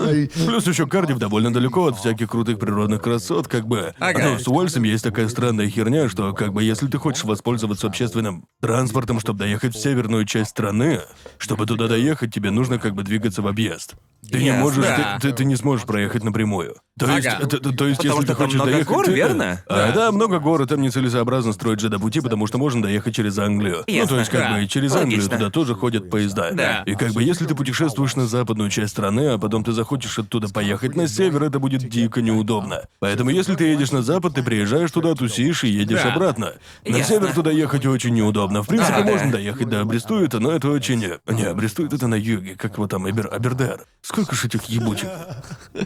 Плюс 0.45 0.67
еще 0.67 0.88
Кардив 0.88 1.17
довольно 1.17 1.53
далеко 1.53 1.88
от 1.88 1.97
всяких 1.97 2.30
крутых 2.30 2.59
природных 2.59 3.01
красот, 3.01 3.47
как 3.47 3.67
бы... 3.67 3.93
Ага. 3.99 4.30
Ну, 4.30 4.39
с 4.39 4.47
Уэльсом 4.47 4.84
есть 4.84 5.03
такая 5.03 5.27
странная 5.30 5.69
херня, 5.69 6.09
что 6.09 6.34
как 6.34 6.53
бы 6.53 6.63
если 6.63 6.88
ты 6.88 6.97
хочешь 6.97 7.23
воспользоваться 7.23 7.88
общественным 7.88 8.45
транспортом, 8.61 9.19
чтобы 9.19 9.39
доехать 9.39 9.76
в 9.76 9.81
северную 9.81 10.26
часть 10.26 10.51
страны, 10.51 11.01
чтобы 11.38 11.65
туда 11.65 11.88
доехать, 11.88 12.34
тебе 12.34 12.51
нужно 12.51 12.80
как 12.80 12.93
бы 12.93 13.03
двигаться 13.03 13.41
в 13.41 13.47
объезд. 13.47 13.95
Ты 14.31 14.39
не 14.39 14.45
Ясно. 14.45 14.61
можешь, 14.61 14.85
Да. 14.85 15.18
ты, 15.19 15.30
ты- 15.30 15.34
ты 15.38 15.45
не 15.45 15.56
сможешь 15.56 15.85
проехать 15.85 16.23
напрямую. 16.23 16.76
То 16.99 17.15
есть, 17.15 17.27
Ага. 17.27 17.47
то, 17.47 17.57
то- 17.59 17.71
то 17.73 17.88
есть, 17.88 17.97
Потому 17.97 18.21
если 18.21 18.26
что 18.26 18.26
ты 18.27 18.34
хочешь 18.35 18.55
много 18.55 18.71
доехать... 18.71 18.88
гор, 18.88 19.05
ты- 19.05 19.13
верно? 19.13 19.63
А, 19.67 19.91
да. 19.93 20.11
много 20.11 20.39
гор, 20.39 20.61
и 20.61 20.65
там 20.65 20.81
нецелесообразно 20.81 21.53
строить 21.53 21.80
джеда-пути, 21.80 22.21
потому 22.21 22.45
что 22.47 22.57
можно 22.57 22.81
доехать 22.81 23.15
через 23.15 23.38
Англию. 23.39 23.84
Ну, 23.88 23.93
Ясно. 23.93 24.09
то 24.09 24.19
есть, 24.19 24.31
как 24.31 24.41
Да. 24.41 24.53
бы, 24.57 24.67
через 24.67 24.91
Логично. 24.91 25.01
Англию 25.23 25.30
туда 25.39 25.49
тоже 25.49 25.76
ходят 25.76 26.09
поезда. 26.09 26.51
Да. 26.51 26.84
И 26.85 26.95
как 26.95 27.11
бы, 27.13 27.23
если 27.23 27.45
ты 27.45 27.55
путешествуешь 27.55 28.15
на 28.15 28.27
западную 28.27 28.69
часть 28.69 28.91
страны, 28.91 29.30
а 29.34 29.38
потом 29.38 29.63
ты 29.63 29.71
захочешь 29.71 30.19
оттуда 30.19 30.49
поехать 30.49 30.95
на 30.95 31.07
север, 31.07 31.43
это 31.43 31.59
будет 31.59 31.88
дико 31.88 32.21
неудобно. 32.21 32.84
Поэтому, 32.99 33.30
если 33.30 33.55
ты 33.55 33.65
едешь 33.65 33.91
на 33.91 34.01
запад, 34.01 34.35
ты 34.35 34.43
приезжаешь 34.43 34.91
туда, 34.91 35.15
тусишь 35.15 35.63
и 35.63 35.69
едешь 35.69 36.01
Да. 36.03 36.13
обратно. 36.13 36.53
На 36.85 36.97
Ясно. 36.97 37.15
север 37.15 37.34
туда 37.34 37.51
ехать 37.51 37.85
очень 37.85 38.13
неудобно. 38.13 38.61
В 38.63 38.67
принципе, 38.67 38.93
Ага. 38.95 39.11
можно 39.11 39.31
доехать 39.31 39.69
до 39.69 39.81
Абрестуита, 39.81 40.39
но 40.39 40.51
это 40.51 40.69
очень... 40.69 40.99
Не, 41.27 41.43
Абрестуит 41.43 41.93
это 41.93 42.07
на 42.07 42.15
юге, 42.15 42.55
как 42.55 42.73
его 42.73 42.88
там, 42.88 43.09
Эбер... 43.09 43.30
Абердер. 43.31 43.81
Сколько 44.01 44.35
ж 44.35 44.45
этих 44.45 44.63
ебучих? 44.65 45.09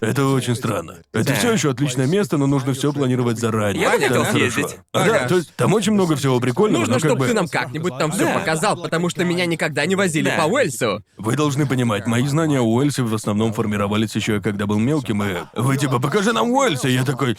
Это 0.02 0.26
очень 0.28 0.56
странно. 0.56 0.96
Это 1.12 1.34
все 1.36 1.52
еще 1.52 1.72
отличное 1.72 2.08
место, 2.08 2.38
но 2.38 2.48
нужно 2.48 2.74
все 2.74 2.92
планировать 2.94 3.38
заранее. 3.40 3.82
Я 3.84 3.92
бы 3.92 4.00
Там 4.00 4.08
хотел 4.10 4.24
хорошо. 4.26 4.38
съездить. 4.52 4.78
А, 4.94 5.06
Да, 5.06 5.16
Ага. 5.18 5.28
то 5.30 5.36
есть 5.38 5.54
там 5.56 5.74
очень 5.74 5.92
много 5.92 6.16
всего 6.16 6.40
прикольного, 6.40 6.80
Нужно, 6.82 6.94
но 6.96 7.00
как 7.00 7.10
чтобы 7.10 7.20
бы... 7.20 7.28
ты 7.28 7.34
нам 7.34 7.48
как-нибудь 7.48 7.98
там 7.98 8.12
все 8.12 8.26
Да. 8.26 8.40
показал, 8.40 8.82
потому 8.82 9.10
что 9.10 9.24
меня 9.24 9.46
никогда 9.46 9.86
не 9.86 9.96
возили 9.96 10.30
Да. 10.30 10.38
по 10.38 10.44
Уэльсу. 10.48 11.04
Вы 11.18 11.36
должны 11.36 11.66
понимать, 11.68 12.08
мои 12.08 12.26
знания 12.28 12.60
о 12.60 12.64
Уэльсе 12.64 13.04
в 13.04 13.14
основном 13.14 13.54
формировались 13.54 14.16
еще 14.16 14.42
когда 14.42 14.66
был 14.66 14.80
мелким, 14.80 15.24
и 15.24 15.36
вы 15.56 15.78
типа 15.78 16.00
покажи 16.00 16.34
нам 16.34 16.50
Уэльс, 16.52 16.86
и 16.86 16.90
я 16.92 17.04
такой. 17.04 17.38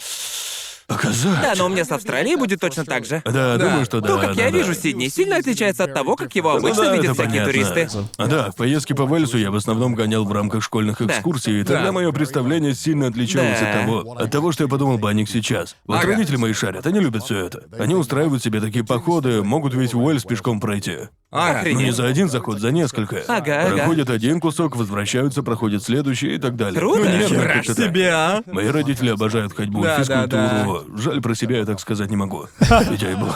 Показать? 0.87 1.41
Да, 1.41 1.53
но 1.57 1.65
у 1.65 1.69
меня 1.69 1.83
с 1.83 1.91
Австралией 1.91 2.35
будет 2.35 2.59
точно 2.59 2.85
так 2.85 3.05
же. 3.05 3.21
Да, 3.25 3.57
думаю, 3.57 3.85
что 3.85 4.01
да. 4.01 4.07
То, 4.07 4.17
как 4.19 4.35
да, 4.35 4.43
я 4.45 4.51
да. 4.51 4.57
вижу 4.57 4.73
Сидней, 4.75 5.09
сильно 5.09 5.37
отличается 5.37 5.85
от 5.85 5.93
того, 5.95 6.15
как 6.15 6.35
его 6.35 6.51
Ну 6.53 6.57
обычно 6.59 6.83
да, 6.83 6.91
видят 6.95 7.05
это 7.05 7.13
всякие 7.15 7.41
понятно. 7.45 7.53
туристы. 7.73 7.89
А, 8.17 8.27
да, 8.27 8.51
в 8.51 8.55
поездке 8.55 8.93
по 8.93 9.01
Уэльсу 9.03 9.37
я 9.39 9.49
в 9.49 9.55
основном 9.55 9.95
гонял 9.95 10.25
в 10.25 10.31
рамках 10.31 10.61
школьных 10.63 10.99
Да. 10.99 11.05
экскурсий, 11.05 11.61
и 11.61 11.63
тогда 11.63 11.85
Да. 11.85 11.91
мое 11.91 12.11
представление 12.11 12.75
сильно 12.75 13.07
отличалось 13.07 13.59
Да. 13.59 13.67
от 13.69 13.81
того, 13.81 14.11
от 14.15 14.31
того, 14.31 14.51
что 14.51 14.63
я 14.65 14.69
подумал 14.69 14.99
бы 14.99 15.09
о 15.09 15.13
них 15.13 15.27
сейчас. 15.29 15.75
Вот 15.87 15.97
Ага. 15.99 16.07
родители 16.07 16.35
мои 16.35 16.53
шарят, 16.53 16.85
они 16.85 16.99
любят 16.99 17.23
все 17.23 17.45
это. 17.45 17.63
Они 17.79 17.95
устраивают 17.95 18.43
себе 18.43 18.61
такие 18.61 18.85
походы, 18.85 19.41
могут 19.43 19.73
весь 19.73 19.93
Уэльс 19.95 20.23
пешком 20.23 20.59
пройти. 20.59 20.97
Ага. 21.31 21.61
Ну 21.65 21.79
не 21.81 21.91
за 21.91 22.05
один 22.07 22.29
заход, 22.29 22.59
за 22.59 22.71
несколько. 22.71 23.23
Ага, 23.27 23.63
ага. 23.65 23.75
Проходят 23.75 24.09
один 24.09 24.39
кусок, 24.39 24.75
возвращаются, 24.77 25.43
проходят 25.43 25.83
следующий 25.83 26.35
и 26.35 26.37
так 26.37 26.55
далее. 26.55 26.79
Круто. 26.79 26.99
Ну, 27.09 27.29
так. 27.29 27.65
себе, 27.65 28.09
а? 28.13 28.41
Мои 28.45 28.67
родители 28.67 29.09
обожают 29.09 29.51
ходьбу, 29.53 29.83
Да, 29.83 29.97
физкультуру. 29.99 30.29
да, 30.29 30.63
Жаль, 30.97 31.21
про 31.21 31.35
себя 31.35 31.57
я 31.59 31.65
так 31.65 31.79
сказать 31.79 32.09
не 32.09 32.15
могу. 32.15 32.45
Ведь 32.89 33.01
я 33.01 33.11
и 33.11 33.15
был. 33.15 33.29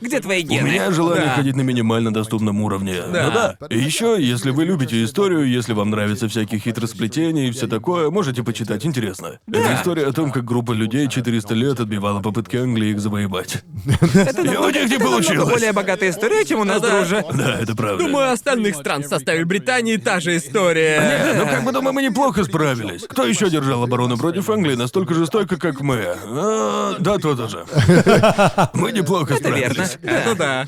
Где 0.00 0.20
твои 0.20 0.44
У 0.44 0.48
гены? 0.48 0.68
меня 0.68 0.90
желание 0.90 1.26
Да. 1.26 1.34
ходить 1.34 1.56
на 1.56 1.62
минимально 1.62 2.12
доступном 2.12 2.60
уровне. 2.62 2.96
Да. 3.12 3.24
Ну 3.26 3.32
да. 3.32 3.66
И 3.70 3.78
еще, 3.78 4.16
если 4.18 4.50
вы 4.50 4.64
любите 4.64 5.02
историю, 5.04 5.48
если 5.48 5.72
вам 5.72 5.90
нравятся 5.90 6.28
всякие 6.28 6.60
хитросплетения 6.60 7.48
и 7.48 7.50
все 7.52 7.66
такое, 7.66 8.10
можете 8.10 8.42
почитать, 8.42 8.84
интересно. 8.86 9.38
Это 9.46 9.74
история 9.74 10.06
о 10.06 10.12
том, 10.12 10.32
как 10.32 10.44
группа 10.44 10.72
людей 10.72 11.08
400 11.08 11.54
лет 11.54 11.80
отбивала 11.80 12.20
попытки 12.20 12.56
Англии 12.56 12.90
их 12.90 13.00
завоевать. 13.00 13.62
И 13.86 13.88
у 13.88 13.92
них 13.92 14.14
не 14.14 14.20
Это 14.22 14.42
намного 14.44 14.98
получилось. 15.00 15.48
более 15.50 15.72
богатая 15.72 16.10
история, 16.10 16.44
чем 16.44 16.60
у 16.60 16.64
нас, 16.64 16.80
друже. 16.80 17.24
Да, 17.34 17.58
это 17.60 17.74
правда. 17.76 18.04
Думаю, 18.04 18.32
остальных 18.32 18.76
стран 18.76 19.02
в 19.02 19.06
составе 19.06 19.44
Британии 19.44 19.96
та 19.96 20.20
же 20.20 20.36
история. 20.36 21.34
Ну, 21.38 21.46
как 21.46 21.64
бы, 21.64 21.72
думаю, 21.72 21.92
мы 21.94 22.02
неплохо 22.02 22.44
справились. 22.44 23.02
Кто 23.08 23.24
еще 23.24 23.48
держал 23.50 23.82
оборону 23.82 24.16
против 24.18 24.48
Англии 24.50 24.74
настолько 24.74 25.14
же 25.14 25.26
стойко, 25.26 25.56
как 25.56 25.80
мы? 25.80 25.98
А, 26.24 26.81
да, 26.98 27.18
то 27.18 27.34
тоже. 27.36 27.64
Мы 28.74 28.92
неплохо 28.92 29.34
Это 29.34 29.50
верно. 29.50 29.86
справились. 29.86 29.98
Это 30.02 30.34
да. 30.34 30.66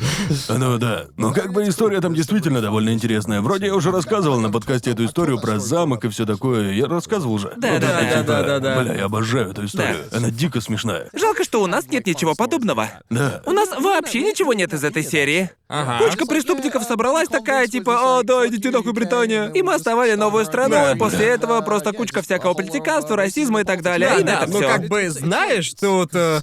Ну 0.48 0.78
да. 0.78 1.04
Ну 1.16 1.32
как 1.32 1.52
бы 1.52 1.66
история 1.68 2.00
там 2.00 2.14
действительно 2.14 2.60
довольно 2.60 2.90
интересная. 2.90 3.40
Вроде 3.40 3.66
я 3.66 3.74
уже 3.74 3.90
рассказывал 3.90 4.40
на 4.40 4.50
подкасте 4.50 4.90
эту 4.92 5.04
историю 5.04 5.40
про 5.40 5.58
замок 5.58 6.04
и 6.04 6.08
все 6.08 6.26
такое. 6.26 6.72
Я 6.72 6.86
рассказывал 6.86 7.34
уже. 7.34 7.52
Да, 7.56 7.72
Вот 7.72 7.80
да, 7.80 8.00
это, 8.00 8.00
да, 8.00 8.20
типа, 8.20 8.26
да, 8.26 8.42
да, 8.42 8.58
да. 8.60 8.80
Бля, 8.82 8.94
я 8.94 9.04
обожаю 9.04 9.50
эту 9.50 9.64
историю. 9.66 9.96
Она 10.12 10.30
дико 10.30 10.60
смешная. 10.60 11.08
Жалко, 11.12 11.44
что 11.44 11.62
у 11.62 11.66
нас 11.66 11.86
нет 11.88 12.06
ничего 12.06 12.34
подобного. 12.34 12.88
Да. 13.10 13.42
У 13.46 13.52
нас 13.52 13.68
вообще 13.78 14.22
ничего 14.22 14.52
нет 14.54 14.72
из 14.72 14.84
этой 14.84 15.02
серии. 15.02 15.50
Ага. 15.68 16.04
Кучка 16.04 16.26
преступников 16.26 16.84
собралась 16.84 17.28
такая, 17.28 17.66
типа, 17.66 18.18
«О, 18.18 18.22
да, 18.22 18.46
идите 18.46 18.70
нахуй, 18.70 18.92
Британия». 18.92 19.48
И 19.54 19.62
мы 19.62 19.74
основали 19.74 20.12
новую 20.14 20.44
страну, 20.44 20.74
Да. 20.74 20.92
и 20.92 20.98
после 20.98 21.26
этого 21.26 21.60
просто 21.62 21.92
кучка 21.92 22.20
всякого 22.22 22.52
политиканства, 22.54 23.16
расизма 23.16 23.62
и 23.62 23.64
так 23.64 23.82
далее. 23.82 24.10
Да, 24.10 24.16
и 24.16 24.20
на 24.20 24.26
да, 24.26 24.36
этом 24.42 24.50
ну 24.50 24.58
всё. 24.58 24.68
как 24.68 24.88
бы 24.88 25.08
знаешь, 25.10 25.72
тут... 25.74 26.03
э, 26.14 26.40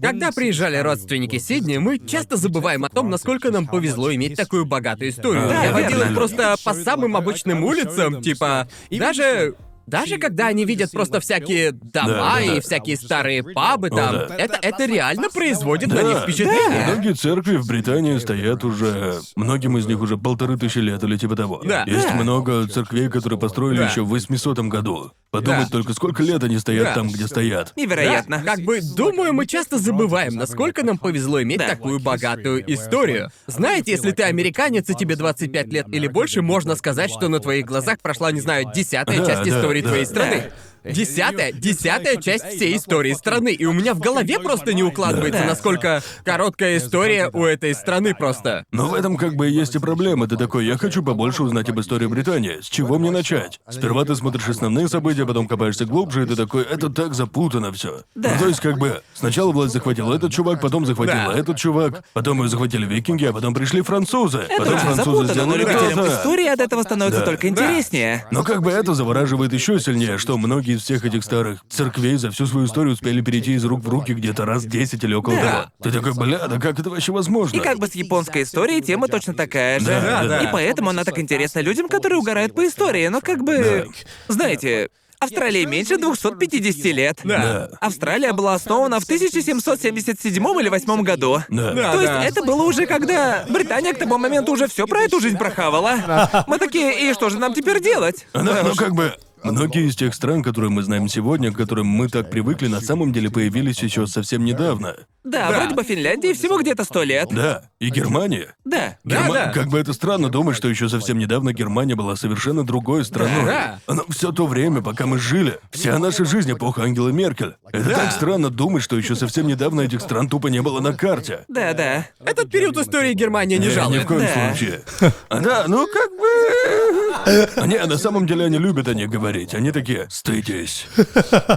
Когда 0.00 0.30
приезжали 0.30 0.76
родственники 0.76 1.38
Сидни, 1.38 1.78
мы 1.78 1.98
часто 1.98 2.36
забываем 2.36 2.84
о 2.84 2.88
том, 2.88 3.10
насколько 3.10 3.50
нам 3.50 3.66
повезло 3.66 4.14
иметь 4.14 4.36
такую 4.36 4.66
богатую 4.66 5.10
историю. 5.10 5.48
Да, 5.48 5.64
Я 5.64 5.72
водил 5.72 6.00
их 6.02 6.14
просто 6.14 6.56
по 6.64 6.74
самым 6.74 7.16
обычным 7.16 7.64
улицам, 7.64 8.22
типа, 8.22 8.68
даже 8.90 9.54
даже 9.86 10.18
когда 10.18 10.48
они 10.48 10.64
видят 10.64 10.90
просто 10.90 11.20
всякие 11.20 11.72
дома 11.72 12.08
Да, 12.08 12.34
да, 12.36 12.40
и 12.40 12.54
да. 12.56 12.60
всякие 12.60 12.96
старые 12.96 13.42
пабы 13.42 13.90
там, 13.90 14.12
да. 14.28 14.34
это, 14.36 14.58
это 14.60 14.84
реально 14.86 15.28
производит 15.30 15.88
на 15.88 16.02
них 16.02 16.14
Да, 16.14 16.20
впечатление. 16.22 16.86
Многие 16.92 17.14
церкви 17.14 17.56
в 17.56 17.66
Британии 17.66 18.18
стоят 18.18 18.64
уже... 18.64 19.20
Многим 19.36 19.78
из 19.78 19.86
них 19.86 20.00
уже 20.00 20.16
полторы 20.16 20.56
тысячи 20.56 20.78
лет 20.78 21.02
или 21.04 21.16
типа 21.16 21.36
того. 21.36 21.62
Да. 21.64 21.84
Есть 21.86 22.08
Да. 22.08 22.14
много 22.14 22.66
церквей, 22.68 23.08
которые 23.08 23.38
построили 23.38 23.78
Да. 23.78 23.88
еще 23.88 24.02
в 24.02 24.08
800 24.08 24.58
году. 24.68 25.12
Подумать 25.30 25.66
Да. 25.68 25.70
только, 25.72 25.92
сколько 25.92 26.22
лет 26.22 26.42
они 26.44 26.58
стоят 26.58 26.84
Да. 26.84 26.94
там, 26.94 27.08
где 27.08 27.26
стоят. 27.26 27.72
Невероятно. 27.76 28.42
Да, 28.44 28.54
как 28.54 28.64
бы, 28.64 28.80
думаю, 28.96 29.32
мы 29.34 29.46
часто 29.46 29.78
забываем, 29.78 30.34
насколько 30.34 30.82
нам 30.82 30.98
повезло 30.98 31.42
иметь 31.42 31.58
Да. 31.58 31.68
такую 31.68 32.00
богатую 32.00 32.62
историю. 32.72 33.30
Знаете, 33.46 33.90
если 33.92 34.12
ты 34.12 34.22
американец 34.22 34.88
и 34.88 34.94
тебе 34.94 35.16
25 35.16 35.72
лет 35.72 35.86
или 35.92 36.06
больше, 36.06 36.42
можно 36.42 36.74
сказать, 36.76 37.10
что 37.10 37.28
на 37.28 37.40
твоих 37.40 37.66
глазах 37.66 37.98
прошла, 38.00 38.32
не 38.32 38.40
знаю, 38.40 38.66
десятая 38.74 39.18
Да, 39.18 39.26
часть 39.26 39.42
да, 39.50 39.58
истории 39.58 39.75
да. 39.75 39.75
Твоей 39.82 40.06
страны. 40.06 40.50
Десятая, 40.92 41.52
десятая 41.52 42.16
часть 42.16 42.44
всей 42.48 42.76
истории 42.76 43.12
страны. 43.12 43.52
И 43.52 43.64
у 43.64 43.72
меня 43.72 43.94
в 43.94 43.98
голове 44.00 44.38
просто 44.38 44.72
не 44.74 44.82
укладывается, 44.82 45.40
Да. 45.42 45.46
насколько 45.48 46.02
короткая 46.24 46.78
история 46.78 47.28
у 47.32 47.44
этой 47.44 47.74
страны 47.74 48.14
просто. 48.14 48.64
Но 48.72 48.86
в 48.88 48.94
этом 48.94 49.16
как 49.16 49.34
бы 49.34 49.48
и 49.48 49.52
есть 49.52 49.74
и 49.74 49.78
проблема. 49.78 50.26
Ты 50.28 50.36
такой, 50.36 50.66
я 50.66 50.76
хочу 50.78 51.02
побольше 51.02 51.42
узнать 51.42 51.68
об 51.68 51.80
истории 51.80 52.06
Британии. 52.06 52.60
С 52.60 52.66
чего 52.68 52.98
мне 52.98 53.10
начать? 53.10 53.60
Сперва 53.68 54.04
ты 54.04 54.14
смотришь 54.16 54.48
основные 54.48 54.88
события, 54.88 55.26
потом 55.26 55.46
копаешься 55.48 55.84
глубже, 55.84 56.22
и 56.22 56.26
ты 56.26 56.36
такой, 56.36 56.62
это 56.62 56.88
так 56.90 57.14
запутано 57.14 57.72
все. 57.72 58.02
Да. 58.14 58.32
Ну, 58.34 58.40
то 58.40 58.48
есть, 58.48 58.60
как 58.60 58.78
бы, 58.78 59.02
сначала 59.14 59.52
власть 59.52 59.72
захватил 59.72 60.12
этот 60.12 60.32
чувак, 60.32 60.60
потом 60.60 60.86
захватил 60.86 61.14
Да. 61.14 61.32
этот 61.38 61.56
чувак, 61.56 62.04
потом 62.12 62.42
ее 62.42 62.48
захватили 62.48 62.86
викинги, 62.86 63.24
а 63.24 63.32
потом 63.32 63.54
пришли 63.54 63.82
французы. 63.82 64.38
Это 64.38 64.56
потом 64.58 64.74
очень 64.74 64.84
французы 64.84 65.04
запутано, 65.04 65.26
но 65.26 65.32
сделали 65.32 65.58
любителям 65.60 65.94
то-то. 66.04 66.14
истории 66.14 66.46
от 66.46 66.60
этого 66.60 66.82
становится 66.82 67.20
Да. 67.20 67.26
только 67.26 67.48
интереснее. 67.48 68.26
Но 68.30 68.42
как 68.42 68.62
бы 68.62 68.70
это 68.70 68.94
завораживает 68.94 69.52
еще 69.52 69.78
сильнее, 69.80 70.18
что 70.18 70.36
многие 70.38 70.75
из 70.76 70.82
всех 70.82 71.04
этих 71.04 71.24
старых 71.24 71.60
церквей 71.68 72.16
за 72.16 72.30
всю 72.30 72.46
свою 72.46 72.66
историю 72.66 72.94
успели 72.94 73.20
перейти 73.20 73.54
из 73.54 73.64
рук 73.64 73.82
в 73.82 73.88
руки 73.88 74.12
где-то 74.12 74.44
раз 74.44 74.64
10 74.64 75.02
или 75.02 75.14
около 75.14 75.36
Да. 75.36 75.42
того. 75.42 75.64
Ты 75.82 75.90
такой, 75.90 76.14
бля, 76.14 76.46
да 76.46 76.58
как 76.60 76.78
это 76.78 76.90
вообще 76.90 77.12
возможно? 77.12 77.56
И 77.56 77.60
как 77.60 77.78
бы 77.78 77.86
с 77.88 77.94
японской 77.94 78.42
историей 78.44 78.80
тема 78.82 79.08
точно 79.08 79.34
такая 79.34 79.80
же. 79.80 79.86
Да, 79.86 80.24
да. 80.24 80.38
И 80.42 80.48
поэтому 80.52 80.90
она 80.90 81.04
так 81.04 81.18
интересна 81.18 81.60
людям, 81.60 81.88
которые 81.88 82.18
угорают 82.18 82.54
по 82.54 82.66
истории. 82.66 83.08
Но 83.08 83.20
как 83.20 83.42
бы... 83.42 83.88
Знаете, 84.28 84.88
Австралии 85.18 85.64
меньше 85.64 85.96
250 85.96 86.84
лет. 86.94 87.20
Да. 87.24 87.70
Австралия 87.80 88.32
была 88.32 88.54
основана 88.54 89.00
в 89.00 89.04
1777 89.04 90.44
или 90.60 90.68
8 90.68 91.02
году. 91.02 91.42
Да. 91.48 91.72
Да. 91.72 91.92
То 91.92 92.00
есть 92.02 92.12
это 92.30 92.42
было 92.44 92.62
уже 92.62 92.86
когда 92.86 93.44
Британия 93.48 93.94
к 93.94 93.98
тому 93.98 94.18
моменту 94.18 94.52
уже 94.52 94.68
все 94.68 94.86
про 94.86 95.00
эту 95.02 95.20
жизнь 95.20 95.38
прохавала. 95.38 96.44
Мы 96.46 96.58
такие, 96.58 97.08
и 97.10 97.14
что 97.14 97.30
же 97.30 97.38
нам 97.38 97.54
теперь 97.54 97.82
делать? 97.82 98.26
Ну, 98.34 98.42
ну, 98.42 98.74
как 98.74 98.94
бы, 98.94 99.14
многие 99.52 99.86
из 99.88 99.96
тех 99.96 100.14
стран, 100.14 100.42
которые 100.42 100.70
мы 100.70 100.82
знаем 100.82 101.08
сегодня, 101.08 101.52
к 101.52 101.56
которым 101.56 101.86
мы 101.86 102.08
так 102.08 102.30
привыкли, 102.30 102.66
на 102.68 102.80
самом 102.80 103.12
деле 103.12 103.30
появились 103.30 103.78
еще 103.82 104.06
совсем 104.06 104.44
недавно. 104.44 104.96
Да, 105.24 105.50
Да. 105.50 105.58
вроде 105.58 105.74
бы 105.74 105.82
Финляндии 105.82 106.32
всего 106.34 106.58
где-то 106.60 106.84
сто 106.84 107.02
лет. 107.02 107.28
Да, 107.32 107.62
и 107.80 107.90
Германия. 107.90 108.54
Да. 108.64 108.96
Да, 109.02 109.16
Герма- 109.26 109.32
да. 109.34 109.52
Как 109.52 109.66
бы 109.68 109.78
это 109.78 109.92
странно 109.92 110.28
думать, 110.28 110.56
что 110.56 110.68
еще 110.68 110.88
совсем 110.88 111.18
недавно 111.18 111.52
Германия 111.52 111.96
была 111.96 112.14
совершенно 112.16 112.64
другой 112.64 113.04
страной. 113.04 113.44
Да. 113.44 113.80
Но 113.88 114.04
все 114.08 114.30
то 114.32 114.46
время, 114.46 114.82
пока 114.82 115.06
мы 115.06 115.18
жили, 115.18 115.58
вся 115.72 115.98
наша 115.98 116.24
жизнь 116.24 116.52
эпоха 116.52 116.82
Ангела 116.84 117.08
Меркель. 117.08 117.54
Это 117.72 117.90
так 117.90 118.12
странно 118.12 118.50
думать, 118.50 118.82
что 118.84 118.96
еще 118.96 119.16
совсем 119.16 119.46
недавно 119.48 119.80
этих 119.80 120.00
стран 120.00 120.28
тупо 120.28 120.46
не 120.48 120.62
было 120.62 120.80
на 120.80 120.92
карте. 120.92 121.44
Да, 121.48 121.72
да. 121.72 122.06
Этот 122.24 122.50
период 122.50 122.76
истории 122.76 123.12
Германия 123.14 123.58
не 123.58 123.66
Э, 123.66 123.70
Ни 123.70 123.74
жалует. 123.74 124.02
в 124.04 124.06
коем 124.06 124.20
Да. 124.20 124.50
случае. 124.54 124.82
А, 125.28 125.40
Да, 125.40 125.64
ну 125.66 125.86
как 125.92 126.10
бы... 126.10 127.05
Не, 127.26 127.84
на 127.84 127.98
самом 127.98 128.26
деле 128.26 128.44
они 128.46 128.58
любят 128.58 128.88
о 128.88 128.94
них 128.94 129.08
говорить. 129.10 129.54
Они 129.54 129.72
такие, 129.72 130.06
стыдись. 130.10 130.86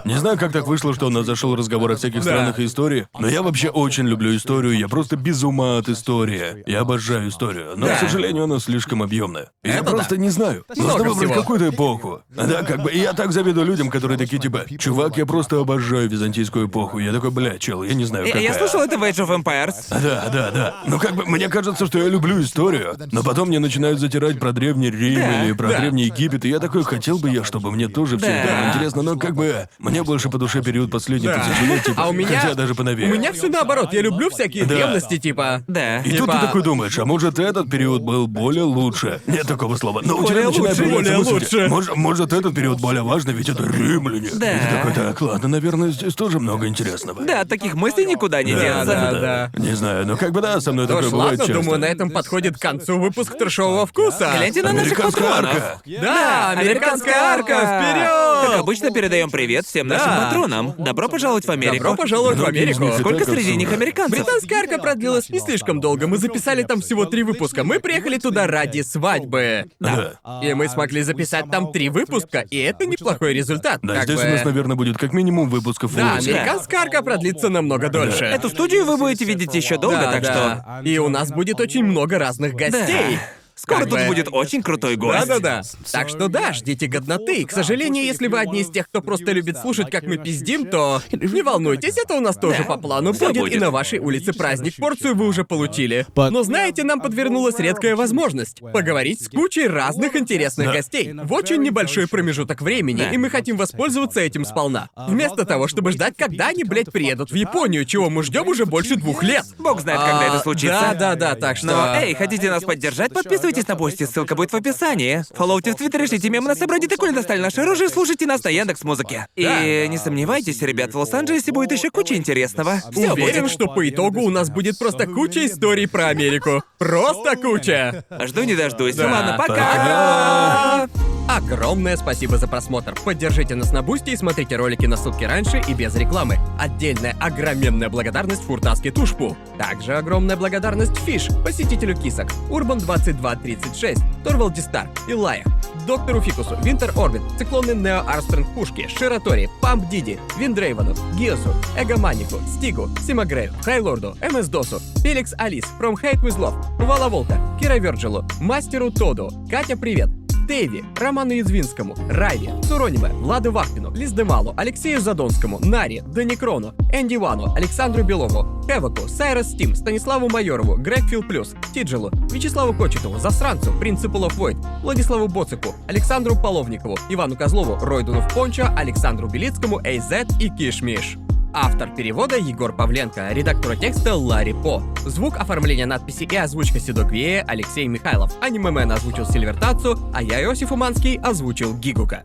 Не 0.06 0.16
знаю, 0.18 0.38
как 0.38 0.52
так 0.52 0.68
вышло, 0.68 0.94
что 0.94 1.08
у 1.08 1.10
нас 1.10 1.26
зашел 1.26 1.56
разговор 1.56 1.92
о 1.92 1.96
всяких 1.96 2.24
Да. 2.24 2.32
странах 2.32 2.60
и 2.60 2.66
истории, 2.66 3.08
но 3.20 3.28
я 3.28 3.42
вообще 3.42 3.70
очень 3.70 4.08
люблю 4.08 4.36
историю, 4.36 4.78
я 4.78 4.88
просто 4.88 5.16
без 5.16 5.44
ума 5.44 5.78
от 5.78 5.90
истории. 5.90 6.64
Я 6.66 6.82
обожаю 6.82 7.30
историю, 7.30 7.74
но, 7.76 7.88
к 7.88 7.98
сожалению, 8.00 8.44
она 8.46 8.60
слишком 8.60 9.04
объемная. 9.04 9.52
Я 9.64 9.84
просто 9.84 10.18
не 10.18 10.30
знаю. 10.30 10.66
Нужно 10.76 11.04
выбрать 11.04 11.34
какую-то 11.34 11.70
эпоху. 11.70 12.22
Да, 12.30 12.64
как 12.64 12.82
бы, 12.84 12.92
и 12.92 13.00
я 13.00 13.14
так 13.14 13.32
завидую 13.32 13.66
людям, 13.66 13.90
которые 13.90 14.18
такие, 14.18 14.42
типа, 14.42 14.66
чувак, 14.78 15.18
я 15.18 15.26
просто 15.26 15.60
обожаю 15.60 16.10
византийскую 16.10 16.68
эпоху. 16.68 17.00
Я 17.00 17.12
такой, 17.14 17.32
бля, 17.32 17.58
чел, 17.60 17.84
я 17.84 17.94
не 17.94 18.06
знаю, 18.06 18.26
какая. 18.26 18.42
я 18.42 18.54
слышал 18.54 18.82
это 18.82 18.98
в 18.98 19.04
Age 19.04 19.26
of 19.28 19.44
Empires. 19.44 19.76
Да, 19.90 20.30
да, 20.32 20.52
да. 20.52 20.76
Ну 20.88 20.98
как 21.00 21.16
бы 21.16 21.26
мне 21.26 21.48
кажется, 21.50 21.86
что 21.86 22.00
я 22.00 22.08
люблю 22.08 22.42
историю, 22.42 22.96
но 23.12 23.24
потом 23.24 23.50
мне 23.50 23.60
начинают 23.60 24.00
затирать 24.00 24.40
про 24.40 24.52
древний 24.52 24.90
Рим 24.90 25.20
или 25.22 25.52
про 25.60 25.68
Да. 25.68 25.80
Древний 25.82 26.04
Египет, 26.04 26.46
и 26.46 26.50
я 26.50 26.60
такой, 26.60 26.84
хотел 26.86 27.18
бы 27.20 27.30
я, 27.30 27.44
чтобы 27.44 27.70
мне 27.72 27.90
тоже 27.90 28.18
все 28.18 28.28
Да. 28.28 28.34
это 28.34 28.54
было 28.56 28.70
интересно, 28.70 29.02
но 29.02 29.18
как 29.18 29.36
бы 29.36 29.68
мне 29.78 30.04
больше 30.04 30.30
по 30.30 30.38
душе 30.38 30.64
период 30.64 30.90
последних 30.90 31.30
Да. 31.32 31.44
тысячелетий, 31.44 31.94
А 31.98 32.08
у 32.08 32.14
меня... 32.14 32.28
хотя 32.40 32.54
даже 32.56 32.72
У 32.72 32.76
поновее. 32.78 33.10
меня 33.12 33.34
все 33.34 33.50
наоборот. 33.50 33.92
Я 33.92 34.02
люблю 34.02 34.30
всякие 34.30 34.64
Да. 34.64 34.74
древности, 34.76 35.18
типа... 35.18 35.64
Да. 35.68 35.98
И 36.00 36.12
тут 36.12 36.12
ты 36.12 36.18
Типа- 36.32 36.40
такой 36.46 36.64
думаешь, 36.64 36.98
а 36.98 37.04
может 37.06 37.40
этот 37.40 37.70
период 37.70 38.02
был 38.04 38.28
более 38.28 38.64
лучше? 38.64 39.20
Нет 39.28 39.46
такого 39.48 39.76
слова. 39.76 40.02
Но 40.02 40.16
у 40.18 40.24
тебя 40.24 40.44
Более 40.44 40.48
начинает 40.48 40.70
лучше, 40.80 40.82
появляться 40.84 41.14
более 41.14 41.18
мысль, 41.18 41.34
лучше. 41.56 41.68
Может, 41.70 41.96
может 41.98 42.32
этот 42.34 42.56
период 42.56 42.80
более 42.80 43.04
важный, 43.04 43.34
ведь 43.34 43.50
это 43.50 43.64
римляне. 43.64 44.30
Да. 44.36 44.52
И 44.56 44.60
ты 44.60 44.76
такой, 44.78 44.94
так, 44.94 45.22
ладно, 45.22 45.50
наверное, 45.50 45.90
здесь 45.90 46.16
тоже 46.16 46.40
много 46.40 46.68
интересного. 46.68 47.22
Да, 47.26 47.42
от 47.42 47.50
таких 47.50 47.74
мыслей 47.76 48.06
никуда 48.06 48.44
не 48.44 48.54
Да, 48.56 48.62
деться. 48.62 48.86
да, 48.86 49.12
да. 49.12 49.52
Не 49.62 49.74
знаю, 49.76 50.08
но 50.08 50.16
как 50.16 50.32
бы 50.32 50.40
да, 50.40 50.62
со 50.62 50.72
мной 50.72 50.86
Что 50.86 50.94
такое 50.96 51.10
ж, 51.10 51.12
бывает 51.12 51.40
ладно, 51.40 51.54
часто. 51.54 51.62
думаю, 51.64 51.80
на 51.82 51.86
этом 51.86 52.10
подходит 52.12 52.58
к 52.58 52.62
концу 52.62 52.98
выпуск 52.98 53.38
трешового 53.38 53.86
вкуса. 53.86 54.32
Гляньте 54.38 54.62
на 54.64 54.72
наших 54.72 54.94
Американская 54.94 55.28
патронов. 55.30 55.49
Арка. 55.50 55.82
Да, 55.86 56.50
американская 56.52 57.16
арка, 57.16 57.54
вперед! 57.54 58.50
Как 58.50 58.60
обычно, 58.60 58.92
передаем 58.92 59.30
привет 59.30 59.66
всем 59.66 59.88
нашим 59.88 60.08
Да. 60.08 60.26
патронам. 60.26 60.76
Добро 60.78 61.10
пожаловать 61.10 61.46
в 61.46 61.52
Америку. 61.52 61.78
Добро 61.78 61.96
пожаловать 61.96 62.38
в 62.38 62.42
Многие 62.42 62.70
из 62.70 62.78
Америку. 62.78 62.84
них 62.86 63.00
Сколько 63.00 63.26
среди 63.26 63.56
них 63.56 63.72
американцев? 63.72 64.18
Британская 64.18 64.56
арка 64.56 64.78
продлилась 64.78 65.30
не 65.30 65.40
слишком 65.40 65.80
долго. 65.80 66.08
Мы 66.08 66.18
записали 66.18 66.64
там 66.64 66.82
всего 66.82 67.06
три 67.06 67.24
выпуска. 67.24 67.64
Мы 67.64 67.80
приехали 67.80 68.18
туда 68.18 68.48
ради 68.48 68.82
свадьбы. 68.82 69.66
Да. 69.80 70.14
И 70.44 70.54
мы 70.54 70.68
смогли 70.70 71.02
записать 71.02 71.50
там 71.52 71.72
три 71.72 71.90
выпуска, 71.90 72.46
и 72.50 72.58
это 72.58 72.86
неплохой 72.86 73.34
результат. 73.34 73.80
Да, 73.82 73.96
как 73.96 74.04
здесь 74.04 74.22
бы... 74.22 74.28
у 74.28 74.30
нас, 74.32 74.46
наверное, 74.46 74.76
будет 74.76 74.98
как 74.98 75.14
минимум 75.14 75.50
выпусков 75.50 75.96
Да, 75.96 76.16
американская 76.16 76.82
арка 76.82 77.02
продлится 77.02 77.50
намного 77.50 77.90
дольше. 77.90 78.26
Эту 78.26 78.50
студию 78.50 78.86
вы 78.86 78.98
будете 78.98 79.26
видеть 79.26 79.54
еще 79.54 79.78
долго, 79.78 79.98
да, 79.98 80.12
так 80.12 80.24
что... 80.24 80.34
да. 80.34 80.82
И 80.84 80.98
у 80.98 81.10
нас 81.10 81.30
будет 81.32 81.60
очень 81.60 81.84
много 81.84 82.20
разных 82.20 82.54
гостей. 82.54 83.20
Скоро 83.62 83.80
Как 83.80 83.90
тут 83.90 84.00
бы- 84.00 84.06
будет 84.08 84.28
очень 84.32 84.64
крутой 84.64 84.96
гость. 84.96 85.28
Да-да-да. 85.28 85.62
Так 85.92 86.08
что 86.10 86.28
да, 86.30 86.54
ждите 86.54 86.88
годноты. 86.88 87.46
К 87.46 87.52
сожалению, 87.52 88.04
если 88.06 88.28
вы 88.28 88.40
одни 88.40 88.62
из 88.62 88.70
тех, 88.70 88.88
кто 88.88 89.02
просто 89.02 89.32
любит 89.34 89.58
слушать, 89.58 89.90
как 89.92 90.04
мы 90.04 90.18
пиздим, 90.18 90.66
то 90.68 91.02
не 91.12 91.42
волнуйтесь, 91.42 91.98
это 91.98 92.16
у 92.16 92.22
нас 92.22 92.38
тоже 92.38 92.64
по 92.64 92.78
плану 92.78 93.12
Всё 93.14 93.28
будет. 93.28 93.40
будет. 93.42 93.54
И 93.56 93.60
на 93.60 93.72
вашей 93.72 94.00
улице 94.00 94.32
праздник. 94.34 94.76
Порцию 94.78 95.16
вы 95.16 95.28
уже 95.28 95.44
получили. 95.44 96.06
Но 96.16 96.44
знаете, 96.44 96.84
нам 96.84 97.02
подвернулась 97.02 97.60
редкая 97.60 97.96
возможность 97.96 98.60
поговорить 98.62 99.24
с 99.24 99.30
кучей 99.30 99.68
разных 99.68 100.16
интересных 100.16 100.72
гостей 100.72 101.12
в 101.14 101.34
очень 101.34 101.62
небольшой 101.62 102.08
промежуток 102.08 102.62
времени, 102.62 103.00
Да. 103.00 103.10
и 103.12 103.18
мы 103.18 103.30
хотим 103.30 103.58
воспользоваться 103.58 104.20
этим 104.22 104.46
сполна. 104.46 104.90
Вместо 104.96 105.46
того, 105.46 105.68
чтобы 105.68 105.92
ждать, 105.92 106.14
когда 106.18 106.48
они, 106.48 106.64
блядь, 106.64 106.92
приедут 106.92 107.32
в 107.32 107.36
Японию, 107.36 107.84
чего 107.86 108.10
мы 108.10 108.24
ждем 108.24 108.48
уже 108.48 108.66
больше 108.66 108.96
двух 108.96 109.22
лет. 109.24 109.44
Бог 109.58 109.82
знает, 109.82 110.00
когда 110.00 110.20
А, 110.22 110.28
это 110.28 110.40
случится. 110.40 110.80
Да, 110.80 110.94
да, 110.94 111.16
да, 111.16 111.36
так 111.36 111.58
что. 111.58 111.68
Но, 111.68 111.96
эй, 111.96 112.14
хотите 112.14 112.50
нас 112.50 112.64
поддержать? 112.64 113.12
Подписывайтесь 113.50 113.68
на 113.68 113.76
Бусти, 113.76 114.06
ссылка 114.06 114.36
будет 114.36 114.52
в 114.52 114.56
описании. 114.56 115.24
Фолловьте 115.34 115.72
в 115.72 115.76
Твиттере, 115.76 116.06
шлите 116.06 116.30
мемы 116.30 116.50
на 116.50 116.56
сабреддит, 116.56 116.88
коли 116.96 117.12
достали 117.12 117.42
наше 117.42 117.62
оружие, 117.62 117.90
слушайте 117.90 118.28
нас 118.28 118.44
на 118.44 118.50
Яндекс 118.50 118.84
Музыке. 118.84 119.26
И 119.36 119.88
не 119.90 119.98
сомневайтесь, 119.98 120.62
ребят, 120.62 120.94
в 120.94 120.98
Лос-Анджелесе 121.00 121.52
будет 121.52 121.72
еще 121.72 121.90
куча 121.90 122.16
интересного. 122.16 122.84
Все 122.92 123.12
Уверен, 123.14 123.44
будет. 123.44 123.52
что 123.52 123.66
по 123.66 123.90
итогу 123.90 124.22
у 124.22 124.30
нас 124.30 124.52
будет 124.52 124.78
просто 124.78 125.08
куча 125.08 125.48
историй 125.48 125.88
про 125.88 126.10
Америку. 126.10 126.62
Просто 126.78 127.36
куча. 127.38 128.06
Жду 128.26 128.44
не 128.44 128.56
дождусь. 128.56 128.96
Да. 128.96 129.12
Ладно, 129.12 129.36
пока. 129.36 130.88
Пока. 130.88 131.09
Огромное 131.30 131.96
спасибо 131.96 132.40
за 132.40 132.48
просмотр. 132.48 132.96
Поддержите 133.06 133.54
нас 133.54 133.72
на 133.72 133.84
Бусти 133.84 134.10
и 134.10 134.18
смотрите 134.18 134.56
ролики 134.56 134.88
на 134.88 134.98
сутки 134.98 135.26
раньше 135.26 135.62
и 135.68 135.76
без 135.76 135.94
рекламы. 135.94 136.40
Отдельная 136.58 137.16
огроменная 137.20 137.88
благодарность 137.88 138.42
Фуртаске 138.42 138.90
Тушпу. 138.90 139.38
Также 139.60 139.96
огромная 139.96 140.38
благодарность 140.38 140.98
Фиш, 140.98 141.28
посетителю 141.46 141.96
кисок, 141.96 142.30
Урбан 142.50 142.80
2236, 142.80 144.02
Торвалди 144.24 144.60
Стар, 144.60 144.90
Илая, 145.08 145.46
Доктору 145.86 146.20
Фикусу, 146.20 146.58
Винтер 146.64 146.94
Орбит, 146.98 147.22
Циклонный 147.38 147.76
Нео 147.76 148.00
Армстронг 148.08 148.48
Пушки, 148.56 148.88
Ширатори, 148.88 149.52
Памп 149.62 149.88
Диди, 149.88 150.20
Виндрейвану, 150.40 150.96
Гиосу, 151.16 151.54
Эгоманику, 151.78 152.40
Стигу, 152.58 152.90
Симагрею, 153.06 153.54
Хайлорду, 153.62 154.18
МС 154.32 154.48
Досу, 154.48 154.80
Феликс 155.04 155.36
Алис, 155.38 155.66
From 155.80 155.94
Hate 155.94 156.24
With 156.24 156.40
Love, 156.40 156.60
Вала 156.84 157.08
Волта, 157.08 157.40
Кира 157.62 157.78
Верджилу, 157.78 158.26
Мастеру 158.42 158.90
Тоду, 158.90 159.30
Катя 159.48 159.78
Привет, 159.78 160.10
Дэви, 160.49 160.85
Роману 160.97 161.33
Язвинскому, 161.33 161.97
Райве, 162.09 162.53
Сурониме, 162.65 163.09
Владу 163.09 163.53
Вахтину, 163.53 163.93
Лиздемалу, 163.95 164.55
Алексею 164.57 165.01
Задонскому, 165.01 165.59
Наре, 165.61 166.03
Даникрону, 166.03 166.75
Энди 166.93 167.17
Вану, 167.17 167.55
Александру 167.55 168.05
Белову, 168.05 168.63
Хеваку, 168.67 169.09
Сайрос 169.09 169.49
Стим, 169.49 169.75
Станиславу 169.75 170.29
Майорову, 170.29 170.77
Грег 170.77 171.05
Фил 171.09 171.23
Плюс, 171.23 171.55
Тиджилу, 171.73 172.11
Вячеславу 172.31 172.75
Кочетову, 172.75 173.19
Засранцу, 173.19 173.73
Принципу 173.81 174.19
Лов 174.19 174.35
Войд, 174.35 174.57
Владиславу 174.83 175.29
Боцику, 175.29 175.75
Александру 175.89 176.37
Половникову, 176.37 176.99
Ивану 177.09 177.37
Козлову, 177.37 177.79
Ройдуну 177.85 178.21
в 178.21 178.35
Пончо, 178.35 178.69
Александру 178.77 179.29
Белицкому, 179.29 179.81
Эйзет 179.85 180.29
и 180.41 180.51
Кишмиш. 180.51 181.17
Автор 181.54 181.90
перевода 181.96 182.38
Егор 182.38 182.76
Павленко, 182.76 183.30
редактор 183.32 183.76
текста 183.76 184.16
Ларри 184.16 184.54
По. 184.54 184.84
Звук 185.06 185.38
оформления 185.38 185.88
надписи 185.88 186.24
и 186.24 186.36
озвучка 186.36 186.80
Седоквея 186.80 187.44
Алексей 187.48 187.88
Михайлов. 187.88 188.32
Анимемен 188.40 188.92
озвучил 188.92 189.26
Сильвертацу, 189.26 189.98
а 190.14 190.22
я, 190.22 190.44
Иосиф 190.44 190.72
Уманский, 190.72 191.18
озвучил 191.18 191.76
Гигука. 191.76 192.24